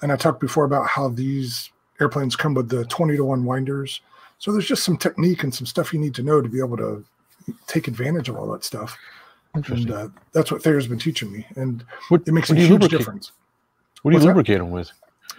And 0.00 0.12
I 0.12 0.16
talked 0.16 0.40
before 0.40 0.64
about 0.64 0.86
how 0.86 1.08
these 1.08 1.70
airplanes 2.00 2.36
come 2.36 2.54
with 2.54 2.68
the 2.68 2.84
20 2.84 3.16
to 3.16 3.24
1 3.24 3.44
winders. 3.44 4.00
So 4.38 4.52
there's 4.52 4.68
just 4.68 4.84
some 4.84 4.96
technique 4.96 5.42
and 5.42 5.52
some 5.52 5.66
stuff 5.66 5.92
you 5.92 5.98
need 5.98 6.14
to 6.14 6.22
know 6.22 6.40
to 6.40 6.48
be 6.48 6.60
able 6.60 6.76
to 6.76 7.04
take 7.66 7.88
advantage 7.88 8.28
of 8.28 8.36
all 8.36 8.46
that 8.52 8.62
stuff. 8.62 8.96
Interesting. 9.56 9.92
And 9.92 9.98
uh, 9.98 10.08
that's 10.32 10.50
what 10.52 10.62
Thayer's 10.62 10.86
been 10.86 10.98
teaching 10.98 11.32
me. 11.32 11.46
And 11.56 11.84
what, 12.08 12.22
it 12.26 12.32
makes 12.32 12.50
a 12.50 12.54
huge 12.54 12.70
lubricate? 12.70 12.98
difference. 12.98 13.32
What 14.02 14.10
do 14.10 14.14
you 14.14 14.18
What's 14.18 14.24
that? 14.24 14.28
lubricate 14.30 14.58
them 14.58 14.70
with? 14.70 14.90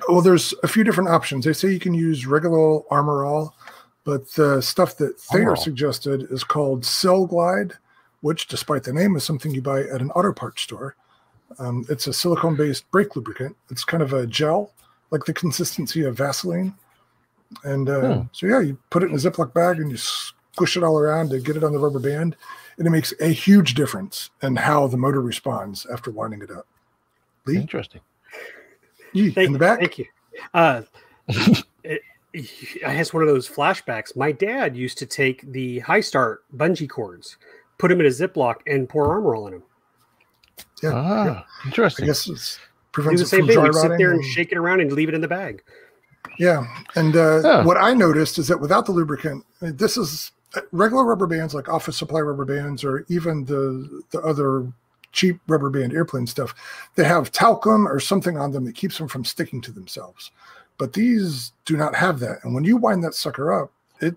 Well, 0.10 0.22
there's 0.22 0.54
a 0.64 0.68
few 0.68 0.84
different 0.84 1.10
options. 1.10 1.46
They 1.46 1.54
say 1.54 1.70
you 1.72 1.80
can 1.80 1.94
use 1.94 2.26
regular 2.28 2.82
Armor 2.92 3.26
All, 3.26 3.56
but 4.04 4.30
the 4.34 4.62
stuff 4.62 4.98
that 4.98 5.20
Thayer 5.20 5.56
suggested 5.56 6.32
is 6.32 6.44
called 6.44 6.86
Sil-Glyde, 6.86 7.74
which, 8.22 8.48
despite 8.48 8.84
the 8.84 8.94
name, 8.94 9.16
is 9.16 9.24
something 9.24 9.52
you 9.54 9.62
buy 9.62 9.82
at 9.82 10.02
an 10.02 10.12
auto 10.12 10.34
parts 10.34 10.62
store. 10.62 10.96
Um, 11.60 11.86
it's 11.90 12.08
a 12.08 12.14
silicone 12.14 12.56
based 12.56 12.90
brake 12.92 13.16
lubricant. 13.16 13.56
It's 13.72 13.84
kind 13.84 14.04
of 14.04 14.14
a 14.14 14.28
gel, 14.28 14.72
like 15.12 15.24
the 15.26 15.34
consistency 15.34 16.04
of 16.04 16.16
Vaseline. 16.18 16.74
And 17.64 17.90
uh, 17.90 18.16
Hmm. 18.16 18.28
so, 18.34 18.46
yeah, 18.46 18.60
you 18.60 18.78
put 18.90 19.04
it 19.04 19.08
in 19.10 19.14
a 19.16 19.18
Ziploc 19.18 19.54
bag 19.54 19.78
and 19.80 19.90
you 19.90 19.98
squish 19.98 20.76
it 20.78 20.84
all 20.84 21.00
around 21.00 21.30
to 21.30 21.40
get 21.40 21.56
it 21.56 21.64
on 21.64 21.72
the 21.72 21.80
rubber 21.80 22.00
band. 22.00 22.36
And 22.78 22.86
it 22.86 22.92
makes 22.92 23.14
a 23.20 23.28
huge 23.30 23.74
difference 23.74 24.30
in 24.42 24.56
how 24.56 24.88
the 24.88 24.98
motor 24.98 25.22
responds 25.22 25.86
after 25.92 26.12
winding 26.12 26.42
it 26.44 26.52
up. 26.52 26.68
Lee, 27.46 27.58
Interesting. 27.58 28.02
you 29.14 29.32
Thank, 29.32 29.48
in 29.48 29.54
the 29.54 29.60
back? 29.60 29.80
Thank 29.80 29.98
you. 29.98 30.06
Uh, 30.54 30.82
it, 31.84 32.02
it 32.34 32.50
has 32.84 33.14
one 33.14 33.24
of 33.24 33.30
those 33.30 33.50
flashbacks. 33.50 34.16
My 34.16 34.32
dad 34.32 34.76
used 34.78 34.98
to 35.00 35.06
take 35.08 35.52
the 35.52 35.80
high 35.80 36.02
start 36.02 36.44
bungee 36.56 36.90
cords, 36.90 37.38
put 37.80 37.88
them 37.88 38.00
in 38.00 38.06
a 38.06 38.10
Ziploc, 38.10 38.58
and 38.68 38.88
pour 38.88 39.08
armor 39.12 39.36
all 39.36 39.48
in 39.48 39.54
them. 39.54 39.64
Yeah, 40.84 40.92
ah, 40.94 41.46
I 41.64 41.68
interesting. 41.68 42.06
guess 42.06 42.28
it's 42.30 42.58
Do 42.58 42.62
prevents 42.92 43.22
the 43.22 43.26
it 43.26 43.30
same 43.30 43.40
from 43.42 43.48
thing. 43.48 43.56
dry 43.56 43.66
You 43.66 43.74
sit 43.74 43.98
there 43.98 44.12
and 44.12 44.22
and- 44.22 44.32
shake 44.34 44.52
it 44.52 44.58
around 44.58 44.82
and 44.82 44.92
leave 44.92 45.10
it 45.10 45.16
in 45.16 45.22
the 45.22 45.28
bag. 45.28 45.64
Yeah, 46.38 46.66
and 46.96 47.16
uh, 47.16 47.42
Huh. 47.42 47.64
what 47.64 47.78
I 47.78 47.94
noticed 47.96 48.38
is 48.38 48.48
that 48.50 48.60
without 48.60 48.86
the 48.86 48.92
lubricant, 48.92 49.44
I 49.62 49.66
mean, 49.66 49.78
this 49.78 49.98
is 49.98 50.32
regular 50.72 51.04
rubber 51.04 51.28
bands 51.28 51.54
like 51.54 51.70
office 51.70 51.98
supply 51.98 52.20
rubber 52.20 52.46
bands, 52.46 52.84
or 52.84 53.06
even 53.10 53.46
the 53.46 54.04
the 54.12 54.22
other 54.22 54.72
cheap 55.12 55.40
rubber 55.48 55.70
band 55.70 55.94
airplane 55.94 56.28
stuff. 56.28 56.54
They 56.96 57.04
have 57.04 57.32
talcum 57.32 57.88
or 57.88 58.00
something 58.00 58.38
on 58.38 58.52
them 58.52 58.66
that 58.66 58.76
keeps 58.76 58.98
them 58.98 59.08
from 59.08 59.26
sticking 59.26 59.62
to 59.62 59.72
themselves. 59.72 60.32
But 60.78 60.94
these 60.94 61.54
do 61.66 61.76
not 61.76 61.96
have 61.96 62.20
that, 62.20 62.44
and 62.44 62.54
when 62.54 62.64
you 62.64 62.78
wind 62.78 63.04
that 63.04 63.16
sucker 63.16 63.52
up, 63.52 63.72
it 64.00 64.16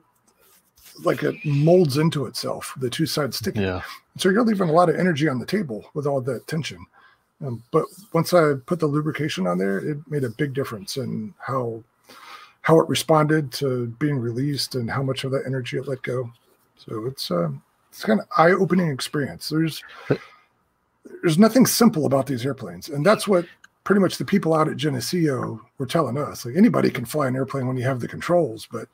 like 1.04 1.22
it 1.22 1.36
molds 1.44 1.96
into 1.96 2.26
itself. 2.26 2.74
The 2.78 2.90
two 2.90 3.06
sides 3.06 3.38
sticking. 3.38 3.62
yeah. 3.62 3.82
So 4.18 4.28
you're 4.28 4.44
leaving 4.44 4.68
a 4.68 4.72
lot 4.72 4.90
of 4.90 4.96
energy 4.96 5.28
on 5.28 5.38
the 5.38 5.46
table 5.46 5.88
with 5.94 6.06
all 6.06 6.20
that 6.20 6.46
tension. 6.46 6.84
Um, 7.42 7.62
but 7.70 7.86
once 8.12 8.34
I 8.34 8.54
put 8.66 8.80
the 8.80 8.86
lubrication 8.86 9.46
on 9.46 9.56
there, 9.56 9.78
it 9.78 9.98
made 10.08 10.24
a 10.24 10.30
big 10.30 10.52
difference 10.52 10.96
in 10.98 11.32
how 11.38 11.82
how 12.62 12.78
it 12.80 12.88
responded 12.88 13.52
to 13.52 13.86
being 13.98 14.18
released 14.18 14.74
and 14.74 14.90
how 14.90 15.02
much 15.02 15.24
of 15.24 15.30
that 15.32 15.44
energy 15.46 15.76
it 15.78 15.88
let 15.88 16.02
go. 16.02 16.30
So 16.76 17.06
it's 17.06 17.30
uh, 17.30 17.50
it's 17.90 18.04
kind 18.04 18.20
of 18.20 18.26
eye 18.36 18.50
opening 18.52 18.88
experience. 18.90 19.48
There's 19.48 19.82
there's 21.22 21.38
nothing 21.38 21.66
simple 21.66 22.06
about 22.06 22.26
these 22.26 22.44
airplanes, 22.46 22.88
and 22.88 23.04
that's 23.04 23.26
what 23.28 23.46
pretty 23.84 24.00
much 24.00 24.18
the 24.18 24.24
people 24.24 24.54
out 24.54 24.68
at 24.68 24.76
Geneseo 24.76 25.60
were 25.78 25.86
telling 25.86 26.18
us. 26.18 26.44
Like 26.44 26.56
anybody 26.56 26.90
can 26.90 27.04
fly 27.04 27.26
an 27.28 27.36
airplane 27.36 27.66
when 27.66 27.76
you 27.76 27.84
have 27.84 28.00
the 28.00 28.08
controls, 28.08 28.68
but 28.70 28.88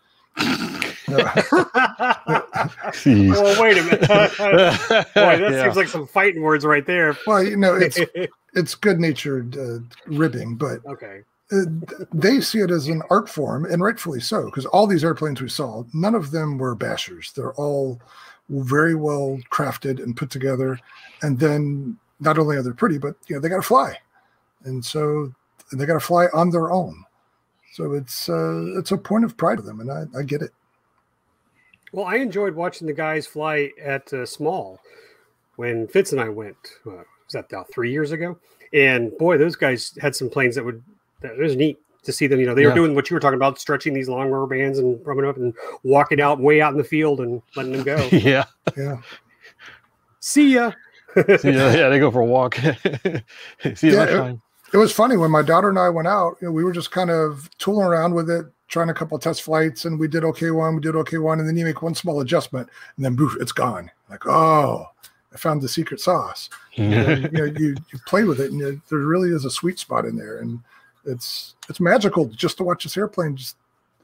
Jeez. 2.93 3.31
well, 3.31 3.63
wait 3.63 3.79
a 3.79 3.83
minute. 3.83 4.01
Boy, 4.09 5.39
that 5.39 5.49
Yeah. 5.53 5.63
seems 5.65 5.77
like 5.77 5.89
some 5.89 6.07
fighting 6.07 6.43
words 6.43 6.65
right 6.65 6.87
there. 6.87 7.17
well, 7.27 7.43
you 7.43 7.57
know, 7.57 7.75
it's 7.75 7.99
it's 8.55 8.75
good 8.75 9.01
natured 9.01 9.57
uh, 9.57 9.79
ribbing, 10.07 10.57
but 10.57 10.85
okay. 10.87 11.23
Uh, 11.53 11.65
they 12.13 12.41
see 12.41 12.59
it 12.59 12.71
as 12.71 12.89
an 12.89 13.03
art 13.09 13.29
form, 13.29 13.65
and 13.65 13.83
rightfully 13.83 14.21
so, 14.21 14.47
because 14.47 14.67
all 14.67 14.87
these 14.87 15.05
airplanes 15.05 15.41
we 15.41 15.49
saw, 15.49 15.85
none 15.93 16.15
of 16.15 16.31
them 16.33 16.59
were 16.59 16.75
bashers. 16.75 17.33
They're 17.33 17.55
all 17.55 18.01
very 18.49 18.95
well 18.95 19.39
crafted 19.51 20.03
and 20.03 20.17
put 20.17 20.31
together. 20.31 20.79
And 21.23 21.39
then 21.39 21.99
not 22.21 22.39
only 22.39 22.57
are 22.57 22.63
they 22.63 22.73
pretty, 22.73 22.99
but 22.99 23.15
you 23.29 23.37
know 23.37 23.41
they 23.41 23.49
got 23.49 23.57
to 23.57 23.63
fly, 23.63 23.97
and 24.65 24.85
so 24.85 25.33
they 25.73 25.87
got 25.87 25.95
to 25.95 26.01
fly 26.01 26.27
on 26.33 26.51
their 26.51 26.73
own. 26.73 27.05
So 27.73 27.93
it's 27.93 28.29
uh, 28.29 28.79
it's 28.79 28.91
a 28.91 28.99
point 28.99 29.25
of 29.25 29.37
pride 29.37 29.59
to 29.59 29.63
them, 29.63 29.81
and 29.81 29.91
I, 29.91 30.05
I 30.19 30.23
get 30.23 30.43
it. 30.43 30.51
Well, 31.93 32.07
I 32.07 32.17
enjoyed 32.17 32.55
watching 32.55 32.87
the 32.87 32.93
guys 32.93 33.27
fly 33.27 33.71
at 33.81 34.13
uh, 34.13 34.27
Small 34.27 34.81
when 35.57 35.87
Fitz 35.87 36.13
and 36.13 36.21
I 36.21 36.29
went. 36.29 36.57
Uh, 36.87 36.91
was 36.91 37.33
that 37.33 37.47
about 37.51 37.73
three 37.73 37.93
years 37.93 38.13
ago? 38.13 38.39
And 38.73 39.17
boy, 39.19 39.39
those 39.39 39.57
guys 39.57 39.97
had 40.01 40.17
some 40.17 40.29
planes 40.29 40.57
that 40.57 40.65
would 40.65 40.83
that 41.21 41.37
was 41.37 41.57
neat 41.57 41.79
to 42.05 42.13
see 42.13 42.27
them. 42.27 42.41
You 42.41 42.47
know, 42.47 42.55
they 42.55 42.67
were 42.67 42.75
doing 42.75 42.95
what 42.95 43.11
you 43.11 43.15
were 43.15 43.21
talking 43.21 43.37
about, 43.37 43.59
stretching 43.59 43.93
these 43.93 44.09
long 44.09 44.31
rubber 44.31 44.47
bands 44.47 44.79
and 44.79 45.05
rubbing 45.07 45.27
up 45.27 45.37
and 45.37 45.53
walking 45.83 46.21
out 46.21 46.41
way 46.41 46.61
out 46.61 46.73
in 46.73 46.79
the 46.79 46.85
field 46.85 47.21
and 47.21 47.43
letting 47.55 47.73
them 47.73 47.83
go. 47.83 47.97
yeah. 48.13 48.45
Yeah. 48.77 48.97
see 50.21 50.55
ya. 50.55 50.73
See, 51.39 51.51
yeah, 51.51 51.75
yeah, 51.75 51.89
they 51.89 51.99
go 51.99 52.11
for 52.11 52.21
a 52.21 52.27
walk. 52.27 52.57
See 52.57 52.69
you 53.63 53.95
Yeah, 53.95 53.99
lunchtime. 54.05 54.43
It 54.75 54.77
was 54.77 54.93
funny 54.93 55.17
when 55.17 55.31
my 55.31 55.41
daughter 55.41 55.71
and 55.71 55.79
I 55.79 55.89
went 55.89 56.09
out, 56.09 56.37
you 56.43 56.49
know, 56.49 56.53
we 56.53 56.63
were 56.63 56.73
just 56.73 56.91
kind 56.91 57.09
of 57.09 57.49
tooling 57.57 57.87
around 57.87 58.13
with 58.13 58.29
it, 58.29 58.45
trying 58.69 58.91
a 58.91 58.95
couple 58.95 59.19
test 59.19 59.43
flights, 59.43 59.87
and 59.87 59.99
we 59.99 60.09
did 60.09 60.25
okay 60.25 60.51
one, 60.51 60.75
we 60.75 60.83
did 60.83 60.95
okay 60.97 61.17
one, 61.17 61.39
and 61.39 61.49
then 61.49 61.57
you 61.57 61.65
make 61.65 61.81
one 61.81 61.95
small 61.95 62.21
adjustment, 62.21 62.69
and 62.97 63.05
then 63.05 63.15
boof, 63.15 63.35
it's 63.41 63.53
gone. 63.53 63.91
Like, 64.11 64.27
oh, 64.27 64.87
I 65.33 65.39
found 65.39 65.63
the 65.63 65.69
secret 65.69 66.01
sauce. 66.01 66.51
And, 66.77 67.23
you 67.23 67.31
know, 67.31 67.45
you 67.45 67.77
you 67.93 67.99
play 68.07 68.25
with 68.25 68.41
it, 68.41 68.51
and 68.51 68.61
you, 68.61 68.83
there 68.91 68.99
really 68.99 69.31
is 69.31 69.47
a 69.47 69.51
sweet 69.51 69.79
spot 69.79 70.05
in 70.05 70.17
there, 70.17 70.39
and 70.39 70.61
it's 71.07 71.55
it's 71.69 71.81
magical 71.81 72.27
just 72.27 72.59
to 72.59 72.65
watch 72.65 72.85
this 72.85 72.97
airplane 72.97 73.37
just 73.37 73.57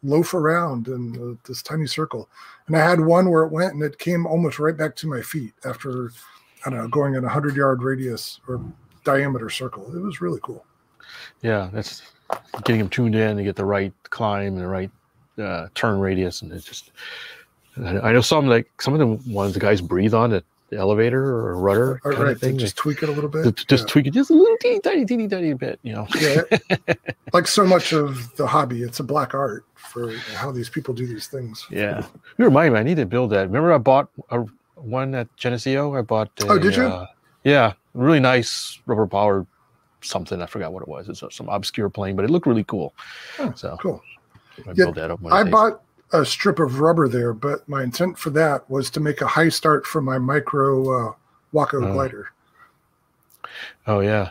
loaf 0.03 0.34
around 0.34 0.88
in 0.88 1.38
this 1.46 1.62
tiny 1.62 1.86
circle. 1.86 2.28
And 2.66 2.76
I 2.76 2.80
had 2.80 3.00
one 3.00 3.30
where 3.30 3.44
it 3.44 3.53
went, 3.53 3.74
and 3.74 3.82
it 3.82 3.98
came 3.98 4.26
almost 4.26 4.59
right 4.59 4.76
back 4.76 4.96
to 4.96 5.07
my 5.07 5.20
feet 5.20 5.53
after 5.64 6.11
I 6.64 6.70
don't 6.70 6.78
know 6.78 6.88
going 6.88 7.14
in 7.14 7.24
a 7.24 7.28
hundred 7.28 7.57
yard 7.57 7.82
radius 7.82 8.40
or 8.48 8.61
diameter 9.05 9.50
circle. 9.50 9.94
It 9.94 10.00
was 10.00 10.20
really 10.20 10.40
cool. 10.42 10.64
Yeah, 11.42 11.68
that's 11.72 12.03
getting 12.64 12.78
them 12.78 12.88
tuned 12.88 13.14
in 13.14 13.36
to 13.36 13.42
get 13.42 13.57
the 13.57 13.64
right 13.64 13.92
climb 14.11 14.55
and 14.55 14.59
the 14.59 14.66
right 14.66 14.90
uh, 15.38 15.68
turn 15.74 15.98
radius, 15.98 16.42
and 16.42 16.53
it's 16.53 16.64
just. 16.64 16.92
I 17.78 18.12
know 18.12 18.20
some 18.20 18.48
like 18.48 18.70
some 18.82 18.92
of 18.92 19.00
the 19.00 19.32
ones 19.32 19.55
the 19.55 19.61
guys 19.61 19.80
breathe 19.80 20.12
on 20.12 20.28
the 20.28 20.44
elevator 20.79 21.23
or 21.25 21.57
rudder 21.59 22.01
All 22.05 22.12
kind 22.12 22.25
right, 22.25 22.33
of 22.33 22.41
thing. 22.41 22.59
just 22.59 22.77
tweak 22.77 23.03
it 23.03 23.09
a 23.09 23.12
little 23.12 23.29
bit. 23.31 23.45
to 23.57 23.66
just 23.66 23.85
yeah. 23.85 23.93
tweak 23.93 24.07
it 24.07 24.12
just 24.14 24.31
a 24.31 24.35
little 24.35 24.57
teeny 24.59 24.81
tiny, 24.81 25.05
teeny 25.05 25.29
tiny 25.29 25.53
bit, 25.55 25.79
you 25.83 25.93
know. 25.93 26.07
Yeah. 26.20 26.43
like 27.33 27.47
so 27.47 27.64
much 27.66 27.93
of 27.93 28.35
the 28.37 28.47
hobby, 28.47 28.83
it's 28.83 29.01
a 29.01 29.05
black 29.05 29.35
art 29.35 29.64
for 29.75 30.12
how 30.35 30.51
these 30.51 30.68
people 30.68 30.95
do 30.95 31.07
these 31.07 31.27
things. 31.27 31.66
Yeah. 31.70 32.07
You 32.39 32.45
remind 32.45 32.75
me, 32.75 32.81
I 32.81 32.83
need 32.83 32.97
to 32.97 33.07
build 33.07 33.31
that. 33.31 33.47
Remember, 33.47 33.73
I 33.73 33.79
bought 33.79 34.09
a 34.31 34.45
one 34.77 35.14
at 35.14 35.35
Geneseo. 35.37 35.95
I 35.97 36.03
bought. 36.03 36.31
A, 36.43 36.47
Oh, 36.49 36.59
did 36.59 36.77
you? 36.77 36.85
Uh, 36.85 37.07
yeah, 37.45 37.73
really 37.95 38.20
nice 38.20 38.81
rubber 38.87 39.07
powered 39.07 39.47
something. 40.01 40.41
I 40.43 40.47
forgot 40.47 40.73
what 40.73 40.83
it 40.83 40.89
was. 40.89 41.09
It's 41.09 41.23
some 41.35 41.49
obscure 41.49 41.89
plane, 41.91 42.16
but 42.16 42.25
it 42.25 42.31
looked 42.31 42.47
really 42.47 42.64
cool. 42.64 42.95
Oh, 43.39 43.53
so 43.55 43.77
Cool. 43.81 44.03
I 44.59 44.68
Yeah, 44.68 44.73
build 44.75 44.95
that 44.97 45.11
up. 45.11 45.20
I 45.31 45.43
days. 45.45 45.53
bought 45.53 45.83
a 46.12 46.24
strip 46.24 46.58
of 46.58 46.80
rubber 46.80 47.08
there, 47.08 47.32
but 47.32 47.66
my 47.68 47.82
intent 47.82 48.18
for 48.18 48.30
that 48.30 48.68
was 48.70 48.90
to 48.90 49.00
make 49.00 49.20
a 49.20 49.26
high 49.26 49.48
start 49.48 49.86
for 49.86 50.00
my 50.02 50.18
micro 50.18 51.08
uh, 51.10 51.12
Waco 51.52 51.82
Oh. 51.84 51.92
glider. 51.92 52.30
Oh 53.86 54.00
yeah, 54.00 54.30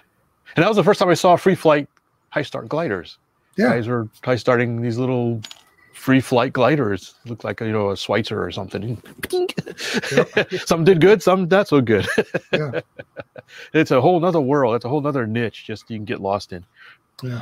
and 0.56 0.64
that 0.64 0.68
was 0.68 0.78
the 0.78 0.84
first 0.84 1.00
time 1.00 1.10
I 1.10 1.14
saw 1.14 1.36
free 1.36 1.56
flight 1.56 1.88
high 2.30 2.42
start 2.44 2.70
gliders. 2.70 3.18
Yeah. 3.58 3.70
guys 3.70 3.88
were 3.88 4.08
high 4.24 4.38
starting 4.38 4.82
these 4.82 4.98
little 4.98 5.42
free 5.94 6.22
flight 6.22 6.54
gliders. 6.54 7.16
Looked 7.26 7.44
like 7.44 7.60
you 7.60 7.72
know 7.72 7.90
a 7.90 7.96
Schweizer 7.96 8.38
or 8.38 8.52
something. 8.52 9.02
some 10.66 10.84
did 10.84 11.02
good, 11.02 11.22
some 11.22 11.48
not 11.50 11.68
so 11.68 11.82
good. 11.82 12.08
Yeah. 12.54 12.80
it's 13.74 13.92
a 13.92 14.00
whole 14.02 14.20
nother 14.20 14.42
world. 14.42 14.76
It's 14.76 14.86
a 14.86 14.90
whole 14.90 15.02
nother 15.02 15.28
niche. 15.28 15.66
Just 15.66 15.90
you 15.90 15.98
can 15.98 16.06
get 16.06 16.22
lost 16.22 16.54
in. 16.54 16.64
Yeah. 17.22 17.42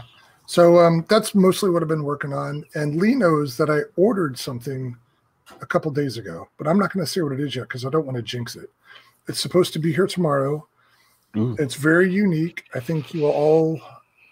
So 0.49 0.79
um, 0.79 1.05
that's 1.07 1.35
mostly 1.35 1.69
what 1.69 1.83
I've 1.83 1.87
been 1.87 2.03
working 2.03 2.33
on. 2.33 2.65
And 2.73 2.95
Lee 2.99 3.13
knows 3.13 3.55
that 3.57 3.69
I 3.69 3.81
ordered 3.97 4.35
something 4.35 4.97
a 5.61 5.65
couple 5.67 5.91
days 5.91 6.17
ago, 6.17 6.49
but 6.57 6.67
I'm 6.67 6.79
not 6.79 6.91
going 6.91 7.05
to 7.05 7.11
say 7.11 7.21
what 7.21 7.33
it 7.33 7.39
is 7.39 7.55
yet 7.55 7.67
because 7.67 7.85
I 7.85 7.91
don't 7.91 8.07
want 8.07 8.15
to 8.15 8.23
jinx 8.23 8.55
it. 8.55 8.71
It's 9.27 9.39
supposed 9.39 9.73
to 9.73 9.79
be 9.79 9.93
here 9.93 10.07
tomorrow. 10.07 10.67
Ooh. 11.37 11.55
It's 11.59 11.75
very 11.75 12.11
unique. 12.11 12.63
I 12.73 12.79
think 12.79 13.13
you 13.13 13.21
will 13.21 13.29
all 13.29 13.79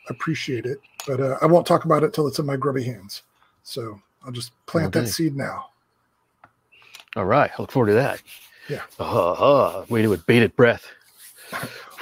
appreciate 0.09 0.65
it, 0.65 0.79
but 1.05 1.19
uh, 1.21 1.37
I 1.39 1.45
won't 1.45 1.67
talk 1.67 1.85
about 1.85 2.03
it 2.03 2.13
till 2.15 2.25
it's 2.25 2.39
in 2.39 2.47
my 2.47 2.55
grubby 2.57 2.83
hands. 2.83 3.21
So 3.61 4.01
I'll 4.25 4.31
just 4.31 4.53
plant 4.65 4.95
Okay. 4.95 5.05
that 5.05 5.11
seed 5.11 5.35
now. 5.35 5.67
All 7.15 7.25
right, 7.25 7.51
I 7.55 7.61
look 7.61 7.71
forward 7.71 7.89
to 7.89 7.93
that. 7.93 8.23
Yeah. 8.67 8.81
Uh, 8.99 9.33
uh, 9.33 9.85
waited 9.87 10.07
with 10.07 10.25
bated 10.25 10.55
breath, 10.55 10.87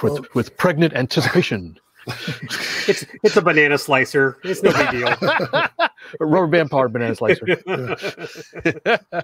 with 0.02 0.14
Well- 0.14 0.26
with 0.34 0.56
pregnant 0.56 0.94
anticipation. 0.94 1.78
It's 2.88 3.04
it's 3.24 3.36
a 3.36 3.42
banana 3.42 3.80
slicer. 3.80 4.38
It's 4.44 4.62
no 4.62 4.72
big 4.72 4.92
deal. 4.92 5.08
a 6.20 6.26
rubber 6.26 6.46
band 6.48 6.70
powered 6.70 6.94
banana 6.94 7.16
slicer. 7.16 7.46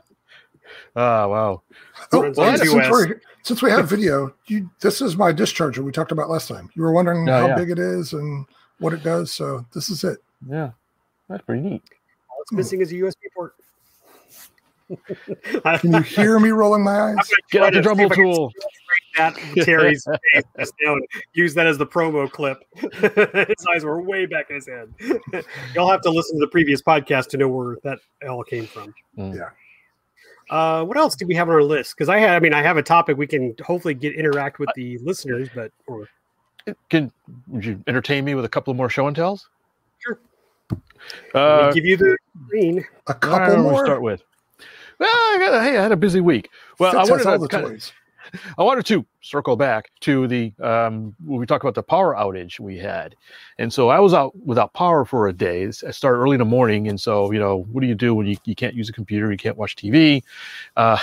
Ah, 0.96 1.28
wow. 1.28 1.62
Oh, 2.14 2.32
well, 2.36 2.58
since, 2.58 2.74
we're, 2.74 3.22
since 3.44 3.62
we 3.62 3.70
have 3.72 3.90
video, 3.90 4.34
you 4.48 4.70
this 4.80 5.02
is 5.02 5.18
my 5.18 5.34
discharger 5.34 5.80
we 5.80 5.92
talked 5.92 6.14
about 6.14 6.30
last 6.30 6.48
time. 6.48 6.70
You 6.76 6.84
were 6.84 6.94
wondering 6.94 7.28
Oh, 7.28 7.32
how 7.32 7.48
yeah. 7.48 7.56
big 7.56 7.72
it 7.72 7.80
is 7.80 8.14
and 8.14 8.46
what 8.80 8.94
it 8.94 9.04
does. 9.04 9.32
So 9.34 9.66
this 9.74 9.90
is 9.90 10.04
it. 10.06 10.20
Yeah, 10.48 10.72
that's 11.28 11.44
pretty 11.44 11.62
neat. 11.62 11.84
All 12.30 12.42
it's 12.42 12.54
missing 12.54 12.80
is 12.82 12.92
a 12.92 12.96
USB 12.96 13.16
port. 13.36 13.56
Can 15.80 15.94
you 15.94 16.02
hear 16.02 16.40
me 16.40 16.50
rolling 16.50 16.84
my 16.84 17.12
eyes? 17.14 17.16
Get 17.52 17.64
out 17.64 17.74
the 17.74 17.82
Dremel 17.82 18.14
tool. 18.14 18.52
That 19.18 19.36
Terry's 19.64 20.06
face 20.34 20.44
just 20.60 20.74
use 21.34 21.54
that 21.54 21.68
as 21.68 21.78
the 21.78 21.86
promo 21.86 22.30
clip. 22.32 22.58
his 22.76 23.66
eyes 23.74 23.84
were 23.84 24.02
way 24.02 24.26
back 24.26 24.50
in 24.50 24.56
his 24.56 24.68
head. 24.68 24.94
You'll 25.76 25.90
have 25.90 26.02
to 26.02 26.10
listen 26.10 26.38
to 26.40 26.46
the 26.46 26.50
previous 26.52 26.82
podcast 26.82 27.28
to 27.30 27.38
know 27.38 27.48
where 27.48 27.78
that 27.84 28.00
all 28.28 28.44
came 28.44 28.66
from. 28.68 28.94
Mm. 29.18 29.36
Yeah. 29.36 29.50
Uh, 30.50 30.84
what 30.84 30.98
else 30.98 31.16
did 31.16 31.28
we 31.28 31.36
have 31.36 31.48
on 31.48 31.56
our 31.56 31.64
list? 31.64 31.96
Because 31.96 32.10
I 32.10 32.18
had, 32.20 32.32
I 32.32 32.40
mean, 32.40 32.54
I 32.54 32.62
have 32.62 32.76
a 32.78 32.84
topic 32.84 33.18
we 33.18 33.28
can 33.28 33.56
hopefully 33.64 33.94
get 33.94 34.14
interact 34.16 34.60
with 34.60 34.70
the 34.76 34.98
listeners, 35.00 35.48
but 35.56 35.72
or 35.88 36.10
Can 36.90 37.12
would 37.48 37.64
you 37.64 37.82
entertain 37.88 38.26
me 38.26 38.36
with 38.36 38.44
a 38.46 38.50
couple 38.50 38.74
more 38.74 38.90
show 38.90 39.08
and 39.08 39.16
tells? 39.16 39.48
Sure. 40.00 40.20
let 41.34 41.36
Uh, 41.36 41.68
me 41.68 41.74
give 41.74 41.86
you 41.86 41.96
the 41.98 42.18
green. 42.50 42.80
A 43.08 43.14
where 43.14 43.16
couple 43.20 43.56
do 43.56 43.64
we 43.64 43.70
more. 43.70 43.86
start 43.86 44.02
with. 44.02 44.24
Well, 45.02 45.10
I 45.10 45.38
got, 45.40 45.64
hey, 45.64 45.78
I 45.78 45.82
had 45.82 45.92
a 45.92 45.98
busy 45.98 46.22
week. 46.22 46.50
Well, 46.78 46.96
I 46.96 47.04
wanted 47.10 47.26
all 47.26 47.34
to 47.34 47.42
the 47.42 47.48
kinda- 47.48 47.68
I 48.56 48.62
wanted 48.64 48.86
to 48.86 49.04
circle 49.22 49.56
back 49.56 49.90
to 50.02 50.28
the 50.28 50.54
um, 50.62 51.16
when 51.26 51.40
we 51.40 51.48
talked 51.48 51.64
about 51.64 51.74
the 51.74 51.82
power 51.82 52.14
outage 52.16 52.60
we 52.60 52.78
had, 52.78 53.16
and 53.58 53.74
so 53.74 53.90
I 53.90 54.00
was 54.00 54.14
out 54.14 54.32
without 54.46 54.74
power 54.74 55.04
for 55.04 55.28
a 55.28 55.34
day. 55.34 55.66
I 55.66 55.72
started 55.72 56.20
early 56.20 56.36
in 56.36 56.40
the 56.40 56.46
morning, 56.46 56.88
and 56.88 57.02
so 57.02 57.32
you 57.32 57.40
know, 57.40 57.66
what 57.72 57.82
do 57.82 57.88
you 57.88 57.96
do 57.96 58.14
when 58.14 58.28
you, 58.28 58.38
you 58.46 58.54
can't 58.54 58.76
use 58.76 58.90
a 58.90 58.94
computer, 58.94 59.32
you 59.32 59.38
can't 59.38 59.58
watch 59.58 59.76
TV, 59.76 60.22
uh, 60.78 61.00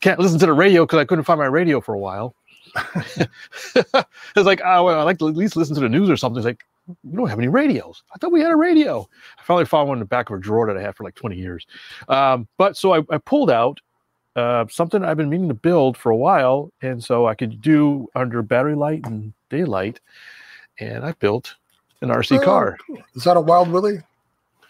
can't 0.00 0.20
listen 0.20 0.38
to 0.38 0.46
the 0.46 0.52
radio 0.52 0.84
because 0.84 1.00
I 1.00 1.04
couldn't 1.04 1.24
find 1.24 1.40
my 1.40 1.46
radio 1.46 1.80
for 1.80 1.92
a 1.92 1.98
while. 1.98 2.36
it's 3.16 4.36
like, 4.36 4.60
oh, 4.64 4.84
well, 4.84 5.00
I 5.00 5.02
like 5.02 5.18
to 5.18 5.28
at 5.28 5.36
least 5.36 5.56
listen 5.56 5.74
to 5.74 5.80
the 5.80 5.88
news 5.88 6.08
or 6.08 6.16
something. 6.16 6.38
It's 6.38 6.46
like, 6.46 6.64
we 7.02 7.16
don't 7.16 7.28
have 7.28 7.38
any 7.38 7.48
radios. 7.48 8.02
I 8.14 8.18
thought 8.18 8.32
we 8.32 8.40
had 8.40 8.50
a 8.52 8.56
radio. 8.56 9.08
I 9.38 9.42
finally 9.42 9.64
found 9.64 9.88
one 9.88 9.96
in 9.96 10.00
the 10.00 10.04
back 10.06 10.30
of 10.30 10.36
a 10.36 10.40
drawer 10.40 10.66
that 10.66 10.76
I 10.76 10.82
had 10.82 10.96
for 10.96 11.04
like 11.04 11.14
20 11.14 11.36
years. 11.36 11.66
Um, 12.08 12.46
but 12.58 12.76
so 12.76 12.92
I, 12.94 13.02
I 13.10 13.18
pulled 13.18 13.50
out 13.50 13.80
uh, 14.36 14.66
something 14.68 15.04
I've 15.04 15.16
been 15.16 15.30
meaning 15.30 15.48
to 15.48 15.54
build 15.54 15.96
for 15.96 16.10
a 16.10 16.16
while, 16.16 16.72
and 16.82 17.02
so 17.02 17.26
I 17.26 17.34
could 17.34 17.60
do 17.62 18.08
under 18.14 18.42
battery 18.42 18.74
light 18.74 19.06
and 19.06 19.32
daylight. 19.48 20.00
And 20.80 21.04
I 21.04 21.12
built 21.12 21.54
an 22.02 22.08
RC 22.08 22.38
Oh, 22.40 22.44
car. 22.44 22.76
cool. 22.86 22.98
Is 23.14 23.24
that 23.24 23.36
a 23.36 23.40
Wild 23.40 23.68
Willy? 23.70 23.98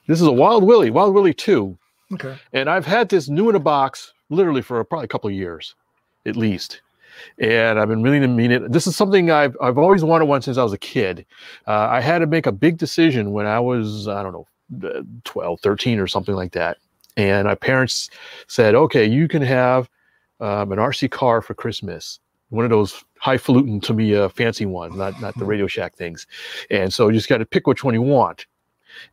This 0.06 0.20
is 0.20 0.26
a 0.26 0.32
Wild 0.32 0.64
Willy, 0.64 0.90
Wild 0.90 1.14
Willy 1.14 1.32
2. 1.32 1.76
Okay. 2.12 2.36
And 2.52 2.68
I've 2.68 2.84
had 2.84 3.08
this 3.08 3.28
new 3.30 3.48
in 3.48 3.56
a 3.56 3.60
box 3.60 4.12
literally 4.28 4.60
for 4.60 4.84
probably 4.84 5.06
a 5.06 5.08
couple 5.08 5.28
of 5.30 5.34
years, 5.34 5.74
at 6.26 6.36
least. 6.36 6.82
And 7.38 7.78
I've 7.78 7.88
been 7.88 8.02
really 8.02 8.20
to 8.20 8.28
mean 8.28 8.50
it. 8.50 8.72
This 8.72 8.86
is 8.86 8.96
something 8.96 9.30
I've 9.30 9.56
I've 9.60 9.78
always 9.78 10.04
wanted 10.04 10.26
one 10.26 10.42
since 10.42 10.58
I 10.58 10.62
was 10.62 10.72
a 10.72 10.78
kid. 10.78 11.26
Uh, 11.66 11.88
I 11.90 12.00
had 12.00 12.18
to 12.20 12.26
make 12.26 12.46
a 12.46 12.52
big 12.52 12.78
decision 12.78 13.32
when 13.32 13.46
I 13.46 13.60
was 13.60 14.08
I 14.08 14.22
don't 14.22 14.32
know 14.32 14.46
uh, 14.88 15.02
12, 15.24 15.60
13 15.60 15.98
or 15.98 16.06
something 16.06 16.34
like 16.34 16.52
that. 16.52 16.78
And 17.16 17.46
my 17.46 17.54
parents 17.54 18.10
said, 18.48 18.74
"Okay, 18.74 19.04
you 19.04 19.28
can 19.28 19.42
have 19.42 19.88
um, 20.40 20.72
an 20.72 20.78
RC 20.78 21.10
car 21.10 21.42
for 21.42 21.54
Christmas." 21.54 22.18
One 22.50 22.64
of 22.64 22.70
those 22.70 23.04
highfalutin 23.18 23.80
to 23.80 23.94
me 23.94 24.12
a 24.12 24.28
fancy 24.28 24.66
one, 24.66 24.96
not 24.96 25.20
not 25.20 25.36
the 25.38 25.44
Radio 25.44 25.66
Shack 25.66 25.94
things. 25.94 26.26
And 26.70 26.92
so 26.92 27.08
you 27.08 27.14
just 27.14 27.28
got 27.28 27.38
to 27.38 27.46
pick 27.46 27.66
which 27.66 27.84
one 27.84 27.94
you 27.94 28.02
want. 28.02 28.46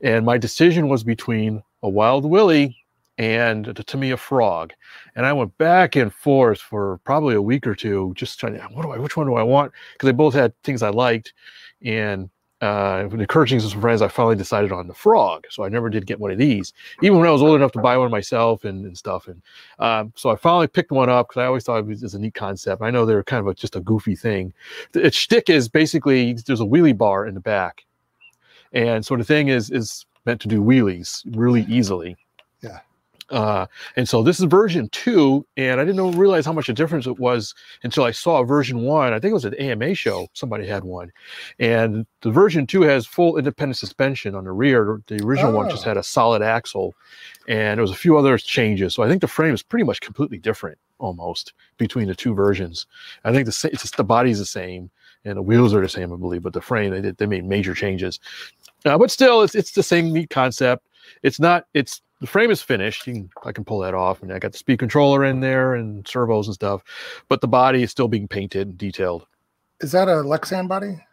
And 0.01 0.25
my 0.25 0.37
decision 0.37 0.89
was 0.89 1.03
between 1.03 1.63
a 1.83 1.89
Wild 1.89 2.25
Willy 2.25 2.75
and 3.21 3.75
to 3.85 3.97
me 3.97 4.09
a 4.09 4.17
Frog. 4.17 4.73
And 5.15 5.27
I 5.27 5.33
went 5.33 5.55
back 5.59 5.95
and 5.95 6.11
forth 6.11 6.59
for 6.59 6.99
probably 7.03 7.35
a 7.35 7.41
week 7.41 7.67
or 7.67 7.75
two, 7.75 8.13
just 8.15 8.39
trying 8.39 8.55
to, 8.55 8.61
what 8.73 8.81
do 8.81 8.91
I, 8.91 8.97
which 8.97 9.15
one 9.15 9.27
do 9.27 9.35
I 9.35 9.43
want? 9.43 9.71
Because 9.93 10.07
they 10.07 10.11
both 10.11 10.33
had 10.33 10.59
things 10.63 10.81
I 10.81 10.89
liked. 10.89 11.33
And 11.83 12.31
uh, 12.61 13.07
encouraging 13.11 13.59
some 13.59 13.79
friends, 13.79 14.01
I 14.01 14.07
finally 14.07 14.35
decided 14.35 14.71
on 14.71 14.87
the 14.87 14.95
Frog. 14.95 15.45
So 15.51 15.63
I 15.63 15.69
never 15.69 15.87
did 15.87 16.07
get 16.07 16.19
one 16.19 16.31
of 16.31 16.39
these, 16.39 16.73
even 17.03 17.19
when 17.19 17.27
I 17.27 17.31
was 17.31 17.43
old 17.43 17.55
enough 17.55 17.73
to 17.73 17.79
buy 17.79 17.95
one 17.95 18.09
myself 18.09 18.65
and, 18.65 18.85
and 18.85 18.97
stuff. 18.97 19.27
And 19.27 19.41
um, 19.77 20.13
so 20.15 20.31
I 20.31 20.35
finally 20.35 20.67
picked 20.67 20.91
one 20.91 21.09
up 21.09 21.27
because 21.27 21.41
I 21.41 21.45
always 21.45 21.63
thought 21.63 21.77
it 21.77 21.85
was, 21.85 22.01
it 22.01 22.05
was 22.05 22.15
a 22.15 22.19
neat 22.19 22.33
concept. 22.33 22.81
I 22.81 22.89
know 22.89 23.05
they're 23.05 23.23
kind 23.23 23.41
of 23.41 23.47
a, 23.47 23.53
just 23.53 23.75
a 23.75 23.81
goofy 23.81 24.15
thing. 24.15 24.51
The- 24.93 25.05
Its 25.05 25.17
shtick 25.17 25.47
is 25.47 25.69
basically 25.69 26.33
there's 26.47 26.61
a 26.61 26.65
wheelie 26.65 26.97
bar 26.97 27.27
in 27.27 27.35
the 27.35 27.39
back. 27.39 27.85
And 28.73 29.05
so 29.05 29.15
the 29.15 29.23
thing 29.23 29.49
is, 29.49 29.69
is 29.69 30.07
meant 30.25 30.41
to 30.41 30.47
do 30.47 30.63
wheelies 30.63 31.21
really 31.35 31.67
easily. 31.69 32.15
Yeah. 32.63 32.79
Uh, 33.31 33.65
and 33.95 34.07
so 34.07 34.21
this 34.21 34.39
is 34.39 34.45
version 34.45 34.89
two, 34.89 35.45
and 35.57 35.79
I 35.79 35.85
didn't 35.85 36.11
realize 36.17 36.45
how 36.45 36.51
much 36.53 36.67
of 36.69 36.73
a 36.73 36.75
difference 36.75 37.07
it 37.07 37.17
was 37.17 37.55
until 37.83 38.03
I 38.03 38.11
saw 38.11 38.43
version 38.43 38.81
one. 38.81 39.13
I 39.13 39.19
think 39.19 39.31
it 39.31 39.35
was 39.35 39.45
an 39.45 39.55
AMA 39.55 39.95
show. 39.95 40.27
Somebody 40.33 40.67
had 40.67 40.83
one, 40.83 41.11
and 41.57 42.05
the 42.21 42.29
version 42.31 42.67
two 42.67 42.81
has 42.81 43.07
full 43.07 43.37
independent 43.37 43.77
suspension 43.77 44.35
on 44.35 44.43
the 44.43 44.51
rear. 44.51 45.01
The 45.07 45.23
original 45.23 45.53
one 45.53 45.69
just 45.69 45.85
Oh. 45.85 45.89
had 45.89 45.97
a 45.97 46.03
solid 46.03 46.41
axle, 46.41 46.93
and 47.47 47.77
there 47.77 47.81
was 47.81 47.91
a 47.91 47.95
few 47.95 48.17
other 48.17 48.37
changes. 48.37 48.93
So 48.95 49.01
I 49.03 49.07
think 49.07 49.21
the 49.21 49.27
frame 49.27 49.53
is 49.53 49.63
pretty 49.63 49.85
much 49.85 50.01
completely 50.01 50.37
different, 50.37 50.77
almost 50.99 51.53
between 51.77 52.07
the 52.07 52.15
two 52.15 52.33
versions. 52.35 52.85
I 53.23 53.31
think 53.31 53.45
the 53.45 53.69
it's 53.71 53.81
just 53.83 53.95
the 53.97 54.03
body's 54.03 54.39
the 54.39 54.45
same, 54.45 54.91
and 55.23 55.37
the 55.37 55.41
wheels 55.41 55.73
are 55.73 55.81
the 55.81 55.87
same, 55.89 56.11
I 56.11 56.17
believe, 56.17 56.43
but 56.43 56.51
the 56.53 56.61
frame 56.61 56.91
they 56.91 57.01
did 57.01 57.17
they 57.17 57.27
made 57.27 57.45
major 57.45 57.73
changes. 57.73 58.19
Uh, 58.83 58.97
but 58.97 59.09
still, 59.09 59.41
it's 59.41 59.55
it's 59.55 59.71
the 59.71 59.83
same 59.83 60.11
neat 60.11 60.29
concept. 60.29 60.85
It's 61.23 61.39
not. 61.39 61.65
It's 61.73 62.01
the 62.21 62.27
frame 62.27 62.51
is 62.51 62.61
finished. 62.61 63.05
You 63.07 63.13
can, 63.13 63.29
I 63.43 63.51
can 63.51 63.65
pull 63.65 63.79
that 63.79 63.93
off, 63.93 64.21
and 64.21 64.31
I 64.31 64.39
got 64.39 64.53
the 64.53 64.57
speed 64.57 64.79
controller 64.79 65.25
in 65.25 65.41
there 65.41 65.73
and 65.75 66.07
servos 66.07 66.47
and 66.47 66.53
stuff. 66.55 66.83
But 67.27 67.41
the 67.41 67.47
body 67.47 67.83
is 67.83 67.91
still 67.91 68.07
being 68.07 68.27
painted 68.27 68.67
and 68.69 68.77
detailed. 68.77 69.25
Is 69.81 69.91
that 69.91 70.07
a 70.07 70.11
Lexan 70.23 70.67
body? 70.67 71.03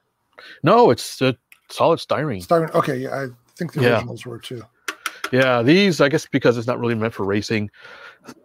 No, 0.63 0.91
it's 0.91 1.21
a 1.23 1.37
solid 1.71 1.99
styrene. 1.99 2.47
Styrene. 2.47 2.73
Okay, 2.75 2.99
yeah, 2.99 3.23
I 3.23 3.27
think 3.57 3.73
the 3.73 3.81
Yeah. 3.83 3.95
originals 3.97 4.25
were 4.27 4.39
too. 4.39 4.63
Yeah, 5.33 5.63
these 5.63 6.01
I 6.01 6.09
guess 6.09 6.27
because 6.27 6.57
it's 6.57 6.67
not 6.67 6.79
really 6.79 6.95
meant 6.95 7.13
for 7.15 7.25
racing, 7.25 7.71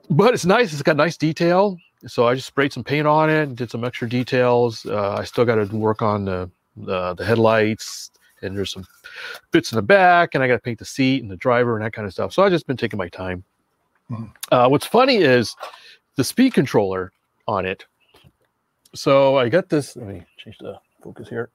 but 0.10 0.34
it's 0.34 0.46
nice. 0.46 0.74
It's 0.74 0.82
got 0.82 0.98
nice 0.98 1.18
detail. 1.18 1.78
So 2.08 2.28
I 2.28 2.36
just 2.36 2.48
sprayed 2.48 2.74
some 2.74 2.84
paint 2.84 3.08
on 3.08 3.30
it, 3.30 3.56
did 3.56 3.72
some 3.72 3.86
extra 3.86 4.10
details. 4.10 4.86
Uh, 4.86 5.16
I 5.18 5.24
still 5.24 5.46
got 5.46 5.56
to 5.56 5.66
work 5.76 6.02
on 6.02 6.26
the, 6.26 6.50
the 6.76 7.14
the 7.14 7.24
headlights, 7.26 8.12
and 8.44 8.56
there's 8.56 8.72
some 8.72 8.86
bits 9.52 9.72
in 9.72 9.76
the 9.78 9.82
back, 9.82 10.36
and 10.36 10.44
I 10.44 10.48
got 10.48 10.56
to 10.56 10.62
paint 10.62 10.80
the 10.80 10.86
seat 10.86 11.22
and 11.22 11.32
the 11.32 11.38
driver 11.38 11.76
and 11.76 11.86
that 11.86 11.94
kind 11.94 12.06
of 12.06 12.14
stuff. 12.14 12.34
So 12.34 12.44
I've 12.44 12.52
just 12.52 12.68
been 12.68 12.78
taking 12.78 12.98
my 12.98 13.10
time. 13.10 13.44
Mhm. 14.10 14.32
Uh, 14.52 14.68
what's 14.68 14.86
funny 14.86 15.18
is 15.18 15.56
the 16.16 16.24
speed 16.24 16.54
controller 16.54 17.12
on 17.48 17.66
it. 17.66 17.86
So 18.96 19.38
I 19.38 19.50
got 19.50 19.70
this. 19.70 19.96
Let 19.96 20.08
me 20.08 20.24
change 20.38 20.58
the 20.60 20.80
focus 21.02 21.30
here. 21.30 21.50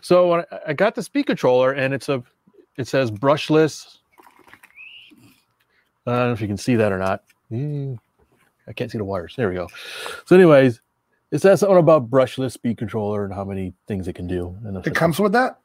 So 0.00 0.44
I, 0.66 0.72
got 0.74 0.94
the 0.94 1.02
speed 1.02 1.26
controller, 1.26 1.72
and 1.72 1.94
it's 1.94 2.08
a 2.08 2.22
it 2.76 2.86
says 2.86 3.10
brushless. 3.10 3.98
I 6.06 6.12
don't 6.12 6.26
know 6.26 6.32
if 6.32 6.40
you 6.40 6.46
can 6.46 6.58
see 6.58 6.74
that 6.76 6.92
or 6.92 6.98
not. 6.98 7.24
I 8.66 8.72
can't 8.74 8.90
see 8.90 8.98
the 8.98 9.04
wires. 9.04 9.34
There 9.36 9.48
we 9.48 9.54
go. 9.54 9.68
So, 10.26 10.36
anyways, 10.36 10.80
it 11.34 11.42
says 11.42 11.58
something 11.58 11.76
about 11.76 12.08
brushless 12.08 12.52
speed 12.52 12.78
controller 12.78 13.24
and 13.24 13.34
how 13.34 13.44
many 13.44 13.74
things 13.88 14.06
it 14.06 14.12
can 14.12 14.28
do. 14.28 14.56
And 14.64 14.76
It 14.86 14.94
comes 14.94 15.18
with 15.18 15.32
that. 15.32 15.58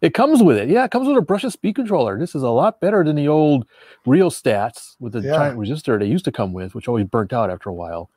it 0.00 0.14
comes 0.14 0.42
with 0.42 0.56
it. 0.56 0.70
Yeah, 0.70 0.82
it 0.86 0.90
comes 0.90 1.06
with 1.06 1.18
a 1.18 1.20
brushless 1.20 1.52
speed 1.52 1.74
controller. 1.74 2.18
This 2.18 2.34
is 2.34 2.42
a 2.42 2.48
lot 2.48 2.80
better 2.80 3.04
than 3.04 3.16
the 3.16 3.28
old 3.28 3.66
rheostats 4.06 4.96
with 4.98 5.12
the 5.12 5.20
Yeah. 5.20 5.36
giant 5.36 5.58
resistor 5.58 5.98
they 5.98 6.06
used 6.06 6.24
to 6.24 6.32
come 6.32 6.54
with, 6.54 6.74
which 6.74 6.88
always 6.88 7.04
burnt 7.04 7.34
out 7.34 7.50
after 7.50 7.68
a 7.68 7.74
while. 7.74 8.08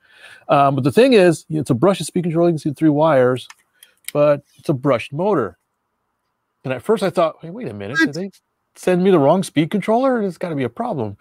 Um, 0.48 0.76
but 0.76 0.86
the 0.86 0.94
thing 0.94 1.12
is, 1.12 1.46
it's 1.50 1.70
a 1.70 1.76
brushless 1.76 2.06
speed 2.06 2.24
controller. 2.24 2.48
You 2.48 2.54
can 2.54 2.60
see 2.60 2.72
three 2.72 2.88
wires, 2.88 3.50
but 4.14 4.44
it's 4.58 4.70
a 4.70 4.74
brushed 4.74 5.12
motor. 5.12 5.58
And 6.64 6.72
at 6.72 6.82
first 6.82 7.04
I 7.04 7.10
thought, 7.10 7.36
hey, 7.42 7.50
wait 7.50 7.68
a 7.68 7.74
minute, 7.74 7.98
did 7.98 8.14
they 8.14 8.32
send 8.76 9.04
me 9.04 9.12
the 9.12 9.20
wrong 9.20 9.44
speed 9.44 9.72
controller? 9.72 10.22
There's 10.22 10.38
got 10.38 10.50
to 10.50 10.56
be 10.56 10.64
a 10.64 10.70
problem. 10.70 11.18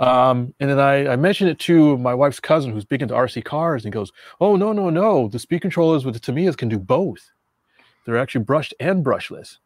Um, 0.00 0.54
and 0.60 0.70
then 0.70 0.78
I, 0.78 1.12
I 1.12 1.16
mentioned 1.16 1.50
it 1.50 1.58
to 1.60 1.98
my 1.98 2.14
wife's 2.14 2.40
cousin 2.40 2.72
who's 2.72 2.84
big 2.84 3.02
into 3.02 3.14
RC 3.14 3.44
cars, 3.44 3.84
and 3.84 3.92
he 3.92 3.98
goes, 3.98 4.12
Oh, 4.40 4.56
no, 4.56 4.72
no, 4.72 4.90
no. 4.90 5.28
The 5.28 5.38
speed 5.38 5.60
controllers 5.60 6.04
with 6.04 6.14
the 6.14 6.20
Tamiyas 6.20 6.56
can 6.56 6.68
do 6.68 6.78
both. 6.78 7.30
They're 8.04 8.18
actually 8.18 8.44
brushed 8.44 8.74
and 8.80 9.04
brushless. 9.04 9.58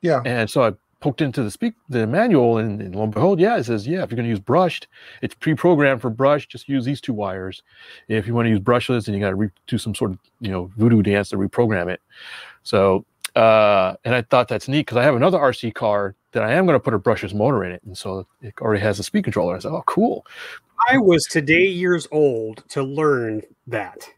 Yeah. 0.00 0.22
And 0.24 0.48
so 0.48 0.62
I 0.62 0.72
poked 1.00 1.20
into 1.20 1.42
the 1.42 1.50
speak 1.50 1.74
the 1.88 2.06
manual, 2.06 2.58
and, 2.58 2.80
and 2.80 2.94
lo 2.94 3.04
and 3.04 3.12
behold, 3.12 3.40
yeah, 3.40 3.56
it 3.56 3.64
says, 3.64 3.86
yeah, 3.86 4.02
if 4.02 4.10
you're 4.10 4.16
going 4.16 4.24
to 4.24 4.30
use 4.30 4.40
brushed, 4.40 4.88
it's 5.22 5.34
pre-programmed 5.34 6.00
for 6.00 6.10
brush. 6.10 6.46
Just 6.46 6.68
use 6.68 6.84
these 6.84 7.00
two 7.00 7.12
wires. 7.12 7.62
If 8.08 8.26
you 8.26 8.34
want 8.34 8.46
to 8.46 8.50
use 8.50 8.60
brushless, 8.60 9.06
then 9.06 9.14
you 9.14 9.20
got 9.20 9.30
to 9.30 9.36
re- 9.36 9.50
do 9.66 9.78
some 9.78 9.94
sort 9.94 10.12
of 10.12 10.18
you 10.40 10.50
know 10.50 10.70
voodoo 10.76 11.02
dance 11.02 11.30
to 11.30 11.36
reprogram 11.36 11.88
it. 11.88 12.00
So, 12.62 13.04
uh, 13.36 13.96
and 14.04 14.14
I 14.14 14.22
thought 14.22 14.48
that's 14.48 14.66
neat 14.68 14.80
because 14.80 14.96
I 14.96 15.02
have 15.02 15.14
another 15.14 15.38
RC 15.38 15.74
car 15.74 16.14
that 16.32 16.42
I 16.42 16.52
am 16.52 16.66
going 16.66 16.74
to 16.76 16.82
put 16.82 16.94
a 16.94 16.98
brushless 16.98 17.34
motor 17.34 17.64
in 17.64 17.72
it, 17.72 17.82
and 17.84 17.96
so 17.96 18.26
it 18.40 18.54
already 18.60 18.80
has 18.82 18.98
a 18.98 19.02
speed 19.02 19.24
controller. 19.24 19.56
I 19.56 19.58
said, 19.58 19.72
oh, 19.72 19.82
cool. 19.86 20.26
I 20.90 20.98
was 20.98 21.24
today 21.26 21.66
years 21.66 22.06
old 22.12 22.64
to 22.70 22.82
learn 22.82 23.42
that. 23.66 24.08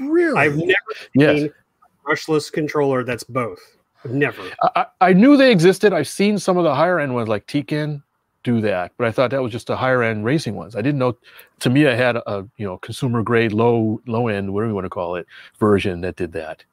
Really? 0.00 0.38
I've 0.38 0.56
never 0.56 0.74
Yes. 1.14 1.38
seen 1.38 1.46
a 1.48 2.08
brushless 2.10 2.52
controller 2.52 3.04
that's 3.04 3.24
both. 3.24 3.60
Never. 4.04 4.42
I, 4.62 4.70
I 4.76 4.86
I 5.08 5.12
knew 5.12 5.36
they 5.36 5.52
existed. 5.52 5.92
I've 5.92 6.08
seen 6.08 6.38
some 6.38 6.56
of 6.56 6.64
the 6.64 6.74
higher 6.74 6.98
end 6.98 7.14
ones 7.14 7.28
like 7.28 7.46
Tekin 7.46 8.02
do 8.42 8.60
that, 8.62 8.92
but 8.96 9.06
I 9.06 9.12
thought 9.12 9.30
that 9.30 9.42
was 9.42 9.52
just 9.52 9.66
the 9.66 9.76
higher 9.76 10.02
end 10.02 10.24
racing 10.24 10.54
ones. 10.54 10.74
I 10.74 10.80
didn't 10.80 10.98
know 10.98 11.16
To 11.60 11.70
me, 11.70 11.86
I 11.86 11.94
had 11.94 12.16
a 12.16 12.46
you 12.56 12.66
know 12.66 12.78
consumer 12.78 13.22
grade 13.22 13.52
low 13.52 14.00
low 14.06 14.28
end 14.28 14.52
whatever 14.52 14.70
you 14.70 14.74
want 14.74 14.86
to 14.86 14.90
call 14.90 15.16
it 15.16 15.26
version 15.58 16.00
that 16.00 16.16
did 16.16 16.32
that, 16.32 16.64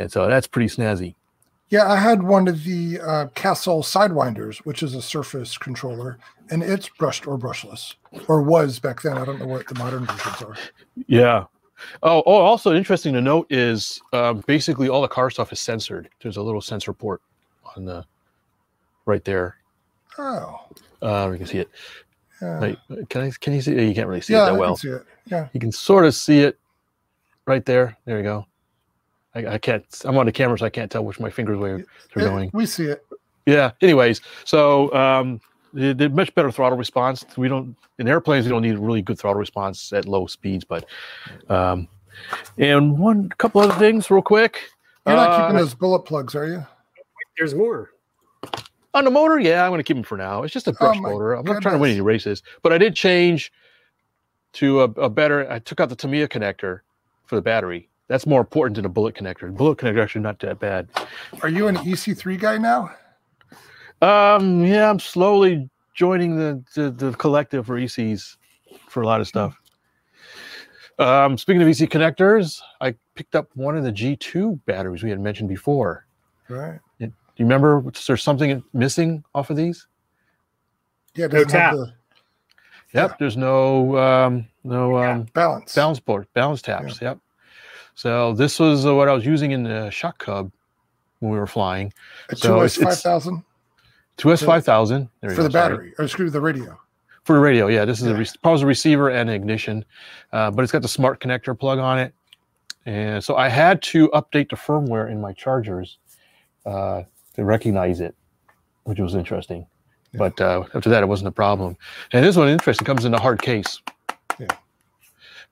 and 0.00 0.10
so 0.10 0.26
that's 0.26 0.46
pretty 0.48 0.68
snazzy. 0.68 1.14
Yeah, 1.68 1.88
I 1.88 1.94
had 1.96 2.24
one 2.24 2.48
of 2.48 2.64
the 2.64 2.98
uh, 3.00 3.26
Castle 3.36 3.82
Sidewinders, 3.82 4.58
which 4.64 4.82
is 4.82 4.96
a 4.96 5.02
surface 5.02 5.56
controller, 5.56 6.18
and 6.50 6.64
it's 6.64 6.88
brushed 6.88 7.28
or 7.28 7.38
brushless, 7.38 7.94
or 8.26 8.42
was 8.42 8.80
back 8.80 9.02
then. 9.02 9.16
I 9.16 9.24
don't 9.24 9.38
know 9.38 9.46
what 9.46 9.68
the 9.68 9.76
modern 9.76 10.04
versions 10.06 10.42
are. 10.42 10.56
Yeah. 11.06 11.44
Oh, 12.02 12.22
oh, 12.26 12.32
also 12.32 12.74
interesting 12.74 13.12
to 13.14 13.20
note 13.20 13.46
is 13.50 14.02
um, 14.12 14.42
basically 14.46 14.88
all 14.88 15.00
the 15.00 15.08
car 15.08 15.30
stuff 15.30 15.52
is 15.52 15.60
sensored. 15.60 16.08
There's 16.20 16.36
a 16.38 16.42
little 16.42 16.60
sensor 16.60 16.92
port 16.92 17.22
on 17.76 17.84
the 17.84 18.04
right 19.06 19.24
there. 19.24 19.56
Oh, 20.18 20.60
Uh, 21.00 21.30
you 21.32 21.38
can 21.38 21.46
see 21.46 21.58
it. 21.58 21.70
yeah, 22.42 22.58
Wait, 22.60 22.78
can 23.08 23.22
I? 23.22 23.30
Can 23.40 23.52
you 23.54 23.62
see? 23.62 23.72
You 23.88 23.94
can't 23.94 24.08
really 24.08 24.20
see 24.20 24.32
yeah, 24.32 24.48
it 24.48 24.52
that 24.52 24.58
well. 24.58 24.70
I 24.70 24.72
can 24.72 24.76
see 24.76 24.88
it. 24.88 25.02
Yeah, 25.26 25.48
You 25.52 25.60
can 25.60 25.72
sort 25.72 26.04
of 26.04 26.14
see 26.16 26.40
it 26.40 26.58
right 27.46 27.64
there. 27.64 27.96
There 28.06 28.16
you 28.18 28.24
go. 28.24 28.44
I, 29.34 29.46
I 29.46 29.58
can't. 29.58 29.84
I'm 30.04 30.16
on 30.18 30.26
the 30.26 30.32
camera, 30.32 30.58
so 30.58 30.66
I 30.66 30.70
can't 30.70 30.90
tell 30.90 31.04
which 31.04 31.20
my 31.20 31.30
fingers 31.30 31.58
way 31.58 31.70
they're 32.14 32.24
It- 32.24 32.28
going. 32.28 32.50
we 32.52 32.66
see 32.66 32.84
it. 32.86 33.04
Yeah. 33.46 33.72
Anyways, 33.80 34.20
so 34.44 34.92
um, 34.94 35.40
they 35.72 35.94
did 35.94 36.14
much 36.14 36.34
better 36.34 36.50
throttle 36.50 36.76
response. 36.78 37.24
We 37.36 37.48
don't 37.48 37.74
in 37.98 38.06
airplanes. 38.08 38.44
We 38.46 38.50
don't 38.50 38.62
need 38.62 38.78
really 38.78 39.02
good 39.02 39.18
throttle 39.18 39.40
response 39.40 39.92
at 39.92 40.04
low 40.06 40.26
speeds, 40.26 40.64
but 40.64 40.84
um, 41.48 41.88
and 42.58 42.98
one 42.98 43.28
couple 43.38 43.60
other 43.60 43.74
things 43.74 44.10
real 44.10 44.22
quick. 44.22 44.60
You're 45.06 45.16
not 45.16 45.30
Uh, 45.30 45.40
keeping 45.46 45.56
those 45.56 45.74
bullet 45.74 46.00
plugs, 46.00 46.34
are 46.34 46.46
you? 46.46 46.66
There's 47.38 47.54
more. 47.54 47.90
On 48.92 49.04
the 49.04 49.10
motor, 49.10 49.38
yeah, 49.38 49.64
I'm 49.64 49.70
going 49.70 49.78
to 49.78 49.84
keep 49.84 49.96
them 49.96 50.02
for 50.04 50.18
now. 50.18 50.42
It's 50.42 50.52
just 50.52 50.66
a 50.66 50.72
brush 50.72 50.96
Oh 50.98 51.02
motor. 51.02 51.32
I'm 51.34 51.44
not 51.46 51.62
trying 51.62 51.74
to 51.74 51.78
win 51.78 51.92
any 51.92 52.00
races, 52.00 52.42
but 52.62 52.72
I 52.72 52.78
did 52.78 52.94
change 52.94 53.52
to 54.54 54.80
a, 54.80 54.84
a 54.84 55.08
better. 55.08 55.50
I 55.50 55.60
took 55.60 55.80
out 55.80 55.88
the 55.88 55.96
Tamiya 55.96 56.28
connector 56.28 56.80
for 57.24 57.36
the 57.36 57.42
battery. 57.42 57.88
That's 58.10 58.26
more 58.26 58.40
important 58.40 58.74
than 58.74 58.84
a 58.86 58.88
bullet 58.88 59.14
connector. 59.14 59.56
Bullet 59.56 59.78
connector 59.78 60.02
actually 60.02 60.22
not 60.22 60.40
that 60.40 60.58
bad. 60.58 60.88
Are 61.42 61.48
you 61.48 61.68
an 61.68 61.76
EC3 61.76 62.40
guy 62.40 62.58
now? 62.58 62.90
Um, 64.02 64.64
yeah, 64.64 64.90
I'm 64.90 64.98
slowly 64.98 65.70
joining 65.94 66.34
the 66.34 66.60
the, 66.74 66.90
the 66.90 67.12
collective 67.12 67.66
for 67.66 67.78
ECs 67.78 68.36
for 68.88 69.02
a 69.02 69.06
lot 69.06 69.20
of 69.20 69.28
stuff. 69.28 69.56
Um, 70.98 71.38
speaking 71.38 71.62
of 71.62 71.68
EC 71.68 71.88
connectors, 71.88 72.60
I 72.80 72.96
picked 73.14 73.36
up 73.36 73.48
one 73.54 73.76
of 73.76 73.84
the 73.84 73.92
G2 73.92 74.58
batteries 74.66 75.04
we 75.04 75.10
had 75.10 75.20
mentioned 75.20 75.48
before. 75.48 76.04
Right. 76.48 76.80
Do 76.98 77.06
you 77.06 77.12
remember? 77.38 77.78
Was 77.78 78.04
there 78.08 78.16
something 78.16 78.60
missing 78.72 79.22
off 79.36 79.50
of 79.50 79.56
these? 79.56 79.86
Yeah, 81.14 81.28
No 81.28 81.44
tap. 81.44 81.74
the 81.74 81.92
Yep. 82.92 83.20
There's 83.20 83.36
no 83.36 83.96
um, 83.96 84.48
no 84.64 84.96
um, 84.98 85.26
balance. 85.32 85.76
balance 85.76 86.00
board, 86.00 86.26
balance 86.34 86.60
taps. 86.60 87.00
Yep. 87.00 87.20
So 88.00 88.32
this 88.32 88.58
was 88.58 88.86
uh, 88.86 88.94
what 88.94 89.10
I 89.10 89.12
was 89.12 89.26
using 89.26 89.50
in 89.50 89.62
the 89.62 89.90
Shock 89.90 90.16
Cub 90.24 90.50
when 91.18 91.32
we 91.32 91.38
were 91.38 91.46
flying. 91.46 91.92
A 92.30 92.36
so 92.36 92.54
2S 92.60 92.64
it's- 92.64 92.78
it's- 92.78 93.02
5000 93.02 93.44
2S 94.16 94.42
five 94.44 94.64
thousand 94.64 95.08
for 95.34 95.42
the 95.42 95.50
battery, 95.50 95.92
or 95.98 96.08
screw 96.08 96.30
the 96.30 96.40
radio. 96.40 96.78
for 97.24 97.34
the 97.34 97.40
radio. 97.40 97.66
Yeah, 97.68 97.84
this 97.84 98.00
is 98.00 98.06
a 98.06 98.10
Yeah. 98.12 98.16
re- 98.18 98.26
probably 98.42 98.62
a 98.62 98.66
receiver 98.66 99.10
and 99.10 99.28
ignition, 99.28 99.84
uh, 100.32 100.50
but 100.50 100.62
it's 100.62 100.72
got 100.72 100.80
the 100.82 100.88
smart 100.88 101.20
connector 101.20 101.58
plug 101.58 101.78
on 101.78 101.98
it, 101.98 102.14
and 102.86 103.22
so 103.22 103.36
I 103.36 103.48
had 103.48 103.82
to 103.92 104.08
update 104.10 104.48
the 104.48 104.56
firmware 104.56 105.10
in 105.10 105.20
my 105.20 105.32
chargers 105.34 105.98
uh, 106.66 107.02
to 107.34 107.44
recognize 107.44 108.00
it, 108.00 108.14
which 108.84 108.98
was 108.98 109.14
interesting. 109.14 109.66
Yeah. 110.12 110.18
But 110.18 110.40
uh, 110.40 110.64
after 110.74 110.88
that, 110.90 111.02
it 111.02 111.06
wasn't 111.06 111.28
a 111.28 111.32
problem. 111.32 111.76
And 112.12 112.24
this 112.24 112.36
one 112.36 112.48
interesting 112.48 112.84
comes 112.86 113.04
in 113.04 113.12
a 113.14 113.20
hard 113.20 113.40
case. 113.42 113.80
Yeah. 114.38 114.46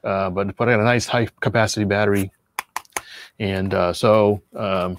Uh, 0.04 0.30
but 0.30 0.56
but 0.56 0.68
I 0.68 0.72
got 0.72 0.80
a 0.80 0.84
nice 0.84 1.06
high 1.06 1.26
capacity 1.40 1.84
battery, 1.84 2.30
and 3.38 3.74
uh, 3.74 3.92
so 3.92 4.42
um, 4.56 4.96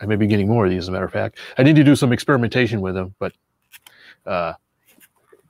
I 0.00 0.06
may 0.06 0.16
be 0.16 0.26
getting 0.26 0.48
more 0.48 0.64
of 0.64 0.70
these. 0.70 0.84
As 0.84 0.88
a 0.88 0.92
matter 0.92 1.04
of 1.04 1.12
fact, 1.12 1.38
I 1.58 1.62
need 1.62 1.76
to 1.76 1.84
do 1.84 1.96
some 1.96 2.12
experimentation 2.12 2.80
with 2.80 2.94
them, 2.94 3.14
but 3.18 3.32
uh, 4.26 4.54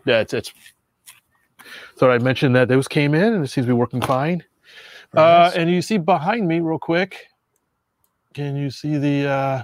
yeah, 0.05 0.21
it's, 0.21 0.33
it's 0.33 0.53
thought 1.97 2.11
I'd 2.11 2.23
mention 2.23 2.53
that 2.55 2.69
those 2.69 2.89
came 2.89 3.15
in 3.15 3.35
and 3.35 3.45
it 3.45 3.49
seems 3.49 3.67
to 3.67 3.69
be 3.69 3.75
working 3.75 4.01
fine. 4.01 4.43
Very 5.13 5.27
Uh, 5.27 5.51
and 5.55 5.71
you 5.71 5.83
see 5.83 5.99
behind 5.99 6.49
me, 6.49 6.61
real 6.61 6.79
quick, 6.79 7.27
can 8.33 8.57
you 8.57 8.71
see 8.71 8.97
the 8.97 9.29
uh, 9.29 9.63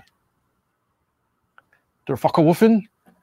der 2.07 2.17
Focke-Wulfen? 2.17 2.83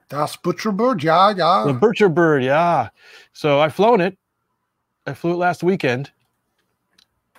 Das 0.10 0.36
Butcherbird, 0.38 1.04
yeah, 1.04 1.34
yeah. 1.36 1.64
The 1.66 1.74
Butcher 1.74 2.10
Bird, 2.10 2.44
yeah. 2.44 2.90
So 3.34 3.60
I've 3.60 3.74
flown 3.74 4.00
it. 4.02 4.18
I 5.06 5.14
flew 5.14 5.34
it 5.34 5.38
last 5.38 5.64
weekend. 5.64 6.12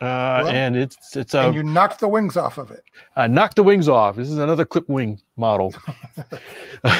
Uh, 0.01 0.43
Well, 0.45 0.49
and 0.49 0.77
it's 0.77 1.17
it's 1.17 1.35
a 1.35 1.47
and 1.47 1.55
you 1.55 1.63
knocked 1.63 2.01
the 2.01 2.09
wings 2.09 2.37
off 2.37 2.59
of 2.59 2.71
it. 2.71 2.83
I 3.17 3.27
knocked 3.29 3.57
the 3.57 3.63
wings 3.63 3.89
off. 3.89 4.17
This 4.17 4.29
is 4.29 4.39
another 4.39 4.65
clip 4.65 4.89
wing 4.89 5.21
model. 5.37 5.73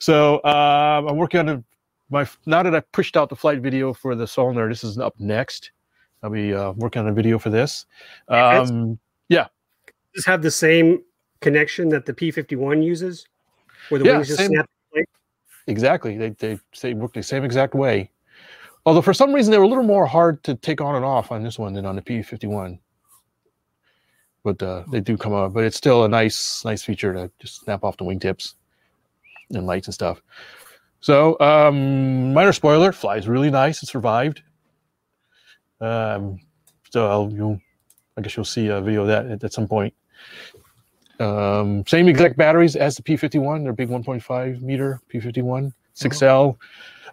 so 0.00 0.36
um, 0.44 1.08
I'm 1.08 1.16
working 1.16 1.40
on 1.40 1.48
a, 1.48 1.64
my 2.10 2.26
now 2.46 2.62
that 2.62 2.74
I 2.74 2.80
pushed 2.80 3.16
out 3.16 3.28
the 3.28 3.36
flight 3.36 3.60
video 3.60 3.92
for 3.92 4.14
the 4.14 4.24
Solner. 4.24 4.68
This 4.68 4.84
is 4.84 4.98
up 4.98 5.14
next. 5.18 5.70
I'll 6.22 6.30
be 6.30 6.54
uh, 6.54 6.72
working 6.72 7.02
on 7.02 7.08
a 7.08 7.12
video 7.12 7.38
for 7.38 7.50
this. 7.50 7.86
It's- 8.30 8.70
Um, 8.70 8.98
Just 10.14 10.26
have 10.26 10.42
the 10.42 10.50
same 10.50 11.02
connection 11.40 11.88
that 11.88 12.04
the 12.04 12.12
P51 12.12 12.84
uses, 12.84 13.26
where 13.88 13.98
the 13.98 14.04
Yeah, 14.04 14.16
wings 14.16 14.28
just 14.28 14.40
same. 14.40 14.50
snap. 14.50 14.68
exactly. 15.66 16.18
They 16.18 16.30
they 16.30 16.60
say 16.72 16.92
work 16.94 17.14
the 17.14 17.22
same 17.22 17.44
exact 17.44 17.74
way. 17.74 18.10
Although 18.84 19.02
for 19.02 19.14
some 19.14 19.32
reason 19.32 19.50
they 19.50 19.58
were 19.58 19.64
a 19.64 19.68
little 19.68 19.84
more 19.84 20.06
hard 20.06 20.42
to 20.44 20.54
take 20.56 20.80
on 20.80 20.96
and 20.96 21.04
off 21.04 21.30
on 21.30 21.42
this 21.42 21.58
one 21.58 21.72
than 21.72 21.86
on 21.86 21.96
the 21.96 22.02
P51. 22.02 22.78
But 24.44 24.60
uh, 24.62 24.84
they 24.90 25.00
do 25.00 25.16
come 25.16 25.32
up. 25.32 25.52
But 25.52 25.64
it's 25.64 25.76
still 25.76 26.04
a 26.04 26.08
nice 26.08 26.64
nice 26.64 26.82
feature 26.82 27.12
to 27.12 27.30
just 27.38 27.60
snap 27.60 27.84
off 27.84 27.96
the 27.96 28.04
wingtips 28.04 28.54
and 29.50 29.66
lights 29.66 29.86
and 29.86 29.94
stuff. 29.94 30.20
So 31.00 31.38
um, 31.40 32.32
minor 32.32 32.52
spoiler, 32.52 32.92
flies 32.92 33.28
really 33.28 33.50
nice. 33.50 33.82
It 33.82 33.86
survived. 33.86 34.42
Um, 35.80 36.40
so 36.90 37.08
I'll 37.08 37.32
you'll 37.32 37.60
I 38.16 38.20
guess 38.20 38.36
you'll 38.36 38.44
see 38.44 38.68
a 38.68 38.80
video 38.80 39.02
of 39.02 39.08
that 39.08 39.26
at, 39.26 39.44
at 39.44 39.52
some 39.52 39.68
point. 39.68 39.94
Um, 41.20 41.84
same 41.86 42.08
exact 42.08 42.36
batteries 42.36 42.74
as 42.74 42.96
the 42.96 43.02
P51. 43.02 43.62
They're 43.62 43.72
big 43.72 43.88
1.5 43.88 44.60
meter 44.60 45.00
P51 45.12 45.72
6L. 45.94 46.56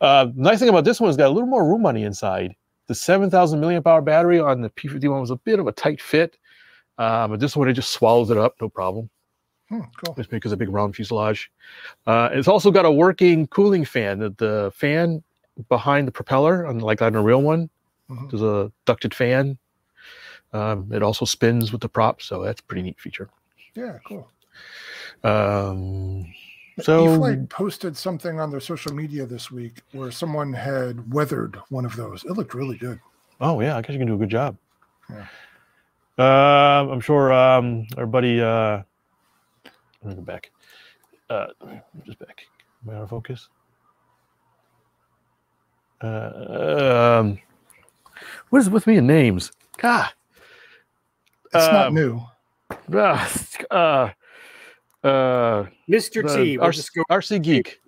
Uh, 0.01 0.27
nice 0.35 0.59
thing 0.59 0.69
about 0.69 0.85
this 0.85 0.99
one 1.01 1.09
is 1.09 1.17
got 1.17 1.27
a 1.27 1.33
little 1.33 1.49
more 1.49 1.67
room 1.67 1.85
on 1.85 1.95
the 1.95 2.03
inside. 2.03 2.55
The 2.87 2.95
7,000 2.95 3.59
milliamp 3.61 3.85
hour 3.85 4.01
battery 4.01 4.39
on 4.39 4.61
the 4.61 4.69
P51 4.69 5.19
was 5.21 5.29
a 5.31 5.35
bit 5.35 5.59
of 5.59 5.67
a 5.67 5.71
tight 5.71 6.01
fit, 6.01 6.37
uh, 6.97 7.27
but 7.27 7.39
this 7.39 7.55
one 7.55 7.67
it 7.69 7.73
just 7.73 7.91
swallows 7.91 8.31
it 8.31 8.37
up, 8.37 8.55
no 8.61 8.69
problem. 8.69 9.09
Hmm, 9.69 9.81
cool. 10.03 10.15
Just 10.15 10.31
because 10.31 10.51
a 10.51 10.57
big 10.57 10.69
round 10.69 10.95
fuselage. 10.95 11.51
Uh, 12.07 12.29
it's 12.31 12.47
also 12.47 12.71
got 12.71 12.85
a 12.85 12.91
working 12.91 13.45
cooling 13.47 13.85
fan. 13.85 14.17
The, 14.17 14.29
the 14.37 14.71
fan 14.73 15.21
behind 15.67 16.07
the 16.07 16.11
propeller, 16.11 16.65
unlike 16.65 17.01
on 17.01 17.15
a 17.15 17.21
real 17.21 17.41
one, 17.41 17.69
Mhm. 18.09 18.31
there's 18.31 18.41
a 18.41 18.71
ducted 18.85 19.13
fan. 19.13 19.59
Um, 20.51 20.91
it 20.91 21.03
also 21.03 21.25
spins 21.25 21.71
with 21.71 21.81
the 21.81 21.89
prop, 21.89 22.23
so 22.23 22.41
that's 22.41 22.59
a 22.61 22.63
pretty 22.63 22.81
neat 22.81 22.99
feature. 22.99 23.29
Yeah, 23.75 23.99
cool. 24.07 24.27
Um, 25.23 26.25
so 26.83 27.13
E-flite 27.13 27.49
posted 27.49 27.95
something 27.97 28.39
on 28.39 28.49
their 28.51 28.59
social 28.59 28.93
media 28.93 29.25
this 29.25 29.51
week 29.51 29.81
where 29.91 30.11
someone 30.11 30.53
had 30.53 31.11
weathered 31.13 31.55
one 31.69 31.85
of 31.85 31.95
those. 31.95 32.23
It 32.25 32.31
looked 32.33 32.53
really 32.53 32.77
good. 32.77 32.99
Oh 33.41 33.59
yeah, 33.61 33.77
I 33.77 33.81
guess 33.81 33.91
you 33.93 33.99
can 33.99 34.07
do 34.07 34.15
a 34.15 34.17
good 34.17 34.29
job. 34.29 34.57
Yeah. 35.09 35.25
Uh, 36.17 36.87
I'm 36.91 36.99
sure 36.99 37.31
um, 37.31 37.87
our 37.97 38.05
buddy. 38.05 38.41
Uh, 38.41 38.81
let 40.03 40.09
me 40.09 40.15
go 40.15 40.21
back. 40.21 40.51
Uh, 41.29 41.47
just 42.05 42.19
back. 42.19 42.41
Am 42.83 42.93
I 42.93 42.97
out 42.97 43.03
of 43.03 43.09
focus? 43.09 43.47
Uh, 46.01 47.17
um, 47.19 47.39
what 48.49 48.59
is 48.59 48.69
with 48.69 48.87
me 48.87 48.97
in 48.97 49.07
names? 49.07 49.51
God. 49.77 50.09
It's 51.45 51.53
not 51.55 51.87
Um, 51.87 51.93
new. 51.95 52.21
Uh, 52.93 53.27
uh, 53.71 54.09
uh, 55.03 55.65
Mr. 55.89 56.35
T, 56.35 56.57
we'll 56.57 56.69
RC. 56.69 56.89
RC 57.09 57.41
Geek. 57.41 57.81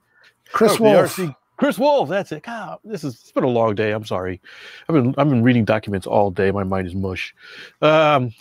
Chris 0.51 0.73
Oh, 0.79 0.83
Wolf. 0.83 1.15
RC 1.15 1.35
Chris 1.57 1.77
Wolf, 1.77 2.09
that's 2.09 2.31
it. 2.31 2.41
God, 2.43 2.79
this 2.83 3.03
is 3.03 3.13
it's 3.21 3.31
been 3.31 3.43
a 3.43 3.47
long 3.47 3.75
day. 3.75 3.91
I'm 3.91 4.03
sorry. 4.05 4.41
I've 4.89 4.95
been 4.95 5.13
I've 5.17 5.29
been 5.29 5.43
reading 5.43 5.63
documents 5.63 6.07
all 6.07 6.31
day. 6.31 6.49
My 6.49 6.63
mind 6.63 6.87
is 6.87 6.95
mush. 6.95 7.35
Um, 7.83 8.33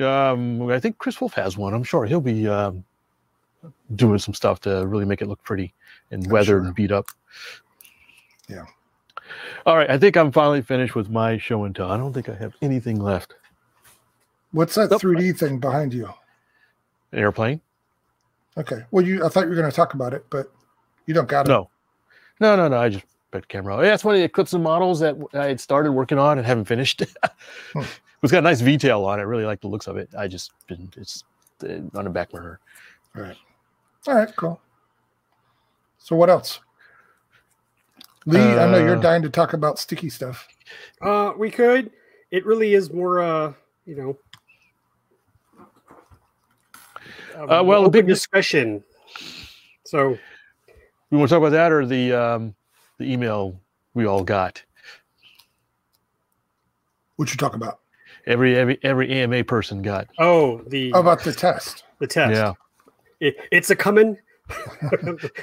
um, 0.00 0.70
I 0.70 0.80
think 0.80 0.96
Chris 0.96 1.20
Wolf 1.20 1.34
has 1.34 1.58
one. 1.58 1.74
I'm 1.74 1.84
sure 1.84 2.06
he'll 2.06 2.22
be 2.22 2.48
um, 2.48 2.82
doing 3.94 4.18
some 4.18 4.32
stuff 4.32 4.58
to 4.60 4.86
really 4.86 5.04
make 5.04 5.20
it 5.20 5.28
look 5.28 5.42
pretty 5.44 5.74
and 6.10 6.24
I'm 6.24 6.30
weathered 6.30 6.62
sure. 6.62 6.66
and 6.66 6.74
beat 6.74 6.92
up. 6.92 7.04
Yeah. 8.48 8.64
All 9.66 9.76
right, 9.76 9.90
I 9.90 9.98
think 9.98 10.16
I'm 10.16 10.32
finally 10.32 10.62
finished 10.62 10.94
with 10.94 11.10
my 11.10 11.36
show 11.38 11.64
and 11.64 11.76
tell. 11.76 11.90
I 11.90 11.96
don't 11.98 12.12
think 12.14 12.28
I 12.30 12.34
have 12.34 12.54
anything 12.62 13.00
left. 13.00 13.34
What's 14.52 14.74
that 14.76 14.90
Nope. 14.90 15.02
3D 15.02 15.38
thing 15.38 15.58
behind 15.58 15.92
you? 15.94 16.06
An 17.12 17.18
airplane? 17.18 17.60
Okay. 18.58 18.82
Well, 18.90 19.04
you 19.04 19.24
I 19.24 19.28
thought 19.28 19.44
you 19.44 19.50
were 19.50 19.56
going 19.56 19.70
to 19.70 19.74
talk 19.74 19.94
about 19.94 20.12
it, 20.14 20.24
but 20.30 20.52
you 21.06 21.14
don't 21.14 21.28
got 21.28 21.46
it. 21.46 21.48
No, 21.48 21.70
no, 22.40 22.56
no, 22.56 22.68
no. 22.68 22.78
I 22.78 22.88
just 22.88 23.04
put 23.30 23.42
the 23.42 23.46
camera. 23.46 23.76
Yeah, 23.76 23.90
that's 23.90 24.04
one 24.04 24.14
of 24.14 24.20
the 24.20 24.28
Eclipson 24.28 24.60
models 24.62 25.00
that 25.00 25.16
I 25.32 25.46
had 25.46 25.60
started 25.60 25.92
working 25.92 26.18
on 26.18 26.38
and 26.38 26.46
haven't 26.46 26.66
finished. 26.66 27.02
Hmm. 27.72 27.82
It's 28.22 28.30
got 28.30 28.38
a 28.38 28.42
nice 28.42 28.60
V-tail 28.60 29.04
on 29.04 29.18
it. 29.18 29.22
I 29.22 29.24
really 29.24 29.44
like 29.44 29.60
the 29.60 29.66
looks 29.66 29.88
of 29.88 29.96
it. 29.96 30.08
I 30.16 30.28
just 30.28 30.52
been 30.68 30.88
it's 30.96 31.24
uh, 31.64 31.80
on 31.98 32.04
the 32.04 32.10
back 32.10 32.30
burner. 32.30 32.60
All 33.16 33.22
right. 33.22 33.36
All 34.06 34.14
right. 34.14 34.36
Cool. 34.36 34.60
So 35.98 36.14
what 36.14 36.30
else? 36.30 36.60
Lee, 38.26 38.38
I 38.38 38.70
know 38.70 38.78
you're 38.78 38.96
Uh, 38.96 39.00
dying 39.00 39.22
to 39.22 39.30
talk 39.30 39.54
about 39.54 39.80
sticky 39.80 40.08
stuff. 40.08 40.46
Uh, 41.00 41.32
we 41.36 41.50
could. 41.50 41.90
It 42.30 42.46
really 42.46 42.74
is 42.74 42.92
more, 42.92 43.18
uh, 43.20 43.52
you 43.86 43.96
know. 43.96 44.16
Uh, 47.36 47.62
well, 47.64 47.86
a 47.86 47.90
big- 47.90 48.06
discussion. 48.06 48.82
So 49.84 50.18
We 51.10 51.18
want 51.18 51.28
to 51.28 51.34
talk 51.34 51.40
about 51.42 51.50
that 51.52 51.70
or 51.72 51.84
the 51.86 52.12
um, 52.12 52.54
the 52.98 53.12
email 53.12 53.60
we 53.94 54.06
all 54.06 54.22
got. 54.24 54.62
What 57.16 57.30
you 57.30 57.36
talk 57.36 57.54
about? 57.54 57.80
Every 58.26 58.56
every 58.56 58.78
every 58.82 59.10
AMA 59.12 59.44
person 59.44 59.82
got. 59.82 60.08
Oh, 60.18 60.62
the 60.68 60.90
How 60.92 61.00
about 61.00 61.22
the 61.24 61.32
test? 61.32 61.84
the 61.98 62.06
test. 62.06 62.34
Yeah, 62.34 62.52
It, 63.20 63.36
it's 63.50 63.70
a 63.70 63.76
coming. 63.76 64.16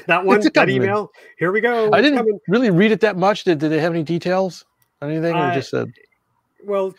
that 0.07 0.21
one, 0.25 0.37
It's 0.37 0.45
a 0.47 0.49
that 0.51 0.69
email. 0.69 1.11
Here 1.37 1.51
we 1.51 1.61
go. 1.61 1.91
I 1.93 2.01
didn't 2.01 2.17
coming. 2.19 2.39
really 2.47 2.69
read 2.69 2.91
it 2.91 3.01
that 3.01 3.17
much. 3.17 3.43
Did, 3.43 3.59
did 3.59 3.71
they 3.71 3.79
have 3.79 3.93
any 3.93 4.03
details? 4.03 4.65
on 5.01 5.09
Anything? 5.09 5.33
or 5.35 5.37
Uh, 5.39 5.53
just 5.55 5.69
said 5.71 5.91
Well, 6.65 6.93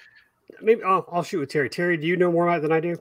maybe 0.63 0.83
I'll, 0.83 1.07
I'll 1.13 1.23
shoot 1.23 1.41
with 1.41 1.51
Terry. 1.51 1.69
Terry, 1.69 1.97
do 1.97 2.07
you 2.07 2.17
know 2.17 2.33
more 2.33 2.47
about 2.49 2.59
it 2.59 2.63
than 2.63 2.73
I 2.73 2.81
do? 2.81 2.97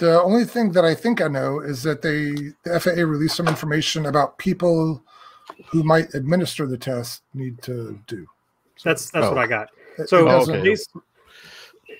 The 0.00 0.20
only 0.22 0.44
thing 0.44 0.72
that 0.72 0.84
I 0.84 0.94
think 0.94 1.20
I 1.20 1.28
know 1.28 1.60
is 1.60 1.82
that 1.82 2.00
they 2.02 2.32
the 2.64 2.80
FAA 2.80 3.02
released 3.02 3.36
some 3.36 3.46
information 3.48 4.06
about 4.06 4.38
people 4.38 5.02
who 5.66 5.82
might 5.82 6.14
administer 6.14 6.66
the 6.66 6.78
test 6.78 7.22
need 7.34 7.60
to 7.62 7.98
do. 8.06 8.26
So 8.76 8.88
That's 8.88 9.10
that's 9.10 9.26
Oh. 9.26 9.30
what 9.34 9.38
I 9.38 9.46
got. 9.46 9.68
So 10.06 10.18
it 10.18 10.22
Oh, 10.22 10.38
doesn't- 10.38 10.54
okay. 10.56 10.68
these, 10.70 10.88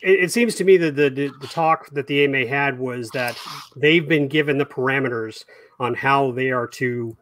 it, 0.03 0.25
it 0.25 0.33
seems 0.33 0.55
to 0.55 0.65
me 0.65 0.79
that 0.79 0.97
the, 0.97 1.11
the 1.11 1.31
the 1.41 1.47
talk 1.47 1.91
that 1.91 2.07
the 2.07 2.25
AMA 2.25 2.47
had 2.47 2.79
was 2.79 3.11
that 3.11 3.37
they've 3.77 4.09
been 4.09 4.29
given 4.29 4.57
the 4.57 4.65
parameters 4.67 5.45
on 5.79 5.93
how 5.95 6.31
they 6.33 6.51
are 6.51 6.67
to 6.67 7.17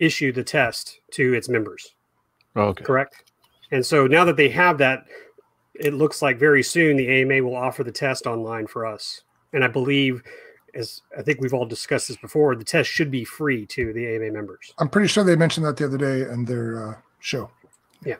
issue 0.00 0.32
the 0.32 0.42
test 0.44 1.00
to 1.12 1.34
its 1.34 1.48
members. 1.50 1.94
oh, 2.56 2.68
okay. 2.68 2.84
Correct. 2.84 3.24
And 3.70 3.84
so 3.84 4.06
now 4.06 4.24
that 4.24 4.36
they 4.36 4.48
have 4.48 4.78
that, 4.78 5.04
it 5.74 5.92
looks 5.94 6.22
like 6.22 6.38
very 6.38 6.62
soon 6.62 6.96
the 6.96 7.08
AMA 7.08 7.42
will 7.42 7.56
offer 7.56 7.84
the 7.84 7.92
test 7.92 8.26
online 8.26 8.66
for 8.66 8.86
us. 8.86 9.22
And 9.52 9.62
I 9.64 9.68
believe, 9.68 10.22
as 10.74 11.02
I 11.16 11.22
think 11.22 11.40
we've 11.40 11.52
all 11.54 11.66
discussed 11.66 12.08
this 12.08 12.16
before, 12.16 12.54
the 12.56 12.64
test 12.64 12.88
should 12.88 13.10
be 13.10 13.24
free 13.24 13.66
to 13.66 13.92
the 13.92 14.06
AMA 14.16 14.30
members. 14.32 14.72
I'm 14.78 14.88
pretty 14.88 15.08
sure 15.08 15.24
they 15.24 15.36
mentioned 15.36 15.66
that 15.66 15.76
the 15.76 15.84
other 15.84 15.98
day 15.98 16.22
in 16.22 16.44
their 16.44 16.88
uh, 16.90 16.94
show. 17.20 17.50
Yeah. 18.04 18.16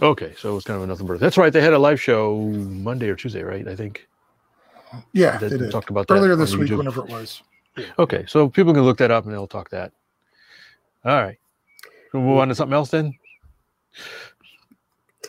Okay, 0.00 0.34
so 0.38 0.56
it's 0.56 0.66
kind 0.66 0.78
of 0.78 0.82
a 0.84 0.86
nothing 0.86 1.06
birth. 1.06 1.20
That's 1.20 1.36
right. 1.36 1.52
They 1.52 1.60
had 1.60 1.72
a 1.74 1.78
live 1.78 2.00
show 2.00 2.36
Monday 2.38 3.08
or 3.08 3.14
Tuesday, 3.14 3.42
right? 3.42 3.68
I 3.68 3.76
think 3.76 4.08
Yeah, 5.12 5.36
they 5.38 5.48
they 5.48 5.58
did. 5.58 5.70
talked 5.70 5.90
about 5.90 6.08
that 6.08 6.14
Earlier 6.14 6.32
on 6.32 6.38
this 6.40 6.56
week, 6.56 6.70
YouTube. 6.70 6.78
whenever 6.78 7.04
it 7.04 7.10
was. 7.10 7.42
Okay, 7.98 8.24
so 8.26 8.48
people 8.48 8.74
can 8.74 8.82
look 8.82 8.98
that 8.98 9.10
up 9.10 9.24
and 9.24 9.32
they'll 9.32 9.46
talk 9.46 9.70
that. 9.70 9.92
All 11.04 11.22
right. 11.22 11.38
We'll 12.12 12.22
move 12.22 12.38
on 12.38 12.48
to 12.48 12.54
something 12.54 12.74
else 12.74 12.90
then. 12.90 13.14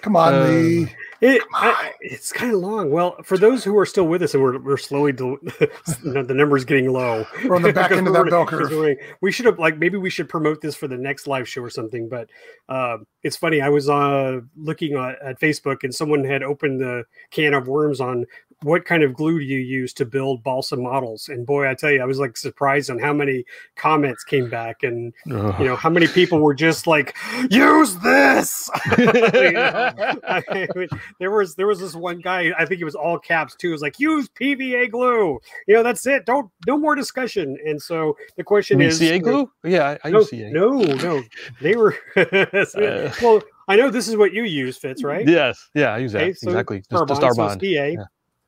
Come 0.01 0.15
on, 0.15 0.33
Uh, 0.33 0.43
Lee. 0.47 0.87
It, 1.23 1.41
I, 1.53 1.69
I- 1.69 1.93
it's 2.01 2.33
kind 2.33 2.53
of 2.53 2.59
long. 2.59 2.91
Well, 2.91 3.15
for 3.23 3.37
those 3.37 3.63
who 3.63 3.77
are 3.77 3.85
still 3.85 4.05
with 4.07 4.21
us 4.21 4.33
and 4.33 4.43
we're, 4.43 4.59
we're 4.59 4.77
slowly, 4.77 5.13
del- 5.13 5.37
the 6.03 6.25
numbers 6.35 6.65
getting 6.65 6.91
low. 6.91 7.25
We're 7.45 7.55
on 7.55 7.61
the 7.61 7.71
back 7.71 7.91
end 7.93 8.07
of 8.07 8.13
that 8.13 8.19
we're- 8.19 8.29
bell 8.29 8.45
curve. 8.45 8.69
we're- 8.71 8.97
We 9.21 9.31
should 9.31 9.45
have 9.45 9.57
like 9.57 9.77
maybe 9.77 9.97
we 9.97 10.09
should 10.09 10.27
promote 10.27 10.59
this 10.61 10.75
for 10.75 10.87
the 10.89 10.97
next 10.97 11.25
live 11.27 11.47
show 11.47 11.61
or 11.61 11.69
something. 11.69 12.09
But 12.09 12.29
uh, 12.67 12.97
it's 13.23 13.37
funny. 13.37 13.61
I 13.61 13.69
was 13.69 13.89
uh, 13.89 14.41
looking 14.57 14.95
at, 14.95 15.21
at 15.21 15.39
Facebook 15.39 15.83
and 15.83 15.95
someone 15.95 16.23
had 16.25 16.43
opened 16.43 16.81
the 16.81 17.05
can 17.31 17.53
of 17.53 17.67
worms 17.67 18.01
on 18.01 18.25
what 18.61 18.85
kind 18.85 19.03
of 19.03 19.13
glue 19.13 19.39
do 19.39 19.45
you 19.45 19.57
use 19.59 19.93
to 19.93 20.05
build 20.05 20.41
balsa 20.41 20.77
models. 20.77 21.27
And 21.27 21.45
boy, 21.45 21.69
I 21.69 21.73
tell 21.73 21.91
you, 21.91 22.01
I 22.01 22.05
was 22.05 22.17
like 22.19 22.37
surprised 22.37 22.89
on 22.89 22.97
how 22.97 23.11
many 23.11 23.43
comments 23.75 24.23
came 24.23 24.49
back 24.49 24.83
and 24.83 25.13
Ugh. 25.29 25.55
you 25.59 25.65
know 25.65 25.75
how 25.75 25.89
many 25.89 26.07
people 26.07 26.39
were 26.39 26.53
just 26.53 26.87
like 26.87 27.13
use 27.49 27.95
this. 27.97 28.69
You 28.97 29.05
know, 29.11 29.91
I 30.27 30.67
mean, 30.75 30.87
there 31.19 31.31
was 31.31 31.55
there 31.55 31.67
was 31.67 31.79
this 31.79 31.95
one 31.95 32.19
guy. 32.19 32.51
I 32.57 32.65
think 32.65 32.81
it 32.81 32.85
was 32.85 32.95
all 32.95 33.17
caps 33.19 33.55
too. 33.55 33.69
It 33.69 33.71
was 33.73 33.81
like 33.81 33.99
use 33.99 34.27
PVA 34.29 34.89
glue. 34.91 35.39
You 35.67 35.75
know, 35.75 35.83
that's 35.83 36.05
it. 36.07 36.25
Don't 36.25 36.49
no 36.67 36.77
more 36.77 36.95
discussion. 36.95 37.57
And 37.65 37.81
so 37.81 38.15
the 38.37 38.43
question 38.43 38.79
You 38.79 38.87
is, 38.87 38.97
CA 38.97 39.19
glue? 39.19 39.49
Yeah, 39.63 39.97
I, 40.03 40.07
I 40.07 40.11
No, 40.11 40.19
use 40.19 40.29
CA. 40.29 40.49
no, 40.51 40.79
no, 40.81 41.23
they 41.61 41.75
were. 41.75 41.95
Uh, 42.15 43.11
well, 43.21 43.41
I 43.67 43.75
know 43.75 43.89
this 43.89 44.07
is 44.07 44.17
what 44.17 44.33
you 44.33 44.43
use, 44.43 44.77
Fitz, 44.77 45.03
right? 45.03 45.27
Yes, 45.27 45.69
yeah, 45.73 45.93
I 45.93 45.99
use 45.99 46.11
that 46.13 46.21
Okay, 46.23 46.33
so 46.33 46.49
exactly. 46.49 46.79
Just 46.79 46.89
the 46.89 46.97
Starbond, 46.97 47.15
star 47.15 47.33
so 47.33 47.37
bond. 47.47 47.61
CA, 47.61 47.97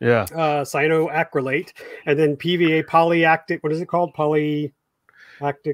Yeah, 0.01 0.21
uh, 0.33 0.63
cyanoacrylate, 0.65 1.71
and 2.05 2.19
then 2.19 2.35
PVA 2.35 2.83
polyactic. 2.85 3.59
What 3.61 3.71
is 3.71 3.79
it 3.79 3.87
called? 3.87 4.13
Polyactic 4.13 4.71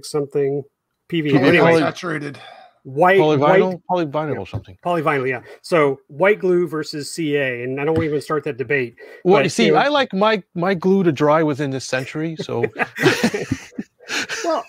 something. 0.03 0.63
PVA. 1.11 1.31
PVA 1.31 1.43
Anyway, 1.43 1.57
poly- 1.71 1.79
saturated. 1.81 2.39
White, 2.83 3.19
white 3.19 3.39
polyvinyl, 3.39 3.81
polyvinyl 3.89 4.39
or 4.39 4.47
something. 4.47 4.77
polyvinyl. 4.85 5.27
Yeah. 5.27 5.41
So 5.61 5.99
white 6.07 6.39
glue 6.39 6.67
versus 6.67 7.13
CA, 7.13 7.63
and 7.63 7.79
I 7.79 7.85
don't 7.85 8.01
even 8.03 8.21
start 8.21 8.43
that 8.45 8.57
debate. 8.57 8.95
Well, 9.23 9.43
you 9.43 9.49
see, 9.49 9.67
you 9.67 9.73
know- 9.73 9.79
I 9.79 9.87
like 9.87 10.13
my 10.13 10.43
my 10.55 10.73
glue 10.73 11.03
to 11.03 11.11
dry 11.11 11.43
within 11.43 11.69
this 11.71 11.85
century, 11.85 12.35
so 12.37 12.63
well, 14.43 14.63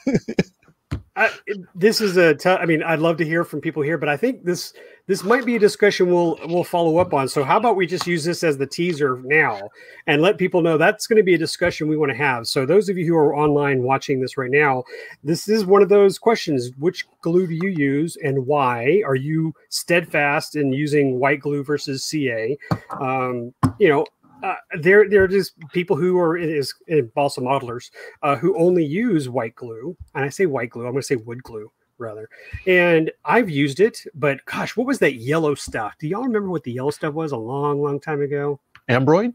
I, 1.15 1.31
this 1.75 2.01
is 2.01 2.17
a. 2.17 2.35
T- 2.35 2.49
I 2.49 2.65
mean, 2.65 2.83
I'd 2.83 2.99
love 2.99 3.19
to 3.19 3.25
hear 3.25 3.45
from 3.45 3.61
people 3.61 3.83
here, 3.83 3.99
but 3.99 4.09
I 4.09 4.17
think 4.17 4.45
this 4.45 4.73
this 5.07 5.23
might 5.23 5.45
be 5.45 5.57
a 5.57 5.59
discussion 5.59 6.11
we'll 6.11 6.39
we'll 6.47 6.65
follow 6.65 6.97
up 6.97 7.13
on. 7.13 7.29
So, 7.29 7.45
how 7.45 7.59
about 7.59 7.77
we 7.77 7.87
just 7.87 8.07
use 8.07 8.25
this 8.25 8.43
as 8.43 8.57
the 8.57 8.67
teaser 8.67 9.21
now 9.25 9.69
and 10.07 10.23
let 10.23 10.39
people 10.39 10.63
know 10.63 10.79
that's 10.79 11.07
going 11.07 11.19
to 11.19 11.23
be 11.23 11.35
a 11.35 11.39
discussion 11.39 11.87
we 11.87 11.99
want 11.99 12.13
to 12.13 12.17
have. 12.17 12.47
So, 12.47 12.65
those 12.65 12.89
of 12.89 12.97
you 12.97 13.05
who 13.07 13.17
are 13.17 13.37
online 13.37 13.83
watching 13.83 14.21
this 14.21 14.39
right 14.39 14.51
now, 14.51 14.85
this 15.23 15.49
is 15.49 15.67
one 15.67 15.83
of 15.83 15.91
those 15.91 16.19
questions: 16.19 16.71
Which 16.79 17.07
glue 17.21 17.47
do 17.47 17.55
you 17.55 17.71
use 17.71 18.17
and 18.17 18.47
why? 18.47 19.03
Are 19.05 19.17
you 19.17 19.55
steadfast 19.69 20.57
in 20.57 20.73
using 20.73 21.19
white 21.19 21.41
glue 21.41 21.63
versus 21.63 22.05
CA? 22.05 22.57
Um, 23.03 23.53
you 23.79 23.91
know, 23.91 24.07
uh, 24.43 24.55
there 24.79 25.09
there 25.09 25.23
are 25.23 25.29
just 25.29 25.55
people 25.73 25.97
who 25.97 26.19
are 26.19 26.37
is, 26.37 26.75
is 26.89 27.07
balsa 27.15 27.41
modelers 27.41 27.91
uh, 28.23 28.37
who 28.37 28.57
only 28.59 28.85
use 28.85 29.29
white 29.29 29.55
glue, 29.55 29.97
and 30.15 30.25
I 30.25 30.29
say 30.29 30.47
white 30.47 30.71
glue, 30.71 30.87
I'm 30.87 30.93
going 30.93 31.03
to 31.03 31.07
say 31.07 31.17
wood 31.17 31.43
glue 31.43 31.71
rather. 31.99 32.29
And 32.67 33.11
I've 33.25 33.49
used 33.49 33.79
it, 33.81 33.99
but 34.15 34.45
gosh, 34.47 34.77
what 34.77 34.87
was 34.87 34.99
that 34.99 35.15
yellow 35.15 35.55
stuff? 35.55 35.95
Do 36.01 36.09
y'all 36.09 36.25
remember 36.25 36.49
what 36.51 36.65
the 36.65 36.73
yellow 36.73 36.91
stuff 36.91 37.15
was 37.15 37.33
a 37.33 37.37
long, 37.37 37.81
long 37.81 38.01
time 38.01 38.21
ago? 38.21 38.59
ambroid. 38.89 39.35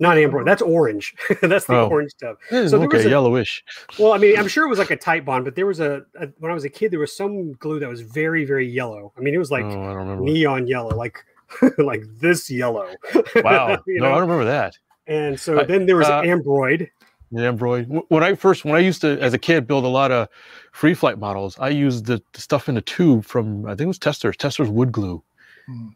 Not 0.00 0.18
amber, 0.18 0.42
that's 0.42 0.62
orange. 0.62 1.14
that's 1.42 1.66
the 1.66 1.74
Oh. 1.74 1.88
orange 1.88 2.10
stuff. 2.12 2.38
So 2.50 2.54
there 2.54 2.62
was 2.62 2.74
okay, 2.74 3.04
a- 3.06 3.10
yellowish. 3.10 3.62
Well, 3.98 4.12
I 4.14 4.18
mean, 4.18 4.36
I'm 4.38 4.48
sure 4.48 4.64
it 4.66 4.68
was 4.70 4.78
like 4.78 4.90
a 4.90 4.96
Titebond, 4.96 5.44
but 5.44 5.54
there 5.54 5.66
was 5.66 5.78
a, 5.80 6.02
a 6.18 6.28
when 6.38 6.50
I 6.50 6.54
was 6.54 6.64
a 6.64 6.68
kid, 6.70 6.90
there 6.90 6.98
was 6.98 7.16
some 7.16 7.52
glue 7.52 7.78
that 7.80 7.88
was 7.88 8.00
very, 8.00 8.44
very 8.44 8.66
yellow. 8.66 9.12
I 9.16 9.20
mean, 9.20 9.34
it 9.34 9.38
was 9.38 9.50
like 9.50 9.64
oh, 9.64 10.16
neon 10.16 10.66
yellow, 10.66 10.96
like 10.96 11.22
like 11.78 12.02
this 12.18 12.50
yellow. 12.50 12.88
Wow, 13.36 13.82
You 13.86 14.00
no, 14.00 14.06
I 14.06 14.08
know? 14.08 14.14
don't 14.14 14.20
remember 14.28 14.44
that. 14.46 14.76
And 15.06 15.38
so 15.38 15.60
I- 15.60 15.64
then 15.64 15.86
there 15.86 15.96
was 15.96 16.08
uh, 16.08 16.22
ambroid. 16.22 16.88
The 17.32 17.40
Ambroid. 17.42 18.04
When 18.08 18.22
I 18.22 18.36
first, 18.36 18.64
when 18.64 18.76
I 18.76 18.78
used 18.78 19.00
to, 19.00 19.18
as 19.20 19.34
a 19.34 19.38
kid, 19.38 19.66
build 19.66 19.84
a 19.84 19.88
lot 19.88 20.12
of 20.12 20.28
free 20.72 20.94
flight 20.94 21.18
models, 21.18 21.58
I 21.58 21.70
used 21.70 22.06
the, 22.06 22.22
the 22.34 22.40
stuff 22.40 22.68
in 22.68 22.76
the 22.76 22.80
tube 22.80 23.24
from, 23.24 23.66
I 23.66 23.70
think 23.70 23.80
it 23.82 23.86
was 23.88 23.98
Testors, 23.98 24.36
Testors 24.36 24.68
wood 24.68 24.92
glue. 24.92 25.20
Hmm. 25.66 25.88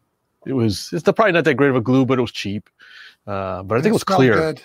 It 0.45 0.51
was, 0.53 0.89
it's 0.91 1.03
the, 1.03 1.13
probably 1.13 1.31
not 1.31 1.45
that 1.45 1.53
great 1.55 1.69
of 1.69 1.77
a 1.77 1.81
glue, 1.81 2.05
but 2.05 2.17
it 2.19 2.21
was 2.21 2.33
cheap. 2.33 2.69
Uh, 3.25 3.63
but 3.63 3.77
I 3.77 3.81
think 3.81 3.91
it 3.91 3.93
was 3.93 4.03
clear. 4.03 4.33
good. 4.35 4.61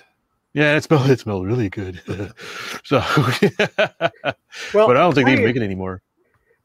Yeah, 0.55 0.75
it 0.77 0.83
smelled, 0.83 1.09
it 1.11 1.21
smelled 1.21 1.47
really 1.47 1.69
good. 1.69 2.01
so, 2.85 2.99
Well, 4.75 4.87
but 4.89 4.97
I 4.97 5.01
don't 5.01 5.15
think 5.15 5.27
they 5.27 5.35
even 5.35 5.45
make 5.45 5.57
it 5.57 5.63
anymore. 5.63 6.03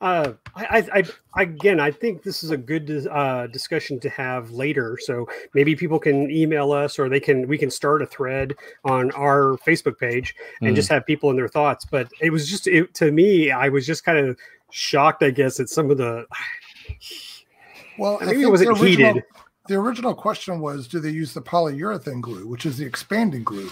Uh, 0.02 0.34
I, 0.56 0.84
I, 0.94 1.04
I, 1.36 1.44
again, 1.44 1.80
I 1.80 1.92
think 1.92 2.24
this 2.24 2.44
is 2.44 2.50
a 2.50 2.58
good 2.58 3.08
uh, 3.08 3.46
discussion 3.48 4.00
to 4.00 4.10
have 4.10 4.50
later. 4.50 4.98
So 5.00 5.28
maybe 5.54 5.76
people 5.76 6.00
can 6.00 6.30
email 6.32 6.72
us, 6.72 6.98
or 6.98 7.08
they 7.08 7.20
can 7.20 7.48
we 7.48 7.58
can 7.58 7.70
start 7.70 8.02
a 8.02 8.08
thread 8.08 8.56
on 8.84 9.12
our 9.12 9.58
Facebook 9.66 10.00
page 10.00 10.36
and 10.62 10.72
Mm. 10.72 10.76
just 10.76 10.90
have 10.90 11.06
people 11.06 11.30
in 11.30 11.36
their 11.36 11.48
thoughts. 11.48 11.86
But 11.86 12.12
it 12.20 12.32
was 12.32 12.50
just 12.50 12.66
it, 12.68 12.94
to 12.96 13.12
me, 13.12 13.52
I 13.52 13.70
was 13.70 13.86
just 13.86 14.04
kind 14.04 14.18
of 14.18 14.38
shocked, 14.72 15.22
I 15.22 15.30
guess, 15.30 15.60
at 15.60 15.70
some 15.70 15.92
of 15.92 15.98
the. 15.98 16.26
Well, 17.98 18.18
I 18.22 18.26
I 18.26 18.28
think 18.30 18.42
it 18.42 18.48
wasn't 18.48 18.76
the 18.78 18.84
original, 18.84 19.14
heated. 19.14 19.24
the 19.68 19.76
original 19.76 20.16
question 20.16 20.60
was, 20.60 20.88
do 20.88 21.00
they 21.00 21.10
use 21.12 21.34
the 21.34 21.42
polyurethane 21.42 22.22
glue, 22.22 22.48
which 22.48 22.66
is 22.66 22.78
the 22.78 22.86
expanding 22.86 23.44
glue? 23.44 23.70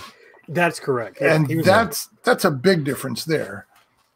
That's 0.48 0.80
correct, 0.80 1.18
Yeah, 1.22 1.36
and 1.36 1.48
he 1.48 1.56
was 1.58 1.66
that's 1.66 2.10
that's 2.24 2.46
a 2.46 2.52
big 2.52 2.84
difference 2.84 3.26
there. 3.26 3.66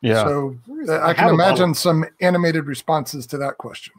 Yeah. 0.03 0.23
So 0.25 0.55
uh, 0.89 0.99
I 1.01 1.13
can 1.13 1.30
a 1.30 1.34
imagine 1.34 1.69
bottle. 1.69 1.73
some 1.73 2.05
animated 2.21 2.65
responses 2.67 3.25
to 3.27 3.38
that 3.39 3.57
question. 3.57 3.93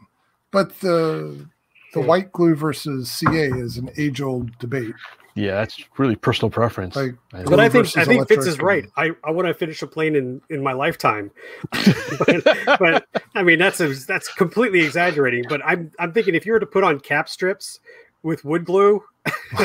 But 0.51 0.79
the 0.79 1.45
the 1.93 1.99
Yeah. 1.99 2.05
white 2.05 2.31
glue 2.31 2.55
versus 2.55 3.11
CA 3.11 3.47
is 3.51 3.77
an 3.77 3.89
age 3.97 4.21
old 4.21 4.57
debate. 4.59 4.93
yeah, 5.35 5.55
that's 5.55 5.83
really 5.97 6.15
personal 6.15 6.49
preference. 6.49 6.95
Like, 6.95 7.15
But 7.31 7.59
I 7.59 7.67
think 7.69 7.85
versus 7.85 7.97
I 7.97 8.05
think 8.05 8.27
Fitz 8.29 8.45
is 8.45 8.59
right. 8.59 8.85
I, 8.97 9.11
I 9.25 9.31
want 9.31 9.47
to 9.49 9.53
finish 9.53 9.81
a 9.81 9.87
plane 9.87 10.15
in 10.15 10.41
in 10.49 10.61
my 10.63 10.73
lifetime, 10.73 11.31
but, 11.71 12.43
but 12.79 13.07
I 13.33 13.43
mean 13.43 13.59
that's 13.59 13.79
a, 13.81 13.89
that's 14.05 14.31
completely 14.33 14.81
exaggerating. 14.81 15.43
But 15.49 15.61
I'm 15.65 15.91
I'm 15.99 16.13
thinking 16.13 16.35
if 16.35 16.45
you 16.45 16.53
were 16.53 16.59
to 16.59 16.65
put 16.65 16.83
on 16.83 16.99
cap 16.99 17.27
strips 17.29 17.79
with 18.23 18.45
wood 18.45 18.63
glue, 18.65 19.03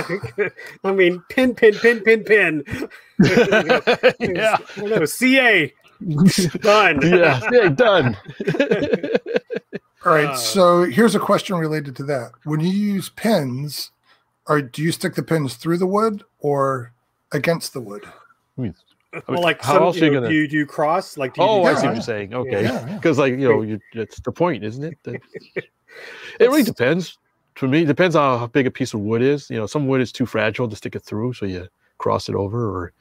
I 0.85 0.93
mean 0.93 1.23
pin 1.29 1.55
pin 1.55 1.75
pin 1.75 2.01
pin 2.01 2.25
pin. 2.25 2.65
yeah. 4.21 4.57
I 4.79 5.05
CA 5.05 5.73
done. 6.61 7.01
yeah. 7.03 7.41
Yeah. 7.53 7.69
Done. 7.69 8.17
All 10.05 10.13
right. 10.13 10.27
Uh, 10.31 10.37
so 10.37 10.83
here's 10.85 11.15
a 11.15 11.19
question 11.21 11.57
related 11.57 11.95
to 11.97 12.05
that. 12.05 12.33
When 12.45 12.61
you 12.61 12.71
use 12.71 13.11
pins, 13.11 13.91
or 14.49 14.63
do 14.63 14.83
you 14.83 14.93
stick 14.93 15.15
the 15.15 15.23
pins 15.23 15.55
through 15.55 15.79
the 15.79 15.87
wood 15.87 16.25
or 16.39 16.93
against 17.33 17.73
the 17.75 17.81
wood? 17.81 18.05
I 18.59 18.73
Well, 19.29 19.43
like 19.43 19.61
How 19.63 19.75
some, 19.75 19.83
else 19.83 19.97
you 19.97 20.05
you 20.05 20.11
know, 20.13 20.21
gonna- 20.21 20.29
do 20.31 20.35
you 20.37 20.49
do 20.49 20.65
cross? 20.67 21.17
Like 21.19 21.35
do 21.35 21.43
you 21.43 21.47
Oh, 21.49 21.63
do 21.63 21.67
I 21.69 21.75
see 21.75 21.77
what 21.79 21.83
yeah. 21.85 21.93
you're 21.95 22.03
saying. 22.03 22.35
Okay, 22.35 22.63
Yeah, 22.63 22.87
yeah. 22.87 22.95
because 22.95 23.19
like 23.19 23.33
you 23.33 23.49
know, 23.49 23.63
you, 23.63 23.81
that's 23.95 24.21
the 24.21 24.33
point, 24.33 24.63
isn't 24.65 24.85
it? 24.85 24.99
That- 25.03 25.21
it 25.55 25.67
really 26.41 26.63
depends. 26.63 27.19
For 27.57 27.67
me, 27.69 27.83
it 27.83 27.87
depends 27.87 28.15
on 28.17 28.39
how 28.39 28.47
big 28.47 28.67
a 28.67 28.71
piece 28.71 28.95
of 28.95 29.01
wood 29.01 29.21
is. 29.21 29.51
You 29.51 29.57
know, 29.59 29.67
some 29.67 29.87
wood 29.89 30.01
is 30.01 30.13
too 30.13 30.25
fragile 30.27 30.69
to 30.69 30.77
stick 30.77 30.95
it 30.95 31.01
through, 31.03 31.33
so 31.35 31.45
you 31.45 31.69
cross 32.01 32.29
it 32.29 32.35
over. 32.35 32.69
Or 32.69 32.93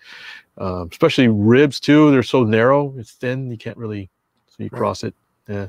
um, 0.58 0.90
especially 0.92 1.30
ribs 1.30 1.80
too; 1.80 2.12
they're 2.12 2.22
so 2.22 2.44
narrow, 2.44 2.94
it's 2.98 3.14
thin, 3.14 3.50
you 3.50 3.58
can't 3.58 3.78
really. 3.78 4.10
So 4.48 4.64
you 4.64 4.70
cross 4.70 5.04
it. 5.04 5.16
Yeah. 5.48 5.68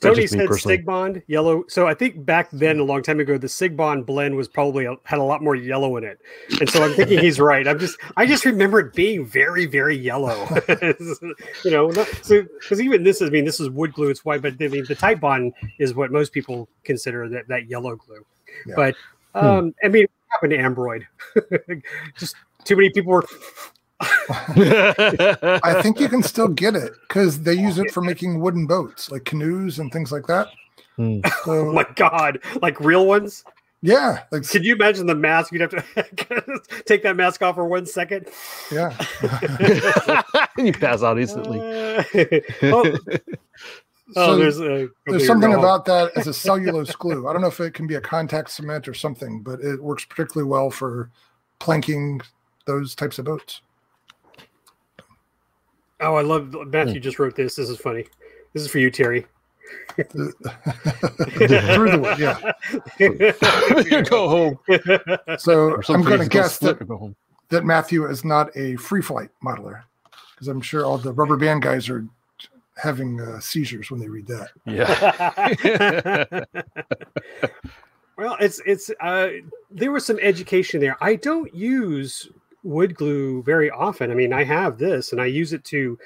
Tony 0.00 0.26
said 0.26 0.46
personally. 0.46 0.76
Sig 0.76 0.84
Bond 0.84 1.22
yellow. 1.26 1.64
So 1.68 1.86
I 1.86 1.94
think 1.94 2.26
back 2.26 2.50
then, 2.50 2.78
a 2.78 2.84
long 2.84 3.02
time 3.02 3.18
ago, 3.18 3.38
the 3.38 3.48
Sig 3.48 3.78
Bond 3.78 4.04
blend 4.04 4.36
was 4.36 4.46
probably 4.46 4.84
a, 4.84 4.94
had 5.04 5.18
a 5.18 5.22
lot 5.22 5.42
more 5.42 5.54
yellow 5.54 5.96
in 5.96 6.04
it, 6.04 6.20
and 6.60 6.68
so 6.68 6.84
I'm 6.84 6.92
thinking 6.92 7.18
he's 7.18 7.40
right. 7.40 7.66
I'm 7.66 7.78
just 7.78 7.96
I 8.14 8.26
just 8.26 8.44
remember 8.44 8.80
it 8.80 8.92
being 8.92 9.24
very 9.24 9.64
very 9.64 9.96
yellow. 9.96 10.46
you 11.64 11.70
know, 11.70 11.88
not, 11.88 12.06
so 12.22 12.42
because 12.60 12.80
even 12.80 13.04
this 13.04 13.22
is 13.22 13.30
I 13.30 13.32
mean 13.32 13.46
this 13.46 13.58
is 13.58 13.70
wood 13.70 13.94
glue, 13.94 14.10
it's 14.10 14.22
white, 14.22 14.42
but 14.42 14.54
I 14.60 14.68
mean 14.68 14.84
the 14.86 14.96
Titebond 14.96 15.52
is 15.78 15.94
what 15.94 16.12
most 16.12 16.32
people 16.32 16.68
consider 16.84 17.26
that 17.30 17.48
that 17.48 17.70
yellow 17.70 17.96
glue. 17.96 18.24
Yeah. 18.66 18.74
But 18.76 18.94
um, 19.36 19.74
I 19.82 19.88
mean, 19.88 20.06
what 20.28 20.50
happened 20.50 20.52
to 20.52 20.58
Ambroid? 20.58 21.82
just 22.18 22.36
too 22.66 22.76
many 22.76 22.90
people 22.90 23.12
were. 23.12 23.24
I 24.00 25.80
think 25.82 26.00
you 26.00 26.08
can 26.08 26.22
still 26.22 26.48
get 26.48 26.74
it 26.76 26.92
because 27.08 27.42
they 27.42 27.54
use 27.54 27.78
it 27.78 27.90
for 27.90 28.02
making 28.02 28.40
wooden 28.40 28.66
boats, 28.66 29.10
like 29.10 29.24
canoes 29.24 29.78
and 29.78 29.90
things 29.90 30.12
like 30.12 30.26
that. 30.26 30.48
Hmm. 30.96 31.20
Oh 31.46 31.72
my 31.72 31.86
god! 31.94 32.40
Like 32.60 32.80
real 32.80 33.06
ones. 33.06 33.44
yeah, 33.82 34.24
like 34.32 34.48
Could 34.48 34.64
you 34.64 34.74
imagine 34.74 35.06
the 35.06 35.14
mask? 35.14 35.52
You'd 35.52 35.60
have 35.60 35.70
to 35.70 36.82
take 36.86 37.02
that 37.04 37.16
mask 37.16 37.42
off 37.42 37.54
for 37.54 37.66
one 37.66 37.86
second. 37.86 38.28
yeah. 38.70 38.96
you 40.58 40.72
pass 40.72 41.02
out 41.02 41.18
instantly. 41.18 41.60
Uh, 41.60 42.02
oh, 42.62 42.98
oh, 44.16 44.36
there's 44.36 44.60
a, 44.60 44.88
There's 45.06 45.26
something 45.26 45.54
about 45.54 45.84
that 45.86 46.12
as 46.16 46.26
a 46.26 46.34
cellulose 46.34 46.94
glue. 46.96 47.28
I 47.28 47.32
don't 47.32 47.42
know 47.42 47.48
if 47.48 47.60
it 47.60 47.74
can 47.74 47.86
be 47.86 47.94
a 47.94 48.00
contact 48.00 48.50
cement 48.50 48.88
or 48.88 48.94
something, 48.94 49.42
but 49.42 49.60
it 49.60 49.82
works 49.82 50.04
particularly 50.04 50.48
well 50.50 50.70
for 50.70 51.10
planking 51.58 52.20
those 52.66 52.94
types 52.94 53.18
of 53.18 53.24
boats. 53.24 53.62
Oh, 56.00 56.14
I 56.16 56.22
love 56.22 56.52
Hmm. 56.52 56.70
Matthew. 56.70 57.00
Just 57.00 57.18
wrote 57.18 57.36
this. 57.36 57.56
This 57.56 57.68
is 57.68 57.78
funny. 57.78 58.06
This 58.52 58.62
is 58.62 58.70
for 58.70 58.78
you, 58.78 58.90
Terry. 58.90 59.26
Through 59.96 60.32
the 60.38 61.98
wood, 62.00 62.18
yeah. 62.18 62.52
you 63.90 64.02
go 64.04 64.28
home. 64.28 64.58
So 65.38 65.80
I'm 65.88 66.02
going 66.02 66.20
to 66.20 66.28
guess 66.28 66.58
that, 66.58 66.86
go 66.86 67.14
that 67.48 67.64
Matthew 67.64 68.06
is 68.06 68.24
not 68.24 68.56
a 68.56 68.76
free 68.76 69.02
flight 69.02 69.30
modeler 69.44 69.82
because 70.34 70.48
I'm 70.48 70.60
sure 70.60 70.84
all 70.84 70.98
the 70.98 71.12
rubber 71.12 71.36
band 71.36 71.62
guys 71.62 71.88
are 71.88 72.06
having 72.76 73.20
uh, 73.20 73.40
seizures 73.40 73.90
when 73.90 74.00
they 74.00 74.08
read 74.08 74.26
that. 74.26 74.50
Yeah. 74.66 76.44
well, 78.18 78.36
it's 78.38 78.60
it's 78.66 78.90
uh, 79.00 79.28
there 79.70 79.92
was 79.92 80.04
some 80.04 80.18
education 80.20 80.80
there. 80.80 80.96
I 81.00 81.16
don't 81.16 81.52
use 81.54 82.28
wood 82.66 82.94
glue 82.94 83.42
very 83.44 83.70
often. 83.70 84.10
I 84.10 84.14
mean, 84.14 84.32
I 84.32 84.42
have 84.44 84.76
this, 84.78 85.12
and 85.12 85.20
I 85.20 85.26
use 85.26 85.52
it 85.52 85.64
to 85.66 85.98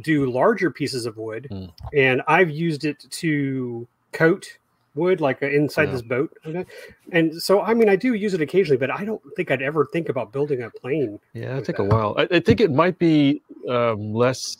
do 0.00 0.30
larger 0.30 0.70
pieces 0.70 1.04
of 1.06 1.16
wood, 1.16 1.46
Mm. 1.50 1.70
and 1.94 2.22
I've 2.26 2.50
used 2.50 2.84
it 2.84 3.04
to 3.10 3.86
coat 4.12 4.58
wood, 4.94 5.20
like 5.20 5.42
uh, 5.42 5.46
inside 5.46 5.84
Yeah. 5.88 5.92
this 5.92 6.02
boat. 6.02 6.32
Okay? 6.46 6.64
And 7.12 7.34
so, 7.42 7.60
I 7.60 7.74
mean, 7.74 7.88
I 7.90 7.96
do 7.96 8.14
use 8.14 8.32
it 8.32 8.40
occasionally, 8.40 8.78
but 8.78 8.90
I 8.90 9.04
don't 9.04 9.20
think 9.36 9.50
I'd 9.50 9.60
ever 9.60 9.84
think 9.92 10.08
about 10.08 10.32
building 10.32 10.62
a 10.62 10.70
plane. 10.70 11.20
Yeah, 11.34 11.42
it'll 11.44 11.56
with 11.56 11.66
take 11.66 11.78
a 11.80 11.84
while. 11.84 12.14
I, 12.18 12.26
I 12.30 12.40
think 12.40 12.60
it 12.62 12.72
might 12.72 12.98
be 12.98 13.42
um, 13.68 14.14
less. 14.14 14.56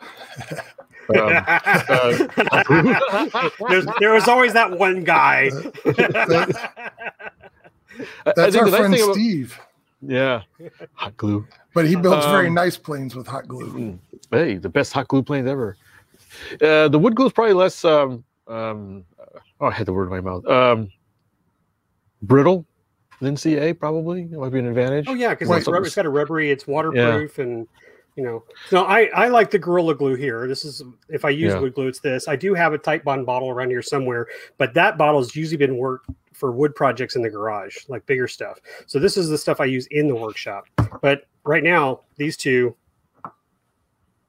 um, 0.00 0.08
There's, 3.68 3.86
there 4.00 4.12
was 4.12 4.26
always 4.28 4.52
that 4.54 4.70
one 4.76 5.04
guy. 5.04 5.50
I- 5.84 6.46
I 8.26 8.32
That's 8.34 8.54
think 8.54 8.64
our 8.64 8.64
the 8.64 8.70
nice 8.70 8.78
friend 8.80 8.94
thing 8.94 9.02
about- 9.04 9.14
Steve. 9.14 9.58
Yeah, 10.02 10.42
hot 10.94 11.16
glue. 11.16 11.46
But 11.74 11.86
he 11.86 11.94
builds 11.96 12.24
very 12.26 12.48
Um, 12.48 12.54
nice 12.54 12.76
planes 12.78 13.14
with 13.14 13.26
hot 13.26 13.46
glue. 13.48 13.98
Hey, 14.32 14.58
the 14.58 14.68
best 14.68 14.92
hot 14.92 15.08
glue 15.08 15.24
planes 15.24 15.48
ever. 15.48 15.76
Uh, 16.62 16.86
the 16.86 16.98
wood 17.00 17.16
glue 17.16 17.26
is 17.26 17.32
probably 17.32 17.52
less. 17.54 17.84
Um, 17.84 18.22
um, 18.46 19.04
oh, 19.60 19.66
I 19.66 19.70
had 19.72 19.86
the 19.86 19.92
word 19.92 20.04
in 20.04 20.10
my 20.10 20.20
mouth. 20.20 20.46
Um, 20.46 20.88
brittle 22.22 22.64
than 23.20 23.36
CA 23.36 23.72
probably. 23.72 24.22
It 24.22 24.32
might 24.32 24.50
be 24.52 24.60
an 24.60 24.66
advantage. 24.66 25.06
Oh 25.08 25.14
yeah, 25.14 25.30
because 25.30 25.48
Wait, 25.48 25.58
it's, 25.58 25.68
rub- 25.68 25.84
it's 25.84 25.94
got 25.96 26.06
a 26.06 26.10
rubbery, 26.10 26.50
it's 26.50 26.66
waterproof, 26.66 27.38
and 27.38 27.66
you 28.16 28.22
know. 28.22 28.44
No, 28.70 28.84
I 28.84 29.06
I 29.14 29.28
like 29.28 29.50
the 29.50 29.58
Gorilla 29.58 29.94
Glue 29.96 30.14
here. 30.14 30.46
This 30.46 30.64
is 30.64 30.82
if 31.08 31.24
I 31.24 31.30
use 31.30 31.52
Yeah. 31.54 31.60
wood 31.60 31.74
glue, 31.74 31.88
it's 31.88 32.00
this. 32.00 32.28
I 32.28 32.36
do 32.36 32.54
have 32.54 32.72
a 32.72 32.78
Titebond 32.78 33.26
bottle 33.26 33.50
around 33.50 33.70
here 33.70 33.82
somewhere, 33.82 34.28
but 34.58 34.74
that 34.74 34.96
bottle's 34.96 35.34
usually 35.34 35.56
been 35.56 35.76
worked 35.76 36.08
for 36.40 36.50
wood 36.50 36.74
projects 36.74 37.14
in 37.14 37.22
the 37.22 37.30
garage, 37.30 37.76
like 37.88 38.04
bigger 38.06 38.26
stuff. 38.26 38.58
So 38.86 38.98
this 38.98 39.16
is 39.16 39.28
the 39.28 39.38
stuff 39.38 39.60
I 39.60 39.66
use 39.66 39.86
in 39.92 40.08
the 40.08 40.14
workshop. 40.16 40.64
But 41.02 41.26
right 41.44 41.62
now, 41.62 42.00
these 42.16 42.36
two, 42.36 42.74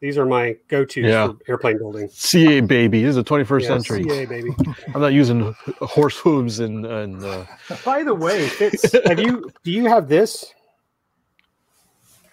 these 0.01 0.17
are 0.17 0.25
my 0.25 0.57
go-to 0.67 1.01
Yeah. 1.01 1.27
for 1.27 1.37
airplane 1.47 1.77
building. 1.77 2.09
CA 2.11 2.59
baby. 2.59 3.01
This 3.01 3.11
is 3.11 3.15
the 3.15 3.23
21st 3.23 3.61
Yeah, 3.61 3.67
century. 3.67 4.03
CA, 4.03 4.25
baby. 4.25 4.49
I'm 4.93 5.01
not 5.01 5.13
using 5.13 5.55
horse 5.79 6.17
hooves 6.17 6.59
and 6.59 6.85
and. 6.85 7.23
Uh, 7.23 7.45
By 7.85 8.03
the 8.03 8.13
way, 8.13 8.47
Fitz, 8.59 8.91
have 9.05 9.19
you 9.19 9.49
do 9.63 9.71
you 9.71 9.85
have 9.87 10.07
this? 10.09 10.53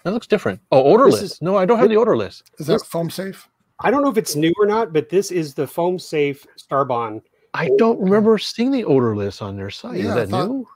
that 0.05 0.13
looks 0.13 0.27
different. 0.27 0.61
Oh, 0.73 0.83
odorless. 0.93 1.23
is- 1.23 1.43
no, 1.43 1.57
I 1.57 1.67
don't 1.67 1.79
have 1.79 1.89
the 1.91 1.97
odorless. 1.97 2.43
Is 2.59 2.67
that 2.69 2.83
foam 2.87 3.11
safe? 3.11 3.49
I 3.81 3.91
don't 3.93 4.03
know 4.03 4.11
if 4.11 4.17
it's 4.19 4.35
new 4.35 4.53
or 4.59 4.67
not, 4.67 4.93
but 4.93 5.09
this 5.09 5.31
is 5.31 5.55
the 5.55 5.67
foam 5.67 5.99
safe 5.99 6.47
Starbond. 6.59 7.23
I 7.59 7.71
don't 7.77 7.99
remember 8.01 8.39
seeing 8.39 8.71
the 8.71 8.85
odorless 8.85 9.43
on 9.43 9.57
their 9.57 9.71
site. 9.71 9.99
Yeah, 9.99 10.09
is 10.11 10.15
that 10.15 10.29
thought- 10.29 10.49
new? 10.49 10.69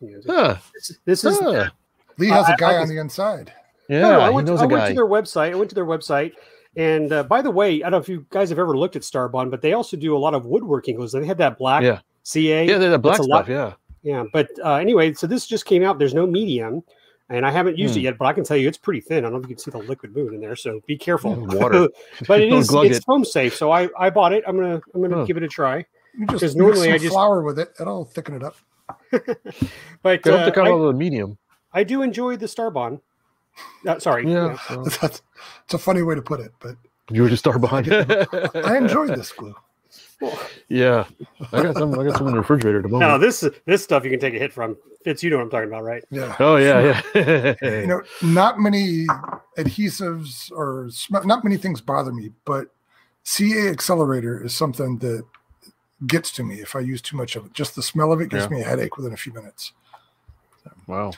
You 0.00 0.22
know, 0.26 0.34
Huh. 0.34 0.56
This, 0.74 0.92
this 1.04 1.24
is 1.24 1.38
huh. 1.40 1.70
Lee 2.18 2.28
has 2.28 2.48
a 2.48 2.56
guy 2.58 2.74
I 2.74 2.78
on 2.78 2.88
the 2.88 2.98
inside. 2.98 3.52
Yeah, 3.88 4.00
No, 4.02 4.10
no, 4.12 4.20
I 4.20 4.28
he 4.28 4.34
went, 4.34 4.46
knows 4.48 4.60
I 4.60 4.64
a 4.64 4.68
went 4.68 4.86
to 4.88 4.94
their 4.94 5.06
website. 5.06 5.52
I 5.52 5.54
went 5.54 5.68
to 5.70 5.74
their 5.74 5.86
website. 5.86 6.32
And 6.76 7.12
uh, 7.12 7.22
by 7.24 7.42
the 7.42 7.50
way, 7.50 7.76
I 7.82 7.90
don't 7.90 7.92
know 7.92 7.96
if 7.98 8.08
you 8.08 8.24
guys 8.30 8.48
have 8.50 8.58
ever 8.58 8.76
looked 8.76 8.94
at 8.96 9.02
Starbond, 9.02 9.50
but 9.50 9.60
they 9.62 9.72
also 9.72 9.96
do 9.96 10.16
a 10.16 10.18
lot 10.18 10.34
of 10.34 10.46
woodworking 10.46 10.96
glues. 10.96 11.12
They 11.12 11.24
had 11.26 11.38
that 11.38 11.58
black 11.58 11.82
Yeah. 11.82 12.00
CA. 12.22 12.64
yeah, 12.66 12.78
they're 12.78 12.90
the 12.90 12.98
black 12.98 13.16
That's 13.16 13.26
a 13.26 13.30
lot- 13.30 13.44
stuff. 13.46 13.48
Yeah. 13.48 13.72
Yeah, 14.02 14.24
But 14.32 14.48
uh, 14.64 14.74
anyway, 14.76 15.12
so 15.12 15.26
this 15.26 15.46
just 15.46 15.66
came 15.66 15.82
out. 15.82 15.98
There's 15.98 16.14
no 16.14 16.26
medium, 16.26 16.82
and 17.30 17.46
I 17.46 17.50
haven't 17.50 17.78
used 17.78 17.94
Hmm. 17.94 18.00
it 18.00 18.02
yet, 18.02 18.18
but 18.18 18.26
I 18.26 18.32
can 18.32 18.44
tell 18.44 18.56
you 18.56 18.68
it's 18.68 18.76
pretty 18.78 19.00
thin. 19.00 19.18
I 19.18 19.20
don't 19.30 19.32
know 19.32 19.38
if 19.38 19.44
you 19.48 19.54
can 19.56 19.58
see 19.64 19.70
the 19.70 19.78
liquid 19.78 20.14
moving 20.14 20.34
in 20.34 20.40
there, 20.40 20.56
so 20.56 20.80
be 20.86 20.98
careful. 20.98 21.34
Water. 21.34 21.88
but 22.28 22.40
it 22.40 22.46
Don't 22.50 22.58
is 22.60 22.68
glug 22.68 22.86
it's 22.86 22.98
it. 22.98 23.04
foam 23.04 23.24
safe, 23.24 23.54
so 23.56 23.70
I, 23.70 23.88
I 23.98 24.10
bought 24.10 24.32
it. 24.32 24.44
I'm 24.46 24.56
gonna 24.56 24.80
I'm 24.94 25.00
gonna 25.00 25.16
Huh. 25.16 25.24
give 25.24 25.36
it 25.36 25.42
a 25.42 25.48
try. 25.48 25.78
You 26.18 26.26
Because 26.26 26.40
just 26.40 26.56
normally 26.56 26.78
normally 26.88 26.94
I 26.94 26.98
just- 26.98 27.12
flour 27.12 27.42
with 27.42 27.58
it. 27.58 27.72
It'll 27.80 28.04
thicken 28.04 28.34
it 28.34 28.42
up. 28.42 28.56
But 30.02 30.22
They 30.22 30.32
uh, 30.32 30.36
have 30.38 30.46
to 30.46 30.52
come 30.52 30.66
I, 30.66 30.70
out 30.70 30.76
of 30.80 30.86
the 30.88 30.92
medium. 30.98 31.38
I 31.72 31.84
do 31.84 32.02
enjoy 32.02 32.36
the 32.36 32.46
Starbond. 32.46 33.00
Uh, 33.86 33.98
sorry. 33.98 34.28
Yeah. 34.30 34.56
yeah. 34.70 34.84
so 34.84 34.84
That's 35.00 35.22
it's 35.64 35.74
a 35.74 35.78
funny 35.78 36.02
way 36.02 36.14
to 36.16 36.22
put 36.22 36.40
it, 36.40 36.52
but 36.60 36.76
you 37.10 37.22
were 37.22 37.28
just 37.28 37.40
star 37.40 37.58
behind. 37.58 37.86
It. 37.88 38.28
I 38.54 38.76
enjoy 38.76 39.06
this 39.08 39.30
glue. 39.32 39.54
yeah, 40.68 41.04
I 41.52 41.62
got 41.62 41.76
some. 41.76 41.98
I 41.98 42.04
got 42.04 42.18
some 42.18 42.26
in 42.28 42.32
the 42.34 42.38
refrigerator 42.40 42.78
at 42.78 42.82
the 42.82 42.88
moment. 42.88 43.10
No, 43.10 43.18
this 43.18 43.44
this 43.66 43.82
stuff 43.82 44.04
you 44.04 44.10
can 44.10 44.20
take 44.20 44.34
a 44.34 44.38
hit 44.38 44.52
from. 44.52 44.76
Fitz, 45.04 45.22
you 45.22 45.30
know 45.30 45.36
what 45.38 45.44
I'm 45.44 45.50
talking 45.50 45.68
about, 45.68 45.82
right? 45.84 46.04
Yeah. 46.10 46.36
Oh 46.38 46.56
yeah, 46.56 47.00
yeah. 47.14 47.54
You 47.62 47.86
know, 47.86 48.02
not 48.22 48.58
many 48.58 49.06
adhesives 49.56 50.50
or 50.52 50.88
sm- 50.90 51.26
not 51.26 51.42
many 51.44 51.56
things 51.56 51.80
bother 51.80 52.12
me, 52.12 52.30
but 52.44 52.66
CA 53.22 53.68
accelerator 53.68 54.44
is 54.44 54.54
something 54.54 54.98
that 54.98 55.24
gets 56.06 56.30
to 56.32 56.42
me 56.42 56.56
if 56.60 56.76
I 56.76 56.80
use 56.80 57.00
too 57.00 57.16
much 57.16 57.36
of 57.36 57.46
it. 57.46 57.52
Just 57.54 57.74
the 57.76 57.82
smell 57.82 58.12
of 58.12 58.20
it 58.20 58.28
gives 58.30 58.44
Yeah. 58.44 58.50
me 58.50 58.60
a 58.60 58.64
headache 58.64 58.96
within 58.96 59.12
a 59.12 59.16
few 59.16 59.32
minutes. 59.32 59.72
wow. 60.86 61.12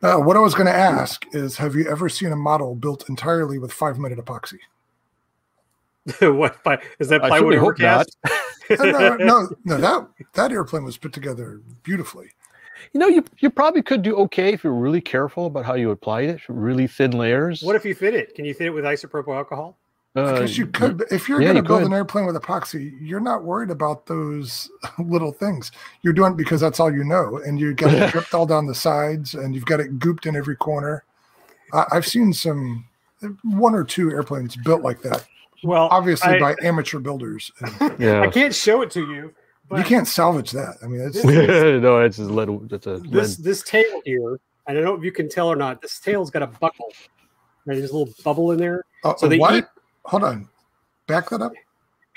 Uh, 0.00 0.16
what 0.16 0.36
I 0.36 0.40
was 0.40 0.54
going 0.54 0.66
to 0.66 0.72
ask 0.72 1.26
is, 1.34 1.56
have 1.56 1.74
you 1.74 1.88
ever 1.88 2.08
seen 2.08 2.30
a 2.30 2.36
model 2.36 2.76
built 2.76 3.08
entirely 3.08 3.58
with 3.58 3.72
five 3.72 3.98
minute 3.98 4.18
epoxy? 4.18 4.58
what 6.20 6.62
ply- 6.62 6.80
is 6.98 7.08
that 7.08 7.20
plywood 7.20 7.54
certainly 7.54 7.56
hope 7.56 7.78
not. 7.78 8.06
overcast? 8.06 8.16
Uh, 8.70 8.84
no, 8.84 9.16
no, 9.16 9.48
no, 9.64 9.78
that 9.78 10.08
that 10.34 10.52
airplane 10.52 10.84
was 10.84 10.98
put 10.98 11.10
together 11.10 11.62
beautifully. 11.84 12.28
You 12.92 13.00
know, 13.00 13.06
you 13.08 13.24
you 13.38 13.48
probably 13.48 13.80
could 13.80 14.02
do 14.02 14.14
okay 14.16 14.52
if 14.52 14.62
you're 14.62 14.74
really 14.74 15.00
careful 15.00 15.46
about 15.46 15.64
how 15.64 15.72
you 15.72 15.90
apply 15.90 16.22
it. 16.22 16.40
Really 16.50 16.86
thin 16.86 17.12
layers. 17.12 17.62
What 17.62 17.76
if 17.76 17.86
you 17.86 17.94
fit 17.94 18.12
it? 18.12 18.34
Can 18.34 18.44
you 18.44 18.52
fit 18.52 18.66
it 18.66 18.70
with 18.70 18.84
isopropyl 18.84 19.34
alcohol? 19.34 19.78
Because 20.12 20.50
Uh, 20.50 20.60
you 20.60 20.66
could, 20.66 20.98
but 20.98 21.10
if 21.10 21.30
you're 21.30 21.40
yeah, 21.40 21.46
going 21.52 21.56
to 21.56 21.62
you 21.62 21.66
build 21.68 21.80
could. 21.80 21.86
an 21.86 21.92
airplane 21.94 22.26
with 22.26 22.34
epoxy, 22.36 22.92
you're 23.00 23.20
not 23.20 23.42
worried 23.44 23.70
about 23.70 24.04
those 24.04 24.68
little 24.98 25.32
things. 25.32 25.72
You're 26.02 26.12
doing 26.12 26.32
it 26.32 26.36
because 26.36 26.60
that's 26.60 26.78
all 26.78 26.92
you 26.92 27.04
know, 27.04 27.38
and 27.38 27.58
you 27.58 27.72
get 27.72 27.94
it 27.94 28.10
dripped 28.12 28.34
all 28.34 28.44
down 28.44 28.66
the 28.66 28.74
sides, 28.74 29.32
and 29.34 29.54
you've 29.54 29.64
got 29.64 29.80
it 29.80 29.98
gooped 29.98 30.26
in 30.26 30.36
every 30.36 30.56
corner. 30.56 31.04
I, 31.72 31.84
I've 31.92 32.06
seen 32.06 32.34
some 32.34 32.84
one 33.44 33.74
or 33.74 33.84
two 33.84 34.10
airplanes 34.10 34.56
built 34.56 34.82
like 34.82 35.00
that, 35.02 35.26
Well, 35.64 35.88
obviously 35.90 36.34
I, 36.36 36.38
by 36.40 36.54
amateur 36.62 36.98
builders. 36.98 37.50
And 37.80 37.98
Yeah. 38.00 38.20
I 38.22 38.28
can't 38.28 38.54
show 38.54 38.82
it 38.82 38.90
to 38.92 39.00
you. 39.00 39.34
But 39.68 39.78
you 39.80 39.84
can't 39.84 40.08
salvage 40.08 40.52
that. 40.52 40.76
I 40.82 40.86
mean, 40.86 41.00
it's, 41.02 41.22
no, 41.24 42.00
it's 42.00 42.16
just 42.16 42.30
lead. 42.30 42.72
It's 42.72 42.86
a 42.86 42.98
This 42.98 43.38
lead. 43.38 43.44
this 43.44 43.62
tail 43.62 44.00
here, 44.04 44.40
I 44.66 44.72
don't 44.72 44.82
know 44.84 44.94
if 44.94 45.04
you 45.04 45.12
can 45.12 45.28
tell 45.28 45.48
or 45.48 45.56
not. 45.56 45.82
This 45.82 46.00
tail's 46.00 46.30
got 46.30 46.42
a 46.42 46.46
buckle. 46.46 46.90
There's 47.66 47.90
a 47.90 47.96
little 47.98 48.14
bubble 48.24 48.52
in 48.52 48.58
there, 48.58 48.82
uh, 49.04 49.14
so 49.16 49.28
they 49.28 49.38
what? 49.38 49.54
eat- 49.54 49.64
Hold 50.06 50.24
on, 50.24 50.48
back 51.06 51.28
that 51.28 51.42
up. 51.42 51.52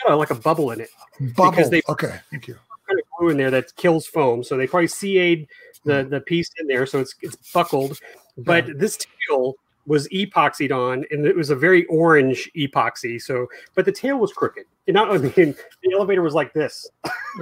got 0.02 0.14
a, 0.14 0.16
like 0.16 0.30
a 0.32 0.36
bubble 0.36 0.72
in 0.72 0.80
it. 0.80 0.88
Bubble. 1.36 1.52
Because 1.52 1.70
they- 1.70 1.82
okay, 1.90 2.22
thank 2.30 2.48
you. 2.48 2.54
Kind 2.88 3.00
of 3.02 3.06
glue 3.20 3.30
in 3.32 3.38
there 3.38 3.52
that 3.52 3.76
kills 3.76 4.08
foam. 4.08 4.46
So 4.46 4.56
they 4.56 4.66
probably 4.66 4.88
CA'd 4.88 5.46
the 5.84 6.04
the 6.10 6.22
piece 6.22 6.50
in 6.58 6.68
there, 6.68 6.86
so 6.86 7.00
it's 7.02 7.16
it's 7.22 7.36
buckled. 7.52 8.00
But 8.38 8.80
this 8.80 8.98
tail 9.28 9.56
was 9.86 10.08
epoxied 10.10 10.72
on, 10.72 11.06
and 11.12 11.26
it 11.26 11.36
was 11.36 11.50
a 11.50 11.56
very 11.56 11.86
orange 11.86 12.50
epoxy. 12.56 13.22
So, 13.22 13.48
but 13.76 13.86
the 13.86 13.92
tail 13.92 14.18
was 14.18 14.34
crooked. 14.34 14.66
And 14.88 14.96
not 14.96 15.12
I 15.12 15.18
mean, 15.18 15.32
the 15.84 15.94
elevator 15.94 16.22
was 16.22 16.34
like 16.34 16.54
this. 16.54 16.90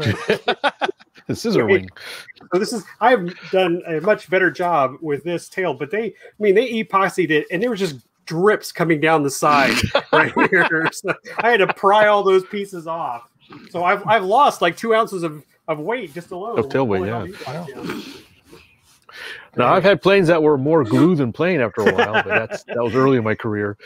the 1.29 1.35
scissor 1.35 1.65
wing. 1.65 1.89
So 2.51 2.59
this 2.59 2.73
is 2.73 2.83
I've 3.01 3.33
done 3.51 3.81
a 3.87 4.01
much 4.01 4.29
better 4.29 4.51
job 4.51 4.95
with 5.01 5.23
this 5.23 5.47
tail, 5.47 5.73
but 5.73 5.91
they 5.91 6.05
I 6.07 6.13
mean 6.39 6.55
they 6.55 6.83
epoxied 6.83 7.29
it 7.29 7.45
and 7.51 7.61
there 7.61 7.69
was 7.69 7.79
just 7.79 7.97
drips 8.25 8.71
coming 8.71 8.99
down 8.99 9.23
the 9.23 9.29
side 9.29 9.75
right 10.13 10.33
here. 10.49 10.89
So 10.91 11.13
I 11.39 11.51
had 11.51 11.57
to 11.57 11.73
pry 11.73 12.07
all 12.07 12.23
those 12.23 12.45
pieces 12.45 12.87
off. 12.87 13.29
So 13.69 13.83
I've 13.83 14.05
I've 14.07 14.25
lost 14.25 14.61
like 14.61 14.75
two 14.75 14.93
ounces 14.93 15.23
of, 15.23 15.43
of 15.67 15.79
weight 15.79 16.13
just 16.13 16.31
alone. 16.31 16.59
Of 16.59 16.69
tail 16.69 16.87
weight, 16.87 17.09
all 17.09 17.27
yeah. 17.27 18.01
These. 19.51 19.57
Now 19.57 19.73
I've 19.73 19.84
had 19.84 20.01
planes 20.01 20.27
that 20.27 20.41
were 20.43 20.57
more 20.57 20.84
glue 20.84 21.15
than 21.17 21.31
plane 21.34 21.61
after 21.61 21.81
a 21.81 21.93
while, 21.93 22.13
but 22.13 22.26
that's 22.27 22.63
that 22.63 22.77
was 22.84 22.95
early 22.95 23.17
in 23.17 23.23
my 23.23 23.35
career. 23.35 23.77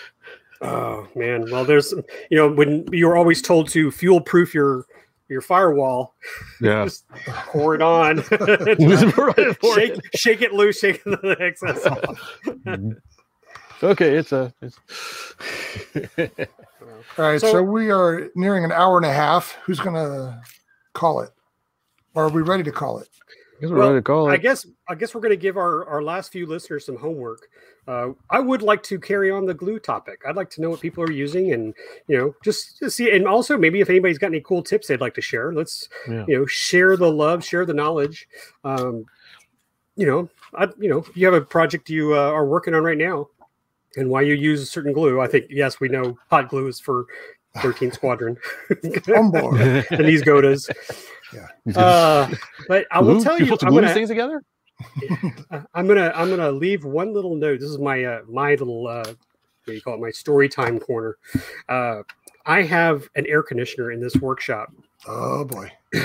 Oh 0.61 1.07
man. 1.15 1.49
Well 1.51 1.65
there's 1.65 1.93
you 2.29 2.37
know 2.37 2.51
when 2.51 2.85
you're 2.91 3.17
always 3.17 3.41
told 3.41 3.69
to 3.69 3.91
fuel 3.91 4.21
proof 4.21 4.53
your 4.53 4.85
your 5.29 5.41
firewall, 5.41 6.13
Yeah. 6.61 6.83
just 6.85 7.07
pour 7.25 7.73
it 7.75 7.81
on. 7.81 8.17
Shake, 8.23 9.97
it. 9.97 10.01
shake 10.15 10.41
it 10.41 10.53
loose, 10.53 10.79
shake 10.79 11.03
the 11.05 11.37
excess 11.39 11.85
off. 11.85 11.99
Mhm. 12.45 12.97
okay, 13.81 14.15
it's 14.17 14.31
a. 14.31 14.53
It's... 14.61 14.77
All 17.17 17.25
right, 17.25 17.39
So- 17.41 17.51
so, 17.51 17.63
we 17.63 17.89
are 17.91 18.29
nearing 18.35 18.63
an 18.63 18.71
hour 18.71 18.97
and 18.97 19.05
a 19.05 19.13
half. 19.13 19.53
Who's 19.63 19.79
going 19.79 19.95
to 19.95 20.39
call 20.93 21.21
it? 21.21 21.31
Or 22.15 22.25
are 22.25 22.29
we 22.29 22.41
ready 22.41 22.63
to 22.63 22.71
call 22.71 22.99
it? 22.99 23.09
I 23.57 23.61
guess 23.61 23.69
we're 23.69 23.77
Well, 23.77 24.01
call 24.01 24.29
I 24.29 24.37
guess 24.37 24.65
I 24.87 24.95
guess 24.95 25.13
we're 25.13 25.21
going 25.21 25.31
to 25.31 25.37
give 25.37 25.57
our 25.57 25.85
our 25.85 26.01
last 26.01 26.31
few 26.31 26.45
listeners 26.45 26.85
some 26.85 26.97
homework. 26.97 27.47
Uh, 27.87 28.09
I 28.29 28.39
would 28.39 28.61
like 28.61 28.81
to 28.83 28.99
carry 28.99 29.29
on 29.29 29.45
the 29.45 29.53
glue 29.53 29.77
topic. 29.77 30.21
I'd 30.25 30.37
like 30.37 30.49
to 30.51 30.61
know 30.61 30.69
what 30.69 30.79
people 30.79 31.03
are 31.03 31.11
using, 31.11 31.51
and 31.53 31.73
you 32.07 32.17
know, 32.17 32.35
just 32.43 32.77
to 32.79 32.89
see, 32.89 33.11
and 33.11 33.27
also 33.27 33.57
maybe 33.57 33.81
if 33.81 33.89
anybody's 33.89 34.17
got 34.17 34.27
any 34.27 34.41
cool 34.41 34.63
tips 34.63 34.87
they'd 34.87 35.01
like 35.01 35.13
to 35.15 35.21
share, 35.21 35.53
let's 35.53 35.89
Yeah. 36.07 36.25
you 36.27 36.37
know 36.37 36.45
share 36.45 36.95
the 36.95 37.11
love, 37.11 37.43
share 37.43 37.65
the 37.65 37.73
knowledge. 37.73 38.27
Um, 38.63 39.05
you 39.95 40.07
know, 40.07 40.29
I, 40.55 40.69
you 40.79 40.89
know, 40.89 41.05
you 41.13 41.25
have 41.25 41.35
a 41.35 41.41
project 41.45 41.89
you 41.89 42.15
uh, 42.15 42.31
are 42.31 42.45
working 42.45 42.73
on 42.73 42.83
right 42.83 42.97
now, 42.97 43.27
and 43.97 44.09
why 44.09 44.21
you 44.21 44.33
use 44.33 44.61
a 44.61 44.65
certain 44.65 44.93
glue. 44.93 45.19
I 45.21 45.27
think 45.27 45.45
yes, 45.49 45.79
we 45.79 45.89
know 45.89 46.17
hot 46.29 46.49
glue 46.49 46.67
is 46.67 46.79
for 46.79 47.05
13th 47.57 47.93
Squadron 47.93 48.37
On 49.15 49.31
board. 49.31 49.59
and 49.91 50.05
these 50.05 50.23
Godas. 50.23 50.69
Uh, 51.75 52.33
but 52.67 52.85
I 52.91 52.99
will 53.01 53.15
Glue? 53.15 53.23
tell 53.23 53.33
You're 53.33 53.41
you, 53.41 53.45
supposed 53.45 53.61
to 53.61 53.67
I'm 53.67 53.73
gonna, 53.73 53.87
these 53.87 53.95
things 53.95 54.09
together. 54.09 54.43
uh, 55.51 55.61
I'm 55.73 55.87
gonna 55.87 56.11
I'm 56.15 56.29
gonna 56.29 56.51
leave 56.51 56.83
one 56.83 57.13
little 57.13 57.35
note. 57.35 57.59
This 57.59 57.69
is 57.69 57.77
my 57.79 58.03
uh, 58.03 58.21
my 58.27 58.51
little 58.51 58.87
uh, 58.87 59.03
what 59.05 59.15
do 59.67 59.73
you 59.73 59.81
call 59.81 59.95
it? 59.95 59.99
My 60.01 60.11
story 60.11 60.49
time 60.49 60.79
corner. 60.79 61.17
Uh, 61.69 62.01
I 62.45 62.63
have 62.63 63.07
an 63.15 63.25
air 63.27 63.41
conditioner 63.43 63.91
in 63.91 64.01
this 64.01 64.15
workshop, 64.17 64.71
Oh 65.07 65.45
boy. 65.45 65.71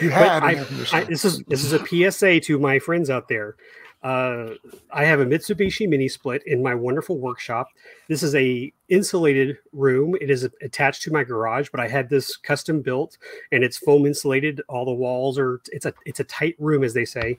You 0.00 0.10
had 0.10 0.44
I- 0.44 0.64
I, 0.92 1.04
this 1.04 1.24
is 1.24 1.42
this 1.48 1.64
is 1.64 1.72
a 1.72 1.84
PSA 2.10 2.38
to 2.40 2.58
my 2.60 2.78
friends 2.78 3.10
out 3.10 3.28
there. 3.28 3.56
Uh, 4.04 4.50
I 4.92 5.06
have 5.06 5.20
a 5.20 5.24
Mitsubishi 5.24 5.88
mini 5.88 6.08
split 6.08 6.42
in 6.46 6.62
my 6.62 6.74
wonderful 6.74 7.18
workshop. 7.18 7.68
This 8.06 8.22
is 8.22 8.34
a 8.34 8.70
insulated 8.90 9.56
room. 9.72 10.14
It 10.20 10.30
is 10.30 10.46
attached 10.60 11.02
to 11.04 11.10
my 11.10 11.24
garage, 11.24 11.70
but 11.70 11.80
I 11.80 11.88
had 11.88 12.10
this 12.10 12.36
custom 12.36 12.82
built, 12.82 13.16
and 13.50 13.64
it's 13.64 13.78
foam 13.78 14.04
insulated. 14.04 14.60
All 14.68 14.84
the 14.84 14.92
walls 14.92 15.38
are. 15.38 15.62
It's 15.72 15.86
a 15.86 15.94
it's 16.04 16.20
a 16.20 16.24
tight 16.24 16.54
room, 16.58 16.84
as 16.84 16.92
they 16.92 17.06
say. 17.06 17.38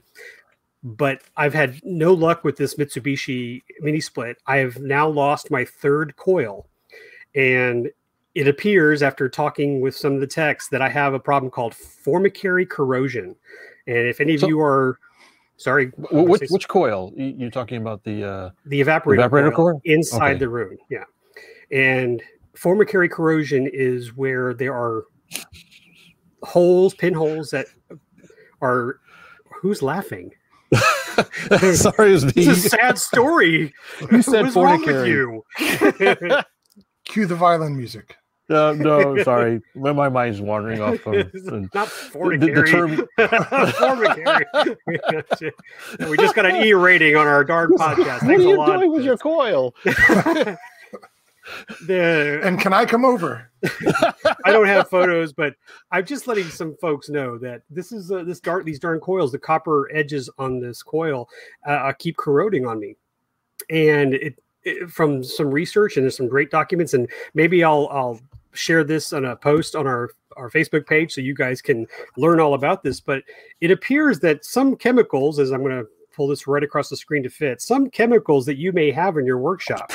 But 0.82 1.22
I've 1.36 1.54
had 1.54 1.80
no 1.84 2.12
luck 2.12 2.42
with 2.42 2.56
this 2.56 2.74
Mitsubishi 2.74 3.62
mini 3.80 4.00
split. 4.00 4.38
I 4.48 4.56
have 4.56 4.80
now 4.80 5.08
lost 5.08 5.52
my 5.52 5.64
third 5.64 6.16
coil, 6.16 6.66
and 7.36 7.90
it 8.34 8.48
appears 8.48 9.04
after 9.04 9.28
talking 9.28 9.80
with 9.80 9.96
some 9.96 10.14
of 10.14 10.20
the 10.20 10.26
techs 10.26 10.68
that 10.70 10.82
I 10.82 10.88
have 10.88 11.14
a 11.14 11.20
problem 11.20 11.50
called 11.50 11.74
formicary 11.74 12.68
corrosion. 12.68 13.36
And 13.86 14.08
if 14.08 14.20
any 14.20 14.34
of 14.34 14.40
So- 14.40 14.48
you 14.48 14.60
are 14.60 14.98
sorry, 15.56 15.86
Wh- 16.10 16.12
Which, 16.28 16.50
which 16.50 16.68
coil? 16.68 17.12
You- 17.16 17.34
You're 17.38 17.50
talking 17.50 17.80
about 17.80 18.02
the 18.04 18.24
uh, 18.24 18.50
the 18.66 18.80
evaporator, 18.80 19.28
Evaporator 19.28 19.54
coil 19.54 19.72
coil? 19.72 19.80
inside 19.84 20.30
Okay. 20.32 20.38
the 20.40 20.48
room, 20.48 20.76
yeah. 20.90 21.04
And 21.70 22.22
formicary 22.56 23.10
corrosion 23.10 23.66
is 23.72 24.16
where 24.16 24.54
there 24.54 24.74
are 24.74 25.04
holes, 26.42 26.94
pinholes 26.94 27.50
that 27.50 27.66
are 28.62 29.00
who's 29.60 29.82
laughing? 29.82 30.30
Sorry, 31.74 32.12
it. 32.14 32.36
It's 32.36 32.46
a 32.46 32.56
sad 32.56 32.98
story. 32.98 33.72
You 34.12 34.22
said 34.22 34.42
What's 34.44 34.56
wrong 34.56 34.84
with 34.84 35.06
you? 35.06 35.42
Cue 37.04 37.26
the 37.26 37.34
violin 37.36 37.76
music. 37.76 38.16
Uh, 38.48 38.74
no, 38.78 39.22
sorry. 39.24 39.60
My 39.74 39.92
my 39.92 40.08
mind's 40.08 40.40
wandering 40.40 40.80
off. 40.80 40.98
From, 41.00 41.30
from- 41.30 41.70
Not 41.74 41.88
the, 42.12 42.38
the 42.38 42.64
term. 42.66 43.08
Formicary. 43.18 44.76
we 46.08 46.16
just 46.16 46.34
got 46.34 46.46
an 46.46 46.64
E 46.64 46.72
rating 46.72 47.16
on 47.16 47.26
our 47.26 47.42
darn 47.44 47.70
podcast. 47.72 47.96
What 47.98 48.08
are 48.08 48.18
Thanks 48.20 48.44
a 48.44 48.48
you 48.48 48.56
lot. 48.56 48.76
doing 48.76 48.92
with 48.92 49.04
your 49.04 49.16
coil? 49.18 49.74
The- 51.86 52.40
And 52.42 52.60
can 52.60 52.72
I 52.72 52.84
come 52.86 53.04
over? 53.04 53.50
I 54.44 54.50
don't 54.52 54.66
have 54.66 54.88
photos, 54.90 55.32
but 55.32 55.54
I'm 55.92 56.04
just 56.04 56.26
letting 56.26 56.44
some 56.48 56.76
folks 56.80 57.08
know 57.08 57.38
that 57.38 57.62
this 57.70 57.92
is 57.92 58.10
uh, 58.10 58.24
this 58.24 58.40
darn 58.40 58.64
these 58.64 58.78
darn 58.80 58.98
coils. 59.00 59.32
The 59.32 59.38
copper 59.38 59.88
edges 59.94 60.28
on 60.38 60.60
this 60.60 60.82
coil 60.82 61.28
uh, 61.66 61.70
uh, 61.72 61.92
keep 61.98 62.16
corroding 62.16 62.66
on 62.66 62.78
me, 62.80 62.96
and 63.70 64.14
it, 64.14 64.22
it 64.22 64.34
Eh, 64.66 64.86
from 64.88 65.22
some 65.22 65.50
research 65.50 65.96
and 65.96 66.04
there's 66.04 66.16
some 66.16 66.28
great 66.28 66.50
documents, 66.50 66.92
and 66.92 67.08
maybe 67.34 67.64
I'll 67.64 67.88
I'll 67.90 68.20
share 68.52 68.84
this 68.84 69.12
on 69.12 69.24
a 69.24 69.36
post 69.36 69.76
on 69.76 69.86
our 69.86 70.10
our 70.36 70.50
Facebook 70.50 70.86
page 70.86 71.14
so 71.14 71.20
you 71.20 71.34
guys 71.34 71.62
can 71.62 71.86
learn 72.16 72.40
all 72.40 72.54
about 72.54 72.82
this. 72.82 73.00
But 73.00 73.22
it 73.60 73.70
appears 73.70 74.20
that 74.20 74.44
some 74.44 74.76
chemicals, 74.76 75.38
as 75.38 75.50
I'm 75.50 75.62
going 75.62 75.78
to 75.78 75.86
pull 76.14 76.28
this 76.28 76.46
right 76.46 76.62
across 76.62 76.88
the 76.88 76.96
screen 76.96 77.22
to 77.22 77.30
fit, 77.30 77.62
some 77.62 77.88
chemicals 77.88 78.44
that 78.46 78.58
you 78.58 78.72
may 78.72 78.90
have 78.90 79.16
in 79.16 79.24
your 79.24 79.38
workshop 79.38 79.92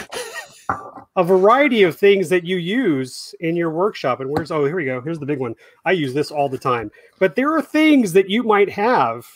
a 1.16 1.24
variety 1.24 1.84
of 1.84 1.98
things 1.98 2.30
that 2.30 2.46
you 2.46 2.58
use 2.58 3.36
in 3.40 3.56
your 3.56 3.72
workshop. 3.72 4.20
And 4.22 4.30
where's 4.30 4.52
oh 4.52 4.66
here 4.66 4.76
we 4.76 4.86
go. 4.86 5.02
Here's 5.02 5.20
the 5.20 5.26
big 5.26 5.40
one. 5.40 5.56
I 5.86 5.92
use 5.92 6.14
this 6.14 6.32
all 6.32 6.50
the 6.50 6.58
time. 6.58 6.92
But 7.20 7.36
there 7.36 7.56
are 7.56 7.62
things 7.62 8.14
that 8.14 8.30
you 8.30 8.44
might 8.44 8.70
have 8.70 9.28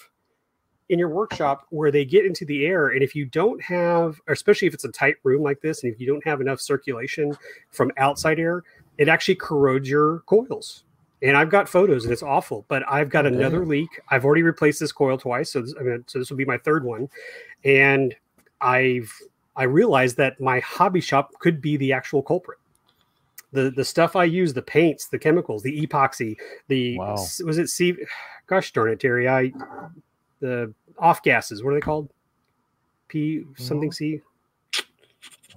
in 0.89 0.99
your 0.99 1.09
workshop 1.09 1.65
where 1.69 1.91
they 1.91 2.05
get 2.05 2.25
into 2.25 2.45
the 2.45 2.65
air. 2.65 2.89
And 2.89 3.01
if 3.01 3.15
you 3.15 3.25
don't 3.25 3.61
have, 3.63 4.21
especially 4.27 4.67
if 4.67 4.73
it's 4.73 4.83
a 4.85 4.91
tight 4.91 5.15
room 5.23 5.41
like 5.41 5.61
this, 5.61 5.83
and 5.83 5.91
if 5.91 5.99
you 5.99 6.07
don't 6.07 6.25
have 6.25 6.41
enough 6.41 6.61
circulation 6.61 7.35
from 7.71 7.91
outside 7.97 8.39
air, 8.39 8.63
it 8.97 9.07
actually 9.09 9.35
corrodes 9.35 9.89
your 9.89 10.19
coils. 10.21 10.83
And 11.21 11.35
I've 11.35 11.49
got 11.49 11.67
photos, 11.67 12.03
and 12.03 12.13
it's 12.13 12.21
awful. 12.21 12.65
But 12.67 12.83
I've 12.89 13.09
got 13.09 13.25
oh, 13.25 13.29
Okay. 13.29 13.37
another 13.37 13.65
leak. 13.65 13.89
I've 14.11 14.25
already 14.25 14.43
replaced 14.43 14.79
this 14.79 14.91
coil 14.91 15.17
twice, 15.17 15.51
so 15.51 15.61
this, 15.61 15.73
I 15.79 15.83
mean, 15.83 16.03
so 16.07 16.19
this 16.19 16.29
will 16.29 16.37
be 16.37 16.45
my 16.45 16.57
third 16.59 16.83
one. 16.83 17.09
And 17.63 18.15
I've 18.61 19.11
I 19.55 19.63
realized 19.63 20.17
that 20.17 20.39
my 20.39 20.59
hobby 20.59 21.01
shop 21.01 21.31
could 21.39 21.61
be 21.61 21.77
the 21.77 21.93
actual 21.93 22.21
culprit. 22.21 22.59
The 23.53 23.71
the 23.71 23.85
stuff 23.85 24.15
I 24.15 24.25
use, 24.25 24.53
the 24.53 24.61
paints, 24.61 25.07
the 25.07 25.17
chemicals, 25.17 25.63
the 25.63 25.85
epoxy, 25.87 26.35
the 26.67 26.97
Wow. 26.97 27.15
was 27.43 27.57
it 27.57 27.69
C 27.69 27.95
gosh 28.47 28.71
darn 28.73 28.91
it, 28.91 28.99
Terry. 28.99 29.27
I 29.27 29.51
the 30.45 30.73
off 30.99 31.23
gases, 31.23 31.63
what 31.63 31.71
are 31.71 31.75
they 31.75 31.81
called? 31.81 32.09
P 33.07 33.43
something 33.57 33.89
hmm? 33.89 33.93
C 33.93 34.21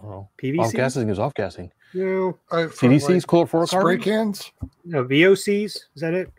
Oh, 0.02 0.28
PVC? 0.40 0.60
off 0.60 0.72
gassing 0.72 1.08
is 1.08 1.18
off 1.18 1.34
gassing. 1.34 1.72
No, 1.94 2.38
for, 2.48 2.68
CDC's 2.68 3.08
like, 3.08 3.22
chlorofluorocarbon. 3.22 3.68
spray 3.68 3.98
cans. 3.98 4.52
no 4.84 5.04
VOCs. 5.04 5.64
Is 5.64 5.86
that 5.96 6.14
it? 6.14 6.32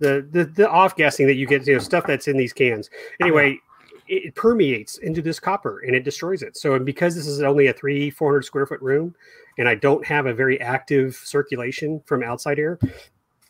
The 0.00 0.26
the 0.30 0.44
the 0.44 0.68
off 0.68 0.96
gassing 0.96 1.26
that 1.26 1.34
you 1.34 1.46
get, 1.46 1.66
you 1.66 1.74
know, 1.74 1.78
stuff 1.78 2.06
that's 2.06 2.28
in 2.28 2.36
these 2.36 2.52
cans. 2.52 2.90
Anyway, 3.20 3.58
it, 4.08 4.26
it 4.26 4.34
permeates 4.34 4.98
into 4.98 5.22
this 5.22 5.40
copper 5.40 5.80
and 5.80 5.94
it 5.94 6.04
destroys 6.04 6.42
it. 6.42 6.56
So 6.56 6.78
because 6.78 7.14
this 7.14 7.26
is 7.26 7.40
only 7.42 7.68
a 7.68 7.72
three 7.72 8.10
four 8.10 8.30
hundred 8.30 8.42
square 8.42 8.66
foot 8.66 8.80
room, 8.82 9.14
and 9.56 9.68
I 9.68 9.74
don't 9.74 10.04
have 10.06 10.26
a 10.26 10.34
very 10.34 10.60
active 10.60 11.14
circulation 11.16 12.00
from 12.04 12.22
outside 12.22 12.58
air, 12.58 12.78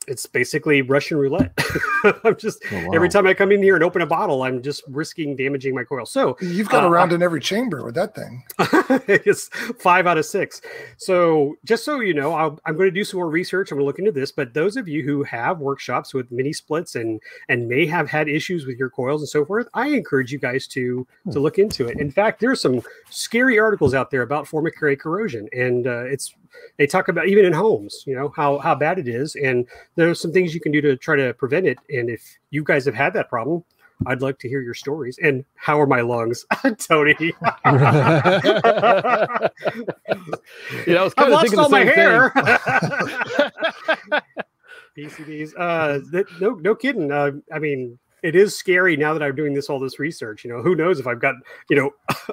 it's 0.08 0.26
basically 0.26 0.82
Russian 0.82 1.18
roulette. 1.18 1.52
I'm 2.24 2.36
just 2.36 2.62
Oh, 2.72 2.76
wow. 2.86 2.90
every 2.94 3.08
time 3.08 3.26
I 3.26 3.34
come 3.34 3.52
in 3.52 3.62
here 3.62 3.74
and 3.74 3.84
open 3.84 4.02
a 4.02 4.06
bottle, 4.06 4.42
I'm 4.42 4.62
just 4.62 4.82
risking 4.88 5.36
damaging 5.36 5.74
my 5.74 5.84
coil. 5.84 6.06
So 6.06 6.36
You've 6.40 6.68
got 6.68 6.84
Uh, 6.84 6.88
a 6.88 6.90
round 6.90 7.12
in 7.12 7.22
every 7.22 7.40
chamber 7.40 7.84
with 7.84 7.94
that 7.94 8.14
thing. 8.14 8.42
it's 9.08 9.48
five 9.78 10.06
out 10.06 10.18
of 10.18 10.24
six. 10.26 10.60
So, 10.96 11.56
just 11.64 11.84
so 11.84 12.00
you 12.00 12.14
know, 12.14 12.32
I'll, 12.32 12.58
I'm 12.66 12.74
going 12.76 12.88
to 12.88 12.94
do 12.94 13.04
some 13.04 13.18
more 13.18 13.28
research. 13.30 13.70
I'm 13.70 13.76
going 13.78 13.82
to 13.84 13.86
look 13.86 13.98
into 13.98 14.12
this. 14.12 14.32
But 14.32 14.54
those 14.54 14.76
of 14.76 14.88
you 14.88 15.02
who 15.02 15.22
have 15.24 15.58
workshops 15.60 16.14
with 16.14 16.30
mini 16.30 16.52
splits 16.52 16.94
and 16.94 17.20
and 17.48 17.68
may 17.68 17.86
have 17.86 18.08
had 18.08 18.28
issues 18.28 18.66
with 18.66 18.78
your 18.78 18.90
coils 18.90 19.20
and 19.22 19.28
so 19.28 19.44
forth, 19.44 19.68
I 19.74 19.88
encourage 19.88 20.32
you 20.32 20.38
guys 20.38 20.66
to 20.68 21.06
to 21.32 21.40
look 21.40 21.58
into 21.58 21.86
it. 21.86 21.98
In 22.00 22.10
fact, 22.10 22.40
there's 22.40 22.60
some 22.60 22.82
scary 23.10 23.58
articles 23.58 23.94
out 23.94 24.10
there 24.10 24.22
about 24.22 24.46
formicary 24.46 24.98
corrosion, 24.98 25.48
and 25.52 25.86
uh, 25.86 26.04
it's 26.04 26.34
they 26.76 26.86
talk 26.86 27.08
about 27.08 27.28
even 27.28 27.44
in 27.44 27.52
homes, 27.52 28.04
you 28.06 28.14
know 28.14 28.32
how 28.36 28.58
how 28.58 28.74
bad 28.74 28.98
it 28.98 29.08
is, 29.08 29.34
and 29.36 29.66
there's 29.96 30.20
some 30.20 30.32
things 30.32 30.54
you 30.54 30.60
can 30.60 30.72
do 30.72 30.80
to 30.80 30.96
try 30.96 31.16
to 31.16 31.34
prevent 31.34 31.66
it. 31.66 31.78
And 31.90 32.10
if 32.10 32.38
you 32.50 32.64
guys 32.64 32.84
have 32.84 32.94
had 32.94 33.14
that 33.14 33.28
problem. 33.28 33.64
I'd 34.06 34.22
like 34.22 34.38
to 34.38 34.48
hear 34.48 34.62
your 34.62 34.74
stories. 34.74 35.18
And 35.20 35.44
how 35.56 35.80
are 35.80 35.86
my 35.86 36.02
lungs, 36.02 36.46
Tony? 36.78 37.16
yeah, 37.20 37.32
I 37.64 39.50
was 41.02 41.10
I've 41.16 41.16
kind 41.16 41.16
of 41.16 41.30
lost 41.30 41.42
thinking 41.42 41.56
the 41.56 41.62
all 41.62 41.68
my 41.68 41.84
hair. 41.84 42.30
PCBs. 44.96 45.52
Uh, 45.56 46.00
th- 46.10 46.26
no, 46.40 46.54
no 46.54 46.74
kidding. 46.74 47.10
Uh, 47.10 47.32
I 47.52 47.58
mean, 47.58 47.98
it 48.22 48.34
is 48.34 48.56
scary 48.56 48.96
now 48.96 49.12
that 49.12 49.22
I'm 49.22 49.34
doing 49.34 49.54
this 49.54 49.68
all 49.68 49.78
this 49.78 49.98
research. 49.98 50.44
You 50.44 50.52
know, 50.52 50.62
who 50.62 50.74
knows 50.74 50.98
if 50.98 51.06
I've 51.06 51.20
got 51.20 51.34
you 51.70 51.76
know 51.76 51.90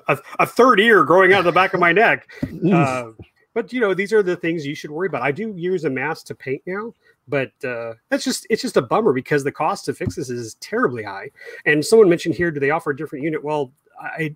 a, 0.08 0.18
a 0.40 0.46
third 0.46 0.80
ear 0.80 1.04
growing 1.04 1.34
out 1.34 1.40
of 1.40 1.46
the 1.46 1.52
back 1.52 1.74
of 1.74 1.80
my 1.80 1.92
neck. 1.92 2.28
Uh, 2.72 3.10
but 3.56 3.72
you 3.72 3.80
know, 3.80 3.94
these 3.94 4.14
are 4.14 4.22
the 4.22 4.36
things 4.36 4.66
you 4.66 4.76
should 4.76 4.92
worry 4.92 5.08
about. 5.08 5.24
I 5.24 5.32
do 5.32 5.54
use 5.56 5.86
a 5.86 5.90
mask 5.90 6.28
to 6.28 6.36
paint 6.36 6.62
now, 6.68 6.94
but 7.28 7.52
uh, 7.64 7.94
that's 8.10 8.26
just 8.26 8.46
it's 8.50 8.62
just 8.62 8.78
a 8.78 8.82
bummer 8.82 9.14
because 9.14 9.44
the 9.44 9.52
cost 9.52 9.86
to 9.86 9.94
fix 9.94 10.16
this 10.16 10.30
is 10.30 10.56
terribly 10.56 11.04
high. 11.04 11.32
And 11.66 11.84
someone 11.84 12.10
mentioned 12.10 12.36
here, 12.36 12.52
do 12.52 12.60
they 12.60 12.70
offer 12.70 12.92
a 12.92 12.96
different 12.96 13.24
unit? 13.24 13.44
Well, 13.44 13.72
I 14.00 14.36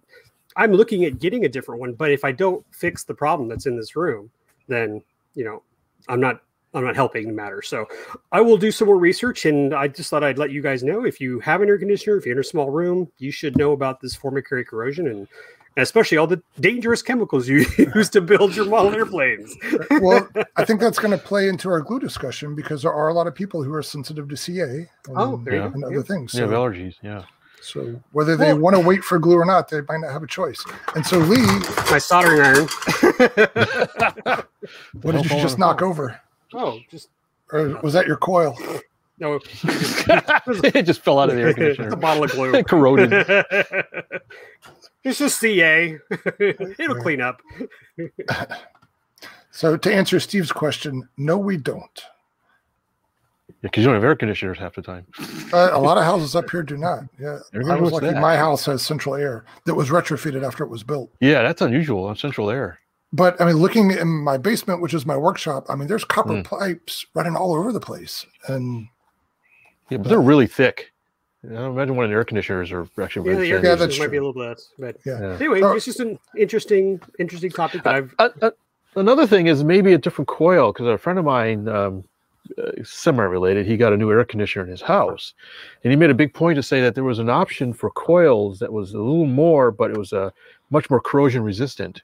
I'm 0.56 0.72
looking 0.72 1.04
at 1.04 1.20
getting 1.20 1.44
a 1.44 1.50
different 1.50 1.82
one, 1.82 1.94
but 1.94 2.12
if 2.12 2.24
I 2.24 2.32
don't 2.32 2.66
fix 2.72 3.04
the 3.04 3.14
problem 3.14 3.50
that's 3.50 3.66
in 3.66 3.76
this 3.76 3.96
room, 3.96 4.32
then 4.68 5.04
you 5.36 5.44
know 5.44 5.64
I'm 6.08 6.22
not 6.22 6.42
I'm 6.74 6.86
not 6.86 6.96
helping 6.96 7.28
the 7.28 7.34
matter. 7.34 7.62
So 7.62 7.88
I 8.32 8.40
will 8.40 8.58
do 8.58 8.72
some 8.72 8.88
more 8.88 8.98
research, 8.98 9.46
and 9.46 9.76
I 9.76 9.90
just 9.90 10.10
thought 10.10 10.24
I'd 10.24 10.38
let 10.38 10.52
you 10.52 10.62
guys 10.62 10.82
know 10.82 11.06
if 11.06 11.20
you 11.20 11.42
have 11.42 11.62
an 11.62 11.68
air 11.68 11.78
conditioner, 11.78 12.16
if 12.16 12.26
you're 12.26 12.36
in 12.36 12.40
a 12.40 12.44
small 12.44 12.70
room, 12.70 13.12
you 13.18 13.32
should 13.32 13.58
know 13.58 13.74
about 13.74 14.00
this 14.00 14.16
formicary 14.16 14.66
corrosion 14.66 15.08
and. 15.08 15.28
And 15.80 15.84
Especially 15.84 16.18
all 16.18 16.28
the 16.28 16.42
dangerous 16.60 17.02
chemicals 17.02 17.48
you 17.48 17.66
use 17.96 18.10
to 18.10 18.20
build 18.20 18.54
your 18.54 18.66
model 18.66 18.94
airplanes. 18.94 19.56
Well, 20.02 20.28
I 20.58 20.66
think 20.66 20.82
that's 20.82 21.00
going 21.00 21.12
to 21.18 21.18
play 21.18 21.48
into 21.48 21.70
our 21.70 21.80
glue 21.80 22.00
discussion 22.00 22.54
because 22.54 22.82
there 22.84 22.94
are 22.94 23.08
a 23.08 23.14
lot 23.14 23.28
of 23.28 23.34
people 23.36 23.64
who 23.64 23.74
are 23.74 23.82
sensitive 23.82 24.28
to 24.28 24.36
CA 24.36 24.64
and, 24.64 24.88
Oh, 25.16 25.42
Yeah. 25.50 25.68
and 25.74 25.84
other 25.86 25.96
Yeah. 25.96 26.02
things. 26.04 26.34
Yeah, 26.34 26.48
So, 26.48 26.52
allergies. 26.52 26.96
Yeah. 27.02 27.24
so 27.62 28.02
whether 28.12 28.36
they 28.36 28.52
Well- 28.54 28.62
want 28.62 28.76
to 28.76 28.82
wait 28.82 29.04
for 29.06 29.20
glue 29.20 29.38
or 29.38 29.46
not, 29.46 29.70
they 29.70 29.80
might 29.88 30.00
not 30.02 30.12
have 30.12 30.24
a 30.24 30.28
choice. 30.28 30.62
And 30.96 31.06
so, 31.06 31.18
Lee, 31.20 31.42
My 31.92 31.98
soldering 31.98 32.42
iron. 32.42 32.68
what 35.02 35.12
did 35.14 35.24
you 35.32 35.40
just 35.42 35.58
knock 35.58 35.82
over? 35.82 36.20
oh, 36.54 36.78
just 36.92 37.10
Or 37.54 37.80
was 37.82 37.94
that 37.94 38.06
your 38.06 38.18
coil? 38.18 38.58
no. 39.18 39.40
it 39.64 40.84
just 40.86 41.02
fell 41.02 41.20
out 41.20 41.30
of 41.30 41.36
the 41.36 41.42
air 41.42 41.54
conditioner. 41.54 41.88
It's 41.88 41.94
a 41.94 41.98
bottle 41.98 42.24
of 42.26 42.32
glue. 42.32 42.64
Corroded. 42.64 43.12
It's 45.04 45.20
just 45.20 45.40
CA. 45.40 45.98
It'll 46.40 47.02
clean 47.02 47.22
up. 47.22 47.42
So 49.52 49.76
to 49.76 49.94
answer 49.94 50.20
Steve's 50.20 50.52
question, 50.52 51.10
no, 51.18 51.38
we 51.38 51.58
don't. 51.58 52.04
Yeah, 53.50 53.54
because 53.64 53.82
you 53.82 53.88
don't 53.88 53.96
have 53.96 54.04
air 54.04 54.16
conditioners 54.16 54.58
half 54.58 54.76
the 54.76 54.82
time. 54.82 55.06
Uh, 55.52 55.72
a 55.74 55.80
lot 55.80 55.98
of 55.98 56.04
houses 56.06 56.36
up 56.36 56.50
here 56.50 56.64
do 56.64 56.78
not. 56.78 57.00
Yeah, 57.20 57.40
I 57.70 57.76
was 57.76 57.92
lucky. 57.92 58.06
that. 58.06 58.22
My 58.22 58.38
house 58.38 58.66
has 58.68 58.82
central 58.84 59.16
air 59.16 59.44
that 59.66 59.74
was 59.76 59.90
retrofitted 59.90 60.46
after 60.46 60.64
it 60.64 60.70
was 60.70 60.84
built. 60.84 61.10
Yeah, 61.20 61.42
that's 61.42 61.62
unusual 61.62 62.06
on 62.06 62.16
central 62.16 62.50
air. 62.50 62.80
but 63.12 63.42
I 63.42 63.46
mean, 63.46 63.58
looking 63.58 63.92
in 63.92 64.08
my 64.08 64.38
basement, 64.38 64.82
which 64.82 64.94
is 64.94 65.06
my 65.06 65.18
workshop, 65.18 65.66
I 65.68 65.76
mean, 65.76 65.88
there's 65.90 66.06
copper 66.06 66.34
Mm. 66.36 66.46
pipes 66.46 67.06
running 67.16 67.36
all 67.36 67.54
over 67.54 67.74
the 67.74 67.82
place, 67.82 68.26
and 68.48 68.88
Yeah, 69.90 69.98
but 69.98 70.08
they're 70.10 70.22
really 70.22 70.48
thick. 70.48 70.94
You 71.44 71.52
know, 71.52 71.72
imagine 71.72 71.96
one 71.96 72.06
of 72.06 72.12
the 72.12 72.16
air 72.16 72.26
conditioners 72.26 72.72
are 72.72 72.86
actually 73.02 73.30
Yeah, 73.30 73.36
really 73.38 73.48
the 73.50 73.54
air 73.56 73.62
thin. 73.62 73.70
Yeah, 73.70 73.76
that's 73.76 74.00
might 74.00 74.12
be 74.12 74.18
a 74.18 74.24
little 74.24 74.42
less, 74.42 74.70
but 74.78 74.98
yeah. 75.06 75.20
Yeah. 75.22 75.36
anyway, 75.36 75.62
Oh. 75.62 75.72
it's 75.72 75.86
just 75.86 76.02
an 76.02 76.20
interesting, 76.38 77.02
interesting 77.18 77.50
topic 77.52 77.84
that 77.84 77.96
I've. 77.96 78.14
Uh, 78.20 78.30
uh, 78.42 78.52
another 78.98 79.26
thing 79.26 79.48
is 79.48 79.64
maybe 79.64 79.94
a 79.94 79.98
different 79.98 80.28
coil 80.28 80.74
because 80.74 80.88
a 80.88 80.98
friend 80.98 81.18
of 81.18 81.24
mine, 81.24 81.70
um, 81.70 82.04
uh, 82.58 82.72
semi-related, 82.84 83.66
he 83.66 83.78
got 83.78 83.94
a 83.94 83.98
new 83.98 84.12
air 84.12 84.26
conditioner 84.26 84.66
in 84.66 84.72
his 84.72 84.82
house, 84.82 85.34
and 85.84 85.92
he 85.92 85.96
made 85.98 86.10
a 86.10 86.14
big 86.16 86.34
point 86.34 86.58
to 86.58 86.64
say 86.64 86.82
that 86.82 86.94
there 86.96 87.04
was 87.06 87.20
an 87.20 87.30
option 87.30 87.72
for 87.72 87.90
coils 87.92 88.60
that 88.60 88.74
was 88.74 88.94
a 88.94 88.98
little 88.98 89.26
more, 89.26 89.72
but 89.72 89.92
it 89.92 89.98
was 89.98 90.12
uh, 90.12 90.32
much 90.72 90.90
more 90.90 91.00
corrosion 91.00 91.42
resistant. 91.42 92.02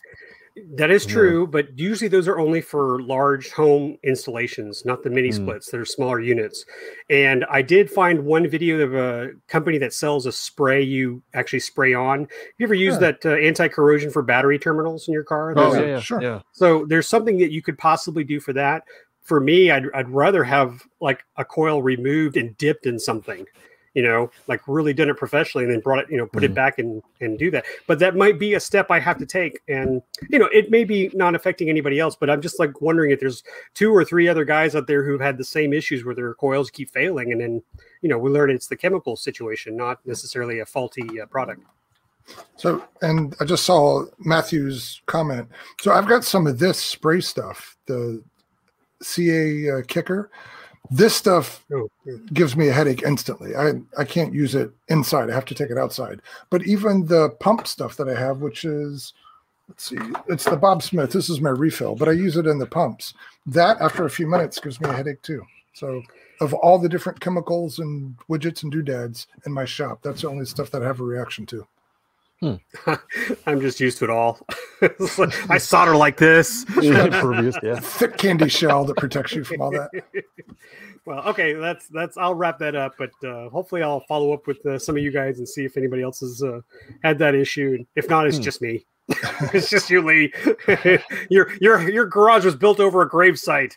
That 0.76 0.90
is 0.90 1.06
Yeah. 1.06 1.11
true, 1.11 1.48
but 1.48 1.77
usually 1.77 2.07
those 2.07 2.30
are 2.30 2.40
only 2.40 2.61
for 2.61 3.02
large 3.02 3.52
home 3.52 3.98
installations, 4.03 4.86
not 4.86 5.03
the 5.03 5.10
mini 5.10 5.30
Mm. 5.30 5.34
splits. 5.34 5.69
They're 5.69 5.84
smaller 5.84 6.22
units. 6.22 6.65
And 7.10 7.44
I 7.49 7.61
did 7.61 7.91
find 7.91 8.23
one 8.26 8.48
video 8.48 8.80
of 8.80 8.95
a 8.95 9.32
company 9.49 9.77
that 9.80 9.91
sells 9.91 10.26
a 10.26 10.32
spray 10.32 10.82
you 10.82 11.22
actually 11.34 11.60
spray 11.60 11.94
on. 11.94 12.27
You 12.57 12.65
ever 12.65 12.73
use 12.73 12.94
Yeah. 12.95 12.99
that 13.11 13.26
uh, 13.26 13.30
anti 13.32 13.68
corrosion 13.68 14.11
for 14.11 14.22
battery 14.22 14.57
terminals 14.57 15.07
in 15.10 15.14
your 15.14 15.26
car? 15.26 15.53
Oh 15.57 15.72
There's 15.72 15.76
a- 15.76 15.82
yeah, 15.88 15.94
yeah, 15.95 15.99
sure. 15.99 16.22
yeah. 16.22 16.41
So 16.53 16.86
there's 16.86 17.07
something 17.10 17.38
that 17.40 17.52
you 17.52 17.61
could 17.61 17.77
possibly 17.77 18.23
do 18.23 18.40
for 18.40 18.53
that. 18.53 18.84
For 19.23 19.41
me, 19.41 19.72
I'd, 19.72 19.86
I'd 19.94 20.10
rather 20.10 20.44
have 20.45 20.84
like 21.02 21.23
a 21.36 21.44
coil 21.44 21.82
removed 21.84 22.38
and 22.38 22.56
dipped 22.57 22.86
in 22.86 22.98
something, 22.99 23.45
you 23.95 24.03
know, 24.03 24.30
like 24.47 24.61
really 24.67 24.93
done 24.93 25.09
it 25.09 25.17
professionally 25.17 25.63
and 25.65 25.73
then 25.73 25.80
brought 25.80 25.99
it, 25.99 26.11
you 26.11 26.17
know, 26.17 26.27
put 26.27 26.43
it 26.43 26.51
Mhm. 26.51 26.55
back 26.55 26.77
and 26.80 27.01
and 27.22 27.39
do 27.39 27.49
that. 27.49 27.65
But 27.88 27.97
that 27.99 28.15
might 28.15 28.38
be 28.38 28.53
a 28.53 28.59
step 28.59 28.91
I 28.91 28.99
have 28.99 29.17
to 29.17 29.26
take, 29.26 29.61
and 29.67 30.01
you 30.30 30.38
know, 30.38 30.49
it 30.53 30.69
may 30.69 30.84
be 30.84 31.09
not 31.13 31.34
affecting 31.34 31.69
anybody 31.69 31.99
else. 31.99 32.15
But 32.15 32.30
I'm 32.30 32.41
just 32.41 32.59
like 32.59 32.81
wondering 32.81 33.09
if 33.11 33.19
there's 33.19 33.43
two 33.73 33.91
or 33.95 34.05
three 34.05 34.27
other 34.27 34.45
guys 34.45 34.76
out 34.76 34.85
there 34.85 35.03
who've 35.03 35.19
had 35.22 35.38
the 35.38 35.43
same 35.43 35.73
issues 35.73 36.05
where 36.05 36.13
their 36.13 36.35
coils 36.35 36.69
keep 36.69 36.91
failing, 36.91 37.31
and 37.31 37.41
then 37.41 37.63
you 38.01 38.09
know 38.09 38.17
we 38.19 38.30
learn 38.30 38.51
it's 38.51 38.67
the 38.67 38.76
chemical 38.76 39.15
situation, 39.15 39.76
not 39.76 40.05
necessarily 40.05 40.59
a 40.59 40.65
faulty 40.65 41.19
uh, 41.19 41.26
product. 41.26 41.61
So, 42.57 42.84
and 43.01 43.35
I 43.39 43.45
just 43.45 43.65
saw 43.65 44.05
Matthew's 44.19 45.01
comment. 45.05 45.47
So 45.81 45.91
I've 45.93 46.07
got 46.07 46.23
some 46.23 46.47
of 46.47 46.57
this 46.59 46.80
spray 46.80 47.22
stuff, 47.22 47.77
the 47.85 48.23
CA 49.01 49.69
uh, 49.69 49.81
kicker. 49.88 50.31
This 50.91 51.16
stuff 51.16 51.66
gives 52.34 52.56
me 52.56 52.70
a 52.70 52.74
headache 52.74 53.03
instantly. 53.03 53.56
I, 53.56 53.74
I 53.98 54.03
can't 54.03 54.34
use 54.34 54.56
it 54.56 54.72
inside. 54.88 55.30
I 55.30 55.34
have 55.34 55.45
to 55.45 55.56
take 55.56 55.70
it 55.70 55.78
outside. 55.78 56.22
But 56.49 56.66
even 56.68 57.06
the 57.06 57.30
pump 57.40 57.68
stuff 57.68 57.98
that 57.98 58.10
I 58.10 58.20
have, 58.20 58.40
which 58.40 58.66
is, 58.66 59.14
let's 59.68 59.90
see, 59.90 59.98
it's 60.28 60.45
the 60.45 60.57
Bob 60.57 60.84
Smith. 60.84 61.12
This 61.12 61.30
is 61.30 61.41
my 61.41 61.49
refill, 61.49 61.95
but 61.95 62.10
I 62.10 62.14
use 62.14 62.38
it 62.38 62.48
in 62.48 62.60
the 62.60 62.66
pumps. 62.66 63.14
That 63.45 63.80
after 63.82 64.06
a 64.06 64.10
few 64.10 64.28
minutes 64.28 64.60
gives 64.60 64.80
me 64.82 64.90
a 64.90 64.94
headache 64.94 65.22
too. 65.22 65.44
So, 65.74 66.02
of 66.41 66.53
all 66.53 66.78
the 66.80 66.90
different 66.90 67.20
chemicals 67.20 67.80
and 67.80 68.16
widgets 68.30 68.64
and 68.64 68.72
doodads 68.72 69.28
in 69.45 69.52
my 69.52 69.66
shop, 69.66 69.99
that's 70.02 70.22
the 70.22 70.30
only 70.30 70.45
stuff 70.45 70.72
that 70.72 70.82
I 70.82 70.86
have 70.86 70.99
a 70.99 71.03
reaction 71.03 71.45
to. 71.48 71.68
I'm 73.47 73.61
just 73.61 73.80
used 73.80 73.97
to 73.99 74.05
it 74.05 74.09
all. 74.09 74.39
Like, 75.17 75.34
I 75.49 75.57
solder 75.57 75.95
like 75.95 76.17
this. 76.17 76.63
Impervious, 76.81 77.57
yeah. 77.63 77.80
Thick 77.80 78.17
candy 78.17 78.49
shell 78.49 78.85
that 78.85 78.97
protects 78.97 79.34
you 79.34 79.43
from 79.43 79.61
all 79.61 79.72
that. 79.72 79.89
well, 81.05 81.19
okay, 81.30 81.53
that's 81.53 81.88
that's. 81.88 82.17
I'll 82.17 82.35
wrap 82.35 82.59
that 82.59 82.76
up, 82.76 82.95
but 82.97 83.11
uh, 83.27 83.49
hopefully, 83.49 83.84
I'll 83.84 84.01
follow 84.01 84.34
up 84.34 84.47
with 84.47 84.65
uh, 84.65 84.77
some 84.80 84.97
of 84.97 85.03
you 85.03 85.11
guys 85.11 85.38
and 85.39 85.47
see 85.47 85.65
if 85.65 85.77
anybody 85.77 86.01
else 86.03 86.19
has 86.19 86.41
uh, 86.43 86.61
had 87.03 87.17
that 87.19 87.35
issue. 87.35 87.76
And 87.77 87.88
if 87.95 88.09
not, 88.09 88.27
it's 88.27 88.38
Hmm. 88.38 88.43
just 88.43 88.61
me. 88.61 88.85
it's 89.53 89.69
just 89.69 89.88
you, 89.91 90.01
Lee. 90.01 90.34
your 91.30 91.51
your 91.61 91.88
your 91.89 92.05
garage 92.07 92.43
was 92.43 92.55
built 92.55 92.80
over 92.80 93.03
a 93.03 93.09
gravesite. 93.09 93.73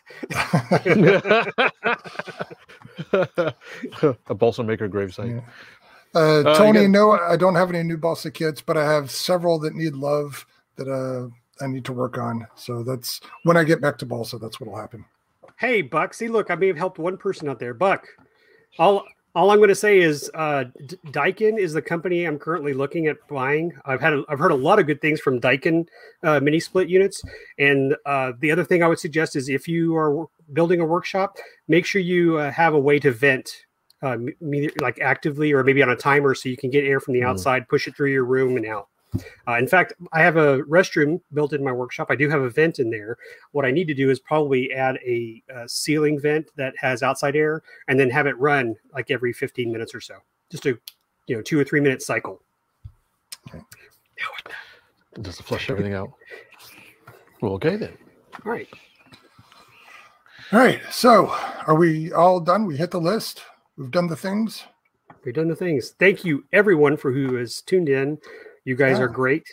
a 4.27 4.35
balsa 4.35 4.63
maker 4.63 4.89
gravesite. 4.89 5.35
Yeah. 5.35 5.41
Uh, 6.15 6.19
Uh, 6.19 6.37
you 6.39 6.55
Tony, 6.55 6.81
got- 6.81 6.89
no, 6.89 7.11
I 7.11 7.35
don't 7.37 7.55
have 7.55 7.69
any 7.69 7.83
new 7.83 7.97
balsa 7.97 8.31
kits, 8.31 8.61
but 8.61 8.77
I 8.77 8.91
have 8.91 9.11
several 9.11 9.59
that 9.59 9.75
need 9.75 9.93
love 9.93 10.45
that 10.75 10.87
uh, 10.87 11.27
I 11.63 11.67
need 11.67 11.85
to 11.85 11.93
work 11.93 12.17
on. 12.17 12.47
So 12.55 12.83
that's 12.83 13.21
when 13.43 13.57
I 13.57 13.63
get 13.63 13.81
back 13.81 13.97
to 13.99 14.05
balsa. 14.05 14.37
That's 14.37 14.59
what'll 14.59 14.77
happen. 14.77 15.05
Hey, 15.57 15.81
Buck. 15.81 16.13
See, 16.13 16.29
look, 16.29 16.49
I 16.49 16.55
may 16.55 16.67
have 16.67 16.77
helped 16.77 16.99
one 16.99 17.17
person 17.17 17.49
out 17.49 17.59
there. 17.59 17.73
Buck. 17.73 18.07
All 18.77 19.03
all 19.35 19.51
I'm 19.51 19.57
going 19.57 19.69
to 19.69 19.75
say 19.75 19.99
is, 19.99 20.29
uh, 20.33 20.63
D- 20.87 20.97
Daikin 21.07 21.59
is 21.59 21.71
the 21.73 21.81
company 21.83 22.25
I'm 22.25 22.39
currently 22.39 22.73
looking 22.73 23.05
at 23.07 23.17
buying. 23.27 23.71
I've 23.85 24.01
had 24.01 24.13
a, 24.13 24.23
I've 24.27 24.39
heard 24.39 24.51
a 24.51 24.55
lot 24.55 24.79
of 24.79 24.87
good 24.87 25.01
things 25.01 25.19
from 25.19 25.39
Daikin 25.39 25.87
uh, 26.23 26.39
mini 26.39 26.59
split 26.59 26.89
units. 26.89 27.21
And 27.59 27.95
uh, 28.07 28.31
the 28.39 28.49
other 28.51 28.63
thing 28.65 28.81
I 28.81 28.87
would 28.87 28.99
suggest 28.99 29.35
is 29.35 29.47
if 29.47 29.67
you 29.67 29.95
are 29.95 30.25
building 30.53 30.79
a 30.81 30.85
workshop, 30.85 31.37
make 31.67 31.85
sure 31.85 32.01
you 32.01 32.37
uh, 32.37 32.51
have 32.51 32.73
a 32.73 32.79
way 32.79 32.97
to 32.99 33.11
vent. 33.11 33.65
Uh, 34.01 34.17
like 34.79 34.97
actively 35.01 35.51
or 35.51 35.61
maybe 35.61 35.83
on 35.83 35.89
a 35.89 35.95
timer 35.95 36.33
so 36.33 36.47
you 36.47 36.55
can 36.55 36.69
get 36.69 36.85
air 36.85 37.01
from 37.01 37.13
the 37.13 37.19
Mhm. 37.19 37.27
outside 37.27 37.67
push 37.67 37.85
it 37.85 37.95
through 37.97 38.11
your 38.11 38.23
room 38.23 38.55
and 38.55 38.65
out 38.65 38.87
uh, 39.45 39.55
in 39.57 39.67
fact 39.67 39.91
i 40.13 40.21
have 40.21 40.37
a 40.37 40.59
restroom 40.63 41.19
built 41.33 41.51
in 41.51 41.61
my 41.61 41.71
workshop 41.73 42.07
i 42.09 42.15
do 42.15 42.29
have 42.29 42.41
a 42.41 42.49
vent 42.49 42.79
in 42.79 42.89
there 42.89 43.17
what 43.51 43.65
I 43.65 43.71
need 43.71 43.87
to 43.87 43.93
do 43.93 44.09
is 44.09 44.17
probably 44.19 44.71
add 44.71 44.97
a, 45.05 45.43
uh 45.53 45.67
ceiling 45.67 46.17
vent 46.17 46.47
that 46.55 46.73
has 46.77 47.03
outside 47.03 47.35
air 47.35 47.61
and 47.89 47.99
then 47.99 48.09
have 48.09 48.25
it 48.25 48.37
run 48.39 48.73
like 48.93 49.11
every 49.11 49.33
15 49.33 49.69
minutes 49.69 49.93
or 49.93 49.99
so. 49.99 50.15
Just 50.49 50.65
a 50.65 50.79
you 51.27 51.35
know, 51.35 51.41
two 51.41 51.59
or 51.59 51.65
three 51.65 51.81
minute 51.81 52.01
cycle. 52.01 52.41
Just 55.21 55.37
to 55.39 55.43
flush 55.43 55.69
everything 55.69 55.93
out. 55.93 56.11
Well, 57.41 57.53
okay 57.53 57.75
then. 57.75 57.97
All 58.45 58.51
right. 58.51 58.67
All 60.51 60.59
right. 60.59 60.81
So 60.89 61.27
are 61.67 61.75
we 61.75 62.11
all 62.13 62.39
done? 62.39 62.65
We 62.65 62.77
hit 62.77 62.91
the 62.91 62.99
list. 63.01 63.41
We've 63.79 63.89
done 63.91 64.07
the 64.07 64.15
things. 64.17 64.65
We've 65.23 65.33
done 65.33 65.47
the 65.47 65.55
things. 65.55 65.91
Thank 65.97 66.25
you 66.25 66.43
everyone 66.51 66.97
for 66.97 67.11
who 67.13 67.35
has 67.35 67.61
tuned 67.61 67.87
in. 67.89 68.17
You 68.65 68.75
guys 68.75 68.97
Yeah. 68.97 69.05
are 69.05 69.07
great. 69.07 69.47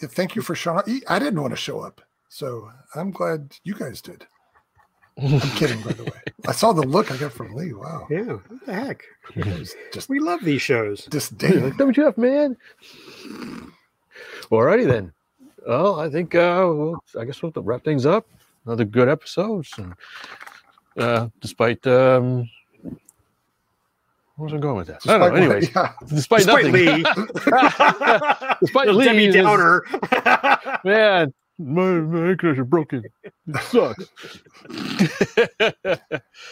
Yeah, 0.00 0.08
Thank 0.08 0.34
you 0.34 0.42
for 0.42 0.54
showing 0.56 0.78
up. 0.80 0.88
I 1.08 1.18
didn't 1.20 1.40
want 1.40 1.52
to 1.52 1.56
show 1.56 1.78
up. 1.80 2.00
So 2.28 2.70
I'm 2.96 3.12
glad 3.12 3.56
you 3.62 3.74
guys 3.74 4.02
did. 4.02 4.26
I'm 5.16 5.38
kidding, 5.56 5.80
by 5.82 5.92
the 5.92 6.04
way. 6.04 6.10
I 6.48 6.52
saw 6.52 6.72
the 6.72 6.82
look 6.82 7.12
I 7.12 7.16
got 7.18 7.32
from 7.32 7.54
Lee. 7.54 7.72
Wow. 7.72 8.06
Yeah. 8.10 8.32
What 8.48 8.66
the 8.66 8.74
heck? 8.74 9.04
Just, 9.36 9.76
just 9.92 10.08
We 10.08 10.18
love 10.18 10.42
these 10.42 10.62
shows. 10.62 11.04
disdain. 11.04 11.62
Like, 11.62 11.74
WTF, 11.74 12.18
man? 12.18 12.56
Alrighty 14.50 14.86
then. 14.86 15.12
Well, 15.66 16.00
I 16.00 16.10
think 16.10 16.34
uh, 16.34 16.64
we'll, 16.66 17.04
I 17.18 17.24
guess 17.24 17.40
we'll 17.42 17.50
have 17.50 17.54
to 17.54 17.60
wrap 17.60 17.84
things 17.84 18.06
up. 18.06 18.26
Another 18.66 18.84
good 18.84 19.08
episode. 19.08 19.66
And, 19.78 19.94
uh, 20.96 21.28
despite 21.40 21.86
um, 21.86 22.48
where 24.42 24.46
was 24.46 24.54
I 24.54 24.58
going 24.58 24.76
with 24.76 24.88
that? 24.88 25.08
I 25.08 25.18
don't 25.18 25.34
know. 25.34 25.36
Anyways, 25.40 25.70
yeah. 25.76 25.92
despite, 26.08 26.38
Despite 26.40 26.64
nothing. 26.66 26.72
Lee. 26.72 27.02
despite 28.60 28.86
The 28.86 28.92
Lee, 28.92 29.04
Debbie 29.04 29.30
Downer. 29.30 29.84
man, 30.84 31.32
my, 31.60 31.82
my 31.84 32.18
air 32.26 32.36
conditioner 32.36 32.64
broken. 32.64 33.04
It 33.46 33.62
sucks. 33.70 34.04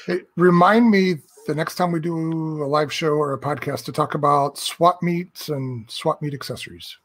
Hey, 0.06 0.20
remind 0.36 0.88
me 0.88 1.16
the 1.48 1.54
next 1.56 1.74
time 1.74 1.90
we 1.90 1.98
do 1.98 2.62
a 2.62 2.66
live 2.66 2.92
show 2.92 3.14
or 3.14 3.32
a 3.32 3.38
podcast 3.40 3.84
to 3.86 3.92
talk 3.92 4.14
about 4.14 4.56
swap 4.56 5.02
meets 5.02 5.48
and 5.48 5.90
swap 5.90 6.22
meet 6.22 6.32
accessories. 6.32 6.96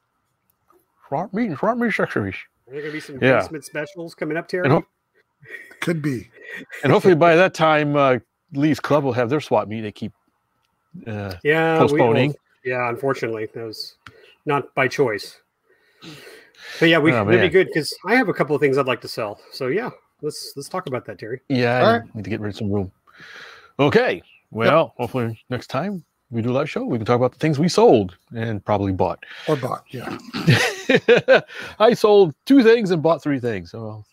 Swap 1.08 1.34
meat, 1.34 1.58
swap 1.58 1.78
meat 1.80 1.88
accessories. 1.88 2.36
Are 2.68 2.74
there 2.74 2.82
gonna 2.82 2.94
be 2.94 3.00
some 3.00 3.18
Yeah. 3.20 3.40
basement 3.40 3.66
specials 3.66 4.14
coming 4.14 4.38
up, 4.38 4.48
Terry? 4.48 4.66
And 4.66 4.74
hope- 4.74 4.86
Could 5.82 6.04
be. 6.04 6.30
And 6.84 6.92
hopefully 6.92 7.16
by 7.16 7.36
that 7.36 7.56
time, 7.56 7.96
uh, 7.96 8.20
Lee's 8.54 8.80
Club 8.80 9.04
will 9.04 9.14
have 9.14 9.32
their 9.32 9.42
swap 9.42 9.68
meet. 9.68 9.82
They 9.82 9.92
keep 9.92 10.14
uh, 11.08 11.34
yeah, 11.44 11.74
we- 11.76 11.88
postponing. 11.88 12.30
well, 12.30 12.38
yeah, 12.64 12.90
unfortunately, 12.90 13.48
that 13.54 13.64
was 13.64 13.96
not 14.46 14.74
by 14.76 14.88
choice. 14.88 15.40
But 16.80 16.90
yeah, 16.90 17.00
we 17.00 17.12
Oh, 17.14 17.28
it'd 17.28 17.42
be 17.42 17.50
good 17.50 17.68
because 17.68 17.94
I 18.06 18.16
have 18.16 18.28
a 18.30 18.34
couple 18.34 18.56
of 18.56 18.60
things 18.62 18.78
I'd 18.78 18.86
like 18.88 19.02
to 19.02 19.08
sell. 19.08 19.40
So 19.52 19.68
yeah, 19.68 19.90
let's 20.22 20.54
let's 20.56 20.70
talk 20.70 20.88
about 20.88 21.06
that, 21.06 21.20
Terry. 21.20 21.42
Yeah, 21.50 21.80
All 21.80 21.86
I 21.86 21.98
right. 22.00 22.16
need 22.16 22.24
to 22.24 22.30
get 22.30 22.40
rid 22.40 22.50
of 22.50 22.56
some 22.58 22.72
room. 22.72 22.92
Okay. 23.80 24.22
Well, 24.52 24.94
hopefully 24.98 25.40
next 25.50 25.68
time 25.68 26.04
we 26.32 26.42
do 26.42 26.50
a 26.52 26.54
live 26.54 26.70
show, 26.70 26.84
we 26.86 26.98
can 26.98 27.06
talk 27.06 27.18
about 27.18 27.34
the 27.34 27.40
things 27.40 27.60
we 27.60 27.68
sold 27.70 28.18
and 28.36 28.64
probably 28.64 28.94
bought. 28.94 29.26
Or 29.48 29.56
bought, 29.56 29.84
Yeah. 29.92 30.18
I 31.80 31.94
sold 31.94 32.34
two 32.46 32.64
things 32.64 32.92
and 32.92 33.02
bought 33.02 33.22
three 33.22 33.40
things. 33.40 33.72
So, 33.72 34.04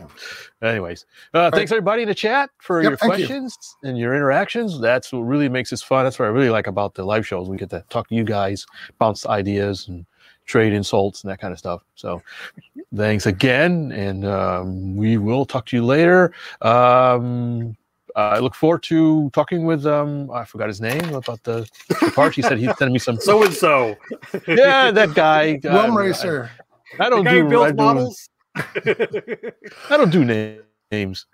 anyways, 0.62 1.06
uh, 1.34 1.50
thanks 1.50 1.72
everybody 1.72 2.02
in 2.02 2.08
the 2.08 2.14
chat 2.14 2.50
for 2.58 2.82
Yep, 2.82 2.90
your 2.90 2.96
thank 2.98 3.18
you. 3.18 3.26
questions 3.26 3.76
and 3.82 3.98
your 3.98 4.14
interactions. 4.14 4.80
That's 4.80 5.12
what 5.12 5.20
really 5.20 5.48
makes 5.48 5.70
this 5.70 5.82
fun. 5.82 6.04
That's 6.04 6.18
what 6.18 6.26
I 6.26 6.28
really 6.28 6.50
like 6.50 6.66
about 6.66 6.94
the 6.94 7.04
live 7.04 7.26
shows. 7.26 7.48
We 7.48 7.56
get 7.56 7.70
to 7.70 7.84
talk 7.88 8.08
to 8.08 8.14
you 8.14 8.24
guys, 8.24 8.66
bounce 8.98 9.26
ideas, 9.26 9.88
and 9.88 10.06
trade 10.46 10.72
insults 10.72 11.22
and 11.24 11.30
that 11.30 11.40
kind 11.40 11.52
of 11.52 11.58
stuff. 11.58 11.82
So, 11.94 12.22
thanks 12.94 13.26
again, 13.26 13.92
and 13.92 14.24
um, 14.24 14.96
we 14.96 15.16
will 15.16 15.44
talk 15.44 15.66
to 15.66 15.76
you 15.76 15.84
later. 15.84 16.32
Um, 16.62 17.76
I 18.14 18.38
look 18.38 18.54
forward 18.54 18.82
to 18.84 19.28
talking 19.30 19.66
with 19.66 19.84
um, 19.84 20.30
I 20.30 20.44
forgot 20.46 20.68
his 20.68 20.80
name 20.80 21.14
about 21.14 21.42
the, 21.42 21.68
the 21.88 22.12
parts. 22.14 22.34
He 22.34 22.42
said 22.42 22.58
he'd 22.58 22.74
send 22.78 22.92
me 22.92 22.98
some. 22.98 23.16
So 23.20 23.42
and 23.42 23.52
so. 23.52 23.96
yeah, 24.48 24.90
that 24.90 25.14
guy. 25.14 25.60
Rum 25.62 25.96
Racer. 25.96 26.50
I, 26.98 27.06
I 27.06 27.10
don't 27.10 27.24
guy 27.24 27.32
do. 27.34 27.40
who 27.40 27.46
I 27.46 27.50
builds 27.50 27.70
do 27.72 27.76
models. 27.76 28.30
I 29.90 29.96
don't 29.96 30.10
do 30.10 30.24
na- 30.24 30.62
names. 30.90 31.26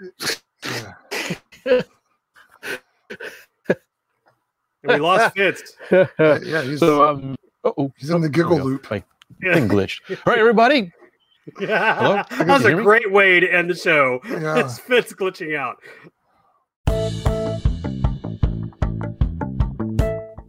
We 4.84 4.96
lost 4.96 5.34
Fitz. 5.36 5.76
yeah, 5.90 6.62
he's, 6.62 6.80
so 6.80 7.08
um, 7.08 7.36
oh, 7.64 7.92
he's 7.96 8.10
in 8.10 8.20
the 8.20 8.28
giggle 8.28 8.58
loop. 8.58 8.90
My 8.90 9.02
thing 9.40 9.68
glitched. 9.68 10.00
All 10.10 10.16
right, 10.26 10.38
everybody. 10.38 10.92
Yeah. 11.60 11.96
Hello? 11.96 12.22
That 12.30 12.46
was 12.48 12.64
a 12.64 12.68
hear 12.68 12.76
me? 12.78 12.82
great 12.82 13.12
way 13.12 13.40
to 13.40 13.52
end 13.52 13.70
the 13.70 13.74
show. 13.74 14.20
Yeah. 14.28 14.58
It's 14.58 14.78
Fitz 14.78 15.12
glitching 15.12 15.56
out. 15.56 15.78